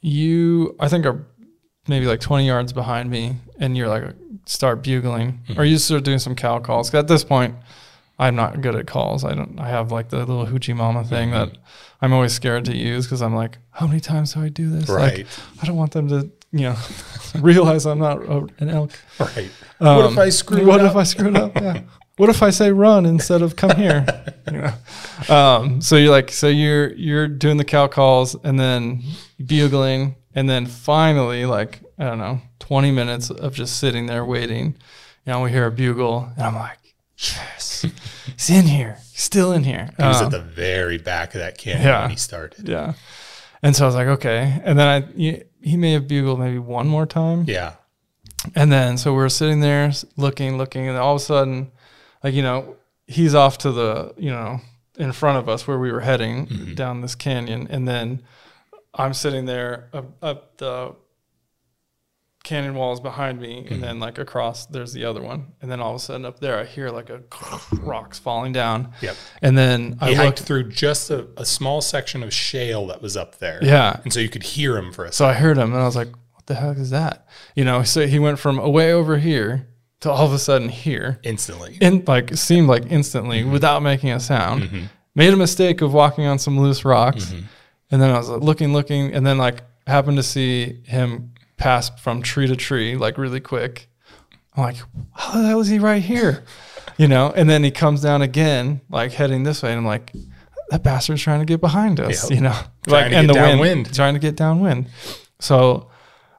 you, 0.00 0.76
I 0.78 0.88
think, 0.88 1.06
are 1.06 1.26
maybe 1.88 2.06
like 2.06 2.20
twenty 2.20 2.46
yards 2.46 2.72
behind 2.72 3.10
me, 3.10 3.36
and 3.58 3.76
you're 3.76 3.88
like 3.88 4.04
start 4.46 4.82
bugling, 4.82 5.40
Mm-hmm. 5.48 5.60
or 5.60 5.64
you 5.64 5.78
start 5.78 6.04
doing 6.04 6.18
some 6.18 6.34
cow 6.34 6.58
calls. 6.58 6.92
at 6.94 7.08
this 7.08 7.24
point, 7.24 7.54
I'm 8.20 8.36
not 8.36 8.60
good 8.60 8.76
at 8.76 8.86
calls. 8.86 9.24
I 9.24 9.34
don't. 9.34 9.58
I 9.58 9.68
have 9.68 9.90
like 9.90 10.10
the 10.10 10.18
little 10.18 10.46
hoochie 10.46 10.76
mama 10.76 11.02
thing 11.04 11.30
Mm-hmm. 11.30 11.50
that 11.52 11.58
I'm 12.02 12.12
always 12.12 12.32
scared 12.32 12.64
to 12.66 12.76
use 12.76 13.06
because 13.06 13.22
I'm 13.22 13.34
like, 13.34 13.58
how 13.70 13.86
many 13.86 14.00
times 14.00 14.34
do 14.34 14.42
I 14.42 14.48
do 14.50 14.70
this? 14.70 14.88
Right. 14.88 15.18
Like, 15.18 15.26
I 15.62 15.66
don't 15.66 15.76
want 15.76 15.92
them 15.92 16.08
to, 16.08 16.30
you 16.52 16.60
know, 16.60 16.76
realize 17.40 17.86
I'm 17.86 17.98
not 17.98 18.22
a, 18.22 18.46
an 18.58 18.68
elk. 18.70 18.92
right 19.18 19.50
what 19.78 20.04
if 20.04 20.12
Um, 20.12 20.18
i 20.18 20.28
screw 20.28 20.66
What 20.66 20.80
it 20.80 20.84
if 20.84 20.90
up? 20.90 20.96
I 20.96 21.02
screwed 21.04 21.36
up? 21.36 21.54
Yeah. 21.56 21.82
What 22.16 22.28
if 22.28 22.42
I 22.42 22.50
say 22.50 22.70
run 22.70 23.06
instead 23.06 23.40
of 23.42 23.56
come 23.56 23.74
here? 23.76 24.04
You 24.50 24.62
know? 24.62 25.34
um, 25.34 25.80
so 25.80 25.94
you're 25.96 26.10
like, 26.10 26.32
so 26.32 26.48
you're 26.48 26.92
you're 26.94 27.28
doing 27.28 27.56
the 27.56 27.64
cow 27.64 27.86
calls 27.86 28.34
and 28.42 28.58
then 28.58 29.02
bugling, 29.46 30.16
and 30.34 30.48
then 30.50 30.66
finally, 30.66 31.46
like 31.46 31.80
I 31.98 32.04
don't 32.04 32.18
know, 32.18 32.40
20 32.58 32.90
minutes 32.90 33.30
of 33.30 33.54
just 33.54 33.78
sitting 33.78 34.06
there 34.06 34.24
waiting. 34.24 34.76
You 35.26 35.32
know, 35.32 35.42
we 35.42 35.50
hear 35.50 35.66
a 35.66 35.70
bugle, 35.70 36.28
and 36.36 36.42
I'm 36.46 36.54
like, 36.56 36.78
yes, 37.20 37.86
he's 38.26 38.50
in 38.50 38.66
here, 38.66 38.98
he's 39.12 39.22
still 39.22 39.52
in 39.52 39.64
here. 39.64 39.90
He 39.96 40.02
was 40.02 40.18
Um, 40.20 40.26
at 40.26 40.30
the 40.32 40.40
very 40.40 40.98
back 40.98 41.34
of 41.34 41.40
that 41.40 41.58
canyon 41.58 41.86
yeah. 41.86 42.00
when 42.02 42.10
he 42.10 42.16
started. 42.16 42.68
yeah. 42.68 42.94
And 43.62 43.76
so 43.76 43.84
I 43.84 43.86
was 43.86 43.94
like, 43.94 44.06
okay. 44.08 44.60
And 44.64 44.78
then 44.78 44.88
I, 44.88 45.42
he, 45.62 45.76
may 45.76 45.92
have 45.92 46.08
bugled 46.08 46.40
maybe 46.40 46.58
one 46.58 46.88
more 46.88 47.04
time. 47.04 47.44
Yeah. 47.46 47.74
And 48.54 48.72
then 48.72 48.96
so 48.96 49.12
we're 49.12 49.28
sitting 49.28 49.60
there 49.60 49.92
looking, 50.16 50.56
looking, 50.56 50.88
and 50.88 50.96
all 50.96 51.14
of 51.16 51.20
a 51.20 51.24
sudden, 51.24 51.70
like 52.24 52.32
you 52.32 52.42
know, 52.42 52.76
he's 53.06 53.34
off 53.34 53.58
to 53.58 53.70
the 53.72 54.14
you 54.16 54.30
know 54.30 54.60
in 54.96 55.12
front 55.12 55.36
of 55.36 55.46
us 55.48 55.66
where 55.68 55.78
we 55.78 55.92
were 55.92 56.00
heading 56.00 56.74
down 56.74 57.02
this 57.02 57.14
canyon, 57.14 57.66
and 57.70 57.86
then 57.86 58.22
I'm 58.94 59.12
sitting 59.12 59.44
there 59.44 59.90
up, 59.92 60.06
up 60.22 60.56
the 60.56 60.94
canyon 62.42 62.74
walls 62.74 63.00
behind 63.00 63.40
me, 63.40 63.58
and 63.58 63.66
mm-hmm. 63.68 63.80
then 63.80 64.00
like 64.00 64.18
across 64.18 64.66
there's 64.66 64.92
the 64.92 65.04
other 65.04 65.22
one, 65.22 65.52
and 65.60 65.70
then 65.70 65.80
all 65.80 65.90
of 65.90 65.96
a 65.96 65.98
sudden 65.98 66.24
up 66.24 66.40
there 66.40 66.58
I 66.58 66.64
hear 66.64 66.90
like 66.90 67.10
a 67.10 67.22
rocks 67.80 68.18
falling 68.18 68.52
down, 68.52 68.92
Yep. 69.02 69.16
and 69.42 69.58
then 69.58 69.98
I 70.00 70.10
He 70.12 70.16
looked, 70.16 70.40
through 70.40 70.70
just 70.70 71.10
a, 71.10 71.26
a 71.36 71.44
small 71.44 71.80
section 71.80 72.22
of 72.22 72.32
shale 72.32 72.86
that 72.88 73.02
was 73.02 73.16
up 73.16 73.38
there. 73.38 73.58
yeah, 73.62 74.00
And 74.04 74.12
so 74.12 74.20
you 74.20 74.28
could 74.28 74.42
hear 74.42 74.76
him 74.76 74.92
for 74.92 75.04
a 75.04 75.08
So 75.12 75.24
second. 75.24 75.30
I 75.36 75.40
heard 75.40 75.58
him 75.58 75.72
and 75.72 75.82
I 75.82 75.84
was 75.84 75.96
like, 75.96 76.10
what 76.34 76.46
the 76.46 76.54
heck 76.54 76.78
is 76.78 76.90
that? 76.90 77.26
You 77.54 77.64
know, 77.64 77.82
so 77.82 78.06
he 78.06 78.18
went 78.18 78.38
from 78.38 78.58
away 78.58 78.92
over 78.92 79.18
here 79.18 79.68
to 80.00 80.10
all 80.10 80.24
of 80.26 80.32
a 80.32 80.38
sudden 80.38 80.70
here. 80.70 81.20
instantly. 81.22 81.76
and 81.82 82.06
like 82.08 82.34
seemed 82.36 82.68
like 82.68 82.90
instantly 82.90 83.42
mm-hmm. 83.42 83.52
without 83.52 83.82
making 83.82 84.10
a 84.10 84.20
sound. 84.20 84.62
Mm-hmm. 84.62 84.84
Made 85.14 85.34
a 85.34 85.36
mistake 85.36 85.82
of 85.82 85.92
walking 85.92 86.24
on 86.24 86.38
some 86.38 86.58
loose 86.58 86.84
rocks. 86.84 87.34
And 87.90 88.00
then 88.00 88.10
I 88.10 88.16
was 88.16 88.28
like, 88.30 88.40
looking, 88.42 88.72
looking, 88.72 89.12
and 89.12 89.26
then 89.26 89.36
like 89.36 89.62
happened 89.86 90.16
to 90.16 90.22
see 90.22 90.80
him 90.86 91.34
pass 91.60 91.90
from 92.00 92.22
tree 92.22 92.46
to 92.48 92.56
tree, 92.56 92.96
like 92.96 93.18
really 93.18 93.40
quick. 93.40 93.88
I'm 94.56 94.64
like, 94.64 94.76
how 95.14 95.40
the 95.40 95.46
hell 95.46 95.60
is 95.60 95.68
he 95.68 95.78
right 95.78 96.02
here? 96.02 96.42
You 96.96 97.06
know, 97.06 97.32
and 97.36 97.48
then 97.48 97.62
he 97.62 97.70
comes 97.70 98.02
down 98.02 98.22
again, 98.22 98.80
like 98.90 99.12
heading 99.12 99.44
this 99.44 99.62
way, 99.62 99.70
and 99.70 99.78
I'm 99.78 99.86
like, 99.86 100.12
that 100.70 100.82
bastard's 100.82 101.22
trying 101.22 101.40
to 101.40 101.46
get 101.46 101.60
behind 101.60 102.00
us, 102.00 102.28
Yep. 102.28 102.36
you 102.36 102.42
know, 102.42 102.58
Trying 102.86 103.04
like 103.04 103.12
and 103.12 103.28
the 103.28 103.34
wind, 103.34 103.50
downwind. 103.58 103.94
trying 103.94 104.14
to 104.14 104.20
get 104.20 104.36
downwind. 104.36 104.88
So 105.38 105.90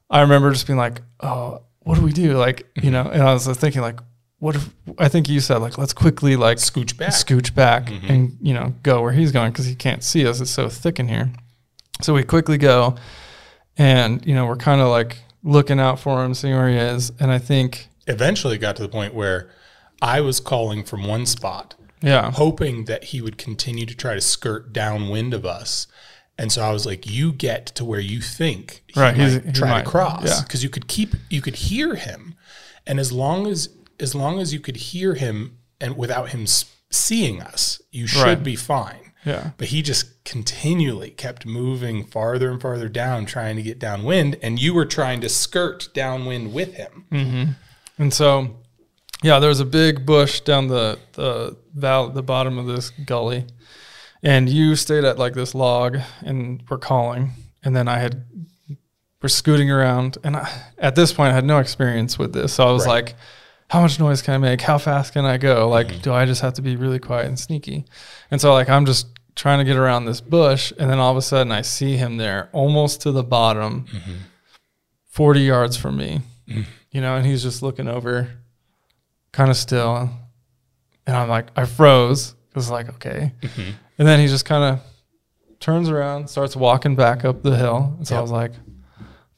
I 0.09 0.21
remember 0.21 0.51
just 0.51 0.67
being 0.67 0.77
like, 0.77 1.01
oh, 1.21 1.61
what 1.79 1.95
do 1.95 2.01
we 2.01 2.11
do? 2.11 2.33
Like, 2.37 2.67
you 2.81 2.91
know, 2.91 3.03
and 3.03 3.21
I 3.21 3.33
was 3.33 3.45
thinking 3.57 3.81
like, 3.81 3.99
what 4.39 4.55
if 4.55 4.69
I 4.97 5.07
think 5.07 5.29
you 5.29 5.39
said 5.39 5.57
like, 5.57 5.77
let's 5.77 5.93
quickly 5.93 6.35
like 6.35 6.57
Scooch 6.57 6.97
back. 6.97 7.11
scooch 7.11 7.53
back 7.53 7.85
mm-hmm. 7.85 8.07
and 8.11 8.37
you 8.41 8.55
know 8.55 8.73
go 8.81 8.99
where 9.03 9.11
he's 9.11 9.31
going 9.31 9.51
because 9.51 9.67
he 9.67 9.75
can't 9.75 10.03
see 10.03 10.25
us. 10.25 10.41
It's 10.41 10.49
so 10.49 10.67
thick 10.67 10.99
in 10.99 11.07
here. 11.07 11.31
So 12.01 12.15
we 12.15 12.23
quickly 12.23 12.57
go, 12.57 12.95
and 13.77 14.25
you 14.25 14.33
know 14.35 14.45
we're 14.45 14.55
kind 14.57 14.81
of 14.81 14.87
like 14.89 15.17
looking 15.43 15.79
out 15.79 15.99
for 15.99 16.23
him, 16.23 16.33
seeing 16.33 16.53
where 16.55 16.69
he 16.69 16.75
is. 16.75 17.11
And 17.19 17.31
I 17.31 17.39
think, 17.39 17.89
Eventually 18.07 18.55
it 18.55 18.59
got 18.59 18.75
to 18.75 18.81
the 18.83 18.89
point 18.89 19.13
where 19.13 19.49
I 20.01 20.21
was 20.21 20.39
calling 20.39 20.83
from 20.83 21.07
one 21.07 21.25
spot, 21.25 21.75
yeah, 22.01 22.31
hoping 22.31 22.85
that 22.85 23.05
he 23.05 23.21
would 23.21 23.37
continue 23.37 23.85
to 23.85 23.95
try 23.95 24.13
to 24.15 24.21
skirt 24.21 24.73
downwind 24.73 25.33
of 25.33 25.45
us. 25.45 25.87
And 26.37 26.51
so 26.51 26.63
I 26.63 26.71
was 26.71 26.85
like, 26.85 27.07
"You 27.09 27.31
get 27.33 27.67
to 27.67 27.85
where 27.85 27.99
you 27.99 28.19
think 28.21 28.83
he 28.87 28.99
Right, 28.99 29.15
he's- 29.15 29.33
might 29.35 29.45
he 29.45 29.51
try 29.51 29.69
might, 29.69 29.83
to 29.83 29.89
cross, 29.89 30.23
yeah. 30.25 30.41
because 30.41 30.63
you 30.63 30.69
could 30.69 30.87
keep, 30.87 31.13
you 31.29 31.41
could 31.41 31.55
hear 31.55 31.95
him, 31.95 32.35
and 32.87 32.99
as 32.99 33.11
long 33.11 33.47
as 33.47 33.69
as 33.99 34.15
long 34.15 34.39
as 34.39 34.51
you 34.51 34.59
could 34.59 34.77
hear 34.77 35.13
him 35.13 35.57
and 35.79 35.95
without 35.95 36.29
him 36.29 36.47
seeing 36.89 37.39
us, 37.41 37.79
you 37.91 38.07
should 38.07 38.23
Right. 38.23 38.43
be 38.43 38.55
fine." 38.55 39.10
Yeah, 39.25 39.51
But 39.57 39.67
he 39.69 39.81
just 39.81 40.23
continually 40.23 41.11
kept 41.11 41.45
moving 41.45 42.05
farther 42.05 42.49
and 42.49 42.59
farther 42.61 42.89
down, 42.89 43.25
trying 43.25 43.55
to 43.55 43.61
get 43.61 43.77
downwind, 43.79 44.37
and 44.41 44.59
you 44.59 44.73
were 44.73 44.85
trying 44.85 45.21
to 45.21 45.29
skirt 45.29 45.89
downwind 45.93 46.53
with 46.53 46.73
him. 46.75 47.05
Mm-hmm. 47.11 47.51
and 48.01 48.13
so 48.13 48.57
yeah, 49.23 49.37
there 49.39 49.49
was 49.49 49.59
a 49.59 49.65
big 49.65 50.05
bush 50.05 50.41
down 50.41 50.67
the 50.67 50.97
the 51.13 51.55
val 51.75 52.09
the 52.09 52.23
bottom 52.23 52.57
of 52.57 52.65
this 52.65 52.89
gully, 53.05 53.45
and 54.23 54.49
you 54.49 54.75
stayed 54.75 55.03
at 55.03 55.19
like 55.19 55.33
this 55.35 55.53
log 55.53 55.97
and 56.25 56.63
were 56.69 56.79
calling, 56.79 57.31
and 57.63 57.75
then 57.75 57.87
I 57.87 57.99
had 57.99 58.25
we're 59.21 59.29
scooting 59.29 59.69
around, 59.69 60.17
and 60.23 60.35
I, 60.35 60.49
at 60.79 60.95
this 60.95 61.13
point 61.13 61.31
I 61.31 61.35
had 61.35 61.45
no 61.45 61.59
experience 61.59 62.17
with 62.17 62.33
this, 62.33 62.53
so 62.53 62.67
I 62.67 62.71
was 62.71 62.87
Right. 62.87 63.05
like, 63.05 63.15
how 63.71 63.79
much 63.79 64.01
noise 64.01 64.21
can 64.21 64.33
I 64.33 64.37
make? 64.37 64.59
How 64.59 64.77
fast 64.77 65.13
can 65.13 65.23
I 65.23 65.37
go? 65.37 65.69
Like, 65.69 65.87
mm-hmm. 65.87 66.01
do 66.01 66.13
I 66.13 66.25
just 66.25 66.41
have 66.41 66.55
to 66.55 66.61
be 66.61 66.75
really 66.75 66.99
quiet 66.99 67.27
and 67.27 67.39
sneaky? 67.39 67.85
And 68.29 68.41
so 68.41 68.51
like 68.51 68.67
I'm 68.69 68.85
just 68.85 69.07
trying 69.33 69.59
to 69.59 69.63
get 69.63 69.77
around 69.77 70.03
this 70.03 70.19
bush, 70.19 70.73
and 70.77 70.89
then 70.89 70.99
all 70.99 71.09
of 71.09 71.15
a 71.15 71.21
sudden 71.21 71.53
I 71.53 71.61
see 71.61 71.95
him 71.95 72.17
there, 72.17 72.49
almost 72.51 72.99
to 73.03 73.13
the 73.13 73.23
bottom, 73.23 73.85
mm-hmm. 73.85 74.15
forty 75.05 75.39
yards 75.39 75.77
from 75.77 75.95
me, 75.95 76.19
mm-hmm. 76.49 76.63
you 76.91 76.99
know, 76.99 77.15
and 77.15 77.25
he's 77.25 77.41
just 77.41 77.63
looking 77.63 77.87
over, 77.87 78.29
kind 79.31 79.49
of 79.49 79.55
still, 79.55 80.09
and 81.07 81.15
I'm 81.15 81.29
like, 81.29 81.47
I 81.55 81.63
froze. 81.63 82.35
I 82.53 82.59
was 82.59 82.69
like, 82.69 82.89
okay, 82.95 83.31
and 83.97 84.05
then 84.05 84.19
he 84.19 84.27
just 84.27 84.43
kind 84.43 84.65
of 84.65 84.81
turns 85.61 85.87
around, 85.87 86.29
starts 86.29 86.57
walking 86.57 86.97
back 86.97 87.23
up 87.23 87.41
the 87.41 87.55
hill, 87.55 87.95
and 87.97 88.05
so 88.05 88.17
I 88.17 88.21
was 88.21 88.31
like, 88.31 88.51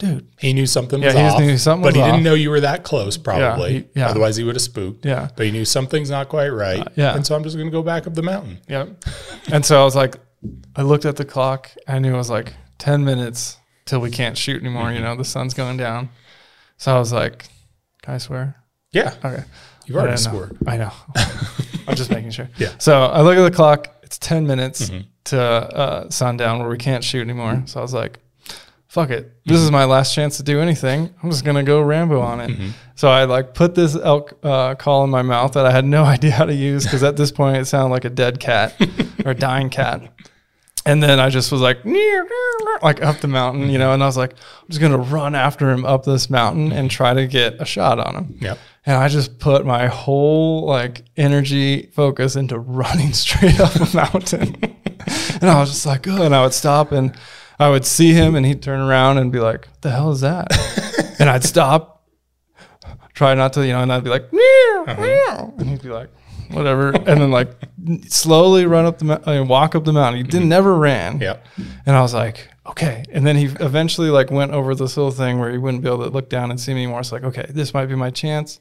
dude, 0.04 0.28
He 0.40 0.54
knew 0.54 0.66
something 0.66 1.00
Yeah, 1.02 1.08
was 1.08 1.16
he 1.16 1.22
just 1.22 1.36
off, 1.36 1.42
knew 1.42 1.58
something 1.58 1.82
but 1.84 1.88
was 1.88 1.96
he 1.96 2.02
off. 2.02 2.12
didn't 2.12 2.24
know 2.24 2.34
you 2.34 2.50
were 2.50 2.60
that 2.62 2.84
close, 2.84 3.18
probably. 3.18 3.74
he- 3.74 3.86
yeah. 3.96 4.10
Otherwise, 4.10 4.36
he 4.36 4.44
would 4.44 4.56
have 4.56 4.62
spooked. 4.62 5.06
yeah, 5.06 5.30
But 5.36 5.46
he 5.46 5.52
knew 5.52 5.66
something's 5.66 6.10
not 6.10 6.30
quite 6.30 6.50
right. 6.50 6.80
Uh, 6.80 6.90
yeah. 6.96 7.16
And 7.16 7.26
so 7.26 7.36
I'm 7.36 7.44
just 7.44 7.56
going 7.56 7.68
to 7.68 7.72
go 7.72 7.82
back 7.84 8.06
up 8.08 8.14
the 8.14 8.22
mountain. 8.24 8.60
Yep. 8.68 9.04
and 9.52 9.66
so 9.66 9.82
I 9.82 9.84
was 9.86 9.96
like, 9.96 10.16
I 10.76 10.82
looked 10.82 11.06
at 11.06 11.16
the 11.16 11.26
clock. 11.26 11.72
I 11.88 12.00
knew 12.00 12.14
it 12.14 12.18
was 12.18 12.30
like 12.30 12.54
10 12.80 13.04
minutes 13.06 13.58
till 13.86 14.02
we 14.02 14.12
can't 14.12 14.38
shoot 14.38 14.62
anymore. 14.62 14.92
You 14.92 15.00
know, 15.02 15.16
the 15.16 15.26
sun's 15.26 15.54
going 15.54 15.78
down. 15.78 16.10
So 16.78 16.94
I 16.96 17.00
was 17.00 17.14
like, 17.14 17.46
can 18.02 18.16
I 18.16 18.18
swear? 18.18 18.56
Yeah. 18.92 19.14
Okay. 19.24 19.44
You've 19.86 19.98
already 19.98 20.14
I 20.14 20.16
didn't 20.16 20.34
know. 20.34 20.72
I 20.72 20.78
know. 20.78 20.92
I'm 21.88 21.96
just 21.96 22.10
making 22.10 22.32
sure. 22.32 22.50
Yeah. 22.58 22.70
So 22.78 23.04
I 23.06 23.22
look 23.22 23.38
at 23.38 23.44
the 23.44 23.52
clock. 23.56 23.88
It's 24.04 24.18
it's 24.18 24.28
10 24.28 24.46
minutes 24.48 24.90
Mm-hmm. 24.90 25.02
to 25.26 25.40
uh, 25.42 26.10
sundown 26.10 26.60
where 26.60 26.70
we 26.70 26.78
can't 26.78 27.04
shoot 27.04 27.22
anymore. 27.22 27.64
So 27.66 27.80
I 27.80 27.82
was 27.82 27.94
like, 27.94 28.20
fuck 28.94 29.10
it. 29.10 29.44
This 29.44 29.60
is 29.60 29.72
my 29.72 29.86
last 29.86 30.14
chance 30.14 30.38
to 30.38 30.44
do 30.44 30.60
anything. 30.60 31.12
I'm 31.24 31.32
just 31.32 31.44
going 31.44 31.56
to 31.56 31.64
go 31.64 31.82
Rambo 31.82 32.22
on 32.22 32.40
it. 32.40 32.52
Mm-hmm. 32.52 32.70
So 32.94 33.10
I 33.10 33.24
like 33.24 33.56
put 33.56 33.74
this 33.74 33.96
elk 33.96 34.34
uh, 34.44 34.76
call 34.76 35.04
in 35.04 35.10
my 35.10 35.24
mouth 35.24 35.54
that 35.54 35.66
I 35.66 35.72
had 35.72 35.84
no 35.84 36.04
idea 36.16 36.30
how 36.30 36.46
to 36.46 36.54
use 36.54 36.84
because 36.84 37.02
at 37.02 37.18
this 37.18 37.32
point 37.32 37.58
it 37.58 37.66
sounded 37.66 37.92
like 37.92 38.06
a 38.06 38.12
dead 38.12 38.40
cat 38.40 38.76
or 39.26 39.32
a 39.32 39.36
dying 39.36 39.72
cat. 39.72 40.14
And 40.86 41.02
then 41.02 41.20
I 41.20 41.30
just 41.30 41.52
was 41.52 41.60
like, 41.60 41.84
near 41.86 42.28
like 42.84 43.02
up 43.02 43.18
the 43.20 43.28
mountain, 43.28 43.70
you 43.70 43.80
know, 43.80 43.94
and 43.94 44.04
I 44.04 44.06
was 44.06 44.18
like, 44.18 44.34
I'm 44.34 44.68
just 44.70 44.80
going 44.80 44.92
to 44.92 44.98
run 45.00 45.34
after 45.34 45.72
him 45.72 45.86
up 45.86 46.04
this 46.04 46.30
mountain 46.30 46.72
and 46.72 46.92
try 46.92 47.16
to 47.16 47.26
get 47.26 47.60
a 47.60 47.66
shot 47.66 48.00
on 48.00 48.16
him. 48.16 48.38
Yep. 48.42 48.60
And 48.86 48.98
I 48.98 49.08
just 49.08 49.40
put 49.40 49.66
my 49.66 49.88
whole 49.88 50.66
like 50.66 51.04
energy 51.18 51.90
focus 51.94 52.36
into 52.36 52.60
running 52.80 53.14
straight 53.14 53.60
up 53.60 53.76
a 53.76 53.96
mountain. 53.96 54.56
and 55.42 55.50
I 55.50 55.60
was 55.60 55.72
just 55.72 55.88
like, 55.88 56.08
oh, 56.08 56.22
and 56.22 56.36
I 56.36 56.44
would 56.44 56.54
stop 56.54 56.92
and 56.92 57.18
I 57.64 57.70
would 57.70 57.86
see 57.86 58.12
him 58.12 58.36
and 58.36 58.46
he'd 58.46 58.62
turn 58.62 58.82
around 58.82 59.20
and 59.20 59.32
be 59.32 59.40
like, 59.40 59.68
what 59.68 59.82
the 59.82 59.90
hell 59.90 60.12
is 60.12 60.20
that? 60.20 60.48
and 61.20 61.30
I'd 61.30 61.46
stop, 61.46 62.06
try 63.14 63.34
not 63.36 63.54
to, 63.54 63.66
you 63.66 63.72
know, 63.72 63.82
and 63.82 63.92
I'd 63.92 64.04
be 64.04 64.10
like, 64.10 64.34
meow, 64.34 64.86
meow. 64.86 65.54
and 65.58 65.70
he'd 65.70 65.82
be 65.82 65.88
like, 65.88 66.10
whatever. 66.52 66.90
And 66.90 67.22
then 67.22 67.32
like 67.32 67.52
slowly 68.10 68.66
run 68.66 68.86
up 68.86 68.98
the 68.98 69.06
mountain, 69.06 69.38
uh, 69.38 69.44
walk 69.46 69.76
up 69.76 69.86
the 69.86 69.94
mountain. 69.94 70.26
He 70.26 70.30
didn't 70.30 70.50
never 70.50 70.76
ran. 70.76 71.22
Yeah. 71.22 71.38
And 71.86 71.96
I 71.96 72.02
was 72.02 72.14
like, 72.14 72.50
okay. 72.66 73.06
And 73.14 73.26
then 73.26 73.38
he 73.38 73.46
eventually 73.46 74.10
like 74.10 74.30
went 74.30 74.52
over 74.52 74.76
this 74.76 74.98
little 74.98 75.12
thing 75.12 75.40
where 75.40 75.50
he 75.50 75.58
wouldn't 75.58 75.84
be 75.84 75.90
able 75.90 76.04
to 76.04 76.10
look 76.10 76.30
down 76.30 76.52
and 76.52 76.60
see 76.60 76.74
me 76.74 76.84
anymore. 76.84 77.00
It's 77.00 77.14
like, 77.14 77.24
okay, 77.24 77.46
this 77.50 77.74
might 77.74 77.86
be 77.86 77.96
my 77.96 78.10
chance. 78.10 78.60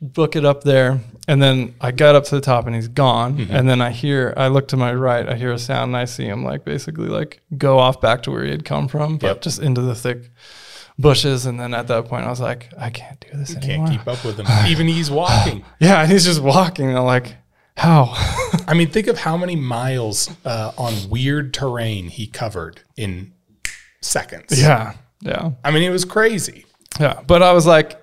Book 0.00 0.36
it 0.36 0.44
up 0.44 0.62
there. 0.62 1.00
And 1.28 1.42
then 1.42 1.74
I 1.80 1.90
got 1.90 2.14
up 2.14 2.24
to 2.24 2.34
the 2.34 2.40
top 2.40 2.66
and 2.66 2.74
he's 2.74 2.88
gone. 2.88 3.40
And 3.50 3.68
then 3.68 3.80
I 3.80 3.90
hear, 3.90 4.34
I 4.36 4.48
look 4.48 4.68
to 4.68 4.76
my 4.76 4.92
right, 4.94 5.28
I 5.28 5.34
hear 5.36 5.52
a 5.52 5.58
sound 5.58 5.88
and 5.90 5.96
I 5.96 6.04
see 6.04 6.24
him 6.26 6.44
like 6.44 6.64
basically 6.64 7.08
like 7.08 7.40
go 7.56 7.78
off 7.78 8.00
back 8.00 8.22
to 8.24 8.30
where 8.30 8.44
he 8.44 8.50
had 8.50 8.64
come 8.64 8.88
from, 8.88 9.16
but 9.18 9.26
Yep. 9.26 9.40
just 9.42 9.58
into 9.60 9.80
the 9.80 9.94
thick 9.94 10.30
bushes. 10.98 11.46
And 11.46 11.58
then 11.58 11.74
at 11.74 11.88
that 11.88 12.04
point, 12.06 12.26
I 12.26 12.30
was 12.30 12.40
like, 12.40 12.68
I 12.78 12.90
can't 12.90 13.18
do 13.20 13.36
this 13.38 13.56
anymore. 13.56 13.86
Can't 13.88 13.98
keep 13.98 14.06
up 14.08 14.24
with 14.24 14.38
him. 14.38 14.46
Even 14.68 14.86
he's 14.86 15.10
walking. 15.10 15.64
Yeah. 15.80 16.02
And 16.02 16.12
he's 16.12 16.24
just 16.24 16.40
walking. 16.42 16.88
And 16.88 16.98
I'm 16.98 17.04
like, 17.06 17.34
how? 17.76 18.12
I 18.68 18.74
mean, 18.74 18.90
think 18.90 19.06
of 19.06 19.18
how 19.18 19.36
many 19.36 19.56
miles 19.56 20.30
uh, 20.44 20.72
on 20.78 20.94
weird 21.10 21.52
terrain 21.54 22.08
he 22.08 22.26
covered 22.26 22.80
in 22.96 23.32
seconds. 24.00 24.60
yeah. 24.60 24.94
Yeah. 25.20 25.52
I 25.64 25.70
mean, 25.70 25.82
it 25.82 25.90
was 25.90 26.04
crazy. 26.04 26.66
Yeah, 27.00 27.20
but 27.26 27.42
I 27.42 27.52
was 27.52 27.66
like, 27.66 28.00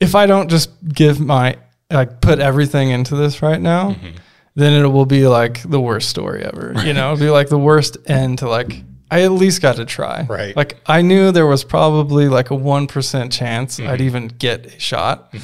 if 0.00 0.14
I 0.14 0.26
don't 0.26 0.48
just 0.48 0.70
give 0.92 1.20
my 1.20 1.56
like 1.90 2.20
put 2.20 2.38
everything 2.38 2.90
into 2.90 3.16
this 3.16 3.42
right 3.42 3.60
now, 3.60 3.90
Mm-hmm. 3.92 4.16
then 4.54 4.72
it 4.84 4.86
will 4.88 5.06
be 5.06 5.26
like 5.26 5.62
the 5.68 5.80
worst 5.80 6.08
story 6.08 6.44
ever. 6.44 6.74
You 6.84 6.92
know, 6.92 7.12
it'll 7.12 7.24
be 7.24 7.30
like 7.30 7.48
the 7.48 7.58
worst 7.58 7.96
end 8.06 8.38
to 8.38 8.48
like. 8.48 8.82
I 9.10 9.22
at 9.22 9.32
least 9.32 9.62
got 9.62 9.76
to 9.76 9.86
try. 9.86 10.26
Right. 10.28 10.54
Like 10.54 10.80
I 10.84 11.00
knew 11.00 11.32
there 11.32 11.46
was 11.46 11.64
probably 11.64 12.28
like 12.28 12.50
a 12.50 12.54
one 12.54 12.86
percent 12.86 13.32
chance 13.32 13.78
Mm-hmm. 13.78 13.88
I'd 13.90 14.00
even 14.02 14.28
get 14.28 14.66
a 14.66 14.78
shot. 14.78 15.32
But 15.32 15.40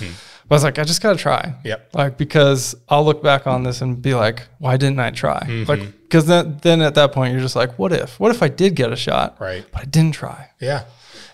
I 0.51 0.55
was 0.57 0.65
like, 0.65 0.79
I 0.79 0.85
just 0.85 1.01
got 1.01 1.13
to 1.13 1.19
try. 1.19 1.55
Yep. 1.65 1.95
Like 1.95 2.19
because 2.19 2.75
I'll 2.91 3.07
look 3.07 3.23
back 3.23 3.47
on 3.47 3.63
this 3.63 3.81
and 3.81 4.03
be 4.03 4.15
like, 4.15 4.47
why 4.59 4.77
didn't 4.77 5.01
I 5.01 5.11
try? 5.13 5.41
Mm-hmm. 5.41 5.71
Like 5.71 5.81
because 6.03 6.27
then 6.27 6.59
then 6.61 6.83
at 6.83 6.95
that 6.97 7.13
point 7.13 7.33
you're 7.33 7.41
just 7.41 7.57
like, 7.57 7.79
what 7.79 7.91
if? 7.93 8.21
What 8.21 8.31
if 8.31 8.43
I 8.43 8.49
did 8.49 8.75
get 8.75 8.93
a 8.93 8.97
shot? 8.97 9.41
Right. 9.41 9.65
But 9.73 9.81
I 9.81 9.85
didn't 9.87 10.13
try. 10.15 10.51
Yeah. 10.61 10.85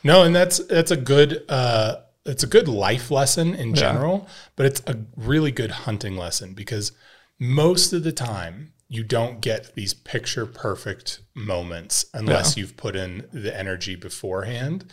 No, 0.05 0.23
and 0.23 0.33
that's 0.35 0.59
that's 0.67 0.93
a 0.93 0.97
good 0.97 1.43
uh 1.49 1.97
it's 2.31 2.43
a 2.43 2.47
good 2.47 2.69
life 2.69 3.11
lesson 3.11 3.55
in 3.55 3.75
general, 3.75 4.29
but 4.57 4.67
it's 4.67 4.83
a 4.87 4.99
really 5.17 5.51
good 5.51 5.71
hunting 5.71 6.17
lesson 6.17 6.55
because 6.55 6.93
most 7.39 7.93
of 7.93 8.05
the 8.05 8.13
time 8.13 8.73
you 8.89 9.05
don't 9.05 9.41
get 9.41 9.75
these 9.75 9.95
picture 9.95 10.47
perfect 10.47 11.21
moments 11.35 12.05
unless 12.13 12.57
you've 12.57 12.77
put 12.77 12.97
in 12.97 13.27
the 13.33 13.57
energy 13.57 13.95
beforehand. 13.95 14.85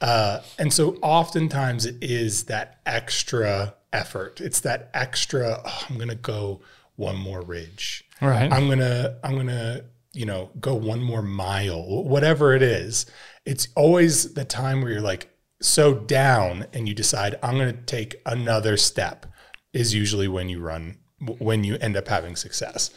Uh, 0.00 0.40
and 0.58 0.72
so 0.72 0.96
oftentimes 1.02 1.86
it 1.86 1.96
is 2.00 2.44
that 2.44 2.78
extra 2.86 3.74
effort. 3.92 4.40
It's 4.40 4.60
that 4.60 4.90
extra, 4.94 5.60
oh, 5.64 5.86
I'm 5.88 5.96
going 5.96 6.08
to 6.08 6.14
go 6.14 6.60
one 6.96 7.16
more 7.16 7.40
ridge. 7.40 8.04
Right. 8.20 8.52
I'm 8.52 8.68
gonna 8.68 9.16
I'm 9.22 9.36
gonna 9.36 9.82
you 10.12 10.26
know 10.26 10.50
go 10.60 10.74
one 10.74 11.00
more 11.00 11.22
mile, 11.22 12.04
whatever 12.04 12.54
it 12.54 12.62
is. 12.62 13.06
It's 13.46 13.68
always 13.76 14.34
the 14.34 14.44
time 14.44 14.82
where 14.82 14.90
you're 14.90 15.00
like 15.00 15.30
so 15.60 15.94
down 15.94 16.66
and 16.72 16.88
you 16.88 16.94
decide 16.94 17.38
I'm 17.42 17.58
gonna 17.58 17.72
take 17.72 18.20
another 18.26 18.76
step. 18.76 19.26
Is 19.72 19.94
usually 19.94 20.28
when 20.28 20.48
you 20.48 20.60
run 20.60 20.96
when 21.38 21.64
you 21.64 21.76
end 21.76 21.96
up 21.96 22.08
having 22.08 22.36
success. 22.36 22.90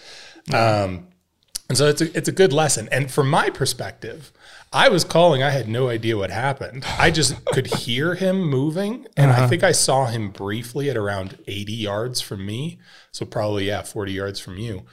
Um, 0.53 1.07
and 1.69 1.77
so 1.77 1.87
it's 1.87 2.01
a, 2.01 2.17
it's 2.17 2.27
a 2.27 2.33
good 2.33 2.53
lesson. 2.53 2.89
And 2.91 3.09
from 3.09 3.29
my 3.29 3.49
perspective, 3.49 4.31
I 4.73 4.89
was 4.89 5.03
calling. 5.03 5.41
I 5.41 5.49
had 5.49 5.67
no 5.67 5.89
idea 5.89 6.17
what 6.17 6.29
happened. 6.29 6.85
I 6.99 7.11
just 7.11 7.43
could 7.53 7.67
hear 7.67 8.15
him 8.15 8.41
moving, 8.41 9.07
and 9.17 9.31
I 9.31 9.47
think 9.47 9.63
I 9.63 9.71
saw 9.71 10.05
him 10.05 10.31
briefly 10.31 10.89
at 10.89 10.97
around 10.97 11.37
80 11.47 11.73
yards 11.73 12.21
from 12.21 12.45
me. 12.45 12.79
So 13.11 13.25
probably 13.25 13.67
yeah, 13.67 13.81
40 13.81 14.11
yards 14.11 14.39
from 14.39 14.57
you. 14.57 14.83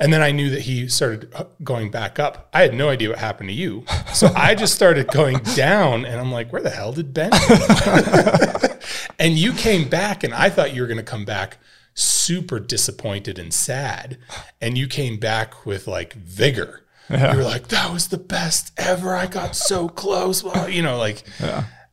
And 0.00 0.12
then 0.12 0.22
I 0.22 0.32
knew 0.32 0.50
that 0.50 0.62
he 0.62 0.88
started 0.88 1.32
uh, 1.34 1.44
going 1.62 1.90
back 1.90 2.18
up. 2.18 2.48
I 2.52 2.62
had 2.62 2.74
no 2.74 2.88
idea 2.88 3.10
what 3.10 3.18
happened 3.18 3.48
to 3.48 3.54
you. 3.54 3.84
So 4.12 4.32
I 4.34 4.54
just 4.54 4.74
started 4.74 5.06
going 5.08 5.38
down 5.54 6.04
and 6.04 6.20
I'm 6.20 6.32
like, 6.32 6.52
where 6.52 6.62
the 6.62 6.70
hell 6.70 6.92
did 6.92 7.14
Ben 7.14 7.30
go? 7.30 8.78
and 9.18 9.34
you 9.34 9.52
came 9.52 9.88
back 9.88 10.24
and 10.24 10.34
I 10.34 10.50
thought 10.50 10.74
you 10.74 10.82
were 10.82 10.88
going 10.88 10.98
to 10.98 11.04
come 11.04 11.24
back 11.24 11.58
super 11.94 12.58
disappointed 12.58 13.38
and 13.38 13.54
sad. 13.54 14.18
And 14.60 14.76
you 14.76 14.88
came 14.88 15.18
back 15.18 15.64
with 15.64 15.86
like 15.86 16.14
vigor. 16.14 16.80
You 17.10 17.18
were 17.18 17.44
like, 17.44 17.68
that 17.68 17.92
was 17.92 18.08
the 18.08 18.18
best 18.18 18.72
ever. 18.78 19.14
I 19.14 19.26
got 19.26 19.54
so 19.54 19.88
close. 19.88 20.42
Well, 20.42 20.68
you 20.68 20.82
know, 20.82 20.96
like, 20.96 21.22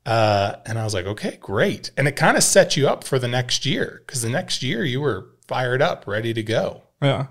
uh, 0.06 0.56
and 0.66 0.80
I 0.80 0.84
was 0.84 0.94
like, 0.94 1.06
okay, 1.06 1.38
great. 1.42 1.92
And 1.98 2.08
it 2.08 2.16
kind 2.16 2.38
of 2.38 2.44
set 2.44 2.78
you 2.78 2.88
up 2.88 3.04
for 3.04 3.20
the 3.20 3.28
next 3.28 3.66
year 3.66 4.02
because 4.06 4.22
the 4.22 4.30
next 4.30 4.64
year 4.64 4.84
you 4.86 5.02
were 5.02 5.28
fired 5.48 5.82
up, 5.82 6.08
ready 6.08 6.34
to 6.34 6.42
go. 6.42 6.84
Yeah. 7.02 7.28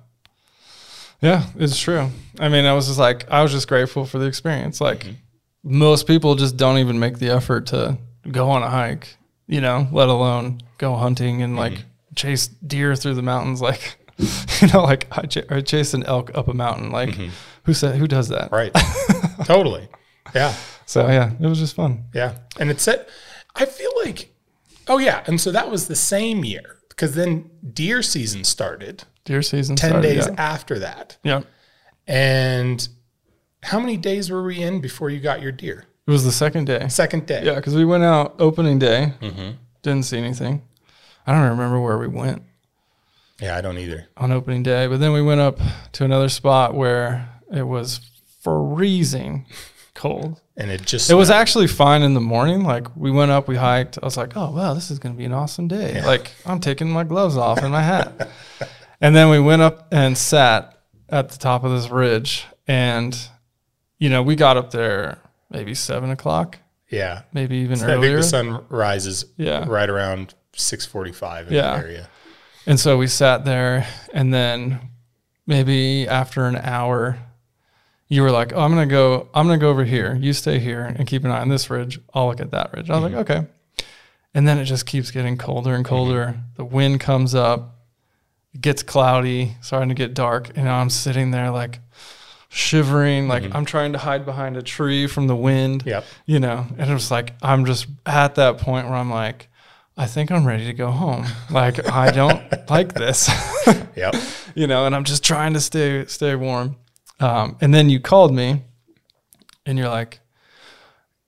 Yeah, 1.21 1.45
it's 1.57 1.79
true. 1.79 2.09
I 2.39 2.49
mean, 2.49 2.65
I 2.65 2.73
was 2.73 2.87
just 2.87 2.99
like, 2.99 3.31
I 3.31 3.43
was 3.43 3.53
just 3.53 3.69
grateful 3.69 4.07
for 4.07 4.19
the 4.19 4.27
experience. 4.27 4.81
Like, 4.81 5.01
mm-hmm. 5.01 5.79
most 5.79 6.07
people 6.07 6.35
just 6.35 6.57
don't 6.57 6.79
even 6.79 6.99
make 6.99 7.19
the 7.19 7.31
effort 7.31 7.67
to 7.67 7.99
go 8.31 8.51
on 8.51 8.63
a 8.63 8.71
hike, 8.71 9.17
you 9.47 9.61
know, 9.61 9.87
let 9.93 10.09
alone 10.09 10.61
go 10.79 10.95
hunting 10.97 11.43
and 11.43 11.57
like 11.57 11.73
mm-hmm. 11.73 12.15
chase 12.15 12.49
deer 12.49 12.97
through 12.97 13.15
the 13.15 13.23
mountains. 13.23 13.61
Like, 13.61 13.99
you 14.61 14.69
know, 14.69 14.83
like 14.83 15.07
I, 15.17 15.23
ch- 15.27 15.51
I 15.51 15.61
chased 15.61 15.93
an 15.95 16.05
elk 16.05 16.31
up 16.35 16.49
a 16.49 16.55
mountain. 16.55 16.91
Like, 16.91 17.11
mm-hmm. 17.11 17.31
who 17.65 17.75
said, 17.75 17.97
who 17.97 18.07
does 18.07 18.29
that? 18.29 18.51
Right. 18.51 18.73
totally. 19.45 19.89
Yeah. 20.35 20.55
So, 20.87 21.07
yeah, 21.07 21.33
it 21.39 21.47
was 21.47 21.59
just 21.59 21.77
fun. 21.77 22.05
Yeah. 22.15 22.39
And 22.59 22.71
it 22.71 22.81
said, 22.81 23.07
I 23.55 23.67
feel 23.67 23.93
like, 24.05 24.35
oh, 24.89 24.99
yeah. 24.99 25.23
And 25.27 25.41
so 25.41 25.53
that 25.53 25.71
was 25.71 25.87
the 25.87 25.97
same 25.97 26.45
year 26.45 26.79
because 26.89 27.15
then 27.15 27.51
deer 27.73 28.03
season 28.03 28.45
started 28.45 29.05
Deer 29.31 29.43
season 29.43 29.77
10 29.77 29.91
started, 29.91 30.09
days 30.09 30.27
Yeah. 30.27 30.35
after 30.39 30.81
that. 30.81 31.17
yeah. 31.23 31.43
And 32.09 32.89
how 33.63 33.79
many 33.79 33.97
days 33.97 34.29
were 34.29 34.43
we 34.43 34.61
in 34.61 34.81
before 34.81 35.09
you 35.09 35.21
got 35.21 35.41
your 35.41 35.53
deer? 35.53 35.85
It 36.07 36.11
was 36.11 36.25
the 36.25 36.33
second 36.33 36.65
day. 36.65 36.89
Second 36.89 37.27
day. 37.27 37.43
Yeah, 37.45 37.55
because 37.55 37.77
we 37.77 37.85
went 37.85 38.03
out 38.03 38.35
opening 38.41 38.81
day, 38.81 39.13
Mm-hmm. 39.21 39.51
didn't 39.83 40.05
see 40.07 40.19
anything. 40.19 40.63
I 41.29 41.33
don't 41.33 41.49
remember 41.51 41.79
where 41.81 41.97
we 41.97 42.09
went. 42.09 42.43
Yeah, 43.41 43.57
I 43.57 43.61
don't 43.61 43.79
either. 43.79 44.09
on 44.17 44.33
opening 44.33 44.65
day. 44.65 44.89
But 44.89 44.99
then 44.99 45.13
we 45.13 45.23
went 45.23 45.41
up 45.41 45.61
to 45.93 46.05
another 46.05 46.29
spot 46.29 46.75
where 46.75 47.29
it 47.53 47.63
was 47.63 48.01
freezing 48.43 49.47
cold. 49.95 50.41
And 50.57 50.71
it 50.73 50.83
just, 50.85 51.09
It 51.09 51.15
was 51.15 51.31
actually 51.31 51.69
fine 51.69 52.03
in 52.03 52.15
the 52.15 52.21
morning. 52.21 52.65
Like 52.65 52.89
we 52.97 53.11
went 53.13 53.31
up, 53.31 53.47
we 53.47 53.55
hiked. 53.57 53.97
I 54.03 54.05
was 54.05 54.17
like, 54.17 54.37
oh 54.37 54.51
wow, 54.51 54.75
this 54.75 54.91
is 54.91 54.99
gonna 54.99 55.15
be 55.15 55.25
an 55.25 55.33
awesome 55.33 55.69
day. 55.69 56.03
Like 56.03 56.33
I'm 56.45 56.59
taking 56.59 56.91
my 56.91 57.05
gloves 57.05 57.37
off 57.37 57.59
and 57.59 57.71
my 57.71 57.83
hat. 57.83 58.29
and 59.01 59.15
then 59.15 59.29
we 59.31 59.41
went 59.41 59.63
up 59.63 59.89
and 59.93 60.17
sat 60.17 60.77
at 61.09 61.31
the 61.31 61.39
top 61.39 61.65
of 61.65 61.73
this 61.73 61.91
ridge, 61.91 62.47
and 62.67 63.17
you 63.99 64.09
know 64.09 64.23
we 64.23 64.37
got 64.37 64.57
up 64.57 64.71
there 64.71 65.19
maybe 65.51 65.75
seven 65.75 66.11
o'clock, 66.11 66.59
yeah. 66.89 67.23
maybe 67.33 67.57
even 67.59 67.83
earlier. 67.83 67.99
I 67.99 68.01
think 68.01 68.17
the 68.17 68.23
sun 68.23 68.65
rises 68.69 69.25
Yeah. 69.37 69.65
right 69.69 69.89
around 69.89 70.35
645 70.55 71.49
in 71.49 71.55
Yeah. 71.55 71.77
the 71.77 71.85
area. 71.85 72.09
And 72.67 72.79
so 72.79 72.97
we 72.99 73.07
sat 73.07 73.45
there, 73.45 73.87
and 74.13 74.33
then 74.33 74.81
maybe 75.47 76.07
after 76.07 76.47
an 76.47 76.57
hour, 76.57 77.19
you 78.09 78.23
were 78.23 78.31
like, 78.31 78.53
"Oh, 78.53 78.61
I'm 78.61 78.71
gonna 78.71 78.87
go. 78.87 79.29
I'm 79.35 79.47
gonna 79.47 79.59
go 79.59 79.71
over 79.71 79.85
here. 79.85 80.17
You 80.21 80.33
stay 80.33 80.59
here 80.59 80.83
and 80.85 81.07
keep 81.07 81.25
an 81.25 81.31
eye 81.31 81.41
on 81.41 81.49
this 81.49 81.71
ridge. 81.71 82.01
I'll 82.13 82.29
look 82.29 82.41
at 82.41 82.51
that 82.51 82.73
ridge." 82.75 82.91
I 82.91 82.95
was 82.95 83.03
like, 83.05 83.13
mm-hmm. 83.13 83.33
"Okay." 83.33 83.47
And 84.35 84.47
then 84.47 84.59
it 84.59 84.65
just 84.65 84.87
keeps 84.87 85.11
getting 85.11 85.37
colder 85.37 85.75
and 85.75 85.85
mm-hmm. 85.85 85.95
colder. 85.95 86.41
The 86.57 86.65
wind 86.65 87.01
comes 87.01 87.35
up, 87.35 87.80
it 88.55 88.61
gets 88.61 88.83
cloudy, 88.83 89.57
starting 89.61 89.89
to 89.91 89.95
get 89.95 90.15
dark, 90.15 90.51
and 90.57 90.69
I'm 90.69 90.91
sitting 90.91 91.31
there 91.31 91.51
like 91.51 91.81
shivering, 92.49 93.29
like 93.29 93.55
I'm 93.55 93.65
trying 93.65 93.93
to 93.93 93.99
hide 93.99 94.25
behind 94.25 94.57
a 94.57 94.63
tree 94.63 95.07
from 95.07 95.29
the 95.29 95.37
wind 95.37 95.85
Yep. 95.87 96.05
you 96.27 96.41
know 96.41 96.67
and 96.79 96.91
it 96.91 96.93
was 96.93 97.09
like 97.09 97.35
i'm 97.43 97.65
just 97.65 97.87
at 98.05 98.35
that 98.35 98.59
point 98.59 98.89
where 98.89 98.97
i'm 98.97 99.11
like 99.11 99.47
I 99.97 100.07
think 100.07 100.31
I'm 100.33 100.47
ready 100.47 100.65
to 100.65 100.73
go 100.73 100.91
home. 100.91 101.27
Like 101.51 101.87
I 101.93 102.11
don't 102.11 102.41
like 102.71 102.95
this, 102.95 103.29
Yep. 103.95 104.15
you 104.55 104.67
know, 104.67 104.87
and 104.87 104.95
I'm 104.97 105.05
just 105.05 105.23
trying 105.23 105.53
to 105.53 105.61
stay 105.61 106.07
stay 106.07 106.35
warm. 106.37 106.77
Um, 107.19 107.59
and 107.61 107.75
then 107.75 107.91
you 107.91 108.01
called 108.01 108.33
me, 108.33 108.63
and 109.67 109.77
you're 109.77 109.91
like 109.91 110.21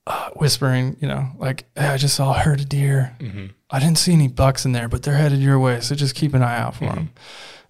uh, 0.07 0.31
whispering, 0.37 0.97
you 1.01 1.09
know, 1.09 1.27
like 1.37 1.67
hey, 1.77 1.89
I 1.89 1.99
just 1.99 2.15
saw 2.15 2.31
a 2.35 2.39
herd 2.39 2.61
of 2.61 2.69
deer. 2.71 3.15
I 3.73 3.81
didn't 3.81 3.99
see 3.99 4.13
any 4.13 4.29
bucks 4.29 4.65
in 4.65 4.73
there, 4.73 4.89
but 4.89 5.03
they're 5.03 5.17
headed 5.17 5.41
your 5.41 5.59
way, 5.59 5.81
so 5.81 5.95
just 5.95 6.15
keep 6.15 6.35
an 6.35 6.43
eye 6.43 6.59
out 6.59 6.77
for 6.77 6.85
mm-hmm. 6.85 6.95
them. 6.95 7.11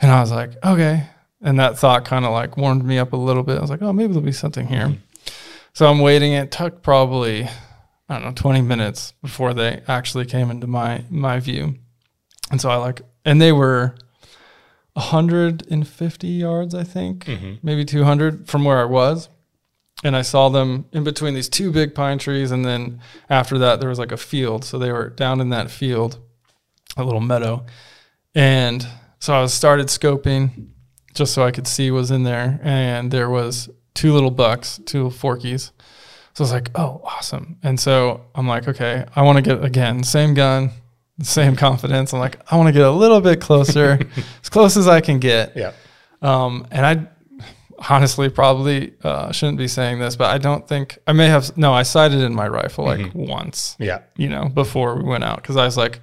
And 0.01 0.11
I 0.11 0.21
was 0.21 0.33
like, 0.33 0.51
okay. 0.65 1.07
And 1.41 1.59
that 1.61 1.79
thought 1.79 2.05
kind 2.05 2.25
of 2.25 2.33
like 2.33 2.57
warmed 2.57 2.85
me 2.85 2.99
up 2.99 3.13
a 3.13 3.17
little 3.17 3.43
bit. 3.43 3.59
I 3.59 3.61
was 3.61 3.71
like, 3.71 3.83
oh, 3.83 3.93
maybe 3.93 4.13
there'll 4.13 4.27
be 4.27 4.33
something 4.33 4.67
here. 4.67 4.89
Mm-hmm. 4.89 5.31
So 5.73 5.87
I'm 5.87 6.01
waiting. 6.01 6.33
It 6.33 6.51
took 6.51 6.83
probably 6.83 7.49
I 8.13 8.15
don't 8.17 8.25
know 8.25 8.33
20 8.33 8.61
minutes 8.61 9.15
before 9.23 9.55
they 9.55 9.83
actually 9.89 10.27
came 10.27 10.51
into 10.51 10.67
my 10.67 11.05
my 11.09 11.41
view. 11.41 11.77
And 12.51 12.61
so 12.61 12.69
I 12.69 12.77
like, 12.77 13.01
and 13.25 13.41
they 13.41 13.53
were 13.53 13.95
150 14.93 16.29
yards, 16.29 16.75
I 16.75 16.85
think, 16.85 17.25
mm-hmm. 17.25 17.55
maybe 17.63 17.87
200 17.87 18.49
from 18.49 18.65
where 18.65 18.81
I 18.81 18.85
was. 18.85 19.31
And 20.03 20.17
I 20.17 20.23
saw 20.23 20.49
them 20.49 20.87
in 20.93 21.05
between 21.05 21.35
these 21.35 21.49
two 21.49 21.71
big 21.71 21.95
pine 21.95 22.19
trees. 22.19 22.51
And 22.51 22.65
then 22.65 23.01
after 23.31 23.59
that, 23.59 23.81
there 23.81 23.89
was 23.89 23.99
like 23.99 24.13
a 24.13 24.17
field. 24.17 24.65
So 24.65 24.79
they 24.79 24.91
were 24.91 25.11
down 25.11 25.41
in 25.41 25.51
that 25.51 25.71
field, 25.71 26.19
a 26.97 27.05
little 27.05 27.21
meadow. 27.21 27.65
And 28.35 28.87
so 29.21 29.35
I 29.35 29.47
started 29.47 29.87
scoping 29.87 30.69
just 31.15 31.35
so 31.35 31.45
I 31.45 31.51
could 31.51 31.67
see 31.67 31.91
what 31.91 31.99
was 31.99 32.11
in 32.11 32.25
there. 32.25 32.59
And 32.63 33.11
there 33.11 33.31
was 33.31 33.69
two 33.95 34.13
little 34.13 34.31
bucks, 34.31 34.81
two 34.85 35.05
little 35.05 35.19
forkies. 35.19 35.71
So 36.35 36.43
I 36.43 36.45
was 36.45 36.53
like, 36.53 36.71
oh, 36.75 37.03
awesome. 37.05 37.59
And 37.63 37.79
so 37.79 38.23
I'm 38.35 38.49
like, 38.49 38.67
okay, 38.67 39.05
I 39.15 39.23
want 39.23 39.37
to 39.37 39.43
get 39.43 39.63
again, 39.63 40.03
same 40.03 40.33
gun, 40.35 40.71
same 41.21 41.57
confidence. 41.57 42.13
I'm 42.13 42.21
like, 42.21 42.41
I 42.51 42.57
want 42.57 42.69
to 42.69 42.73
get 42.73 42.83
a 42.83 42.91
little 42.91 43.21
bit 43.21 43.41
closer, 43.41 43.99
as 44.43 44.49
close 44.49 44.77
as 44.77 44.89
I 44.89 45.01
can 45.03 45.19
get. 45.19 45.57
Yeah. 45.57 45.73
Um, 46.23 46.67
and 46.71 46.87
I 46.87 47.07
honestly 47.89 48.29
probably 48.29 48.93
uh, 49.03 49.33
shouldn't 49.33 49.59
be 49.59 49.69
saying 49.69 49.99
this, 49.99 50.17
but 50.17 50.31
I 50.31 50.39
don't 50.39 50.67
think 50.69 50.99
I 51.07 51.13
may 51.13 51.29
have. 51.29 51.57
No, 51.57 51.73
I 51.73 51.83
sighted 51.83 52.21
in 52.21 52.35
my 52.35 52.49
rifle 52.49 52.85
like 52.85 53.15
once, 53.15 53.77
Yeah. 53.79 54.01
you 54.17 54.29
know, 54.29 54.49
before 54.49 54.97
we 54.97 55.03
went 55.05 55.25
out 55.25 55.37
because 55.37 55.57
I 55.57 55.65
was 55.65 55.77
like, 55.77 56.01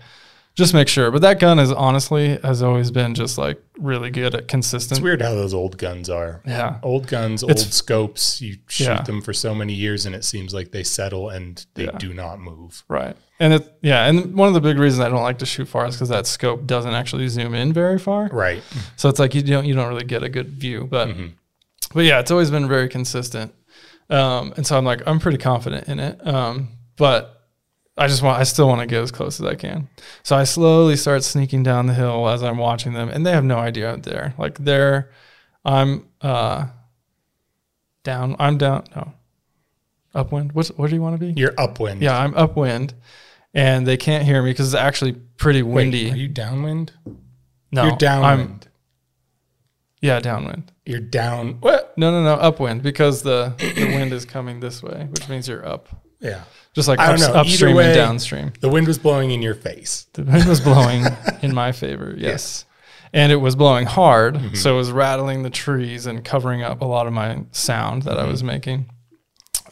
just 0.55 0.73
make 0.73 0.89
sure. 0.89 1.09
But 1.09 1.21
that 1.21 1.39
gun 1.39 1.57
is 1.57 1.71
honestly 1.71 2.37
has 2.43 2.61
always 2.61 2.91
been 2.91 3.15
just 3.15 3.37
like 3.37 3.61
really 3.77 4.09
good 4.09 4.35
at 4.35 4.49
consistent. 4.49 4.97
It's 4.99 5.03
weird 5.03 5.21
how 5.21 5.33
those 5.33 5.53
old 5.53 5.77
guns 5.77 6.09
are. 6.09 6.41
Yeah. 6.45 6.79
Old 6.83 7.07
guns, 7.07 7.43
old 7.43 7.57
scopes, 7.59 8.41
you 8.41 8.57
shoot 8.67 8.83
Yeah. 8.85 9.01
them 9.03 9.21
for 9.21 9.31
so 9.31 9.55
many 9.55 9.73
years 9.73 10.05
and 10.05 10.13
it 10.13 10.25
seems 10.25 10.53
like 10.53 10.71
they 10.71 10.83
settle 10.83 11.29
and 11.29 11.65
they 11.75 11.85
Yeah. 11.85 11.97
do 11.97 12.13
not 12.13 12.39
move. 12.41 12.83
Right. 12.89 13.15
And 13.39 13.53
it, 13.53 13.73
yeah. 13.81 14.05
And 14.07 14.35
one 14.35 14.49
of 14.49 14.53
the 14.53 14.59
big 14.59 14.77
reasons 14.77 14.99
I 14.99 15.07
don't 15.07 15.21
like 15.21 15.37
to 15.37 15.45
shoot 15.45 15.69
far 15.69 15.85
is 15.87 15.95
because 15.95 16.09
that 16.09 16.27
scope 16.27 16.65
doesn't 16.67 16.93
actually 16.93 17.29
zoom 17.29 17.53
in 17.53 17.71
very 17.71 17.97
far. 17.97 18.27
Right. 18.27 18.61
So 18.97 19.07
it's 19.07 19.19
like 19.19 19.33
you 19.33 19.41
don't 19.41 19.63
you 19.65 19.73
don't 19.75 19.87
really 19.87 20.03
get 20.03 20.23
a 20.23 20.29
good 20.29 20.49
view. 20.49 20.87
But 20.91 21.09
but 21.93 22.05
yeah, 22.05 22.19
it's 22.19 22.31
always 22.31 22.51
been 22.51 22.67
very 22.67 22.89
consistent. 22.89 23.53
Um, 24.09 24.53
and 24.57 24.65
so 24.65 24.77
I'm 24.77 24.85
like 24.85 25.01
I'm 25.07 25.19
pretty 25.19 25.37
confident 25.37 25.87
in 25.87 25.99
it. 25.99 26.25
Um, 26.25 26.69
but 26.97 27.47
I 27.97 28.07
just 28.07 28.21
want 28.23 28.39
I 28.39 28.43
still 28.43 28.67
want 28.67 28.81
to 28.81 28.87
get 28.87 29.01
as 29.03 29.11
close 29.11 29.39
as 29.39 29.45
I 29.45 29.55
can. 29.55 29.87
So 30.23 30.35
I 30.35 30.43
slowly 30.45 30.95
start 30.95 31.23
sneaking 31.23 31.63
down 31.63 31.85
the 31.87 31.93
hill 31.93 32.27
as 32.29 32.41
I'm 32.43 32.57
watching 32.57 32.93
them, 32.93 33.09
and 33.09 33.25
they 33.25 33.31
have 33.31 33.43
no 33.43 33.57
idea 33.57 33.91
I'm 33.93 34.01
there. 34.01 34.33
Like 34.37 34.57
they're 34.57 35.11
I'm 35.65 36.07
uh 36.21 36.67
down. 38.03 38.35
I'm 38.39 38.57
down. 38.57 38.85
No. 38.95 39.13
Upwind. 40.15 40.53
What's 40.53 40.69
what 40.69 40.89
do 40.89 40.95
you 40.95 41.01
want 41.01 41.19
to 41.19 41.25
be? 41.25 41.39
You're 41.39 41.53
upwind. 41.57 42.01
Yeah, 42.01 42.17
I'm 42.17 42.33
upwind, 42.35 42.95
and 43.53 43.85
they 43.85 43.97
can't 43.97 44.25
hear 44.25 44.41
me 44.41 44.49
because 44.51 44.73
it's 44.73 44.81
actually 44.81 45.11
pretty 45.37 45.61
Wait, 45.61 45.73
windy. 45.75 46.11
are 46.11 46.15
you 46.15 46.27
downwind? 46.27 46.93
no, 47.71 47.83
You're 47.83 47.91
I'm, 47.91 47.97
downwind. 47.99 48.67
yeah, 50.01 50.19
downwind. 50.19 50.71
You're 50.89 50.99
down. 50.99 51.57
What? 51.61 51.95
No, 51.97 52.11
no, 52.11 52.23
no, 52.23 52.33
upwind 52.33 52.81
because 52.81 53.21
the 53.21 53.53
the 53.57 53.85
wind 53.95 54.11
is 54.11 54.25
coming 54.25 54.59
this 54.59 54.81
way, 54.81 55.07
which 55.11 55.29
means 55.29 55.47
you're 55.47 55.65
up, 55.65 55.87
Yeah. 56.19 56.41
just 56.73 56.87
like 56.87 56.99
I 56.99 57.05
don't 57.07 57.21
ups- 57.21 57.27
know. 57.27 57.33
Upstream 57.41 57.75
way- 57.75 57.85
and 57.85 57.93
downstream. 57.95 58.53
The 58.59 58.69
wind 58.69 58.87
was 58.87 58.97
blowing 58.97 59.29
in 59.31 59.41
your 59.43 59.53
face. 59.55 60.07
The 60.13 60.23
wind 60.23 60.45
was 60.49 60.59
blowing 60.59 61.05
in 61.43 61.53
my 61.53 61.71
favor, 61.73 62.15
yes. 62.17 62.65
And 63.13 63.31
it 63.31 63.35
was 63.37 63.55
blowing 63.55 63.85
hard, 63.85 64.35
Mm-hmm. 64.35 64.55
so 64.55 64.73
it 64.73 64.77
was 64.77 64.91
rattling 64.91 65.43
the 65.43 65.49
trees 65.51 66.05
and 66.07 66.23
covering 66.25 66.63
up 66.63 66.81
a 66.81 66.85
lot 66.85 67.05
of 67.07 67.13
my 67.13 67.43
sound 67.51 68.03
that 68.03 68.17
I 68.17 68.21
Mm-hmm. 68.23 68.31
was 68.31 68.43
making. 68.43 68.89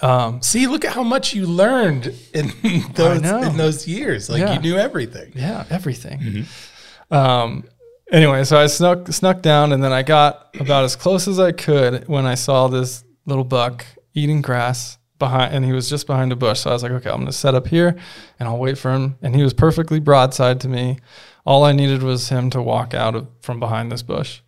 Um, 0.01 0.41
See, 0.43 0.67
look 0.67 0.85
at 0.85 0.93
how 0.93 1.03
much 1.03 1.33
you 1.33 1.47
learned 1.47 2.13
in 2.33 2.51
those 2.93 3.23
in 3.23 3.57
those 3.57 3.87
years. 3.87 4.29
Like 4.29 4.41
Yeah. 4.41 4.53
you 4.53 4.59
knew 4.59 4.77
everything. 4.77 5.31
yeah, 5.35 5.65
everything. 5.71 6.19
Mm-hmm. 6.19 7.13
Um, 7.13 7.63
anyway, 8.11 8.43
so 8.43 8.57
I 8.57 8.67
snuck 8.67 9.07
snuck 9.09 9.41
down, 9.41 9.71
and 9.71 9.83
then 9.83 9.91
I 9.91 10.03
got 10.03 10.55
about 10.59 10.83
as 10.83 10.95
close 10.95 11.27
as 11.27 11.39
I 11.39 11.51
could 11.51 12.07
when 12.07 12.25
I 12.25 12.35
saw 12.35 12.67
this 12.67 13.03
little 13.25 13.43
buck 13.43 13.85
eating 14.13 14.41
grass 14.41 14.97
behind, 15.19 15.53
and 15.53 15.65
he 15.65 15.71
was 15.71 15.89
just 15.89 16.07
behind 16.07 16.31
a 16.31 16.35
bush. 16.35 16.61
So 16.61 16.69
I 16.69 16.73
was 16.73 16.83
like, 16.83 16.91
okay, 16.93 17.09
I'm 17.09 17.19
gonna 17.19 17.31
set 17.31 17.55
up 17.55 17.67
here, 17.67 17.95
and 18.39 18.47
I'll 18.47 18.57
wait 18.57 18.77
for 18.77 18.91
him. 18.93 19.17
And 19.21 19.35
he 19.35 19.43
was 19.43 19.53
perfectly 19.53 19.99
broadside 19.99 20.61
to 20.61 20.69
me. 20.69 20.99
All 21.45 21.63
I 21.63 21.71
needed 21.71 22.03
was 22.03 22.29
him 22.29 22.49
to 22.51 22.61
walk 22.61 22.93
out 22.93 23.15
of 23.15 23.27
from 23.41 23.59
behind 23.59 23.91
this 23.91 24.03
bush, 24.03 24.41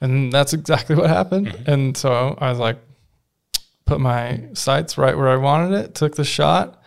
and 0.00 0.32
that's 0.32 0.52
exactly 0.52 0.96
what 0.96 1.10
happened. 1.10 1.48
Mm-hmm. 1.48 1.70
And 1.70 1.96
so 1.96 2.36
I 2.38 2.50
was 2.50 2.58
like, 2.58 2.78
put 3.84 4.00
my 4.00 4.42
sights 4.54 4.98
right 4.98 5.16
where 5.16 5.28
I 5.28 5.36
wanted 5.36 5.76
it, 5.78 5.94
took 5.94 6.16
the 6.16 6.24
shot, 6.24 6.82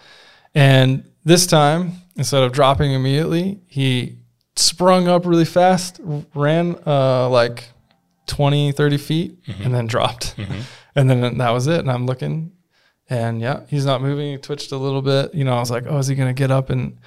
and 0.56 1.04
this 1.26 1.46
time 1.46 1.94
instead 2.16 2.44
of 2.44 2.52
dropping 2.52 2.92
immediately, 2.92 3.62
he 3.68 4.19
sprung 4.60 5.08
up 5.08 5.26
really 5.26 5.46
fast, 5.46 6.00
ran 6.36 6.76
uh, 6.86 7.30
like 7.30 7.70
20, 8.28 8.72
30 8.74 8.98
feet, 8.98 9.38
and 9.64 9.74
then 9.74 9.88
dropped. 9.88 10.36
And 10.96 11.10
then 11.10 11.38
that 11.38 11.52
was 11.52 11.68
it. 11.68 11.80
And 11.80 11.90
I'm 11.90 12.06
looking, 12.06 12.52
and 13.10 13.40
yeah, 13.40 13.62
he's 13.70 13.86
not 13.86 14.02
moving. 14.02 14.32
He 14.32 14.38
twitched 14.38 14.72
a 14.72 14.78
little 14.78 15.02
bit. 15.02 15.34
You 15.34 15.46
know, 15.46 15.54
I 15.54 15.60
was 15.60 15.72
like, 15.72 15.86
oh, 15.88 15.98
is 16.00 16.08
he 16.08 16.16
going 16.16 16.28
to 16.28 16.38
get 16.38 16.52
up? 16.52 16.70
And 16.70 16.98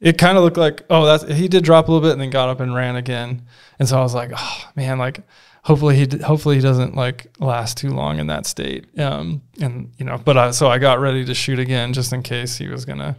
it 0.00 0.16
kind 0.16 0.38
of 0.38 0.44
looked 0.44 0.56
like, 0.56 0.84
oh, 0.88 1.04
that's 1.04 1.24
he 1.24 1.48
did 1.48 1.64
drop 1.64 1.88
a 1.88 1.92
little 1.92 2.06
bit 2.06 2.12
and 2.12 2.20
then 2.20 2.30
got 2.30 2.48
up 2.48 2.60
and 2.60 2.74
ran 2.74 2.96
again. 2.96 3.42
And 3.78 3.88
so 3.88 3.98
I 3.98 4.02
was 4.02 4.14
like, 4.14 4.30
oh 4.34 4.64
man, 4.74 4.98
like 4.98 5.20
hopefully 5.64 5.96
he 5.96 6.18
hopefully 6.18 6.56
he 6.56 6.62
doesn't 6.62 6.94
like 6.94 7.26
last 7.40 7.76
too 7.76 7.90
long 7.90 8.18
in 8.18 8.28
that 8.28 8.46
state. 8.46 8.86
Um, 8.98 9.42
and 9.60 9.92
you 9.98 10.04
know, 10.04 10.18
but 10.18 10.36
I, 10.36 10.50
so 10.52 10.68
I 10.68 10.78
got 10.78 11.00
ready 11.00 11.24
to 11.24 11.34
shoot 11.34 11.58
again 11.58 11.92
just 11.92 12.12
in 12.12 12.22
case 12.22 12.56
he 12.56 12.68
was 12.68 12.84
gonna 12.84 13.16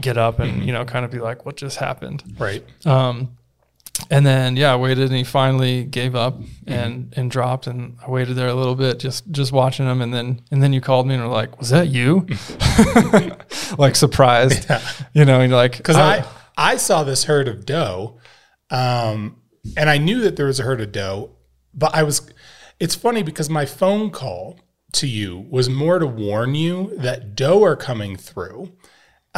get 0.00 0.16
up 0.16 0.38
and 0.38 0.64
you 0.64 0.72
know 0.72 0.84
kind 0.84 1.04
of 1.04 1.10
be 1.10 1.18
like, 1.18 1.44
what 1.46 1.56
just 1.56 1.76
happened? 1.78 2.22
Right. 2.38 2.64
Um, 2.86 3.36
and 4.10 4.24
then 4.24 4.56
yeah, 4.56 4.72
I 4.72 4.76
waited 4.76 5.06
and 5.08 5.16
he 5.16 5.24
finally 5.24 5.84
gave 5.84 6.14
up 6.14 6.38
Mm-hmm. 6.38 6.72
and 6.72 7.14
and 7.16 7.30
dropped 7.30 7.66
and 7.66 7.96
I 8.06 8.10
waited 8.10 8.36
there 8.36 8.48
a 8.48 8.54
little 8.54 8.74
bit 8.76 8.98
just 8.98 9.30
just 9.30 9.52
watching 9.52 9.86
him 9.86 10.00
and 10.02 10.12
then 10.14 10.40
and 10.50 10.62
then 10.62 10.72
you 10.72 10.80
called 10.80 11.06
me 11.06 11.14
and 11.14 11.22
were 11.24 11.30
like, 11.30 11.58
was 11.58 11.70
that 11.70 11.88
you? 11.88 12.26
like 13.78 13.96
surprised, 13.96 14.70
you 15.14 15.24
know, 15.24 15.40
and 15.40 15.50
you're 15.50 15.58
like 15.58 15.76
Because 15.78 15.96
I, 15.96 16.24
I 16.56 16.76
saw 16.76 17.04
this 17.04 17.24
herd 17.24 17.48
of 17.48 17.64
doe, 17.66 18.18
um, 18.70 19.36
and 19.76 19.88
I 19.90 19.98
knew 19.98 20.20
that 20.20 20.36
there 20.36 20.46
was 20.46 20.60
a 20.60 20.62
herd 20.62 20.80
of 20.80 20.92
doe, 20.92 21.30
but 21.74 21.94
I 21.94 22.02
was. 22.02 22.30
It's 22.80 22.94
funny 22.94 23.22
because 23.22 23.50
my 23.50 23.64
phone 23.66 24.10
call 24.10 24.60
to 24.92 25.06
you 25.06 25.46
was 25.50 25.68
more 25.68 25.98
to 25.98 26.06
warn 26.06 26.54
you 26.54 26.92
that 26.96 27.34
doe 27.34 27.62
are 27.64 27.76
coming 27.76 28.16
through, 28.16 28.72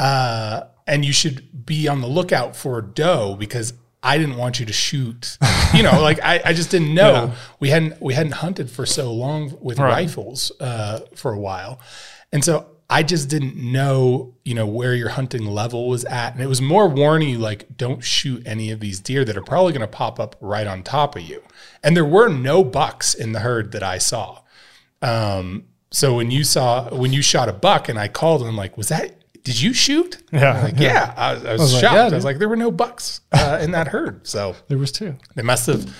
uh, 0.01 0.63
and 0.87 1.05
you 1.05 1.13
should 1.13 1.65
be 1.67 1.87
on 1.89 2.01
the 2.01 2.07
lookout 2.09 2.57
for 2.57 2.81
doe 2.81 3.37
because 3.39 3.75
I 4.03 4.17
didn't 4.19 4.37
want 4.37 4.59
you 4.61 4.67
to 4.67 4.73
shoot. 4.73 5.37
You 5.73 5.85
know, 5.85 6.03
like 6.03 6.19
I, 6.21 6.41
I 6.47 6.53
just 6.53 6.69
didn't 6.73 6.93
know 6.93 7.13
Yeah. 7.13 7.35
we 7.61 7.69
hadn't 7.71 8.03
we 8.03 8.13
hadn't 8.15 8.33
hunted 8.33 8.69
for 8.73 8.85
so 8.87 9.13
long 9.13 9.57
with 9.61 9.79
Right. 9.79 9.93
rifles 9.93 10.51
uh, 10.59 10.99
for 11.15 11.33
a 11.33 11.39
while, 11.39 11.79
and 12.33 12.45
so 12.45 12.67
I 12.99 13.05
just 13.05 13.29
didn't 13.31 13.55
know 13.55 14.35
you 14.45 14.55
know 14.57 14.67
where 14.67 14.97
your 14.97 15.11
hunting 15.11 15.47
level 15.47 15.89
was 15.89 16.05
at, 16.07 16.33
and 16.35 16.43
it 16.43 16.49
was 16.49 16.61
more 16.61 16.89
warning 16.89 17.29
you 17.29 17.39
like 17.39 17.77
don't 17.77 18.03
shoot 18.03 18.43
any 18.45 18.73
of 18.73 18.81
these 18.81 18.99
deer 18.99 19.25
that 19.25 19.37
are 19.37 19.45
probably 19.45 19.73
going 19.73 19.83
to 19.83 19.87
pop 20.03 20.19
up 20.19 20.35
right 20.41 20.67
on 20.67 20.83
top 20.83 21.15
of 21.15 21.23
you. 21.23 21.41
And 21.85 21.97
there 21.97 22.05
were 22.05 22.29
no 22.29 22.65
bucks 22.65 23.15
in 23.15 23.31
the 23.31 23.41
herd 23.41 23.71
that 23.71 23.85
I 23.85 23.99
saw. 23.99 24.41
Um, 25.03 25.67
so 25.93 26.17
when 26.17 26.33
you 26.33 26.43
saw 26.43 26.93
when 26.93 27.13
you 27.13 27.23
shot 27.23 27.49
a 27.49 27.53
buck 27.53 27.89
and 27.89 27.97
I 27.97 28.09
called 28.09 28.41
and 28.41 28.51
I'm 28.51 28.57
like, 28.57 28.77
was 28.77 28.89
that? 28.89 29.15
Did 29.43 29.61
you 29.61 29.73
shoot? 29.73 30.23
Yeah, 30.33 30.63
like, 30.63 30.79
yeah. 30.79 31.15
I, 31.17 31.33
was, 31.35 31.45
I 31.45 31.53
was, 31.53 31.61
was 31.61 31.73
like, 31.75 31.81
shocked. 31.81 31.95
yeah, 31.95 32.07
I 32.07 32.15
was 32.15 32.25
like, 32.25 32.39
there 32.39 32.49
were 32.49 32.57
no 32.57 32.71
bucks 32.71 33.21
uh, 33.33 33.59
in 33.61 33.71
that 33.73 33.89
herd. 33.89 34.27
So 34.27 34.55
there 34.69 34.79
was 34.79 34.93
two. 34.93 35.17
they 35.35 35.43
must 35.43 35.67
have. 35.67 35.95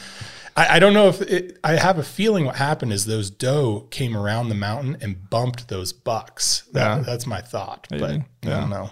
I, 0.57 0.77
I 0.77 0.79
don't 0.79 0.93
know 0.93 1.09
if 1.09 1.23
it, 1.23 1.59
I 1.65 1.77
have 1.77 1.99
a 1.99 2.03
feeling 2.03 2.45
what 2.45 2.57
happened 2.57 2.93
is 2.93 3.07
those 3.07 3.31
doe 3.31 3.87
came 3.91 4.17
around 4.17 4.49
the 4.49 4.55
mountain 4.55 4.99
and 5.01 5.31
bumped 5.31 5.69
those 5.69 5.93
bucks. 5.93 6.65
That, 6.73 6.99
Yeah. 6.99 7.03
That's 7.03 7.27
my 7.27 7.41
thought, 7.41 7.87
but 7.89 8.01
Maybe. 8.01 8.25
I 8.45 8.49
don't 8.49 8.71
know. 8.71 8.91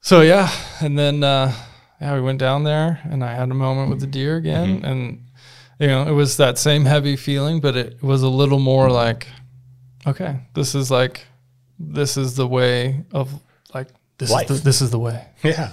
So 0.00 0.20
yeah, 0.20 0.50
and 0.80 0.96
then 0.96 1.24
uh, 1.24 1.52
yeah, 2.00 2.14
we 2.14 2.20
went 2.20 2.38
down 2.38 2.62
there, 2.64 3.00
and 3.04 3.24
I 3.24 3.34
had 3.34 3.50
a 3.50 3.54
moment 3.54 3.90
with 3.90 4.00
the 4.00 4.06
deer 4.06 4.36
again, 4.36 4.84
and 4.84 5.26
you 5.78 5.88
know, 5.88 6.06
it 6.06 6.12
was 6.12 6.36
that 6.36 6.58
same 6.58 6.84
heavy 6.84 7.16
feeling, 7.16 7.60
but 7.60 7.76
it 7.76 8.02
was 8.02 8.22
a 8.22 8.28
little 8.28 8.58
more 8.58 8.90
like, 8.90 9.26
okay, 10.06 10.40
this 10.54 10.74
is 10.74 10.90
like, 10.90 11.26
this 11.78 12.16
is 12.16 12.34
the 12.36 12.46
way 12.46 13.04
of 13.12 13.30
like 13.74 13.88
this 14.18 14.30
Life. 14.30 14.50
is 14.50 14.60
the, 14.60 14.64
this 14.64 14.80
is 14.82 14.90
the 14.90 14.98
way, 14.98 15.26
Yeah. 15.42 15.70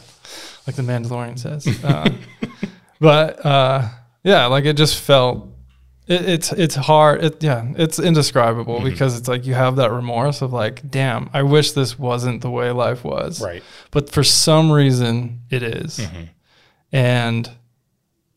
like 0.67 0.75
the 0.75 0.81
Mandalorian 0.83 1.37
says. 1.39 1.65
Uh, 1.83 2.09
but 2.99 3.45
uh, 3.45 3.87
yeah, 4.23 4.45
like 4.47 4.65
it 4.65 4.77
just 4.77 4.99
felt. 4.99 5.49
It, 6.05 6.27
it's 6.27 6.51
it's 6.51 6.75
hard. 6.75 7.23
It, 7.23 7.41
yeah, 7.43 7.65
it's 7.77 7.97
indescribable 7.99 8.75
Mm-hmm. 8.79 8.89
because 8.89 9.17
it's 9.17 9.29
like 9.29 9.45
you 9.45 9.53
have 9.53 9.77
that 9.77 9.91
remorse 9.91 10.41
of 10.41 10.51
like, 10.51 10.89
damn, 10.91 11.29
I 11.33 11.43
wish 11.43 11.71
this 11.71 11.97
wasn't 11.97 12.41
the 12.41 12.49
way 12.51 12.71
life 12.71 13.05
was. 13.05 13.41
Right. 13.41 13.63
But 13.91 14.09
for 14.09 14.23
some 14.23 14.69
reason, 14.71 15.39
it 15.49 15.63
is. 15.63 15.99
Mm-hmm. 15.99 16.23
and 16.91 17.49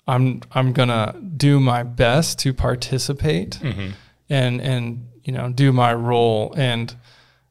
I'm 0.07 0.43
I'm 0.53 0.73
gonna 0.73 1.21
do 1.37 1.59
my 1.59 1.83
best 1.83 2.39
to 2.41 2.55
participate 2.55 3.59
Mm-hmm. 3.61 3.91
and 4.31 4.61
and 4.61 5.09
you 5.25 5.33
know 5.33 5.51
do 5.51 5.73
my 5.73 5.93
role 5.93 6.55
and 6.57 6.95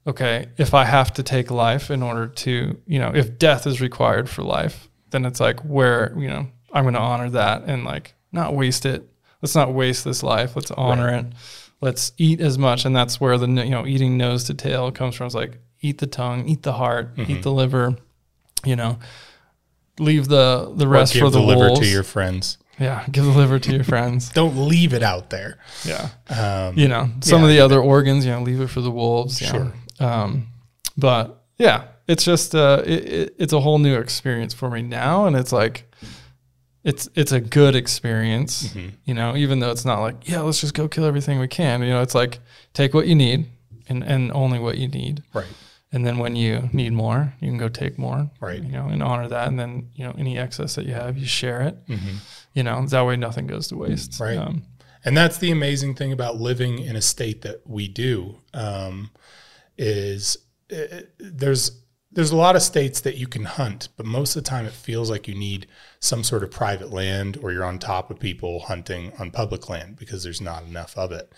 okay 0.07 0.47
if 0.57 0.73
I 0.73 0.85
have 0.85 1.13
to 1.13 1.23
take 1.23 1.49
life 1.51 1.89
in 1.91 2.03
order 2.03 2.27
to 2.27 2.77
you 2.85 2.99
know 2.99 3.11
if 3.13 3.37
death 3.39 3.65
is 3.67 3.81
required 3.81 4.29
for 4.29 4.43
life 4.43 4.87
then 5.11 5.25
it's 5.25 5.39
like 5.39 5.59
where 5.61 6.13
you 6.17 6.27
know 6.27 6.47
I'm 6.73 6.83
gonna 6.83 6.99
honor 6.99 7.29
that 7.31 7.63
and 7.63 7.83
like 7.83 8.13
not 8.31 8.53
waste 8.53 8.85
it 8.85 9.07
let's 9.41 9.55
not 9.55 9.73
waste 9.73 10.03
this 10.03 10.21
life 10.23 10.55
let's 10.55 10.71
honor 10.71 11.09
it 11.13 11.25
let's 11.81 12.11
eat 12.17 12.39
as 12.41 12.57
much 12.57 12.85
and 12.85 12.95
that's 12.95 13.19
where 13.19 13.37
the 13.37 13.47
you 13.47 13.69
know 13.71 13.85
eating 13.85 14.17
nose 14.17 14.43
to 14.45 14.53
tail 14.53 14.91
comes 14.91 15.15
from 15.15 15.25
it's 15.27 15.35
like 15.35 15.57
eat 15.81 15.97
the 15.99 16.07
tongue 16.07 16.47
eat 16.47 16.63
the 16.63 16.73
heart 16.73 17.15
Mm-hmm. 17.15 17.31
eat 17.31 17.41
the 17.43 17.51
liver 17.51 17.95
you 18.63 18.75
know 18.75 18.99
leave 19.99 20.27
the 20.27 20.71
the 20.75 20.87
rest 20.87 21.13
for 21.17 21.29
the, 21.29 21.39
the 21.39 21.45
liver 21.45 21.67
wolves. 21.67 21.79
to 21.81 21.87
your 21.87 22.03
friends. 22.03 22.57
yeah 22.79 23.05
give 23.11 23.23
the 23.23 23.31
liver 23.31 23.57
to 23.59 23.71
your 23.73 23.83
friends 23.93 24.29
Don't 24.29 24.57
leave 24.67 24.93
it 24.93 25.03
out 25.03 25.29
there. 25.29 25.57
yeah 25.85 26.09
Um, 26.29 26.77
you 26.77 26.87
know 26.87 27.09
some 27.21 27.39
yeah, 27.41 27.45
of 27.47 27.49
the 27.53 27.59
other 27.61 27.79
organs 27.79 28.25
you 28.25 28.31
know 28.31 28.41
leave 28.41 28.59
it 28.61 28.67
for 28.67 28.81
the 28.81 28.91
wolves 28.91 29.37
Sure. 29.39 29.65
know. 29.65 29.71
Um 29.99 30.47
but 30.97 31.43
yeah 31.57 31.85
it's 32.07 32.23
just 32.23 32.53
uh 32.55 32.81
it, 32.85 33.05
it, 33.05 33.35
it's 33.39 33.53
a 33.53 33.59
whole 33.59 33.79
new 33.79 33.95
experience 33.97 34.53
for 34.53 34.69
me 34.69 34.81
now 34.81 35.25
and 35.25 35.35
it's 35.35 35.51
like 35.51 35.91
it's 36.83 37.09
it's 37.15 37.31
a 37.31 37.39
good 37.39 37.75
experience 37.75 38.67
Mm-hmm. 38.67 38.89
you 39.05 39.13
know 39.13 39.35
even 39.35 39.59
though 39.59 39.71
it's 39.71 39.85
not 39.85 39.99
like 40.01 40.27
yeah 40.29 40.41
let's 40.41 40.61
just 40.61 40.73
go 40.73 40.87
kill 40.87 41.05
everything 41.05 41.39
we 41.39 41.47
can 41.47 41.81
you 41.81 41.89
know 41.89 42.01
it's 42.01 42.15
like 42.15 42.39
take 42.73 42.93
what 42.93 43.07
you 43.07 43.15
need 43.15 43.47
and 43.89 44.03
and 44.03 44.31
only 44.31 44.59
what 44.59 44.77
you 44.77 44.87
need 44.87 45.23
right. 45.33 45.45
and 45.91 46.05
then 46.05 46.17
when 46.17 46.35
you 46.35 46.69
need 46.73 46.93
more 46.93 47.33
you 47.39 47.47
can 47.49 47.57
go 47.57 47.69
take 47.69 47.97
more 47.97 48.29
Right. 48.39 48.61
you 48.61 48.71
know 48.71 48.87
and 48.87 49.01
honor 49.01 49.27
that 49.27 49.47
and 49.47 49.59
then 49.59 49.89
you 49.95 50.03
know 50.05 50.13
any 50.17 50.37
excess 50.37 50.75
that 50.75 50.85
you 50.85 50.93
have 50.93 51.17
you 51.17 51.25
share 51.25 51.61
it 51.61 51.75
Mhm. 51.87 52.17
you 52.53 52.63
know 52.63 52.85
that 52.85 53.05
way 53.05 53.15
nothing 53.15 53.47
goes 53.47 53.67
to 53.69 53.77
waste 53.77 54.19
Right. 54.19 54.37
um, 54.37 54.63
And 55.03 55.15
that's 55.15 55.37
the 55.37 55.51
amazing 55.51 55.93
thing 55.95 56.11
about 56.11 56.37
living 56.39 56.79
in 56.79 56.95
a 56.95 57.01
state 57.01 57.41
that 57.43 57.61
we 57.65 57.87
do 57.87 58.39
um, 58.53 59.09
is 59.77 60.37
uh, 60.71 61.01
there's 61.19 61.81
there's 62.11 62.31
a 62.31 62.35
lot 62.37 62.55
of 62.55 62.61
states 62.61 63.01
that 63.01 63.17
you 63.17 63.27
can 63.27 63.43
hunt, 63.43 63.89
but 63.97 64.05
most 64.05 64.37
of 64.37 64.43
the 64.43 64.49
time 64.49 64.65
it 64.65 64.71
feels 64.71 65.09
like 65.11 65.27
you 65.27 65.35
need 65.35 65.67
some 65.99 66.23
sort 66.23 66.43
of 66.43 66.51
private 66.51 66.89
land 66.91 67.37
or 67.41 67.51
you're 67.51 67.65
on 67.65 67.77
top 67.77 68.09
of 68.09 68.17
people 68.19 68.61
hunting 68.61 69.11
on 69.19 69.31
public 69.31 69.67
land 69.67 69.97
because 69.97 70.23
there's 70.23 70.39
not 70.39 70.63
enough 70.63 70.97
of 70.97 71.11
it. 71.11 71.33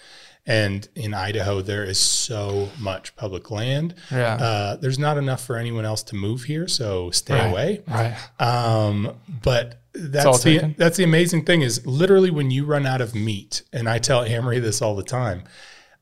And 0.46 0.88
in 0.96 1.16
Idaho, 1.16 1.62
there 1.62 1.84
is 1.84 2.00
so 2.00 2.70
much 2.80 3.16
public 3.16 3.50
land. 3.50 3.96
yeah 4.12 4.36
Uh, 4.36 4.76
there's 4.76 5.00
not 5.00 5.18
enough 5.18 5.44
for 5.44 5.58
anyone 5.58 5.84
else 5.84 6.04
to 6.04 6.16
move 6.16 6.44
here, 6.44 6.68
so 6.68 7.10
stay 7.10 7.34
Right. 7.34 7.50
away. 7.52 7.82
right 7.88 8.16
Um, 8.40 9.16
but 9.42 9.82
that's 9.94 10.44
the 10.44 10.54
taken. 10.60 10.76
that's 10.78 10.98
the 10.98 11.04
amazing 11.04 11.44
thing 11.46 11.64
is 11.64 11.88
literally 11.88 12.30
when 12.30 12.52
you 12.52 12.66
run 12.66 12.86
out 12.86 13.02
of 13.02 13.16
meat, 13.16 13.64
and 13.74 13.90
I 13.90 13.98
tell 13.98 14.24
Amory 14.24 14.60
this 14.60 14.80
all 14.82 14.96
the 14.96 15.02
time. 15.04 15.44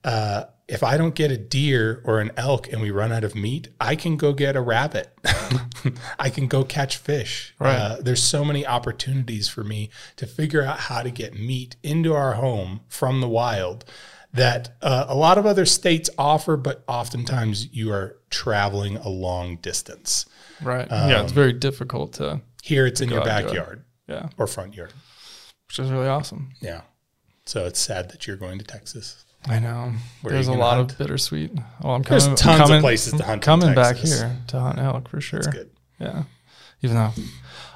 Uh, 0.03 0.43
if 0.67 0.81
I 0.81 0.97
don't 0.97 1.13
get 1.13 1.29
a 1.31 1.37
deer 1.37 2.01
or 2.05 2.19
an 2.19 2.31
elk 2.37 2.71
and 2.71 2.81
we 2.81 2.89
run 2.89 3.11
out 3.11 3.23
of 3.23 3.35
meat, 3.35 3.67
I 3.79 3.95
can 3.95 4.17
go 4.17 4.33
get 4.33 4.55
a 4.55 4.61
rabbit. 4.61 5.15
I 6.19 6.29
can 6.29 6.47
go 6.47 6.63
catch 6.63 6.97
fish. 6.97 7.53
Right. 7.59 7.75
Uh, 7.75 7.97
there's 8.01 8.23
so 8.23 8.43
many 8.43 8.65
opportunities 8.65 9.47
for 9.47 9.63
me 9.63 9.91
to 10.15 10.25
figure 10.25 10.63
out 10.63 10.79
how 10.81 11.03
to 11.03 11.11
get 11.11 11.35
meat 11.37 11.75
into 11.83 12.13
our 12.13 12.33
home 12.33 12.81
from 12.87 13.21
the 13.21 13.29
wild 13.29 13.85
that 14.33 14.75
uh, 14.81 15.05
a 15.07 15.15
lot 15.15 15.37
of 15.37 15.45
other 15.45 15.65
states 15.65 16.09
offer, 16.17 16.57
but 16.57 16.83
oftentimes 16.87 17.73
you 17.73 17.91
are 17.91 18.17
traveling 18.29 18.97
a 18.97 19.07
long 19.09 19.57
distance. 19.57 20.25
Right. 20.61 20.87
yeah, 20.89 21.21
it's 21.21 21.31
very 21.31 21.53
difficult 21.53 22.13
to. 22.13 22.41
Here 22.63 22.85
it's 22.87 23.01
in 23.01 23.09
your 23.09 23.21
out 23.21 23.27
and 23.27 23.37
do 23.37 23.43
it. 23.43 23.49
backyard 23.55 23.85
Yeah, 24.07 24.29
or 24.37 24.47
front 24.47 24.73
yard. 24.75 24.93
which 25.67 25.77
is 25.79 25.91
really 25.91 26.07
awesome. 26.07 26.53
Yeah. 26.59 26.81
So 27.45 27.65
it's 27.65 27.79
sad 27.79 28.09
that 28.09 28.25
you're 28.25 28.37
going 28.37 28.57
to 28.57 28.65
Texas. 28.65 29.24
I 29.47 29.59
know. 29.59 29.93
Where 30.21 30.33
There's 30.33 30.47
a 30.47 30.53
lot 30.53 30.77
hunt? 30.77 30.91
of 30.93 30.97
bittersweet. 30.97 31.51
Oh, 31.83 31.91
I'm 31.91 32.03
coming. 32.03 32.19
There's 32.25 32.41
coming. 32.41 32.57
tons 32.57 32.69
of 32.71 32.81
places 32.81 33.13
to 33.13 33.23
hunt 33.23 33.35
in 33.35 33.41
Coming 33.41 33.75
back 33.75 33.97
here 33.97 34.37
to 34.47 34.59
hunt 34.59 34.79
elk 34.79 35.07
for 35.09 35.21
sure. 35.21 35.41
That's 35.41 35.55
good. 35.55 35.71
Yeah. 35.99 36.23
Even 36.81 36.95
though 36.97 37.11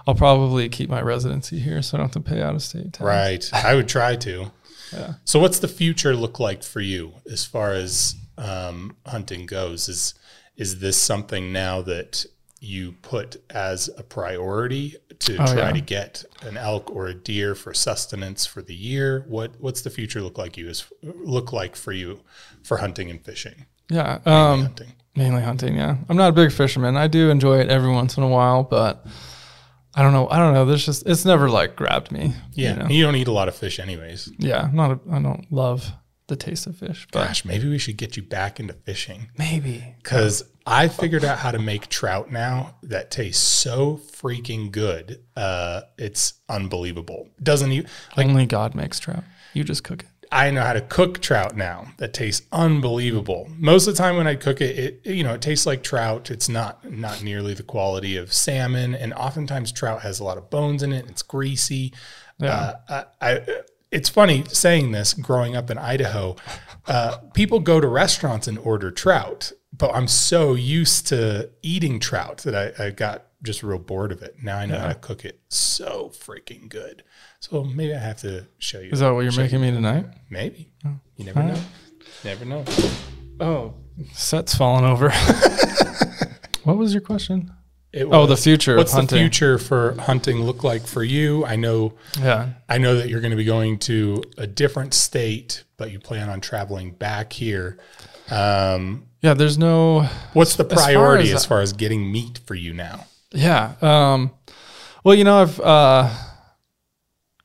I'll 0.07 0.15
probably 0.15 0.67
keep 0.69 0.89
my 0.89 1.01
residency 1.01 1.59
here, 1.59 1.81
so 1.81 1.95
I 1.95 1.99
don't 1.99 2.13
have 2.13 2.23
to 2.23 2.29
pay 2.29 2.41
out 2.41 2.55
of 2.55 2.63
state 2.63 2.93
tax. 2.93 3.01
Right. 3.01 3.49
I 3.53 3.75
would 3.75 3.87
try 3.87 4.15
to. 4.17 4.51
Yeah. 4.91 5.13
So 5.23 5.37
what's 5.39 5.59
the 5.59 5.67
future 5.67 6.15
look 6.15 6.39
like 6.39 6.63
for 6.63 6.79
you 6.81 7.13
as 7.31 7.45
far 7.45 7.73
as 7.73 8.15
um, 8.39 8.95
hunting 9.05 9.45
goes? 9.45 9.87
Is 9.87 10.15
is 10.57 10.79
this 10.79 10.99
something 10.99 11.53
now 11.53 11.83
that 11.83 12.25
you 12.59 12.93
put 13.03 13.37
as 13.51 13.91
a 13.99 14.01
priority 14.01 14.95
to 15.19 15.33
Oh, 15.33 15.45
try 15.45 15.67
yeah. 15.67 15.71
to 15.73 15.81
get 15.81 16.23
an 16.43 16.55
elk 16.57 16.89
or 16.95 17.07
a 17.07 17.13
deer 17.13 17.53
for 17.55 17.73
sustenance 17.73 18.45
for 18.45 18.61
the 18.61 18.73
year? 18.75 19.25
What 19.27 19.51
what's 19.59 19.81
the 19.81 19.89
future 19.89 20.21
look 20.21 20.37
like 20.37 20.57
you 20.57 20.69
as 20.69 20.85
look 21.03 21.51
like 21.53 21.75
for 21.75 21.91
you 21.91 22.21
for 22.63 22.77
hunting 22.77 23.09
and 23.09 23.23
fishing? 23.23 23.65
Yeah. 23.89 24.19
Mainly 24.25 24.39
Um, 24.41 24.61
hunting. 24.61 24.93
mainly 25.15 25.41
hunting. 25.41 25.75
Yeah. 25.75 25.97
I'm 26.07 26.17
not 26.17 26.29
a 26.29 26.33
big 26.33 26.51
fisherman. 26.51 26.95
I 26.97 27.07
do 27.07 27.29
enjoy 27.29 27.59
it 27.59 27.69
every 27.69 27.91
once 27.91 28.17
in 28.17 28.23
a 28.23 28.27
while, 28.29 28.63
but 28.63 29.05
I 29.95 30.03
don't 30.03 30.13
know. 30.13 30.29
I 30.29 30.37
don't 30.37 30.53
know. 30.53 30.65
There's 30.65 30.85
just 30.85 31.05
it's 31.07 31.25
never 31.25 31.49
like 31.49 31.75
grabbed 31.75 32.11
me. 32.11 32.33
Yeah. 32.53 32.73
You 32.73 32.79
know? 32.79 32.89
you 32.89 33.03
don't 33.03 33.15
eat 33.15 33.27
a 33.27 33.31
lot 33.33 33.47
of 33.47 33.55
fish 33.55 33.79
anyways. 33.79 34.31
Yeah. 34.37 34.63
I'm 34.65 34.75
not. 34.75 34.91
A, 34.91 34.99
I 35.11 35.21
don't 35.21 35.51
love 35.51 35.91
the 36.29 36.35
taste 36.37 36.65
of 36.67 36.77
fish, 36.77 37.05
but 37.11 37.27
Gosh, 37.27 37.43
maybe 37.45 37.67
we 37.69 37.77
should 37.77 37.97
get 37.97 38.15
you 38.17 38.23
back 38.23 38.59
into 38.59 38.73
fishing. 38.73 39.29
maybe. 39.37 39.95
because 40.01 40.43
I 40.65 40.87
figured 40.87 41.25
out 41.25 41.39
how 41.39 41.51
to 41.51 41.59
make 41.59 41.89
trout 41.89 42.31
now 42.31 42.75
that 42.83 43.11
tastes 43.11 43.43
so 43.45 43.97
freaking 43.97 44.71
good. 44.71 45.21
Uh, 45.35 45.81
it's 45.97 46.33
unbelievable. 46.47 47.27
Doesn't 47.41 47.71
even 47.71 47.89
like 48.15 48.27
Only 48.27 48.45
God 48.45 48.75
makes 48.75 48.99
trout. 48.99 49.23
You 49.53 49.63
just 49.63 49.83
cook 49.83 50.01
it. 50.03 50.09
I 50.31 50.51
know 50.51 50.61
how 50.61 50.73
to 50.73 50.81
cook 50.81 51.21
trout 51.21 51.57
now 51.57 51.87
that 51.97 52.13
tastes 52.13 52.45
unbelievable. 52.51 53.49
Most 53.57 53.87
of 53.87 53.95
the 53.95 53.97
time 53.97 54.15
when 54.15 54.27
I 54.27 54.35
cook 54.35 54.61
it, 54.61 55.01
it 55.03 55.11
you 55.11 55.23
know 55.23 55.33
it 55.33 55.41
tastes 55.41 55.65
like 55.65 55.81
trout. 55.81 56.29
It's 56.29 56.47
not 56.47 56.87
not 56.91 57.23
nearly 57.23 57.55
the 57.55 57.63
quality 57.63 58.15
of 58.15 58.31
salmon, 58.31 58.93
and 58.93 59.11
oftentimes 59.15 59.71
trout 59.71 60.01
has 60.03 60.19
a 60.19 60.23
lot 60.23 60.37
of 60.37 60.51
bones 60.51 60.83
in 60.83 60.93
it. 60.93 61.07
It's 61.09 61.23
greasy. 61.23 61.93
Yeah. 62.37 62.75
Uh, 62.87 63.03
I, 63.19 63.31
I, 63.31 63.45
it's 63.91 64.09
funny 64.09 64.43
saying 64.45 64.91
this. 64.91 65.13
Growing 65.13 65.55
up 65.55 65.69
in 65.69 65.77
Idaho, 65.77 66.35
uh, 66.87 67.17
people 67.33 67.59
go 67.59 67.79
to 67.79 67.87
restaurants 67.87 68.47
and 68.47 68.57
order 68.59 68.91
trout, 68.91 69.51
but 69.75 69.93
I'm 69.93 70.07
so 70.07 70.53
used 70.53 71.07
to 71.07 71.49
eating 71.61 71.99
trout 71.99 72.39
that 72.39 72.79
I, 72.79 72.85
I 72.85 72.89
got 72.91 73.25
just 73.41 73.63
real 73.63 73.79
bored 73.79 74.11
of 74.11 74.21
it. 74.21 74.37
Now 74.43 74.57
I 74.57 74.65
know 74.65 74.77
how 74.77 74.89
to 74.89 74.95
cook 74.95 75.25
it 75.25 75.39
so 75.47 76.11
freaking 76.13 76.67
good. 76.67 77.03
So 77.39 77.63
maybe 77.63 77.95
I 77.95 77.99
have 77.99 78.17
to 78.21 78.45
show 78.57 78.79
you. 78.79 78.91
Is 78.91 78.99
that 78.99 79.11
what 79.11 79.21
you're 79.21 79.31
making 79.33 79.61
me 79.61 79.71
tonight? 79.71 80.05
Maybe. 80.29 80.71
You 81.15 81.25
never 81.25 81.43
know. 81.43 81.59
Never 82.23 82.45
know. 82.45 82.65
Oh, 83.39 83.73
set's 84.11 84.53
falling 84.55 84.83
over. 84.83 85.09
what 86.63 86.77
was 86.77 86.93
your 86.93 87.01
question? 87.01 87.51
It 87.91 88.05
Oh, 88.11 88.25
the 88.27 88.37
future 88.37 88.77
What's 88.77 88.91
of 88.91 88.97
hunting. 88.99 89.17
the 89.17 89.23
future 89.23 89.57
for 89.57 89.95
hunting 89.99 90.43
look 90.43 90.63
like 90.63 90.85
for 90.85 91.03
you? 91.03 91.43
I 91.45 91.55
know 91.55 91.93
Yeah. 92.21 92.49
I 92.67 92.77
know 92.77 92.95
that 92.97 93.09
you're 93.09 93.21
going 93.21 93.31
to 93.31 93.37
be 93.37 93.45
going 93.45 93.79
to 93.79 94.21
a 94.37 94.45
different 94.45 94.93
state, 94.93 95.63
but 95.77 95.91
you 95.91 95.99
plan 95.99 96.29
on 96.29 96.39
traveling 96.39 96.91
back 96.91 97.33
here. 97.33 97.77
Um, 98.29 99.05
Yeah. 99.21 99.33
There's 99.33 99.57
no. 99.57 100.07
what's 100.33 100.55
the 100.55 100.65
As 100.65 100.73
far 100.73 100.83
priority 100.83 101.29
as- 101.29 101.35
as 101.37 101.45
far 101.45 101.61
as 101.61 101.73
getting 101.73 102.11
meat 102.11 102.39
for 102.45 102.53
you 102.55 102.73
now? 102.73 103.05
Yeah. 103.31 103.73
Um, 103.81 104.31
well, 105.03 105.15
you 105.15 105.23
know, 105.23 105.41
I've 105.41 105.59
uh, 105.59 106.09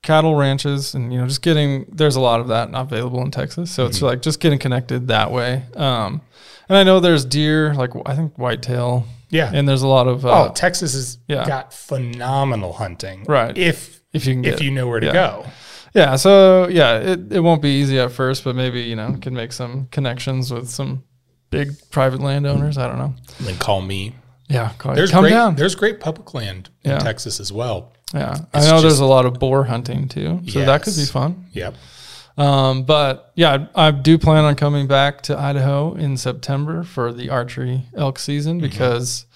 cattle 0.03 0.35
ranches, 0.35 0.95
and 0.95 1.13
you 1.13 1.19
know, 1.19 1.27
just 1.27 1.41
getting 1.43 1.87
there's 1.91 2.17
a 2.17 2.21
lot 2.21 2.41
of 2.41 2.49
that 2.49 2.71
not 2.71 2.83
available 2.93 3.23
in 3.23 3.31
Texas, 3.31 3.71
so 3.71 3.87
it's 3.87 4.03
like 4.03 4.21
just 4.23 4.41
getting 4.41 4.59
connected 4.59 5.09
that 5.09 5.31
way. 5.31 5.63
Um, 5.77 6.21
and 6.69 6.77
I 6.77 6.83
know 6.85 7.01
there's 7.01 7.25
deer, 7.25 7.75
like 7.75 7.91
I 8.07 8.15
think 8.15 8.37
whitetail, 8.39 9.07
Yeah. 9.31 9.51
and 9.53 9.69
there's 9.69 9.83
a 9.83 9.89
lot 9.89 10.07
of 10.07 10.25
uh, 10.25 10.49
oh, 10.49 10.53
Texas 10.53 10.95
has 10.95 11.19
yeah. 11.29 11.47
got 11.47 11.73
phenomenal 11.73 12.73
hunting. 12.73 13.25
Right. 13.25 13.57
If 13.57 14.03
if 14.13 14.27
you 14.27 14.43
if 14.43 14.61
you 14.61 14.71
know 14.71 14.87
where 14.87 15.01
to 15.01 15.07
yeah. 15.07 15.13
go. 15.13 15.47
Yeah, 15.95 16.17
so 16.17 16.67
yeah, 16.69 16.99
it, 16.99 17.33
it 17.33 17.41
won't 17.41 17.63
be 17.63 17.69
easy 17.81 18.01
at 18.01 18.11
first, 18.11 18.43
but 18.43 18.57
maybe, 18.57 18.81
you 18.83 18.97
know, 18.97 19.17
can 19.21 19.33
make 19.33 19.53
some 19.53 19.87
connections 19.93 20.53
with 20.53 20.69
some 20.69 21.05
big 21.51 21.69
private 21.91 22.21
landowners. 22.21 22.77
I 22.79 22.89
don't 22.89 22.99
know. 22.99 23.15
Then 23.41 23.57
call 23.59 23.81
me. 23.81 24.15
Yeah, 24.49 24.73
call, 24.77 24.95
There's 24.97 25.13
come 25.13 25.23
great 25.23 25.31
down. 25.31 25.55
there's 25.55 25.77
great 25.77 26.01
public 26.01 26.35
land 26.35 26.69
in 26.83 26.91
Yeah. 26.91 26.99
Texas 26.99 27.39
as 27.39 27.53
well. 27.53 27.93
Yeah. 28.13 28.37
I 28.53 28.59
It's 28.59 28.69
know 28.69 28.81
there's 28.81 28.99
a 28.99 29.05
lot 29.05 29.25
of 29.25 29.39
boar 29.39 29.65
hunting 29.65 30.09
too. 30.09 30.41
So 30.49 30.65
that 30.65 30.83
could 30.83 30.97
be 30.97 31.05
fun. 31.05 31.47
Yep. 31.53 31.75
Um, 32.37 32.83
but 32.83 33.31
yeah, 33.37 33.69
I, 33.77 33.89
I 33.89 33.91
do 33.93 34.19
plan 34.19 34.45
on 34.45 34.57
coming 34.57 34.87
back 34.89 35.21
to 35.23 35.39
Idaho 35.39 35.95
in 35.95 36.17
September 36.17 36.83
for 36.83 37.13
the 37.13 37.31
archery 37.31 37.83
elk 37.97 38.19
season 38.19 38.61
Mm-hmm. 38.61 38.69
because 38.71 39.27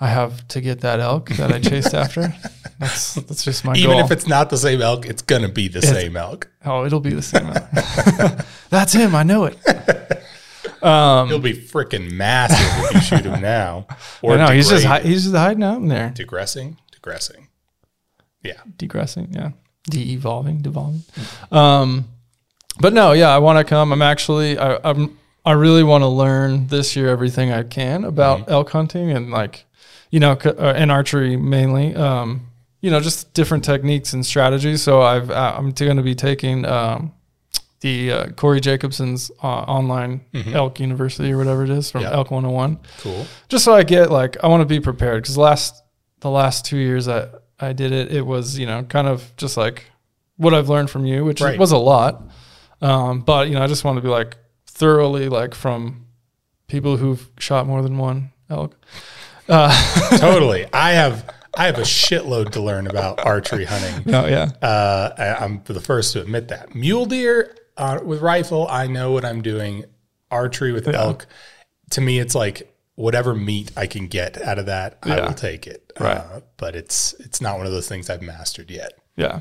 I 0.00 0.08
have 0.08 0.48
to 0.48 0.60
get 0.60 0.80
that 0.80 0.98
elk 1.00 1.28
that 1.30 1.52
I 1.52 1.60
chased 1.60 1.94
after. 1.94 2.34
That's 2.78 3.14
that's 3.14 3.44
just 3.44 3.64
my 3.64 3.74
Even 3.74 3.92
goal. 3.98 4.00
if 4.04 4.10
it's 4.10 4.26
not 4.26 4.50
the 4.50 4.56
same 4.56 4.80
elk, 4.82 5.06
it's 5.06 5.22
gonna 5.22 5.48
be 5.50 5.68
the 5.68 5.82
same 5.82 6.16
elk. 6.16 6.48
oh, 6.64 6.84
it'll 6.86 6.98
be 7.00 7.12
the 7.12 7.22
same. 7.22 7.46
elk. 7.46 7.68
that's 8.70 8.92
him. 8.94 9.14
I 9.14 9.22
know 9.22 9.44
it. 9.44 9.56
Um, 10.82 11.28
He'll 11.28 11.38
be 11.38 11.52
freaking 11.52 12.10
massive 12.12 12.56
if 12.86 12.94
you 12.94 13.00
shoot 13.02 13.26
him 13.26 13.42
now. 13.42 13.86
Or 14.22 14.38
know 14.38 14.46
he's 14.48 14.70
just 14.70 14.86
hi- 14.86 15.00
he's 15.02 15.24
just 15.24 15.34
hiding 15.36 15.62
out 15.62 15.76
in 15.76 15.88
there, 15.88 16.08
Degressing, 16.16 16.78
degressing, 16.90 17.48
Yeah, 18.42 18.54
degressing. 18.78 19.34
Yeah, 19.34 19.50
de-evolving, 19.90 20.62
devolving. 20.62 21.02
Um, 21.52 22.06
but 22.80 22.92
no, 22.92 23.12
yeah, 23.12 23.28
I 23.34 23.38
want 23.38 23.58
to 23.58 23.64
come. 23.64 23.92
I'm 23.92 24.02
actually 24.02 24.58
I, 24.58 24.78
I'm 24.84 25.18
I 25.44 25.52
really 25.52 25.82
want 25.82 26.02
to 26.02 26.08
learn 26.08 26.66
this 26.68 26.96
year 26.96 27.08
everything 27.08 27.50
I 27.52 27.62
can 27.62 28.04
about 28.04 28.50
elk 28.50 28.70
hunting 28.70 29.10
and 29.10 29.30
like 29.30 29.64
you 30.10 30.20
know 30.20 30.38
c- 30.42 30.50
uh, 30.50 30.72
and 30.74 30.90
archery 30.90 31.36
mainly. 31.36 31.94
Um, 31.94 32.46
you 32.82 32.90
know, 32.90 32.98
just 33.00 33.34
different 33.34 33.62
techniques 33.62 34.14
and 34.14 34.24
strategies. 34.24 34.82
So 34.82 35.02
I've 35.02 35.30
uh, 35.30 35.54
I'm 35.56 35.72
going 35.72 35.96
to 35.98 36.02
be 36.02 36.14
taking 36.14 36.64
um, 36.64 37.12
the 37.80 38.12
uh, 38.12 38.26
Corey 38.30 38.60
Jacobsen's 38.60 39.30
uh, 39.42 39.46
online 39.46 40.22
Elk 40.52 40.80
University 40.80 41.32
or 41.32 41.36
whatever 41.38 41.62
it 41.64 41.70
is 41.70 41.90
from 41.90 42.02
Yeah. 42.02 42.12
Elk 42.12 42.30
101 42.30 42.78
cool. 42.98 43.26
just 43.48 43.64
so 43.64 43.74
I 43.74 43.82
get 43.82 44.10
like 44.10 44.36
I 44.42 44.46
want 44.48 44.60
to 44.62 44.66
be 44.66 44.80
prepared 44.80 45.22
because 45.22 45.36
last 45.38 45.82
the 46.20 46.30
last 46.30 46.64
two 46.64 46.76
years 46.78 47.06
I 47.08 47.28
I 47.58 47.72
did 47.72 47.92
it 47.92 48.12
it 48.12 48.22
was 48.26 48.58
you 48.58 48.66
know 48.66 48.82
kind 48.84 49.06
of 49.08 49.34
just 49.36 49.56
like 49.56 49.84
what 50.36 50.52
I've 50.54 50.68
learned 50.70 50.90
from 50.90 51.04
you 51.06 51.24
which 51.24 51.40
Right. 51.42 51.58
was 51.58 51.72
a 51.72 51.78
lot 51.78 52.22
um, 52.80 53.20
but 53.20 53.48
you 53.48 53.54
know 53.54 53.62
I 53.62 53.66
just 53.66 53.84
want 53.84 53.96
to 53.96 54.02
be 54.02 54.08
like 54.08 54.36
thoroughly 54.66 55.28
like 55.28 55.54
from 55.54 56.06
people 56.66 56.96
who've 56.96 57.28
shot 57.38 57.66
more 57.66 57.82
than 57.82 57.98
one 57.98 58.32
elk 58.48 58.76
uh, 59.48 59.72
totally. 60.18 60.66
I 60.72 60.92
have 60.92 61.34
I 61.54 61.66
have 61.66 61.78
a 61.78 61.82
shitload 61.82 62.52
to 62.52 62.60
learn 62.62 62.86
about 62.86 63.24
archery 63.26 63.64
hunting. 63.64 64.10
no 64.10 64.26
yeah 64.28 64.50
Uh, 64.62 65.10
I, 65.18 65.44
I'm 65.44 65.62
the 65.64 65.80
first 65.80 66.12
to 66.12 66.20
admit 66.22 66.48
that. 66.48 66.74
Mule 66.74 67.06
deer 67.06 67.56
uh, 67.76 67.98
with 68.04 68.20
rifle, 68.20 68.68
I 68.68 68.86
know 68.86 69.10
what 69.10 69.24
I'm 69.24 69.42
doing. 69.42 69.84
Archery 70.30 70.70
with 70.72 70.86
elk, 70.86 71.26
to 71.90 72.00
me, 72.00 72.20
it's 72.20 72.36
like 72.36 72.72
whatever 72.94 73.34
meat 73.34 73.72
I 73.76 73.88
can 73.88 74.06
get 74.06 74.40
out 74.40 74.60
of 74.60 74.66
that, 74.66 74.98
I 75.02 75.20
will 75.22 75.34
take 75.34 75.66
it. 75.66 75.92
Right. 75.98 76.18
Uh, 76.18 76.40
but 76.56 76.76
it's 76.76 77.14
it's 77.18 77.40
not 77.40 77.56
one 77.56 77.66
of 77.66 77.72
those 77.72 77.88
things 77.88 78.08
I've 78.08 78.22
mastered 78.22 78.70
yet. 78.70 78.92
Yeah. 79.16 79.40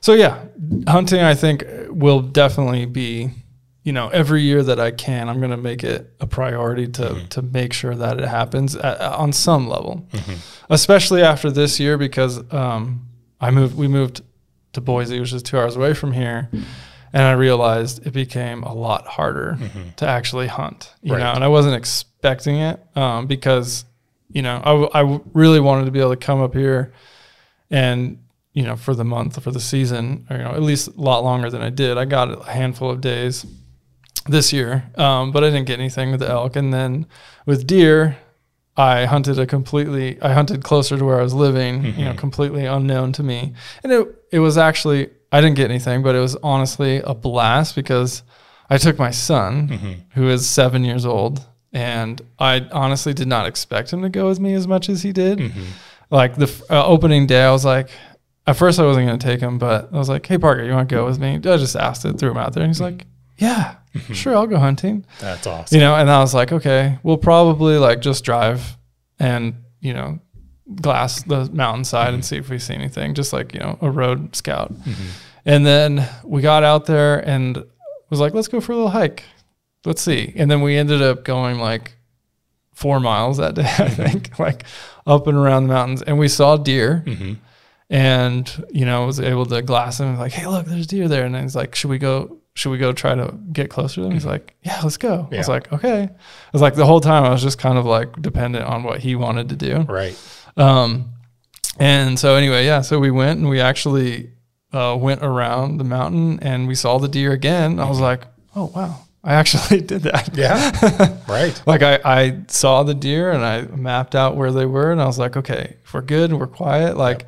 So 0.00 0.14
yeah, 0.14 0.44
hunting 0.88 1.20
I 1.20 1.34
think 1.34 1.64
will 1.88 2.20
definitely 2.20 2.86
be, 2.86 3.30
you 3.82 3.92
know, 3.92 4.08
every 4.08 4.42
year 4.42 4.62
that 4.62 4.80
I 4.80 4.90
can, 4.90 5.28
I'm 5.28 5.38
going 5.38 5.50
to 5.50 5.56
make 5.56 5.84
it 5.84 6.10
a 6.20 6.26
priority 6.26 6.86
to 6.88 7.02
mm-hmm. 7.02 7.26
to 7.28 7.42
make 7.42 7.72
sure 7.72 7.94
that 7.94 8.18
it 8.20 8.28
happens 8.28 8.76
at, 8.76 9.00
on 9.00 9.32
some 9.32 9.68
level. 9.68 10.06
Mm-hmm. 10.12 10.34
Especially 10.70 11.22
after 11.22 11.50
this 11.50 11.78
year 11.80 11.98
because 11.98 12.40
um 12.52 13.06
I 13.40 13.50
moved 13.50 13.76
we 13.76 13.88
moved 13.88 14.22
to 14.72 14.80
Boise, 14.80 15.18
which 15.20 15.32
is 15.32 15.42
2 15.42 15.58
hours 15.58 15.76
away 15.76 15.94
from 15.94 16.12
here. 16.12 16.50
And 17.12 17.22
I 17.22 17.32
realized 17.32 18.06
it 18.06 18.12
became 18.12 18.62
a 18.64 18.74
lot 18.74 19.06
harder 19.06 19.56
mm-hmm. 19.58 19.90
to 19.96 20.06
actually 20.06 20.46
hunt, 20.46 20.92
you 21.02 21.12
Right. 21.14 21.20
know, 21.20 21.32
and 21.32 21.42
I 21.42 21.48
wasn't 21.48 21.74
expecting 21.74 22.56
it 22.56 22.78
um, 22.94 23.26
because, 23.26 23.86
you 24.30 24.42
know, 24.42 24.60
I, 24.62 24.70
w- 24.70 24.90
I 24.92 25.00
w- 25.00 25.24
really 25.32 25.58
wanted 25.58 25.86
to 25.86 25.90
be 25.90 26.00
able 26.00 26.10
to 26.10 26.16
come 26.16 26.42
up 26.42 26.52
here 26.54 26.92
and 27.70 28.18
you 28.58 28.64
know 28.68 28.76
for 28.76 28.94
the 29.00 29.04
month 29.04 29.32
for 29.44 29.52
the 29.56 29.64
season 29.72 30.04
or 30.28 30.36
you 30.38 30.42
know 30.44 30.54
at 30.60 30.64
least 30.70 30.84
a 30.88 31.00
lot 31.10 31.20
longer 31.30 31.48
than 31.54 31.62
i 31.62 31.70
did. 31.82 31.92
I 32.02 32.04
got 32.16 32.26
a 32.48 32.50
handful 32.60 32.88
of 32.90 32.98
days 33.00 33.34
this 34.26 34.52
year 34.52 34.72
um, 35.04 35.30
but 35.32 35.40
i 35.44 35.48
didn't 35.52 35.68
get 35.72 35.78
anything 35.78 36.10
with 36.12 36.20
the 36.20 36.28
elk. 36.28 36.56
And 36.60 36.68
then 36.76 37.06
with 37.46 37.60
deer 37.74 38.00
i 38.76 39.04
hunted 39.14 39.38
a 39.38 39.46
completely 39.46 40.06
i 40.28 40.32
hunted 40.40 40.58
closer 40.70 40.94
to 40.98 41.04
where 41.08 41.18
i 41.20 41.22
was 41.22 41.34
living 41.34 41.74
you 41.98 42.04
know 42.04 42.14
completely 42.26 42.64
unknown 42.76 43.12
to 43.18 43.22
me. 43.22 43.38
And 43.82 43.90
it, 43.96 44.02
it 44.36 44.40
was 44.46 44.56
actually 44.68 45.02
i 45.30 45.40
didn't 45.40 45.56
get 45.56 45.70
anything 45.70 46.02
but 46.02 46.14
it 46.18 46.20
was 46.28 46.36
honestly 46.42 46.94
a 47.12 47.14
blast 47.14 47.70
because 47.80 48.22
i 48.74 48.76
took 48.84 48.96
my 48.98 49.12
son 49.28 49.52
who 50.16 50.28
is 50.34 50.40
seven 50.60 50.80
years 50.84 51.04
old 51.06 51.36
and 51.72 52.20
i 52.38 52.54
honestly 52.72 53.14
did 53.20 53.28
not 53.28 53.46
expect 53.46 53.92
him 53.92 54.00
to 54.02 54.08
go 54.18 54.26
with 54.30 54.40
me 54.40 54.52
as 54.54 54.66
much 54.74 54.88
as 54.88 55.02
he 55.06 55.12
did. 55.12 55.38
Like 56.10 56.32
the 56.36 56.48
uh, 56.70 56.86
opening 56.94 57.26
day, 57.26 57.42
I 57.44 57.52
was 57.58 57.66
like, 57.66 57.90
at 58.48 58.56
first 58.56 58.80
I 58.80 58.86
wasn't 58.86 59.06
going 59.06 59.18
to 59.18 59.26
take 59.26 59.40
him, 59.40 59.58
but 59.58 59.90
I 59.92 59.98
was 59.98 60.08
like, 60.08 60.24
hey, 60.24 60.38
Parker, 60.38 60.64
you 60.64 60.72
want 60.72 60.88
to 60.88 60.94
go 60.94 61.04
with 61.04 61.18
me? 61.18 61.34
I 61.34 61.38
just 61.38 61.76
asked 61.76 62.06
it, 62.06 62.18
threw 62.18 62.30
him 62.30 62.38
out 62.38 62.54
there. 62.54 62.62
And 62.62 62.70
he's 62.70 62.80
like, 62.80 63.04
yeah, 63.36 63.76
mm-hmm. 63.94 64.14
sure, 64.14 64.34
I'll 64.34 64.46
go 64.46 64.58
hunting. 64.58 65.04
That's 65.20 65.46
awesome. 65.46 65.76
You 65.76 65.82
know, 65.82 65.94
and 65.94 66.10
I 66.10 66.20
was 66.20 66.32
like, 66.32 66.50
okay, 66.50 66.98
we'll 67.02 67.18
probably 67.18 67.76
like 67.76 68.00
just 68.00 68.24
drive 68.24 68.78
and, 69.18 69.54
you 69.80 69.92
know, 69.92 70.18
glass 70.80 71.22
the 71.24 71.50
mountainside 71.52 72.14
and 72.14 72.24
see 72.24 72.36
if 72.36 72.48
we 72.48 72.58
see 72.58 72.72
anything, 72.72 73.12
just 73.12 73.34
like, 73.34 73.52
you 73.52 73.60
know, 73.60 73.78
a 73.82 73.90
road 73.90 74.34
scout. 74.34 74.72
Mm-hmm. 74.72 75.08
And 75.44 75.66
then 75.66 76.08
we 76.24 76.40
got 76.40 76.64
out 76.64 76.86
there 76.86 77.18
and 77.28 77.62
was 78.08 78.18
like, 78.18 78.32
let's 78.32 78.48
go 78.48 78.62
for 78.62 78.72
a 78.72 78.76
little 78.76 78.90
hike. 78.90 79.24
Let's 79.84 80.00
see. 80.00 80.32
And 80.36 80.50
then 80.50 80.62
we 80.62 80.78
ended 80.78 81.02
up 81.02 81.22
going 81.22 81.58
like 81.58 81.96
four 82.72 82.98
miles 82.98 83.36
that 83.36 83.56
day, 83.56 83.62
I 83.64 83.66
mm-hmm. 83.66 84.02
think, 84.02 84.38
like 84.38 84.64
up 85.06 85.26
and 85.26 85.36
around 85.36 85.66
the 85.66 85.74
mountains. 85.74 86.00
And 86.00 86.18
we 86.18 86.28
saw 86.28 86.56
deer 86.56 87.02
Mm-hmm. 87.06 87.34
And, 87.90 88.66
you 88.70 88.84
know, 88.84 89.06
was 89.06 89.20
able 89.20 89.46
to 89.46 89.62
glass 89.62 90.00
him 90.00 90.18
like, 90.18 90.32
hey, 90.32 90.46
look, 90.46 90.66
there's 90.66 90.86
deer 90.86 91.08
there. 91.08 91.24
And 91.24 91.34
then 91.34 91.42
he's 91.42 91.56
like, 91.56 91.74
should 91.74 91.90
we 91.90 91.98
go? 91.98 92.38
Should 92.54 92.70
we 92.70 92.78
go 92.78 92.92
try 92.92 93.14
to 93.14 93.38
get 93.52 93.70
closer 93.70 93.96
to 93.96 94.00
them? 94.02 94.10
He's 94.10 94.26
like, 94.26 94.56
yeah, 94.62 94.80
let's 94.82 94.96
go. 94.96 95.28
I 95.30 95.36
was 95.36 95.48
like, 95.48 95.72
okay. 95.72 96.02
I 96.02 96.50
was 96.52 96.60
like, 96.60 96.74
the 96.74 96.84
whole 96.84 97.00
time 97.00 97.22
I 97.22 97.30
was 97.30 97.40
just 97.40 97.56
kind 97.56 97.78
of 97.78 97.86
like 97.86 98.20
dependent 98.20 98.64
on 98.64 98.82
what 98.82 98.98
he 98.98 99.14
wanted 99.14 99.50
to 99.50 99.56
do. 99.56 99.78
Right. 99.82 100.18
Um, 100.56 101.12
and 101.78 102.18
so 102.18 102.34
anyway, 102.34 102.66
yeah, 102.66 102.80
so 102.80 102.98
we 102.98 103.12
went 103.12 103.38
and 103.38 103.48
we 103.48 103.60
actually 103.60 104.32
uh, 104.72 104.96
went 105.00 105.22
around 105.22 105.78
the 105.78 105.84
mountain 105.84 106.40
and 106.40 106.66
we 106.66 106.74
saw 106.74 106.98
the 106.98 107.08
deer 107.08 107.32
again. 107.32 107.78
I 107.78 107.88
was 107.88 108.00
like, 108.00 108.24
oh 108.56 108.72
wow, 108.74 109.04
I 109.22 109.34
actually 109.34 109.80
did 109.92 110.02
that. 110.02 110.30
Yeah. 110.34 111.16
right. 111.28 111.60
Like 111.66 111.82
I, 111.82 112.00
I 112.04 112.42
saw 112.48 112.82
the 112.82 112.94
deer 112.94 113.30
and 113.30 113.44
I 113.44 113.62
mapped 113.62 114.14
out 114.14 114.36
where 114.36 114.50
they 114.50 114.66
were 114.66 114.90
and 114.90 115.00
I 115.00 115.06
was 115.06 115.18
like, 115.18 115.36
okay, 115.36 115.76
if 115.84 115.94
we're 115.94 116.02
good, 116.02 116.32
we're 116.32 116.46
quiet. 116.48 116.96
Like 116.96 117.26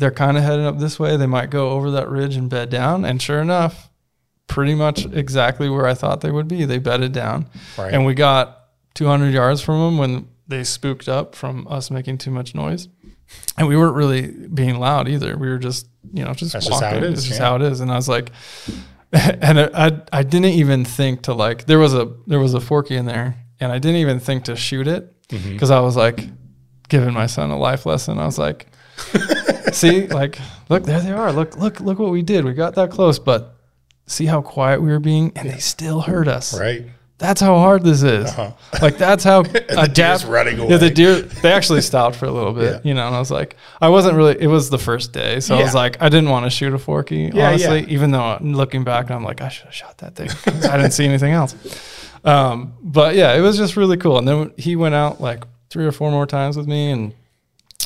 they're 0.00 0.10
kind 0.10 0.36
of 0.36 0.42
heading 0.42 0.64
up 0.64 0.78
this 0.78 0.98
way. 0.98 1.16
They 1.16 1.26
might 1.26 1.50
go 1.50 1.70
over 1.70 1.90
that 1.92 2.08
ridge 2.08 2.34
and 2.36 2.48
bed 2.48 2.70
down. 2.70 3.04
And 3.04 3.20
sure 3.20 3.40
enough, 3.40 3.90
pretty 4.46 4.74
much 4.74 5.04
exactly 5.04 5.68
where 5.68 5.86
I 5.86 5.94
thought 5.94 6.22
they 6.22 6.30
would 6.30 6.48
be. 6.48 6.64
They 6.64 6.78
bedded 6.78 7.12
down. 7.12 7.48
Right. 7.78 7.92
And 7.92 8.04
we 8.06 8.14
got 8.14 8.58
200 8.94 9.32
yards 9.32 9.60
from 9.60 9.78
them 9.80 9.98
when 9.98 10.28
they 10.48 10.64
spooked 10.64 11.08
up 11.08 11.34
from 11.34 11.68
us 11.68 11.90
making 11.90 12.18
too 12.18 12.30
much 12.30 12.54
noise. 12.54 12.88
And 13.56 13.68
we 13.68 13.76
weren't 13.76 13.94
really 13.94 14.26
being 14.48 14.80
loud 14.80 15.06
either. 15.06 15.36
We 15.36 15.48
were 15.48 15.58
just, 15.58 15.86
you 16.12 16.24
know, 16.24 16.32
just 16.34 16.52
That's 16.54 16.66
just 16.66 16.82
walking. 16.82 16.88
how 16.88 16.96
it 16.96 17.04
is, 17.04 17.18
It's 17.20 17.28
just 17.28 17.40
yeah. 17.40 17.46
how 17.46 17.56
it 17.56 17.62
is. 17.62 17.80
And 17.80 17.92
I 17.92 17.96
was 17.96 18.08
like, 18.08 18.32
and 19.12 19.60
I, 19.60 20.00
I, 20.12 20.22
didn't 20.22 20.46
even 20.54 20.84
think 20.84 21.22
to 21.22 21.34
like, 21.34 21.66
there 21.66 21.78
was 21.78 21.94
a, 21.94 22.12
there 22.26 22.40
was 22.40 22.54
a 22.54 22.60
forky 22.60 22.96
in 22.96 23.04
there 23.06 23.36
and 23.60 23.70
I 23.70 23.78
didn't 23.78 23.96
even 23.98 24.18
think 24.18 24.44
to 24.44 24.56
shoot 24.56 24.88
it 24.88 25.14
Mm-hmm. 25.28 25.52
because 25.52 25.70
I 25.70 25.78
was 25.78 25.94
like 25.94 26.24
giving 26.88 27.14
my 27.14 27.26
son 27.26 27.50
a 27.50 27.56
life 27.56 27.86
lesson. 27.86 28.18
I 28.18 28.24
was 28.26 28.36
like, 28.36 28.66
see, 29.74 30.06
like, 30.06 30.38
look, 30.68 30.84
there 30.84 31.00
they 31.00 31.12
are. 31.12 31.32
Look, 31.32 31.56
look, 31.56 31.80
look 31.80 31.98
what 31.98 32.10
we 32.10 32.22
did. 32.22 32.44
We 32.44 32.52
got 32.54 32.74
that 32.76 32.90
close, 32.90 33.18
but 33.18 33.54
see 34.06 34.26
how 34.26 34.42
quiet 34.42 34.82
we 34.82 34.88
were 34.90 34.98
being 35.00 35.32
and 35.36 35.48
they 35.48 35.58
still 35.58 36.00
heard 36.00 36.26
us. 36.28 36.58
Right. 36.58 36.84
That's 37.18 37.40
how 37.40 37.58
hard 37.58 37.84
this 37.84 38.02
is. 38.02 38.26
Uh-huh. 38.30 38.52
Like 38.82 38.96
that's 38.96 39.22
how 39.24 39.42
deer's 39.92 40.24
running 40.24 40.58
Yeah, 40.70 40.78
the 40.78 40.88
deer 40.88 41.16
they 41.20 41.52
actually 41.52 41.82
stopped 41.82 42.16
for 42.16 42.24
a 42.24 42.30
little 42.32 42.54
bit, 42.54 42.72
Yeah. 42.72 42.80
you 42.88 42.94
know. 42.94 43.06
And 43.06 43.14
I 43.14 43.18
was 43.18 43.30
like, 43.30 43.56
I 43.80 43.88
wasn't 43.90 44.16
really. 44.16 44.40
It 44.40 44.46
was 44.46 44.70
the 44.70 44.78
first 44.78 45.12
day, 45.12 45.38
so 45.40 45.54
I 45.56 45.62
was 45.62 45.74
like, 45.74 46.00
I 46.00 46.08
didn't 46.08 46.30
want 46.30 46.46
to 46.46 46.50
shoot 46.50 46.72
a 46.72 46.78
forky, 46.78 47.30
Yeah, 47.34 47.48
honestly. 47.50 47.80
yeah. 47.80 47.88
Even 47.88 48.10
though 48.10 48.38
looking 48.40 48.84
back, 48.84 49.10
I'm 49.10 49.22
like, 49.22 49.42
I 49.42 49.48
should 49.50 49.66
have 49.66 49.74
shot 49.74 49.98
that 49.98 50.14
thing. 50.16 50.30
I 50.70 50.76
didn't 50.78 50.92
see 50.92 51.04
anything 51.04 51.32
else. 51.32 51.54
Um, 52.24 52.72
but 52.82 53.14
yeah, 53.14 53.34
it 53.34 53.40
was 53.42 53.56
just 53.58 53.76
really 53.76 53.96
cool. 53.98 54.16
And 54.18 54.26
then 54.26 54.52
he 54.56 54.74
went 54.76 54.94
out 54.94 55.20
like 55.20 55.44
three 55.68 55.84
or 55.84 55.92
four 55.92 56.10
more 56.10 56.26
times 56.26 56.56
with 56.56 56.66
me, 56.66 56.90
and 56.90 57.14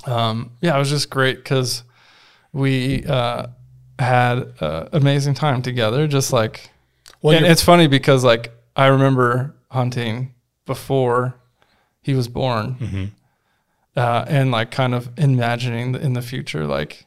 um, 0.06 0.52
yeah, 0.60 0.76
it 0.76 0.78
was 0.78 0.90
just 0.90 1.10
great 1.10 1.36
because 1.38 1.82
we 2.52 3.04
uh, 3.04 3.46
had 3.98 4.38
an 4.60 4.88
amazing 4.92 5.34
time 5.34 5.62
together. 5.62 6.06
Just 6.06 6.32
like 6.32 6.70
Well, 7.22 7.36
and 7.36 7.46
it's 7.46 7.62
funny 7.62 7.86
because 7.86 8.24
like 8.24 8.52
I 8.76 8.86
remember 8.86 9.54
hunting 9.70 10.34
before 10.66 11.34
he 12.02 12.14
was 12.14 12.28
born, 12.28 12.76
Mm-hmm. 12.80 13.04
uh, 13.96 14.24
and 14.28 14.50
like 14.50 14.70
kind 14.70 14.94
of 14.94 15.10
imagining 15.16 15.94
in 15.94 16.12
the 16.12 16.22
future 16.22 16.66
like 16.66 17.06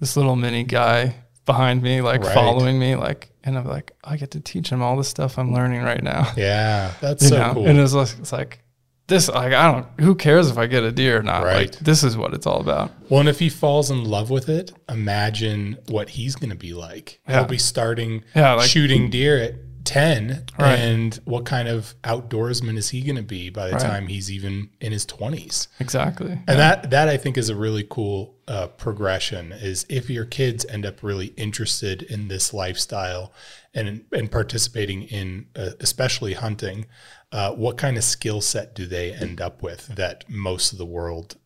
this 0.00 0.16
little 0.16 0.36
mini 0.36 0.64
guy 0.64 1.14
behind 1.46 1.82
me, 1.82 2.00
like 2.00 2.22
Right. 2.22 2.32
following 2.34 2.78
me, 2.78 2.94
like, 2.96 3.32
and 3.44 3.58
I'm 3.58 3.66
like, 3.66 3.92
I 4.04 4.16
get 4.16 4.30
to 4.32 4.40
teach 4.40 4.70
him 4.70 4.80
all 4.82 4.96
the 4.96 5.04
stuff 5.04 5.38
I'm 5.38 5.52
learning 5.52 5.82
right 5.82 6.02
now. 6.02 6.32
yeah. 6.36 6.92
That's 7.00 7.22
You 7.24 7.28
so 7.30 7.38
know? 7.38 7.54
cool. 7.54 7.66
And 7.66 7.78
it's 7.78 7.92
like, 7.92 8.08
it's 8.18 8.32
like 8.32 8.62
this 9.10 9.28
like 9.28 9.52
I 9.52 9.70
don't 9.70 9.86
who 10.00 10.14
cares 10.14 10.50
if 10.50 10.56
I 10.56 10.66
get 10.66 10.82
a 10.82 10.90
deer 10.90 11.18
or 11.18 11.22
not. 11.22 11.44
Right. 11.44 11.70
Like 11.70 11.78
this 11.80 12.02
is 12.02 12.16
what 12.16 12.32
it's 12.32 12.46
all 12.46 12.60
about. 12.60 12.90
Well, 13.10 13.20
and 13.20 13.28
if 13.28 13.38
he 13.38 13.50
falls 13.50 13.90
in 13.90 14.04
love 14.04 14.30
with 14.30 14.48
it, 14.48 14.72
imagine 14.88 15.76
what 15.88 16.08
he's 16.08 16.34
going 16.36 16.50
to 16.50 16.56
be 16.56 16.72
like. 16.72 17.20
Yeah. 17.28 17.40
He'll 17.40 17.44
be 17.48 17.58
starting 17.58 18.24
Yeah, 18.34 18.54
like- 18.54 18.70
shooting 18.70 19.10
deer 19.10 19.36
at 19.38 19.54
10. 19.84 20.44
Right. 20.58 20.78
And 20.78 21.14
what 21.24 21.46
kind 21.46 21.66
of 21.66 21.94
outdoorsman 22.04 22.76
is 22.76 22.90
he 22.90 23.00
going 23.02 23.16
to 23.16 23.22
be 23.22 23.50
by 23.50 23.66
the 23.68 23.72
Right. 23.72 23.80
time 23.82 24.06
he's 24.06 24.30
even 24.30 24.68
in 24.80 24.92
his 24.92 25.04
20s? 25.06 25.68
Exactly. 25.80 26.30
And 26.46 26.58
that 26.58 26.90
that 26.90 27.08
I 27.08 27.16
think 27.16 27.36
is 27.36 27.48
a 27.48 27.56
really 27.56 27.84
cool 27.88 28.36
uh, 28.46 28.68
progression. 28.68 29.52
Is 29.52 29.86
if 29.88 30.08
your 30.10 30.24
kids 30.26 30.64
end 30.66 30.84
up 30.86 31.02
really 31.02 31.28
interested 31.36 32.02
in 32.02 32.28
this 32.28 32.52
lifestyle 32.54 33.32
and 33.74 34.04
and 34.12 34.30
participating 34.30 35.04
in 35.04 35.46
uh, 35.56 35.70
especially 35.80 36.34
hunting, 36.34 36.86
uh, 37.32 37.52
what 37.52 37.76
kind 37.76 37.96
of 37.96 38.04
skill 38.04 38.40
set 38.40 38.74
do 38.74 38.86
they 38.86 39.12
end 39.12 39.40
up 39.40 39.62
with 39.62 39.86
that 39.88 40.24
most 40.28 40.72
of 40.72 40.78
the 40.78 40.86
world 40.86 41.36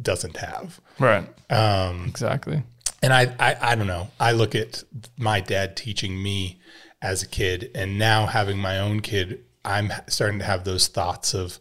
doesn't 0.00 0.36
have? 0.36 0.80
Right. 0.98 1.26
Um, 1.50 2.04
Exactly. 2.06 2.62
and 3.02 3.12
I, 3.12 3.34
I 3.38 3.56
I 3.72 3.74
don't 3.74 3.86
know. 3.86 4.08
I 4.20 4.32
look 4.32 4.54
at 4.54 4.84
my 5.16 5.40
dad 5.40 5.76
teaching 5.76 6.22
me 6.22 6.60
as 7.02 7.22
a 7.22 7.26
kid, 7.28 7.70
and 7.74 7.98
now 7.98 8.26
having 8.26 8.58
my 8.58 8.78
own 8.78 9.00
kid, 9.00 9.40
I'm 9.64 9.92
starting 10.08 10.38
to 10.40 10.44
have 10.44 10.64
those 10.64 10.86
thoughts 10.88 11.34
of. 11.34 11.58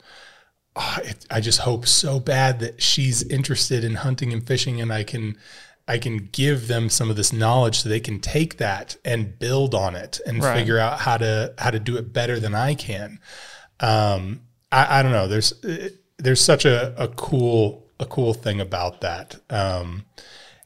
"Ah, 0.78 1.00
it, 1.04 1.26
I 1.32 1.40
just 1.40 1.60
hope 1.60 1.86
so 1.88 2.20
bad 2.20 2.60
that 2.60 2.82
she's 2.82 3.24
interested 3.24 3.84
in 3.86 3.96
hunting 3.96 4.34
and 4.34 4.46
fishing, 4.46 4.82
and 4.82 4.92
I 4.92 5.04
can, 5.06 5.38
I 5.88 5.98
can 6.00 6.30
give 6.32 6.68
them 6.68 6.90
some 6.90 7.10
of 7.12 7.16
this 7.16 7.32
knowledge 7.32 7.80
so 7.82 7.90
they 7.90 8.00
can 8.00 8.20
take 8.20 8.58
that 8.58 8.96
and 9.06 9.38
build 9.38 9.76
on 9.76 9.96
it 9.96 10.20
and 10.26 10.44
Right. 10.44 10.58
figure 10.58 10.80
out 10.80 11.00
how 11.02 11.18
to 11.18 11.54
how 11.60 11.70
to 11.72 11.80
do 11.80 11.96
it 11.98 12.12
better 12.12 12.40
than 12.40 12.56
I 12.56 12.74
can. 12.74 13.20
Um, 13.80 14.42
I, 14.72 15.00
I 15.00 15.04
don't 15.04 15.12
know. 15.12 15.28
There's 15.28 15.54
there's 16.18 16.42
such 16.42 16.66
a, 16.66 16.94
a 17.02 17.08
cool 17.10 17.86
a 18.00 18.06
cool 18.06 18.34
thing 18.34 18.60
about 18.62 19.02
that. 19.02 19.36
Um, 19.50 20.06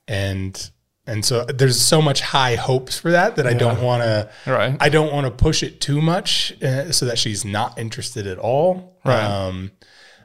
and 0.07 0.69
and 1.05 1.25
so 1.25 1.43
there's 1.45 1.81
so 1.81 2.01
much 2.01 2.21
high 2.21 2.55
hopes 2.55 2.99
for 2.99 3.11
that 3.11 3.35
that 3.37 3.47
I 3.47 3.53
don't 3.53 3.81
want 3.81 4.03
to 4.03 4.29
Right. 4.45 4.77
I 4.79 4.89
don't 4.89 5.11
want 5.11 5.25
to 5.25 5.31
push 5.31 5.63
it 5.63 5.81
too 5.81 6.01
much 6.01 6.53
uh, 6.61 6.91
so 6.91 7.05
that 7.07 7.17
she's 7.17 7.43
not 7.43 7.77
interested 7.79 8.27
at 8.27 8.37
all. 8.37 8.97
Right. 9.03 9.23
Um, 9.23 9.71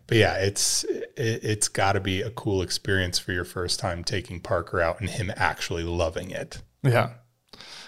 but 0.07 0.19
yeah, 0.19 0.35
it's 0.37 0.85
it, 0.85 1.11
it's 1.17 1.69
got 1.69 1.93
to 1.93 2.01
be 2.01 2.23
a 2.23 2.31
cool 2.31 2.63
experience 2.63 3.19
for 3.19 3.33
your 3.33 3.45
first 3.45 3.81
time 3.81 4.05
taking 4.05 4.41
Parker 4.41 4.81
out 4.81 5.01
and 5.01 5.11
him 5.11 5.33
actually 5.37 5.83
loving 5.83 6.31
it. 6.31 6.63
Yeah. 6.83 7.11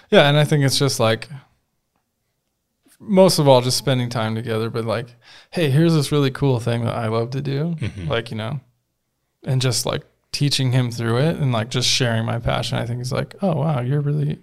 Yeah, 0.09 0.29
and 0.29 0.37
I 0.37 0.45
think 0.45 0.63
it's 0.63 0.79
just 0.79 0.99
like 0.99 1.27
most 2.99 3.39
of 3.39 3.47
all 3.47 3.61
just 3.61 3.77
spending 3.77 4.09
time 4.09 4.35
together, 4.35 4.69
but 4.69 4.85
like, 4.85 5.07
hey, 5.51 5.69
here's 5.69 5.93
this 5.93 6.11
really 6.11 6.31
cool 6.31 6.59
thing 6.59 6.85
that 6.85 6.95
I 6.95 7.07
love 7.07 7.31
to 7.31 7.41
do. 7.41 7.75
Mm-hmm. 7.79 8.07
Like, 8.07 8.31
you 8.31 8.37
know, 8.37 8.59
and 9.43 9.61
just 9.61 9.85
like 9.85 10.03
teaching 10.31 10.71
him 10.71 10.91
through 10.91 11.17
it 11.17 11.37
and 11.37 11.51
like 11.51 11.69
just 11.69 11.87
sharing 11.87 12.25
my 12.25 12.39
passion. 12.39 12.77
I 12.77 12.85
think 12.85 13.01
is 13.01 13.11
like, 13.11 13.35
oh 13.41 13.55
wow, 13.57 13.81
you're 13.81 14.01
really 14.01 14.39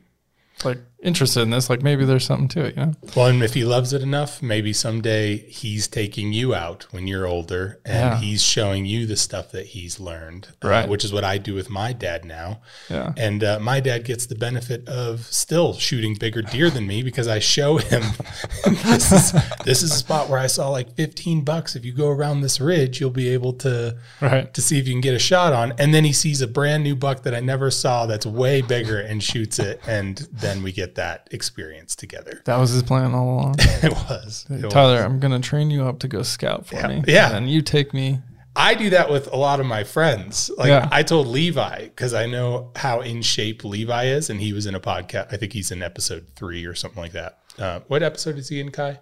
like 0.65 0.79
interested 1.05 1.41
in 1.43 1.51
this. 1.51 1.69
Like 1.71 1.83
maybe 1.83 2.05
there's 2.05 2.25
something 2.25 2.49
to 2.49 2.65
it, 2.65 2.77
you 2.77 2.87
know? 2.87 2.93
Well, 3.15 3.27
and 3.27 3.43
if 3.43 3.55
he 3.55 3.65
loves 3.65 3.93
it 3.93 4.03
enough, 4.03 4.43
maybe 4.43 4.73
someday 4.73 5.37
he's 5.37 5.87
taking 5.87 6.33
you 6.33 6.55
out 6.55 6.87
when 6.93 7.07
you're 7.07 7.27
older 7.27 7.81
and 7.85 7.95
Yeah. 7.95 8.19
he's 8.21 8.43
showing 8.43 8.87
you 8.87 9.07
the 9.07 9.17
stuff 9.17 9.53
that 9.53 9.67
he's 9.67 10.01
learned, 10.01 10.49
uh, 10.65 10.69
Right. 10.69 10.89
which 10.89 11.05
is 11.05 11.13
what 11.13 11.25
I 11.25 11.39
do 11.39 11.55
with 11.55 11.69
my 11.71 11.93
dad 11.93 12.25
now. 12.25 12.61
Yeah. 12.91 13.13
And 13.17 13.45
uh, 13.45 13.59
my 13.61 13.81
dad 13.81 14.05
gets 14.05 14.27
the 14.27 14.35
benefit 14.35 14.89
of 14.89 15.27
still 15.33 15.75
shooting 15.75 16.15
bigger 16.15 16.43
deer 16.43 16.71
than 16.71 16.87
me 16.87 17.03
because 17.03 17.29
I 17.29 17.39
show 17.39 17.77
him 17.77 18.03
this 18.65 19.13
is 19.13 19.33
this 19.65 19.83
is 19.83 19.93
a 19.93 19.97
spot 19.97 20.29
where 20.29 20.39
I 20.39 20.47
saw 20.47 20.69
like 20.71 20.95
15 20.95 21.43
bucks. 21.43 21.77
If 21.77 21.85
you 21.85 21.93
go 21.93 22.09
around 22.09 22.41
this 22.41 22.61
ridge, 22.61 23.01
you'll 23.01 23.11
be 23.11 23.29
able 23.29 23.53
to 23.55 23.97
Right. 24.21 24.53
to 24.55 24.63
see 24.63 24.79
if 24.79 24.87
you 24.87 24.95
can 24.95 25.01
get 25.01 25.15
a 25.15 25.19
shot 25.19 25.53
on. 25.53 25.73
And 25.79 25.93
then 25.93 26.05
he 26.05 26.13
sees 26.13 26.41
a 26.41 26.47
brand 26.47 26.83
new 26.85 26.97
buck 26.97 27.23
that 27.25 27.35
I 27.35 27.41
never 27.41 27.71
saw 27.71 28.07
that's 28.07 28.25
way 28.27 28.63
bigger 28.63 28.99
and 29.01 29.23
shoots 29.23 29.59
it. 29.59 29.81
And 29.87 30.27
then 30.33 30.63
we 30.63 30.73
get 30.73 30.94
that 30.97 31.29
experience 31.31 31.95
together. 31.97 32.43
That 32.45 32.57
was 32.59 32.71
his 32.71 32.83
plan 32.83 33.15
all 33.15 33.29
along. 33.41 33.55
It 33.83 33.93
was. 33.93 34.47
It 34.51 34.65
was. 34.65 34.73
Tyler, 34.73 35.03
I'm 35.03 35.21
gonna 35.21 35.41
train 35.41 35.71
you 35.71 35.85
up 35.85 35.99
to 36.01 36.09
go 36.09 36.23
scout 36.23 36.67
for 36.67 36.77
Yeah. 36.77 36.87
me. 36.89 37.03
Yeah. 37.07 37.37
And 37.37 37.51
you 37.51 37.63
take 37.63 37.93
me. 37.95 38.21
I 38.57 38.75
do 38.75 38.91
that 38.91 39.11
with 39.11 39.33
a 39.33 39.37
lot 39.37 39.59
of 39.59 39.67
my 39.67 39.83
friends. 39.85 40.51
Like 40.57 40.69
Yeah. 40.69 40.89
I 40.93 41.03
told 41.03 41.27
Levi 41.27 41.85
because 41.87 42.15
I 42.15 42.27
know 42.27 42.71
how 42.77 43.01
in 43.01 43.21
shape 43.23 43.65
Levi 43.65 44.05
is, 44.07 44.31
and 44.31 44.41
he 44.41 44.53
was 44.53 44.67
in 44.67 44.75
a 44.77 44.81
podcast. 44.81 45.33
I 45.33 45.37
think 45.37 45.53
he's 45.53 45.71
in 45.73 45.83
episode 45.83 46.29
three 46.37 46.65
or 46.65 46.75
something 46.75 47.03
like 47.03 47.13
that. 47.13 47.39
Uh, 47.59 47.81
what 47.89 48.03
episode 48.03 48.39
is 48.39 48.49
he 48.49 48.61
in, 48.61 48.71
Kai? 48.71 49.01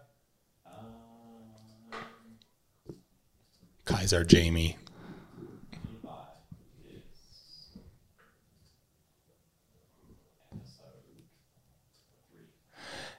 Kai's 3.85 4.13
our 4.13 4.25
Jamie. 4.25 4.79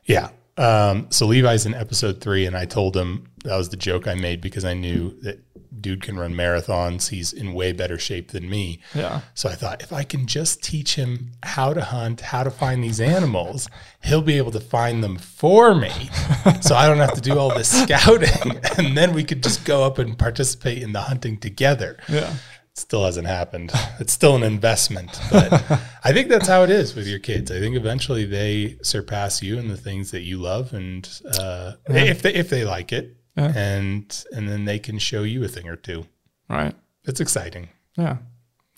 Yeah. 0.06 0.30
Um, 0.58 1.08
so 1.10 1.26
Levi's 1.26 1.66
in 1.66 1.74
episode 1.74 2.22
three, 2.22 2.46
and 2.46 2.56
I 2.56 2.66
told 2.66 2.96
him 2.96 3.28
that 3.44 3.58
was 3.58 3.70
the 3.70 3.78
joke 3.78 4.08
I 4.08 4.16
made 4.16 4.40
because 4.42 4.66
I 4.66 4.74
knew 4.74 5.18
that 5.22 5.40
dude 5.82 6.02
can 6.02 6.18
run 6.18 6.34
marathons. 6.34 7.10
He's 7.10 7.34
in 7.34 7.54
way 7.54 7.72
better 7.72 7.98
shape 7.98 8.32
than 8.32 8.50
me. 8.50 8.80
Yeah. 8.94 9.22
So 9.34 9.50
I 9.50 9.54
thought 9.54 9.82
if 9.82 9.92
I 9.92 10.04
can 10.04 10.26
just 10.28 10.64
teach 10.64 10.96
him 10.96 11.32
how 11.44 11.74
to 11.74 11.82
hunt, 11.82 12.22
how 12.22 12.44
to 12.44 12.52
find 12.52 12.84
these 12.84 13.02
animals, 13.02 13.68
he'll 14.04 14.22
be 14.22 14.38
able 14.38 14.52
to 14.52 14.60
find 14.60 15.04
them 15.04 15.18
for 15.18 15.76
me. 15.76 15.90
so 16.62 16.76
I 16.76 16.88
don't 16.88 17.00
have 17.00 17.14
to 17.14 17.22
do 17.22 17.38
all 17.38 17.54
this 17.54 17.84
scouting. 17.84 18.60
And 18.78 18.98
then 18.98 19.14
we 19.14 19.24
could 19.24 19.44
just 19.44 19.66
go 19.66 19.84
up 19.84 20.00
and 20.00 20.18
participate 20.18 20.82
in 20.82 20.94
the 20.94 21.02
hunting 21.02 21.38
together. 21.38 21.98
Yeah. 22.10 22.34
Still 22.76 23.06
hasn't 23.06 23.28
happened. 23.28 23.72
It's 24.00 24.14
still 24.14 24.36
an 24.36 24.42
investment. 24.42 25.20
But 25.32 25.54
I 26.04 26.12
think 26.12 26.28
that's 26.28 26.48
how 26.48 26.64
it 26.64 26.72
is 26.72 26.96
with 26.96 27.08
your 27.08 27.20
kids. 27.20 27.52
I 27.52 27.60
think 27.60 27.76
eventually 27.76 28.26
they 28.26 28.78
surpass 28.82 29.44
you 29.44 29.60
in 29.60 29.68
the 29.68 29.78
things 29.78 30.10
that 30.10 30.22
you 30.22 30.40
love 30.40 30.74
and 30.74 31.08
uh, 31.38 31.74
if 31.88 32.24
they 32.24 32.34
if 32.34 32.50
they 32.50 32.66
like 32.66 32.92
it. 32.92 33.16
Yeah. 33.38 33.54
And 33.56 34.26
and 34.32 34.50
then 34.50 34.66
they 34.66 34.80
can 34.80 34.98
show 34.98 35.22
you 35.22 35.44
a 35.44 35.48
thing 35.48 35.68
or 35.68 35.76
two. 35.76 36.08
Right. 36.50 36.74
It's 37.06 37.20
exciting. 37.20 37.70
Yeah. 37.96 38.18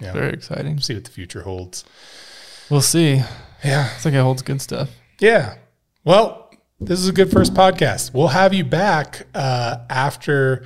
Yeah. 0.01 0.11
Very 0.11 0.33
exciting. 0.33 0.79
See 0.81 0.93
what 0.93 1.05
the 1.05 1.11
future 1.11 1.43
holds. 1.43 1.85
We'll 2.69 2.81
see. 2.81 3.21
Yeah. 3.63 3.89
It's 3.95 4.03
like 4.03 4.13
it 4.13 4.21
holds 4.21 4.41
good 4.41 4.61
stuff. 4.61 4.89
Yeah. 5.19 5.55
Well, 6.03 6.51
this 6.79 6.99
is 6.99 7.07
a 7.07 7.13
good 7.13 7.31
first 7.31 7.53
podcast. 7.53 8.13
We'll 8.13 8.27
have 8.29 8.53
you 8.53 8.65
back 8.65 9.27
uh, 9.33 9.77
after 9.89 10.65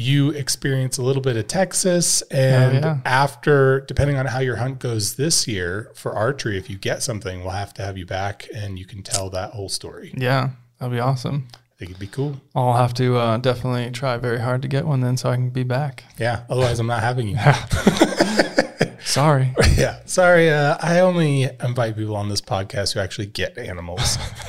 you 0.00 0.30
experience 0.30 0.98
a 0.98 1.02
little 1.02 1.22
bit 1.22 1.36
of 1.36 1.46
Texas 1.46 2.22
and 2.30 2.84
Oh, 2.84 2.88
yeah. 2.88 2.98
after, 3.04 3.80
depending 3.82 4.16
on 4.16 4.26
how 4.26 4.38
your 4.40 4.56
hunt 4.56 4.78
goes 4.78 5.14
this 5.16 5.46
year 5.46 5.90
for 5.94 6.12
archery, 6.14 6.56
if 6.58 6.70
you 6.70 6.78
get 6.78 7.02
something, 7.02 7.40
we'll 7.42 7.50
have 7.50 7.74
to 7.74 7.82
have 7.82 7.98
you 7.98 8.06
back 8.06 8.48
and 8.54 8.78
you 8.78 8.84
can 8.86 9.02
tell 9.02 9.28
that 9.30 9.50
whole 9.50 9.68
story. 9.68 10.12
Yeah. 10.16 10.50
That'd 10.78 10.92
be 10.94 11.00
awesome. 11.00 11.48
I 11.54 11.58
think 11.78 11.90
it'd 11.92 12.00
be 12.00 12.06
cool. 12.06 12.40
I'll 12.54 12.74
have 12.74 12.94
to 12.94 13.16
uh, 13.16 13.36
definitely 13.38 13.90
try 13.90 14.16
very 14.16 14.40
hard 14.40 14.62
to 14.62 14.68
get 14.68 14.86
one 14.86 15.00
then 15.00 15.16
so 15.16 15.28
I 15.30 15.36
can 15.36 15.50
be 15.50 15.62
back. 15.64 16.04
Yeah. 16.18 16.44
Otherwise, 16.48 16.78
I'm 16.78 16.86
not 16.86 17.02
having 17.02 17.28
you. 17.28 17.36
Sorry. 19.04 19.54
yeah. 19.76 20.00
Sorry. 20.06 20.50
Uh, 20.50 20.76
I 20.80 21.00
only 21.00 21.42
invite 21.62 21.96
people 21.96 22.16
on 22.16 22.28
this 22.28 22.40
podcast 22.40 22.94
who 22.94 23.00
actually 23.00 23.26
get 23.26 23.58
animals. 23.58 24.16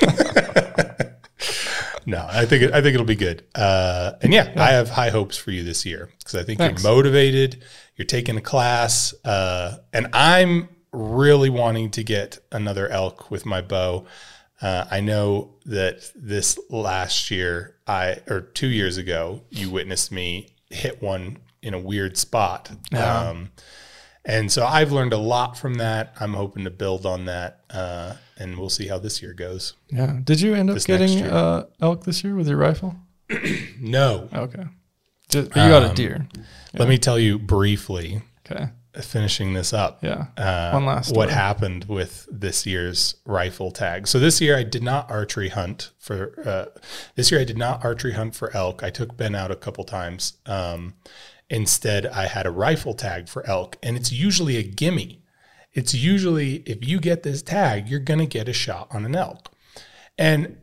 no, 2.06 2.26
I 2.28 2.46
think 2.46 2.62
it, 2.62 2.72
I 2.72 2.82
think 2.82 2.94
it'll 2.94 3.06
be 3.06 3.16
good. 3.16 3.44
Uh, 3.54 4.12
and 4.22 4.32
yeah, 4.32 4.52
I 4.56 4.72
have 4.72 4.90
high 4.90 5.10
hopes 5.10 5.36
for 5.36 5.50
you 5.50 5.62
this 5.62 5.84
year 5.86 6.08
because 6.18 6.34
I 6.34 6.42
think 6.42 6.58
Thanks. 6.58 6.82
you're 6.82 6.92
motivated. 6.92 7.62
You're 7.96 8.06
taking 8.06 8.36
a 8.36 8.40
class, 8.40 9.14
uh, 9.24 9.78
and 9.92 10.08
I'm 10.12 10.68
really 10.92 11.50
wanting 11.50 11.90
to 11.92 12.04
get 12.04 12.38
another 12.50 12.88
elk 12.88 13.30
with 13.30 13.46
my 13.46 13.60
bow. 13.60 14.06
Uh, 14.60 14.86
I 14.90 15.00
know 15.00 15.54
that 15.66 16.10
this 16.14 16.58
last 16.70 17.30
year, 17.30 17.76
I 17.86 18.18
or 18.28 18.40
two 18.40 18.68
years 18.68 18.96
ago, 18.96 19.42
you 19.50 19.70
witnessed 19.70 20.12
me 20.12 20.54
hit 20.70 21.02
one 21.02 21.38
in 21.62 21.74
a 21.74 21.78
weird 21.78 22.16
spot. 22.16 22.70
Yeah. 22.90 23.28
Um, 23.28 23.50
and 24.24 24.50
so 24.52 24.64
I've 24.66 24.92
learned 24.92 25.12
a 25.12 25.18
lot 25.18 25.56
from 25.58 25.74
that. 25.74 26.14
I'm 26.20 26.34
hoping 26.34 26.64
to 26.64 26.70
build 26.70 27.06
on 27.06 27.24
that, 27.26 27.60
uh, 27.70 28.14
and 28.38 28.58
we'll 28.58 28.70
see 28.70 28.88
how 28.88 28.98
this 28.98 29.20
year 29.22 29.32
goes. 29.34 29.74
Yeah. 29.90 30.18
Did 30.22 30.40
you 30.40 30.54
end 30.54 30.70
up 30.70 30.74
This 30.74 30.86
getting 30.86 31.22
uh, 31.22 31.66
elk 31.80 32.04
this 32.04 32.22
year 32.24 32.34
with 32.34 32.48
your 32.48 32.58
rifle? 32.58 32.96
No, 33.80 34.28
Okay. 34.32 34.64
Just, 35.28 35.48
you 35.48 35.54
got 35.54 35.82
a 35.82 35.88
Um, 35.88 35.94
deer. 35.94 36.28
let 36.74 36.88
me 36.88 36.98
tell 36.98 37.18
you 37.18 37.38
briefly, 37.38 38.20
Okay. 38.50 38.66
finishing 39.00 39.54
this 39.54 39.72
up. 39.72 40.02
Yeah. 40.04 40.26
uh, 40.36 40.72
One 40.72 40.84
last 40.84 41.14
what 41.16 41.30
happened 41.30 41.86
with 41.86 42.28
this 42.30 42.66
year's 42.66 43.14
rifle 43.24 43.70
tag. 43.70 44.06
So 44.06 44.18
this 44.20 44.40
year 44.42 44.56
I 44.56 44.62
did 44.62 44.82
not 44.82 45.10
archery 45.10 45.48
hunt 45.48 45.90
for. 45.98 46.34
Uh, 46.44 46.78
this 47.16 47.30
year 47.30 47.40
I 47.40 47.44
did 47.44 47.56
not 47.56 47.82
archery 47.84 48.12
hunt 48.12 48.34
for 48.36 48.54
elk. 48.54 48.82
I 48.82 48.90
took 48.90 49.16
Ben 49.16 49.34
out 49.34 49.50
a 49.50 49.56
couple 49.56 49.84
times. 49.84 50.34
Um, 50.44 50.94
instead, 51.52 52.06
I 52.06 52.26
had 52.26 52.46
a 52.46 52.50
rifle 52.50 52.94
tag 52.94 53.28
for 53.28 53.46
elk, 53.46 53.76
and 53.82 53.96
it's 53.96 54.10
usually 54.10 54.56
a 54.56 54.62
gimme. 54.62 55.22
It's 55.72 55.94
usually 55.94 56.56
if 56.66 56.86
you 56.86 56.98
get 56.98 57.22
this 57.22 57.42
tag, 57.42 57.88
you're 57.88 58.00
gonna 58.00 58.26
get 58.26 58.48
a 58.48 58.52
shot 58.52 58.88
on 58.90 59.04
an 59.04 59.14
elk. 59.14 59.52
And 60.18 60.56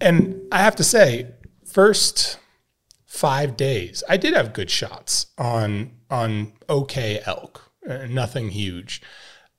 and 0.00 0.40
I 0.50 0.58
have 0.58 0.76
to 0.76 0.84
say, 0.84 1.28
first 1.64 2.38
five 3.06 3.56
days, 3.56 4.02
I 4.08 4.16
did 4.16 4.34
have 4.34 4.52
good 4.52 4.70
shots 4.70 5.26
on 5.38 5.92
on 6.10 6.54
okay 6.68 7.20
elk, 7.26 7.70
uh, 7.88 8.06
nothing 8.08 8.50
huge, 8.50 9.02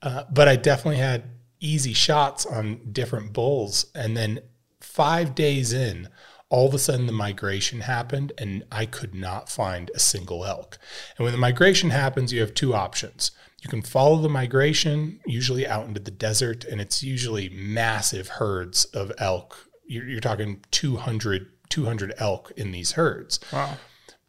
uh, 0.02 0.24
but 0.32 0.48
I 0.48 0.56
definitely 0.56 0.98
had 0.98 1.24
easy 1.60 1.94
shots 1.94 2.46
on 2.46 2.92
different 2.92 3.34
bulls. 3.34 3.86
And 3.96 4.18
then 4.18 4.40
five 4.82 5.36
days 5.36 5.74
in, 5.74 6.10
all 6.50 6.68
of 6.68 6.74
a 6.74 6.80
sudden 6.80 7.08
the 7.08 7.12
migration 7.12 7.82
happened, 7.82 8.32
and 8.38 8.64
I 8.72 8.86
could 8.86 9.16
not 9.16 9.50
find 9.50 9.92
a 9.94 10.00
single 10.00 10.46
elk. 10.46 10.78
And 11.18 11.24
when 11.24 11.34
the 11.34 11.40
migration 11.40 11.90
happens, 11.90 12.32
you 12.32 12.42
have 12.42 12.54
two 12.54 12.74
options. 12.74 13.32
You 13.62 13.70
can 13.70 13.82
follow 13.82 14.22
the 14.22 14.30
migration, 14.30 15.20
usually 15.26 15.66
out 15.66 15.88
into 15.88 16.00
the 16.00 16.12
desert, 16.12 16.64
and 16.66 16.80
it's 16.80 17.02
usually 17.02 17.50
massive 17.50 18.28
herds 18.28 18.86
of 18.86 19.12
elk. 19.18 19.58
You're, 19.88 20.08
you're 20.08 20.20
talking 20.20 20.64
200 20.72 21.48
200 21.70 22.14
elk 22.18 22.52
in 22.56 22.72
these 22.72 22.94
herds. 22.94 23.40
Wow. 23.52 23.78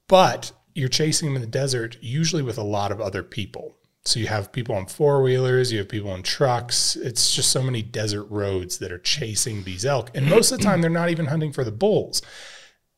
But 0.09 0.53
you're 0.75 0.89
chasing 0.89 1.29
them 1.29 1.37
in 1.37 1.43
the 1.43 1.49
desert, 1.49 1.97
usually 2.01 2.43
with 2.43 2.59
a 2.59 2.63
lot 2.63 2.93
of 2.93 3.01
other 3.01 3.23
people. 3.23 3.77
So 4.07 4.21
you 4.21 4.29
have 4.29 4.53
people 4.53 4.75
on 4.75 4.87
four 4.87 5.23
wheelers, 5.23 5.73
you 5.73 5.79
have 5.79 5.89
people 5.89 6.11
on 6.11 6.23
trucks. 6.23 6.97
It's 6.97 7.35
just 7.35 7.51
so 7.51 7.63
many 7.63 7.83
desert 7.83 8.25
roads 8.25 8.79
that 8.79 8.93
are 8.93 8.99
chasing 8.99 9.65
these 9.65 9.85
elk. 9.85 10.11
And 10.15 10.29
most 10.29 10.53
of 10.53 10.59
the 10.59 10.65
time, 10.65 10.81
they're 10.81 10.91
not 10.91 11.11
even 11.11 11.27
hunting 11.27 11.53
for 11.53 11.65
the 11.65 11.73
bulls. 11.73 12.23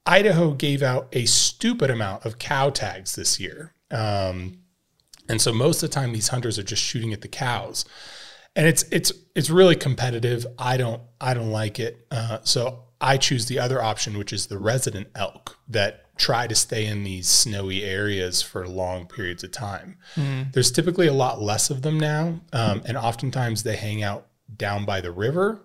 Idaho 0.06 0.52
gave 0.52 0.82
out 0.82 1.08
a 1.12 1.26
stupid 1.26 1.90
amount 1.90 2.24
of 2.24 2.38
cow 2.38 2.70
tags 2.70 3.14
this 3.14 3.38
year. 3.38 3.74
Um, 3.90 4.58
and 5.28 5.40
so 5.40 5.52
most 5.52 5.82
of 5.82 5.90
the 5.90 5.94
time, 5.94 6.12
these 6.12 6.28
hunters 6.28 6.58
are 6.58 6.62
just 6.62 6.82
shooting 6.82 7.12
at 7.12 7.20
the 7.20 7.28
cows. 7.28 7.84
And 8.56 8.66
it's 8.66 8.84
it's 8.90 9.12
it's 9.34 9.50
really 9.50 9.76
competitive. 9.76 10.46
I 10.58 10.78
don't 10.78 11.02
I 11.20 11.34
don't 11.34 11.50
like 11.50 11.78
it. 11.78 12.06
Uh, 12.10 12.38
so 12.42 12.84
I 13.00 13.16
choose 13.18 13.46
the 13.46 13.58
other 13.58 13.82
option, 13.82 14.18
which 14.18 14.32
is 14.32 14.46
the 14.46 14.58
resident 14.58 15.08
elk 15.14 15.58
that 15.68 16.06
try 16.18 16.46
to 16.46 16.54
stay 16.54 16.84
in 16.84 17.04
these 17.04 17.28
snowy 17.28 17.84
areas 17.84 18.42
for 18.42 18.68
long 18.68 19.06
periods 19.06 19.42
of 19.42 19.52
time. 19.52 19.96
Mm. 20.16 20.52
There's 20.52 20.70
typically 20.70 21.06
a 21.06 21.12
lot 21.12 21.40
less 21.40 21.70
of 21.70 21.82
them 21.82 21.98
now, 21.98 22.40
um, 22.52 22.82
and 22.84 22.96
oftentimes 22.96 23.62
they 23.62 23.76
hang 23.76 24.02
out 24.02 24.26
down 24.56 24.84
by 24.84 25.00
the 25.00 25.12
river 25.12 25.62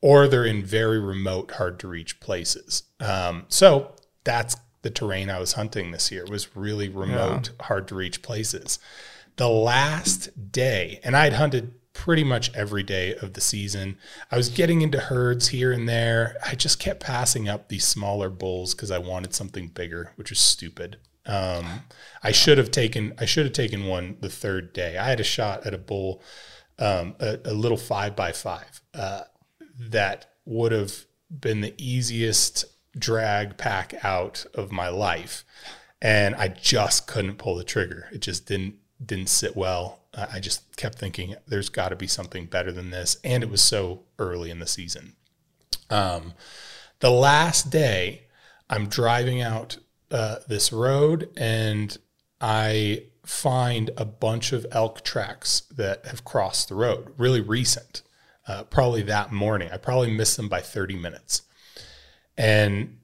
or 0.00 0.28
they're 0.28 0.44
in 0.44 0.64
very 0.64 1.00
remote, 1.00 1.50
hard 1.52 1.78
to 1.80 1.88
reach 1.88 2.20
places. 2.20 2.84
Um, 3.00 3.46
so 3.48 3.94
that's 4.24 4.56
the 4.82 4.90
terrain 4.90 5.28
I 5.28 5.40
was 5.40 5.54
hunting 5.54 5.90
this 5.90 6.12
year. 6.12 6.24
It 6.24 6.30
was 6.30 6.56
really 6.56 6.88
remote, 6.88 7.50
yeah. 7.58 7.66
hard 7.66 7.88
to 7.88 7.94
reach 7.94 8.22
places. 8.22 8.78
The 9.36 9.48
last 9.48 10.52
day, 10.52 11.00
and 11.02 11.16
I'd 11.16 11.32
hunted 11.32 11.74
pretty 11.98 12.22
much 12.22 12.54
every 12.54 12.84
day 12.84 13.12
of 13.16 13.32
the 13.32 13.40
season. 13.40 13.98
I 14.30 14.36
was 14.36 14.50
getting 14.50 14.82
into 14.82 15.00
herds 15.00 15.48
here 15.48 15.72
and 15.72 15.88
there. 15.88 16.36
I 16.46 16.54
just 16.54 16.78
kept 16.78 17.00
passing 17.00 17.48
up 17.48 17.68
these 17.68 17.84
smaller 17.84 18.30
bulls 18.30 18.72
because 18.72 18.92
I 18.92 18.98
wanted 18.98 19.34
something 19.34 19.66
bigger, 19.66 20.12
which 20.14 20.30
was 20.30 20.38
stupid. 20.38 20.98
Um, 21.26 21.82
I 22.22 22.30
should 22.30 22.56
have 22.56 22.70
taken 22.70 23.14
I 23.18 23.24
should 23.24 23.46
have 23.46 23.52
taken 23.52 23.86
one 23.86 24.16
the 24.20 24.28
third 24.28 24.72
day. 24.72 24.96
I 24.96 25.08
had 25.08 25.18
a 25.18 25.24
shot 25.24 25.66
at 25.66 25.74
a 25.74 25.78
bull, 25.78 26.22
um, 26.78 27.16
a, 27.18 27.40
a, 27.44 27.52
little 27.52 27.76
five 27.76 28.14
by 28.14 28.30
five 28.30 28.80
uh, 28.94 29.22
that 29.80 30.30
would 30.44 30.70
have 30.70 31.04
been 31.28 31.62
the 31.62 31.74
easiest 31.78 32.64
drag 32.96 33.56
pack 33.56 33.92
out 34.04 34.46
of 34.54 34.70
my 34.70 34.88
life, 34.88 35.44
and 36.00 36.36
I 36.36 36.46
just 36.46 37.08
couldn't 37.08 37.38
pull 37.38 37.56
the 37.56 37.64
trigger. 37.64 38.08
It 38.12 38.20
just 38.20 38.46
didn't 38.46 38.76
didn't 39.04 39.30
sit 39.30 39.56
well. 39.56 39.98
I 40.32 40.40
just 40.40 40.76
kept 40.76 40.98
thinking 40.98 41.34
there's 41.46 41.68
got 41.68 41.90
to 41.90 41.96
be 41.96 42.06
something 42.06 42.46
better 42.46 42.72
than 42.72 42.90
this, 42.90 43.16
and 43.22 43.42
it 43.42 43.50
was 43.50 43.62
so 43.62 44.02
early 44.18 44.50
in 44.50 44.58
the 44.58 44.66
season. 44.66 45.14
Um, 45.90 46.34
the 47.00 47.10
last 47.10 47.70
day, 47.70 48.26
I'm 48.68 48.88
driving 48.88 49.40
out 49.40 49.78
uh, 50.10 50.36
this 50.48 50.72
road, 50.72 51.30
and 51.36 51.96
I 52.40 53.04
find 53.24 53.90
a 53.96 54.04
bunch 54.04 54.52
of 54.52 54.66
elk 54.72 55.04
tracks 55.04 55.62
that 55.76 56.06
have 56.06 56.24
crossed 56.24 56.68
the 56.68 56.74
road, 56.74 57.12
really 57.18 57.40
recent, 57.40 58.02
uh, 58.46 58.64
probably 58.64 59.02
that 59.02 59.32
morning. 59.32 59.68
I 59.72 59.76
probably 59.76 60.10
missed 60.10 60.36
them 60.36 60.48
by 60.48 60.60
30 60.60 60.96
minutes, 60.96 61.42
and 62.36 62.98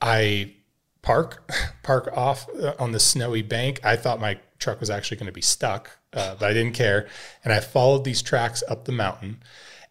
I 0.00 0.54
park 1.02 1.50
park 1.82 2.10
off 2.14 2.46
uh, 2.50 2.74
on 2.78 2.92
the 2.92 3.00
snowy 3.00 3.42
bank. 3.42 3.80
I 3.84 3.96
thought 3.96 4.20
my 4.20 4.38
truck 4.58 4.80
was 4.80 4.90
actually 4.90 5.16
going 5.16 5.26
to 5.26 5.32
be 5.32 5.40
stuck, 5.40 5.98
uh, 6.12 6.34
but 6.38 6.50
I 6.50 6.52
didn't 6.52 6.74
care. 6.74 7.08
And 7.44 7.52
I 7.52 7.60
followed 7.60 8.04
these 8.04 8.22
tracks 8.22 8.62
up 8.68 8.84
the 8.84 8.92
mountain, 8.92 9.42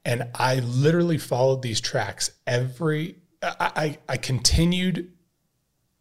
and 0.06 0.30
I 0.36 0.60
literally 0.60 1.18
followed 1.18 1.62
these 1.62 1.82
tracks 1.82 2.32
every. 2.46 3.18
I, 3.42 3.72
I, 3.76 3.98
I 4.10 4.18
continued 4.18 5.12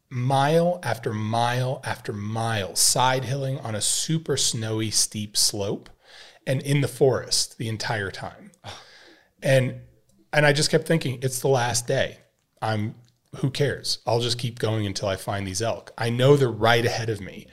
mile 0.09 0.78
after 0.82 1.12
mile 1.12 1.80
after 1.84 2.12
mile, 2.12 2.76
side 2.76 3.24
hilling 3.24 3.59
on 3.59 3.74
a 3.74 3.80
super 3.80 4.36
snowy, 4.36 4.90
steep 4.90 5.36
slope, 5.36 5.90
and 6.47 6.62
in 6.62 6.80
the 6.80 6.88
forest 6.88 7.59
the 7.59 7.68
entire 7.68 8.10
time. 8.10 8.52
And 9.43 9.80
and 10.32 10.44
I 10.44 10.52
just 10.52 10.70
kept 10.70 10.86
thinking, 10.86 11.18
it's 11.22 11.40
the 11.40 11.48
last 11.48 11.86
day. 11.86 12.18
I'm 12.60 12.94
who 13.36 13.51
cares? 13.51 13.98
I'll 14.06 14.20
just 14.20 14.38
keep 14.38 14.59
going 14.59 14.86
until 14.86 15.09
I 15.09 15.16
find 15.16 15.47
these 15.47 15.62
elk. 15.62 15.93
I 15.98 16.10
know 16.10 16.36
they're 16.36 16.48
right 16.51 16.84
ahead 16.84 17.10
of 17.10 17.20
me. 17.20 17.47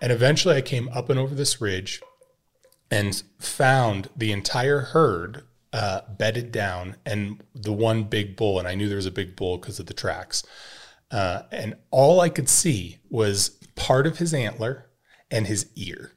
And 0.00 0.12
eventually 0.12 0.56
I 0.56 0.60
came 0.60 0.88
up 0.90 1.10
and 1.10 1.18
over 1.18 1.34
this 1.34 1.60
ridge 1.60 2.00
and 2.90 3.22
found 3.38 4.08
the 4.16 4.32
entire 4.32 4.80
herd 4.80 5.44
uh, 5.72 6.00
bedded 6.08 6.50
down 6.52 6.96
and 7.04 7.42
the 7.54 7.72
one 7.72 8.04
big 8.04 8.36
bull. 8.36 8.58
And 8.58 8.66
I 8.66 8.74
knew 8.74 8.88
there 8.88 8.96
was 8.96 9.06
a 9.06 9.10
big 9.10 9.36
bull 9.36 9.58
because 9.58 9.78
of 9.78 9.86
the 9.86 9.94
tracks. 9.94 10.42
Uh, 11.10 11.42
and 11.50 11.76
all 11.90 12.20
I 12.20 12.28
could 12.28 12.48
see 12.48 12.98
was 13.10 13.50
part 13.74 14.06
of 14.06 14.18
his 14.18 14.32
antler 14.32 14.86
and 15.30 15.46
his 15.46 15.66
ear. 15.74 16.12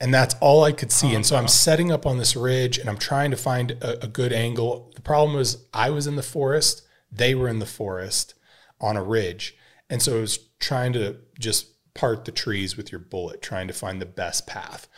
And 0.00 0.12
that's 0.12 0.34
all 0.40 0.64
I 0.64 0.72
could 0.72 0.92
see. 0.92 1.12
Oh, 1.12 1.16
and 1.16 1.26
so. 1.26 1.36
I'm 1.36 1.48
setting 1.48 1.90
up 1.90 2.04
on 2.04 2.18
this 2.18 2.36
ridge 2.36 2.78
and 2.78 2.90
I'm 2.90 2.98
trying 2.98 3.30
to 3.30 3.36
find 3.36 3.70
a, 3.70 4.04
a 4.04 4.08
good 4.08 4.32
angle. 4.32 4.92
The 4.94 5.00
problem 5.00 5.36
was 5.36 5.66
I 5.72 5.90
was 5.90 6.06
in 6.06 6.16
the 6.16 6.22
forest, 6.22 6.82
they 7.10 7.34
were 7.34 7.48
in 7.48 7.58
the 7.58 7.66
forest 7.66 8.34
on 8.80 8.96
a 8.96 9.02
ridge. 9.02 9.56
And 9.88 10.02
so 10.02 10.18
I 10.18 10.20
was 10.20 10.38
trying 10.58 10.92
to 10.94 11.18
just 11.38 11.68
part 11.94 12.24
the 12.24 12.32
trees 12.32 12.76
with 12.76 12.92
your 12.92 12.98
bullet, 12.98 13.40
trying 13.40 13.68
to 13.68 13.74
find 13.74 14.00
the 14.00 14.06
best 14.06 14.46
path. 14.46 14.88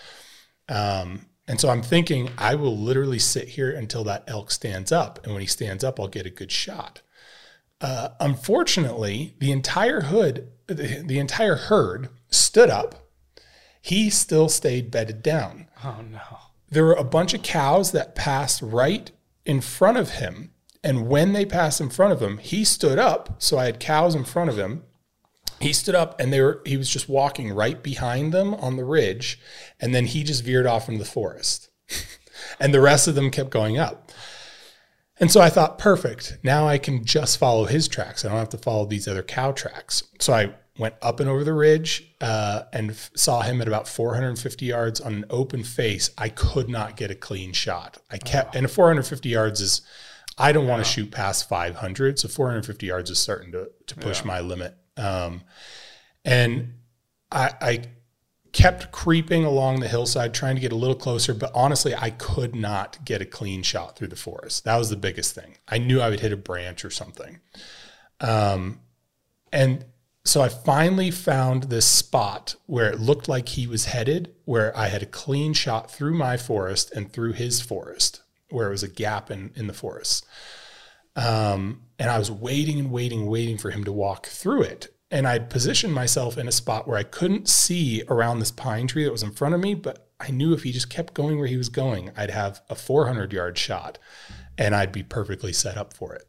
Um, 0.68 1.26
and 1.48 1.60
so 1.60 1.68
I'm 1.68 1.82
thinking 1.82 2.30
I 2.38 2.54
will 2.54 2.76
literally 2.76 3.18
sit 3.18 3.48
here 3.48 3.70
until 3.70 4.02
that 4.04 4.24
elk 4.26 4.50
stands 4.50 4.90
up. 4.90 5.20
And 5.22 5.32
when 5.32 5.42
he 5.42 5.46
stands 5.46 5.84
up, 5.84 6.00
I'll 6.00 6.08
get 6.08 6.26
a 6.26 6.30
good 6.30 6.50
shot. 6.50 7.02
Uh, 7.80 8.08
unfortunately, 8.20 9.36
the 9.38 9.52
entire 9.52 10.02
hood, 10.02 10.48
the, 10.66 11.04
the 11.06 11.18
entire 11.18 11.56
herd 11.56 12.08
stood 12.30 12.70
up. 12.70 13.10
He 13.80 14.10
still 14.10 14.48
stayed 14.48 14.90
bedded 14.90 15.22
down. 15.22 15.68
Oh, 15.84 16.00
no. 16.10 16.20
There 16.68 16.84
were 16.84 16.94
a 16.94 17.04
bunch 17.04 17.34
of 17.34 17.42
cows 17.42 17.92
that 17.92 18.16
passed 18.16 18.60
right 18.60 19.12
in 19.44 19.60
front 19.60 19.98
of 19.98 20.10
him. 20.10 20.50
And 20.82 21.06
when 21.06 21.32
they 21.32 21.44
passed 21.44 21.80
in 21.80 21.90
front 21.90 22.12
of 22.12 22.20
him, 22.20 22.38
he 22.38 22.64
stood 22.64 22.98
up. 22.98 23.40
So 23.40 23.58
I 23.58 23.66
had 23.66 23.78
cows 23.78 24.14
in 24.14 24.24
front 24.24 24.50
of 24.50 24.58
him 24.58 24.82
he 25.60 25.72
stood 25.72 25.94
up 25.94 26.20
and 26.20 26.32
they 26.32 26.40
were 26.40 26.60
he 26.66 26.76
was 26.76 26.90
just 26.90 27.08
walking 27.08 27.52
right 27.52 27.82
behind 27.82 28.32
them 28.32 28.54
on 28.54 28.76
the 28.76 28.84
ridge 28.84 29.40
and 29.80 29.94
then 29.94 30.06
he 30.06 30.22
just 30.22 30.44
veered 30.44 30.66
off 30.66 30.88
into 30.88 31.02
the 31.02 31.10
forest. 31.10 31.70
And 32.60 32.72
the 32.72 32.82
rest 32.82 33.08
of 33.08 33.14
them 33.14 33.30
kept 33.30 33.50
going 33.50 33.78
up. 33.78 34.12
And 35.18 35.30
so 35.30 35.40
i 35.40 35.48
thought 35.48 35.78
perfect. 35.78 36.38
Now 36.42 36.68
i 36.68 36.76
can 36.78 37.04
just 37.04 37.38
follow 37.38 37.64
his 37.64 37.88
tracks. 37.88 38.24
I 38.24 38.28
don't 38.28 38.38
have 38.38 38.50
to 38.50 38.58
follow 38.58 38.84
these 38.84 39.08
other 39.08 39.22
cow 39.22 39.52
tracks. 39.52 40.02
So 40.20 40.34
i 40.34 40.54
went 40.78 40.94
up 41.00 41.20
and 41.20 41.30
over 41.30 41.42
the 41.42 41.54
ridge 41.54 42.14
uh, 42.20 42.64
and 42.70 42.90
f- 42.90 43.10
saw 43.16 43.40
him 43.40 43.62
at 43.62 43.68
about 43.68 43.88
450 43.88 44.66
yards 44.66 45.00
on 45.00 45.14
an 45.14 45.24
open 45.30 45.64
face. 45.64 46.10
I 46.18 46.28
could 46.28 46.68
not 46.68 46.96
get 46.96 47.10
a 47.10 47.14
clean 47.14 47.54
shot. 47.54 47.96
I 48.10 48.18
kept 48.18 48.54
oh. 48.54 48.58
and 48.58 48.70
450 48.70 49.28
yards 49.28 49.60
is 49.62 49.80
i 50.36 50.52
don't 50.52 50.64
yeah. 50.64 50.70
want 50.70 50.84
to 50.84 50.90
shoot 50.90 51.10
past 51.10 51.48
500 51.48 52.18
so 52.18 52.28
450 52.28 52.86
yards 52.86 53.10
is 53.10 53.18
starting 53.18 53.52
to, 53.52 53.70
to 53.86 53.94
push 53.94 54.20
yeah. 54.20 54.26
my 54.26 54.40
limit 54.40 54.76
um, 54.96 55.42
and 56.24 56.74
I, 57.30 57.52
I 57.60 57.82
kept 58.52 58.90
creeping 58.90 59.44
along 59.44 59.80
the 59.80 59.88
hillside, 59.88 60.32
trying 60.32 60.54
to 60.54 60.60
get 60.60 60.72
a 60.72 60.76
little 60.76 60.96
closer. 60.96 61.34
But 61.34 61.50
honestly, 61.54 61.94
I 61.94 62.10
could 62.10 62.54
not 62.54 63.04
get 63.04 63.20
a 63.20 63.26
clean 63.26 63.62
shot 63.62 63.96
through 63.96 64.08
the 64.08 64.16
forest. 64.16 64.64
That 64.64 64.76
was 64.76 64.88
the 64.88 64.96
biggest 64.96 65.34
thing. 65.34 65.58
I 65.68 65.78
knew 65.78 66.00
I 66.00 66.08
would 66.08 66.20
hit 66.20 66.32
a 66.32 66.36
branch 66.36 66.84
or 66.84 66.90
something. 66.90 67.40
Um, 68.20 68.80
and 69.52 69.84
so 70.24 70.40
I 70.40 70.48
finally 70.48 71.10
found 71.10 71.64
this 71.64 71.86
spot 71.86 72.56
where 72.66 72.90
it 72.90 72.98
looked 72.98 73.28
like 73.28 73.50
he 73.50 73.66
was 73.66 73.84
headed, 73.84 74.34
where 74.44 74.76
I 74.76 74.88
had 74.88 75.02
a 75.02 75.06
clean 75.06 75.52
shot 75.52 75.90
through 75.90 76.14
my 76.14 76.36
forest 76.36 76.90
and 76.92 77.12
through 77.12 77.34
his 77.34 77.60
forest, 77.60 78.22
where 78.50 78.68
it 78.68 78.72
was 78.72 78.82
a 78.82 78.88
gap 78.88 79.30
in, 79.30 79.52
in 79.54 79.66
the 79.66 79.72
forest. 79.72 80.26
Um, 81.14 81.82
and 81.98 82.10
I 82.10 82.18
was 82.18 82.30
waiting 82.30 82.78
and 82.78 82.90
waiting, 82.90 83.26
waiting 83.26 83.58
for 83.58 83.70
him 83.70 83.84
to 83.84 83.92
walk 83.92 84.26
through 84.26 84.62
it. 84.62 84.94
And 85.10 85.26
I'd 85.26 85.50
positioned 85.50 85.94
myself 85.94 86.36
in 86.36 86.48
a 86.48 86.52
spot 86.52 86.88
where 86.88 86.98
I 86.98 87.04
couldn't 87.04 87.48
see 87.48 88.02
around 88.08 88.40
this 88.40 88.50
pine 88.50 88.86
tree 88.86 89.04
that 89.04 89.12
was 89.12 89.22
in 89.22 89.30
front 89.30 89.54
of 89.54 89.60
me, 89.60 89.74
but 89.74 90.08
I 90.18 90.30
knew 90.30 90.52
if 90.52 90.64
he 90.64 90.72
just 90.72 90.90
kept 90.90 91.14
going 91.14 91.38
where 91.38 91.46
he 91.46 91.56
was 91.56 91.68
going, 91.68 92.10
I'd 92.16 92.30
have 92.30 92.60
a 92.68 92.74
400 92.74 93.32
yard 93.32 93.56
shot 93.56 93.98
and 94.58 94.74
I'd 94.74 94.92
be 94.92 95.02
perfectly 95.02 95.52
set 95.52 95.76
up 95.76 95.94
for 95.94 96.14
it. 96.14 96.26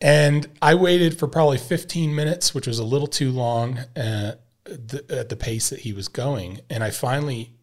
And 0.00 0.48
I 0.60 0.74
waited 0.74 1.18
for 1.18 1.28
probably 1.28 1.58
15 1.58 2.14
minutes, 2.14 2.54
which 2.54 2.66
was 2.66 2.78
a 2.78 2.84
little 2.84 3.06
too 3.06 3.30
long 3.30 3.78
uh, 3.96 4.34
the, 4.64 5.04
at 5.08 5.28
the 5.28 5.36
pace 5.36 5.70
that 5.70 5.80
he 5.80 5.92
was 5.92 6.08
going. 6.08 6.60
And 6.68 6.82
I 6.82 6.90
finally 6.90 7.54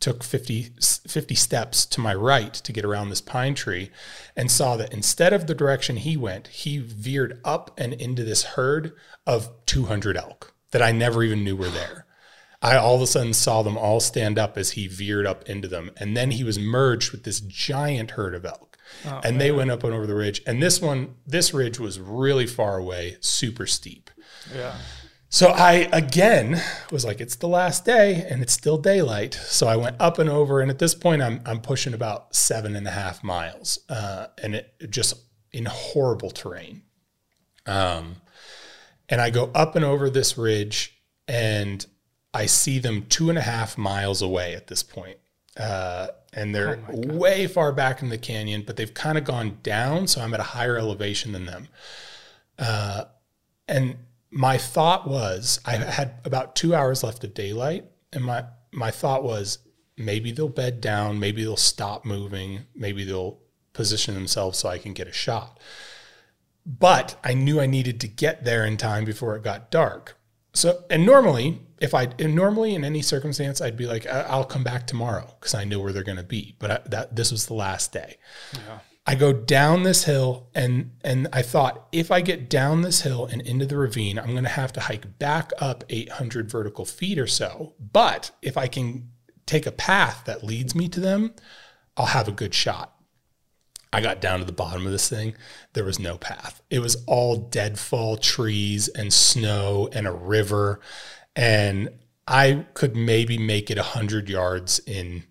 took 0.00 0.22
50, 0.22 0.70
50 0.80 1.34
steps 1.34 1.86
to 1.86 2.00
my 2.00 2.14
right 2.14 2.54
to 2.54 2.72
get 2.72 2.84
around 2.84 3.10
this 3.10 3.20
pine 3.20 3.54
tree 3.54 3.90
and 4.36 4.50
saw 4.50 4.76
that 4.76 4.92
instead 4.92 5.32
of 5.32 5.46
the 5.46 5.54
direction 5.54 5.96
he 5.96 6.16
went, 6.16 6.48
he 6.48 6.78
veered 6.78 7.40
up 7.44 7.72
and 7.76 7.92
into 7.94 8.24
this 8.24 8.42
herd 8.42 8.92
of 9.26 9.50
200 9.66 10.16
elk 10.16 10.54
that 10.70 10.82
I 10.82 10.92
never 10.92 11.22
even 11.22 11.44
knew 11.44 11.56
were 11.56 11.68
there. 11.68 12.06
I 12.62 12.76
all 12.76 12.96
of 12.96 13.02
a 13.02 13.06
sudden 13.06 13.34
saw 13.34 13.62
them 13.62 13.76
all 13.76 14.00
stand 14.00 14.38
up 14.38 14.56
as 14.56 14.72
he 14.72 14.86
veered 14.86 15.26
up 15.26 15.48
into 15.48 15.68
them. 15.68 15.90
And 15.98 16.16
then 16.16 16.32
he 16.32 16.44
was 16.44 16.58
merged 16.58 17.12
with 17.12 17.24
this 17.24 17.40
giant 17.40 18.12
herd 18.12 18.34
of 18.34 18.44
elk. 18.44 18.78
Oh, 19.04 19.20
and 19.24 19.36
man. 19.36 19.38
they 19.38 19.52
went 19.52 19.70
up 19.70 19.84
and 19.84 19.92
over 19.92 20.06
the 20.06 20.14
ridge. 20.14 20.42
And 20.46 20.62
this 20.62 20.80
one, 20.80 21.16
this 21.26 21.52
ridge 21.52 21.78
was 21.78 22.00
really 22.00 22.46
far 22.46 22.78
away, 22.78 23.18
super 23.20 23.66
steep. 23.66 24.10
Yeah. 24.54 24.76
So 25.28 25.48
I 25.48 25.88
again 25.92 26.62
was 26.90 27.04
like, 27.04 27.20
it's 27.20 27.36
the 27.36 27.48
last 27.48 27.84
day 27.84 28.26
and 28.30 28.42
it's 28.42 28.52
still 28.52 28.78
daylight. 28.78 29.34
So 29.34 29.66
I 29.66 29.76
went 29.76 29.96
up 30.00 30.18
and 30.18 30.30
over, 30.30 30.60
and 30.60 30.70
at 30.70 30.78
this 30.78 30.94
point, 30.94 31.22
I'm 31.22 31.40
I'm 31.44 31.60
pushing 31.60 31.94
about 31.94 32.34
seven 32.34 32.76
and 32.76 32.86
a 32.86 32.92
half 32.92 33.24
miles, 33.24 33.78
uh, 33.88 34.28
and 34.42 34.54
it 34.54 34.72
just 34.90 35.14
in 35.52 35.66
horrible 35.66 36.30
terrain. 36.30 36.82
Um, 37.66 38.16
and 39.08 39.20
I 39.20 39.30
go 39.30 39.50
up 39.54 39.76
and 39.76 39.84
over 39.84 40.10
this 40.10 40.38
ridge, 40.38 40.96
and 41.26 41.84
I 42.32 42.46
see 42.46 42.78
them 42.78 43.06
two 43.08 43.28
and 43.28 43.38
a 43.38 43.42
half 43.42 43.76
miles 43.76 44.22
away 44.22 44.54
at 44.54 44.68
this 44.68 44.82
point. 44.82 45.18
Uh, 45.56 46.08
and 46.34 46.54
they're 46.54 46.78
oh 46.92 47.16
way 47.16 47.46
far 47.46 47.72
back 47.72 48.02
in 48.02 48.10
the 48.10 48.18
canyon, 48.18 48.62
but 48.66 48.76
they've 48.76 48.92
kind 48.92 49.16
of 49.16 49.24
gone 49.24 49.58
down, 49.62 50.06
so 50.06 50.20
I'm 50.20 50.34
at 50.34 50.40
a 50.40 50.44
higher 50.44 50.76
elevation 50.76 51.32
than 51.32 51.46
them. 51.46 51.68
Uh, 52.58 53.04
and 53.66 53.96
my 54.36 54.58
thought 54.58 55.08
was 55.08 55.60
I 55.64 55.76
had 55.76 56.20
about 56.24 56.54
two 56.54 56.74
hours 56.74 57.02
left 57.02 57.24
of 57.24 57.32
daylight, 57.32 57.86
and 58.12 58.22
my 58.22 58.44
my 58.70 58.90
thought 58.90 59.24
was 59.24 59.58
maybe 59.96 60.30
they'll 60.30 60.50
bed 60.50 60.82
down, 60.82 61.18
maybe 61.18 61.42
they'll 61.42 61.56
stop 61.56 62.04
moving, 62.04 62.66
maybe 62.74 63.02
they'll 63.04 63.38
position 63.72 64.14
themselves 64.14 64.58
so 64.58 64.68
I 64.68 64.76
can 64.76 64.92
get 64.92 65.08
a 65.08 65.12
shot. 65.12 65.58
But 66.66 67.18
I 67.24 67.32
knew 67.32 67.60
I 67.60 67.66
needed 67.66 67.98
to 68.02 68.08
get 68.08 68.44
there 68.44 68.66
in 68.66 68.76
time 68.76 69.06
before 69.06 69.36
it 69.36 69.42
got 69.42 69.70
dark. 69.70 70.18
So, 70.52 70.84
and 70.90 71.06
normally, 71.06 71.62
if 71.80 71.94
I 71.94 72.08
normally 72.18 72.74
in 72.74 72.84
any 72.84 73.00
circumstance, 73.00 73.62
I'd 73.62 73.76
be 73.76 73.86
like, 73.86 74.06
I'll 74.06 74.44
come 74.44 74.64
back 74.64 74.86
tomorrow 74.86 75.34
because 75.40 75.54
I 75.54 75.64
know 75.64 75.80
where 75.80 75.92
they're 75.92 76.02
going 76.02 76.16
to 76.16 76.22
be. 76.22 76.56
But 76.58 76.70
I, 76.70 76.80
that 76.86 77.16
this 77.16 77.30
was 77.30 77.46
the 77.46 77.54
last 77.54 77.92
day. 77.92 78.18
Yeah. 78.52 78.80
I 79.08 79.14
go 79.14 79.32
down 79.32 79.84
this 79.84 80.04
hill 80.04 80.48
and 80.52 80.90
and 81.04 81.28
I 81.32 81.42
thought 81.42 81.86
if 81.92 82.10
I 82.10 82.20
get 82.20 82.50
down 82.50 82.82
this 82.82 83.02
hill 83.02 83.26
and 83.26 83.40
into 83.40 83.64
the 83.64 83.76
ravine, 83.76 84.18
I'm 84.18 84.32
going 84.32 84.42
to 84.42 84.50
have 84.50 84.72
to 84.72 84.80
hike 84.80 85.18
back 85.20 85.52
up 85.58 85.84
800 85.88 86.50
vertical 86.50 86.84
feet 86.84 87.18
or 87.18 87.28
so. 87.28 87.74
But 87.78 88.32
if 88.42 88.56
I 88.56 88.66
can 88.66 89.10
take 89.46 89.64
a 89.64 89.72
path 89.72 90.24
that 90.26 90.42
leads 90.42 90.74
me 90.74 90.88
to 90.88 90.98
them, 90.98 91.34
I'll 91.96 92.06
have 92.06 92.26
a 92.26 92.32
good 92.32 92.52
shot. 92.52 92.94
I 93.92 94.00
got 94.00 94.20
down 94.20 94.40
to 94.40 94.44
the 94.44 94.52
bottom 94.52 94.84
of 94.84 94.92
this 94.92 95.08
thing. 95.08 95.34
There 95.72 95.84
was 95.84 96.00
no 96.00 96.18
path. 96.18 96.60
It 96.68 96.80
was 96.80 97.04
all 97.06 97.36
deadfall 97.36 98.16
trees 98.16 98.88
and 98.88 99.12
snow 99.12 99.88
and 99.92 100.08
a 100.08 100.12
river. 100.12 100.80
And 101.36 101.90
I 102.26 102.66
could 102.74 102.96
maybe 102.96 103.38
make 103.38 103.70
it 103.70 103.78
100 103.78 104.28
yards 104.28 104.80
in 104.80 105.22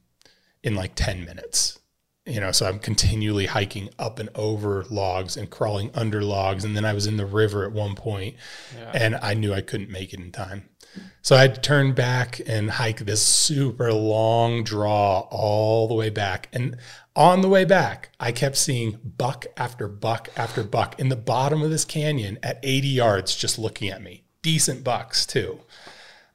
in 0.63 0.75
like 0.75 0.95
10 0.95 1.25
minutes 1.25 1.77
you 2.25 2.39
know, 2.39 2.51
so 2.51 2.65
I'm 2.65 2.79
continually 2.79 3.45
hiking 3.45 3.89
up 3.99 4.17
and 4.19 4.29
over 4.33 4.83
logs 4.89 5.37
and 5.37 5.49
crawling 5.49 5.91
under 5.93 6.23
logs. 6.23 6.63
And 6.63 6.75
then 6.75 6.83
I 6.83 6.93
was 6.93 7.05
in 7.05 7.17
the 7.17 7.25
river 7.25 7.65
at 7.65 7.71
one 7.71 7.95
point 7.95 8.35
yeah. 8.75 8.91
and 8.93 9.15
I 9.15 9.35
knew 9.35 9.53
I 9.53 9.61
couldn't 9.61 9.91
make 9.91 10.13
it 10.13 10.19
in 10.19 10.31
time. 10.31 10.69
So 11.21 11.35
I 11.35 11.41
had 11.41 11.55
to 11.55 11.61
turn 11.61 11.93
back 11.93 12.39
and 12.47 12.71
hike 12.71 12.99
this 12.99 13.21
super 13.21 13.91
long 13.93 14.63
draw 14.63 15.21
all 15.31 15.87
the 15.87 15.93
way 15.93 16.09
back. 16.09 16.49
And 16.53 16.77
on 17.15 17.41
the 17.41 17.49
way 17.49 17.65
back, 17.65 18.09
I 18.19 18.31
kept 18.31 18.57
seeing 18.57 18.99
buck 19.17 19.45
after 19.57 19.87
buck 19.87 20.29
after 20.37 20.63
buck 20.63 20.99
in 20.99 21.09
the 21.09 21.15
bottom 21.15 21.61
of 21.61 21.69
this 21.69 21.85
canyon 21.85 22.39
at 22.41 22.59
80 22.63 22.87
yards, 22.87 23.35
just 23.35 23.59
looking 23.59 23.89
at 23.89 24.01
me. 24.01 24.23
Decent 24.41 24.83
bucks 24.83 25.25
too. 25.25 25.59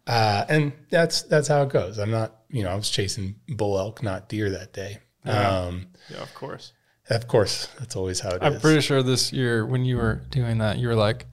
Uh, 0.07 0.45
and 0.49 0.73
that's 0.91 1.23
that's 1.23 1.49
how 1.49 1.63
it 1.63 1.69
goes. 1.69 1.99
I'm 1.99 2.11
not, 2.11 2.35
you 2.49 2.65
know, 2.65 2.71
I 2.71 2.75
was 2.75 2.91
chasing 2.91 3.37
bull 3.49 3.79
elk, 3.79 4.03
not 4.03 4.29
deer 4.29 4.51
that 4.51 4.73
day. 4.73 4.99
Yeah. 5.25 5.59
Um, 5.59 5.89
yeah, 6.11 6.23
of 6.23 6.35
course. 6.35 6.73
Of 7.09 7.27
course, 7.27 7.67
that's 7.79 7.97
always 7.97 8.21
how 8.21 8.31
it 8.31 8.39
I'm 8.41 8.55
is. 8.55 8.63
pretty 8.63 8.81
sure 8.81 9.03
this 9.03 9.33
year 9.33 9.67
when 9.67 9.85
you 9.85 9.97
were 9.97 10.23
doing 10.31 10.59
that, 10.59 10.79
you 10.79 10.87
were 10.87 10.95
like, 10.95 11.27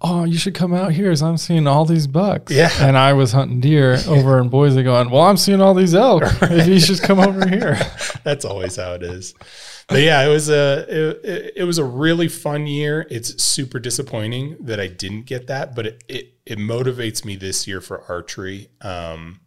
"Oh, 0.00 0.24
you 0.24 0.38
should 0.38 0.54
come 0.54 0.72
out 0.72 0.92
here, 0.92 1.10
as 1.10 1.22
I'm 1.22 1.36
seeing 1.36 1.66
all 1.66 1.84
these 1.84 2.06
bucks." 2.06 2.50
Yeah, 2.50 2.70
and 2.80 2.96
I 2.96 3.12
was 3.12 3.32
hunting 3.32 3.60
deer 3.60 3.98
over 4.08 4.38
in 4.40 4.48
Boise, 4.48 4.82
going, 4.82 5.10
"Well, 5.10 5.22
I'm 5.22 5.36
seeing 5.36 5.60
all 5.60 5.74
these 5.74 5.94
elk. 5.94 6.22
Right. 6.40 6.52
If 6.52 6.68
you 6.68 6.80
should 6.80 7.02
come 7.02 7.20
over 7.20 7.46
here." 7.46 7.78
that's 8.24 8.46
always 8.46 8.76
how 8.76 8.94
it 8.94 9.02
is. 9.02 9.34
But 9.88 10.00
yeah, 10.00 10.24
it 10.24 10.28
was 10.28 10.48
a 10.48 10.86
it, 10.88 11.52
it, 11.56 11.64
was 11.64 11.76
a 11.76 11.84
really 11.84 12.28
fun 12.28 12.66
year. 12.66 13.06
It's 13.10 13.42
super 13.42 13.78
disappointing 13.78 14.56
that 14.60 14.80
I 14.80 14.86
didn't 14.86 15.26
get 15.26 15.48
that, 15.48 15.74
but 15.74 15.86
it 15.86 16.04
it, 16.08 16.34
it 16.46 16.58
motivates 16.58 17.24
me 17.26 17.36
this 17.36 17.66
year 17.66 17.80
for 17.82 18.04
archery. 18.08 18.68
Um, 18.80 19.40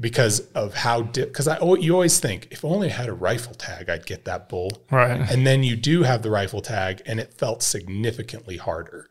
because 0.00 0.40
of 0.54 0.74
how 0.74 1.02
because 1.02 1.44
di- 1.44 1.58
I 1.60 1.74
you 1.74 1.92
always 1.92 2.18
think 2.18 2.48
if 2.50 2.64
only 2.64 2.88
I 2.88 2.94
had 2.94 3.08
a 3.08 3.12
rifle 3.12 3.54
tag 3.54 3.90
I'd 3.90 4.06
get 4.06 4.24
that 4.24 4.48
bull. 4.48 4.72
Right. 4.90 5.20
And 5.30 5.46
then 5.46 5.62
you 5.62 5.76
do 5.76 6.02
have 6.02 6.22
the 6.22 6.30
rifle 6.30 6.62
tag 6.62 7.02
and 7.06 7.20
it 7.20 7.34
felt 7.34 7.62
significantly 7.62 8.56
harder. 8.56 9.08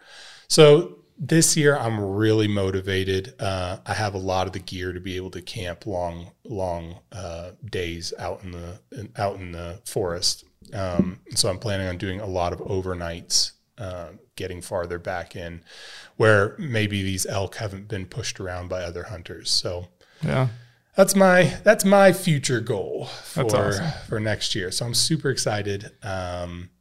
So 0.47 0.97
this 1.17 1.55
year 1.55 1.77
I'm 1.77 1.99
really 1.99 2.47
motivated. 2.47 3.35
Uh, 3.39 3.77
I 3.85 3.93
have 3.93 4.15
a 4.15 4.19
lot 4.19 4.47
of 4.47 4.53
the 4.53 4.59
gear 4.59 4.91
to 4.93 4.99
be 4.99 5.15
able 5.15 5.31
to 5.31 5.41
camp 5.41 5.85
long 5.85 6.31
long 6.43 6.95
uh, 7.11 7.51
days 7.69 8.13
out 8.17 8.43
in 8.43 8.51
the 8.51 8.79
in, 8.91 9.11
out 9.15 9.35
in 9.35 9.51
the 9.51 9.79
forest. 9.85 10.45
Um, 10.73 11.19
so 11.35 11.49
I'm 11.49 11.59
planning 11.59 11.87
on 11.87 11.97
doing 11.97 12.19
a 12.19 12.27
lot 12.27 12.51
of 12.51 12.59
overnights 12.59 13.51
uh, 13.77 14.09
getting 14.35 14.61
farther 14.61 14.97
back 14.97 15.35
in 15.35 15.61
where 16.17 16.55
maybe 16.57 17.03
these 17.03 17.25
elk 17.25 17.55
haven't 17.55 17.87
been 17.87 18.05
pushed 18.05 18.39
around 18.39 18.69
by 18.69 18.81
other 18.81 19.03
hunters. 19.03 19.51
So 19.51 19.89
yeah 20.23 20.47
that's 20.99 21.15
my 21.15 21.43
that's 21.63 21.85
my 21.85 22.11
future 22.11 22.59
goal 22.59 23.05
for 23.05 23.45
awesome. 23.45 23.85
for 24.09 24.19
next 24.19 24.53
year. 24.53 24.69
So 24.69 24.85
I'm 24.85 24.93
super 24.93 25.29
excited, 25.29 25.91
um, 26.03 26.71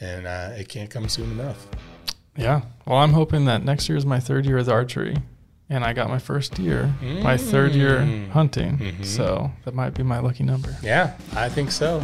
and 0.00 0.26
uh, 0.26 0.52
it 0.56 0.70
can't 0.70 0.88
come 0.88 1.10
soon 1.10 1.30
enough. 1.32 1.66
Yeah. 2.38 2.62
Well, 2.86 2.96
I'm 2.96 3.12
hoping 3.12 3.44
that 3.44 3.62
next 3.62 3.86
year 3.86 3.98
is 3.98 4.06
my 4.06 4.18
third 4.18 4.46
year 4.46 4.56
with 4.56 4.70
archery, 4.70 5.14
and 5.68 5.84
I 5.84 5.92
got 5.92 6.08
my 6.08 6.18
first 6.18 6.58
year, 6.58 6.94
mm. 7.02 7.22
my 7.22 7.36
third 7.36 7.74
year 7.74 7.98
mm. 7.98 8.30
hunting. 8.30 8.78
Mm-hmm. 8.78 9.02
So 9.02 9.52
that 9.66 9.74
might 9.74 9.90
be 9.90 10.04
my 10.04 10.20
lucky 10.20 10.42
number. 10.42 10.74
Yeah, 10.82 11.12
I 11.36 11.50
think 11.50 11.70
so. 11.70 12.02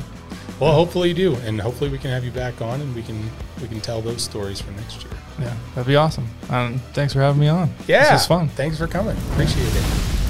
Well, 0.60 0.74
hopefully 0.74 1.08
you 1.08 1.14
do, 1.14 1.36
and 1.36 1.58
hopefully 1.58 1.88
we 1.88 1.96
can 1.96 2.10
have 2.10 2.22
you 2.22 2.32
back 2.32 2.60
on, 2.60 2.82
and 2.82 2.94
we 2.94 3.02
can 3.02 3.30
we 3.62 3.68
can 3.68 3.80
tell 3.80 4.02
those 4.02 4.20
stories 4.20 4.60
for 4.60 4.72
next 4.72 5.04
year. 5.04 5.14
Yeah, 5.40 5.56
that'd 5.74 5.88
be 5.88 5.96
awesome. 5.96 6.28
Um, 6.50 6.80
thanks 6.92 7.14
for 7.14 7.20
having 7.20 7.40
me 7.40 7.48
on. 7.48 7.70
Yeah, 7.86 8.02
this 8.02 8.12
was 8.12 8.26
fun. 8.26 8.48
Thanks 8.48 8.76
for 8.76 8.86
coming. 8.86 9.16
Appreciate 9.32 9.74
it. 9.74 10.25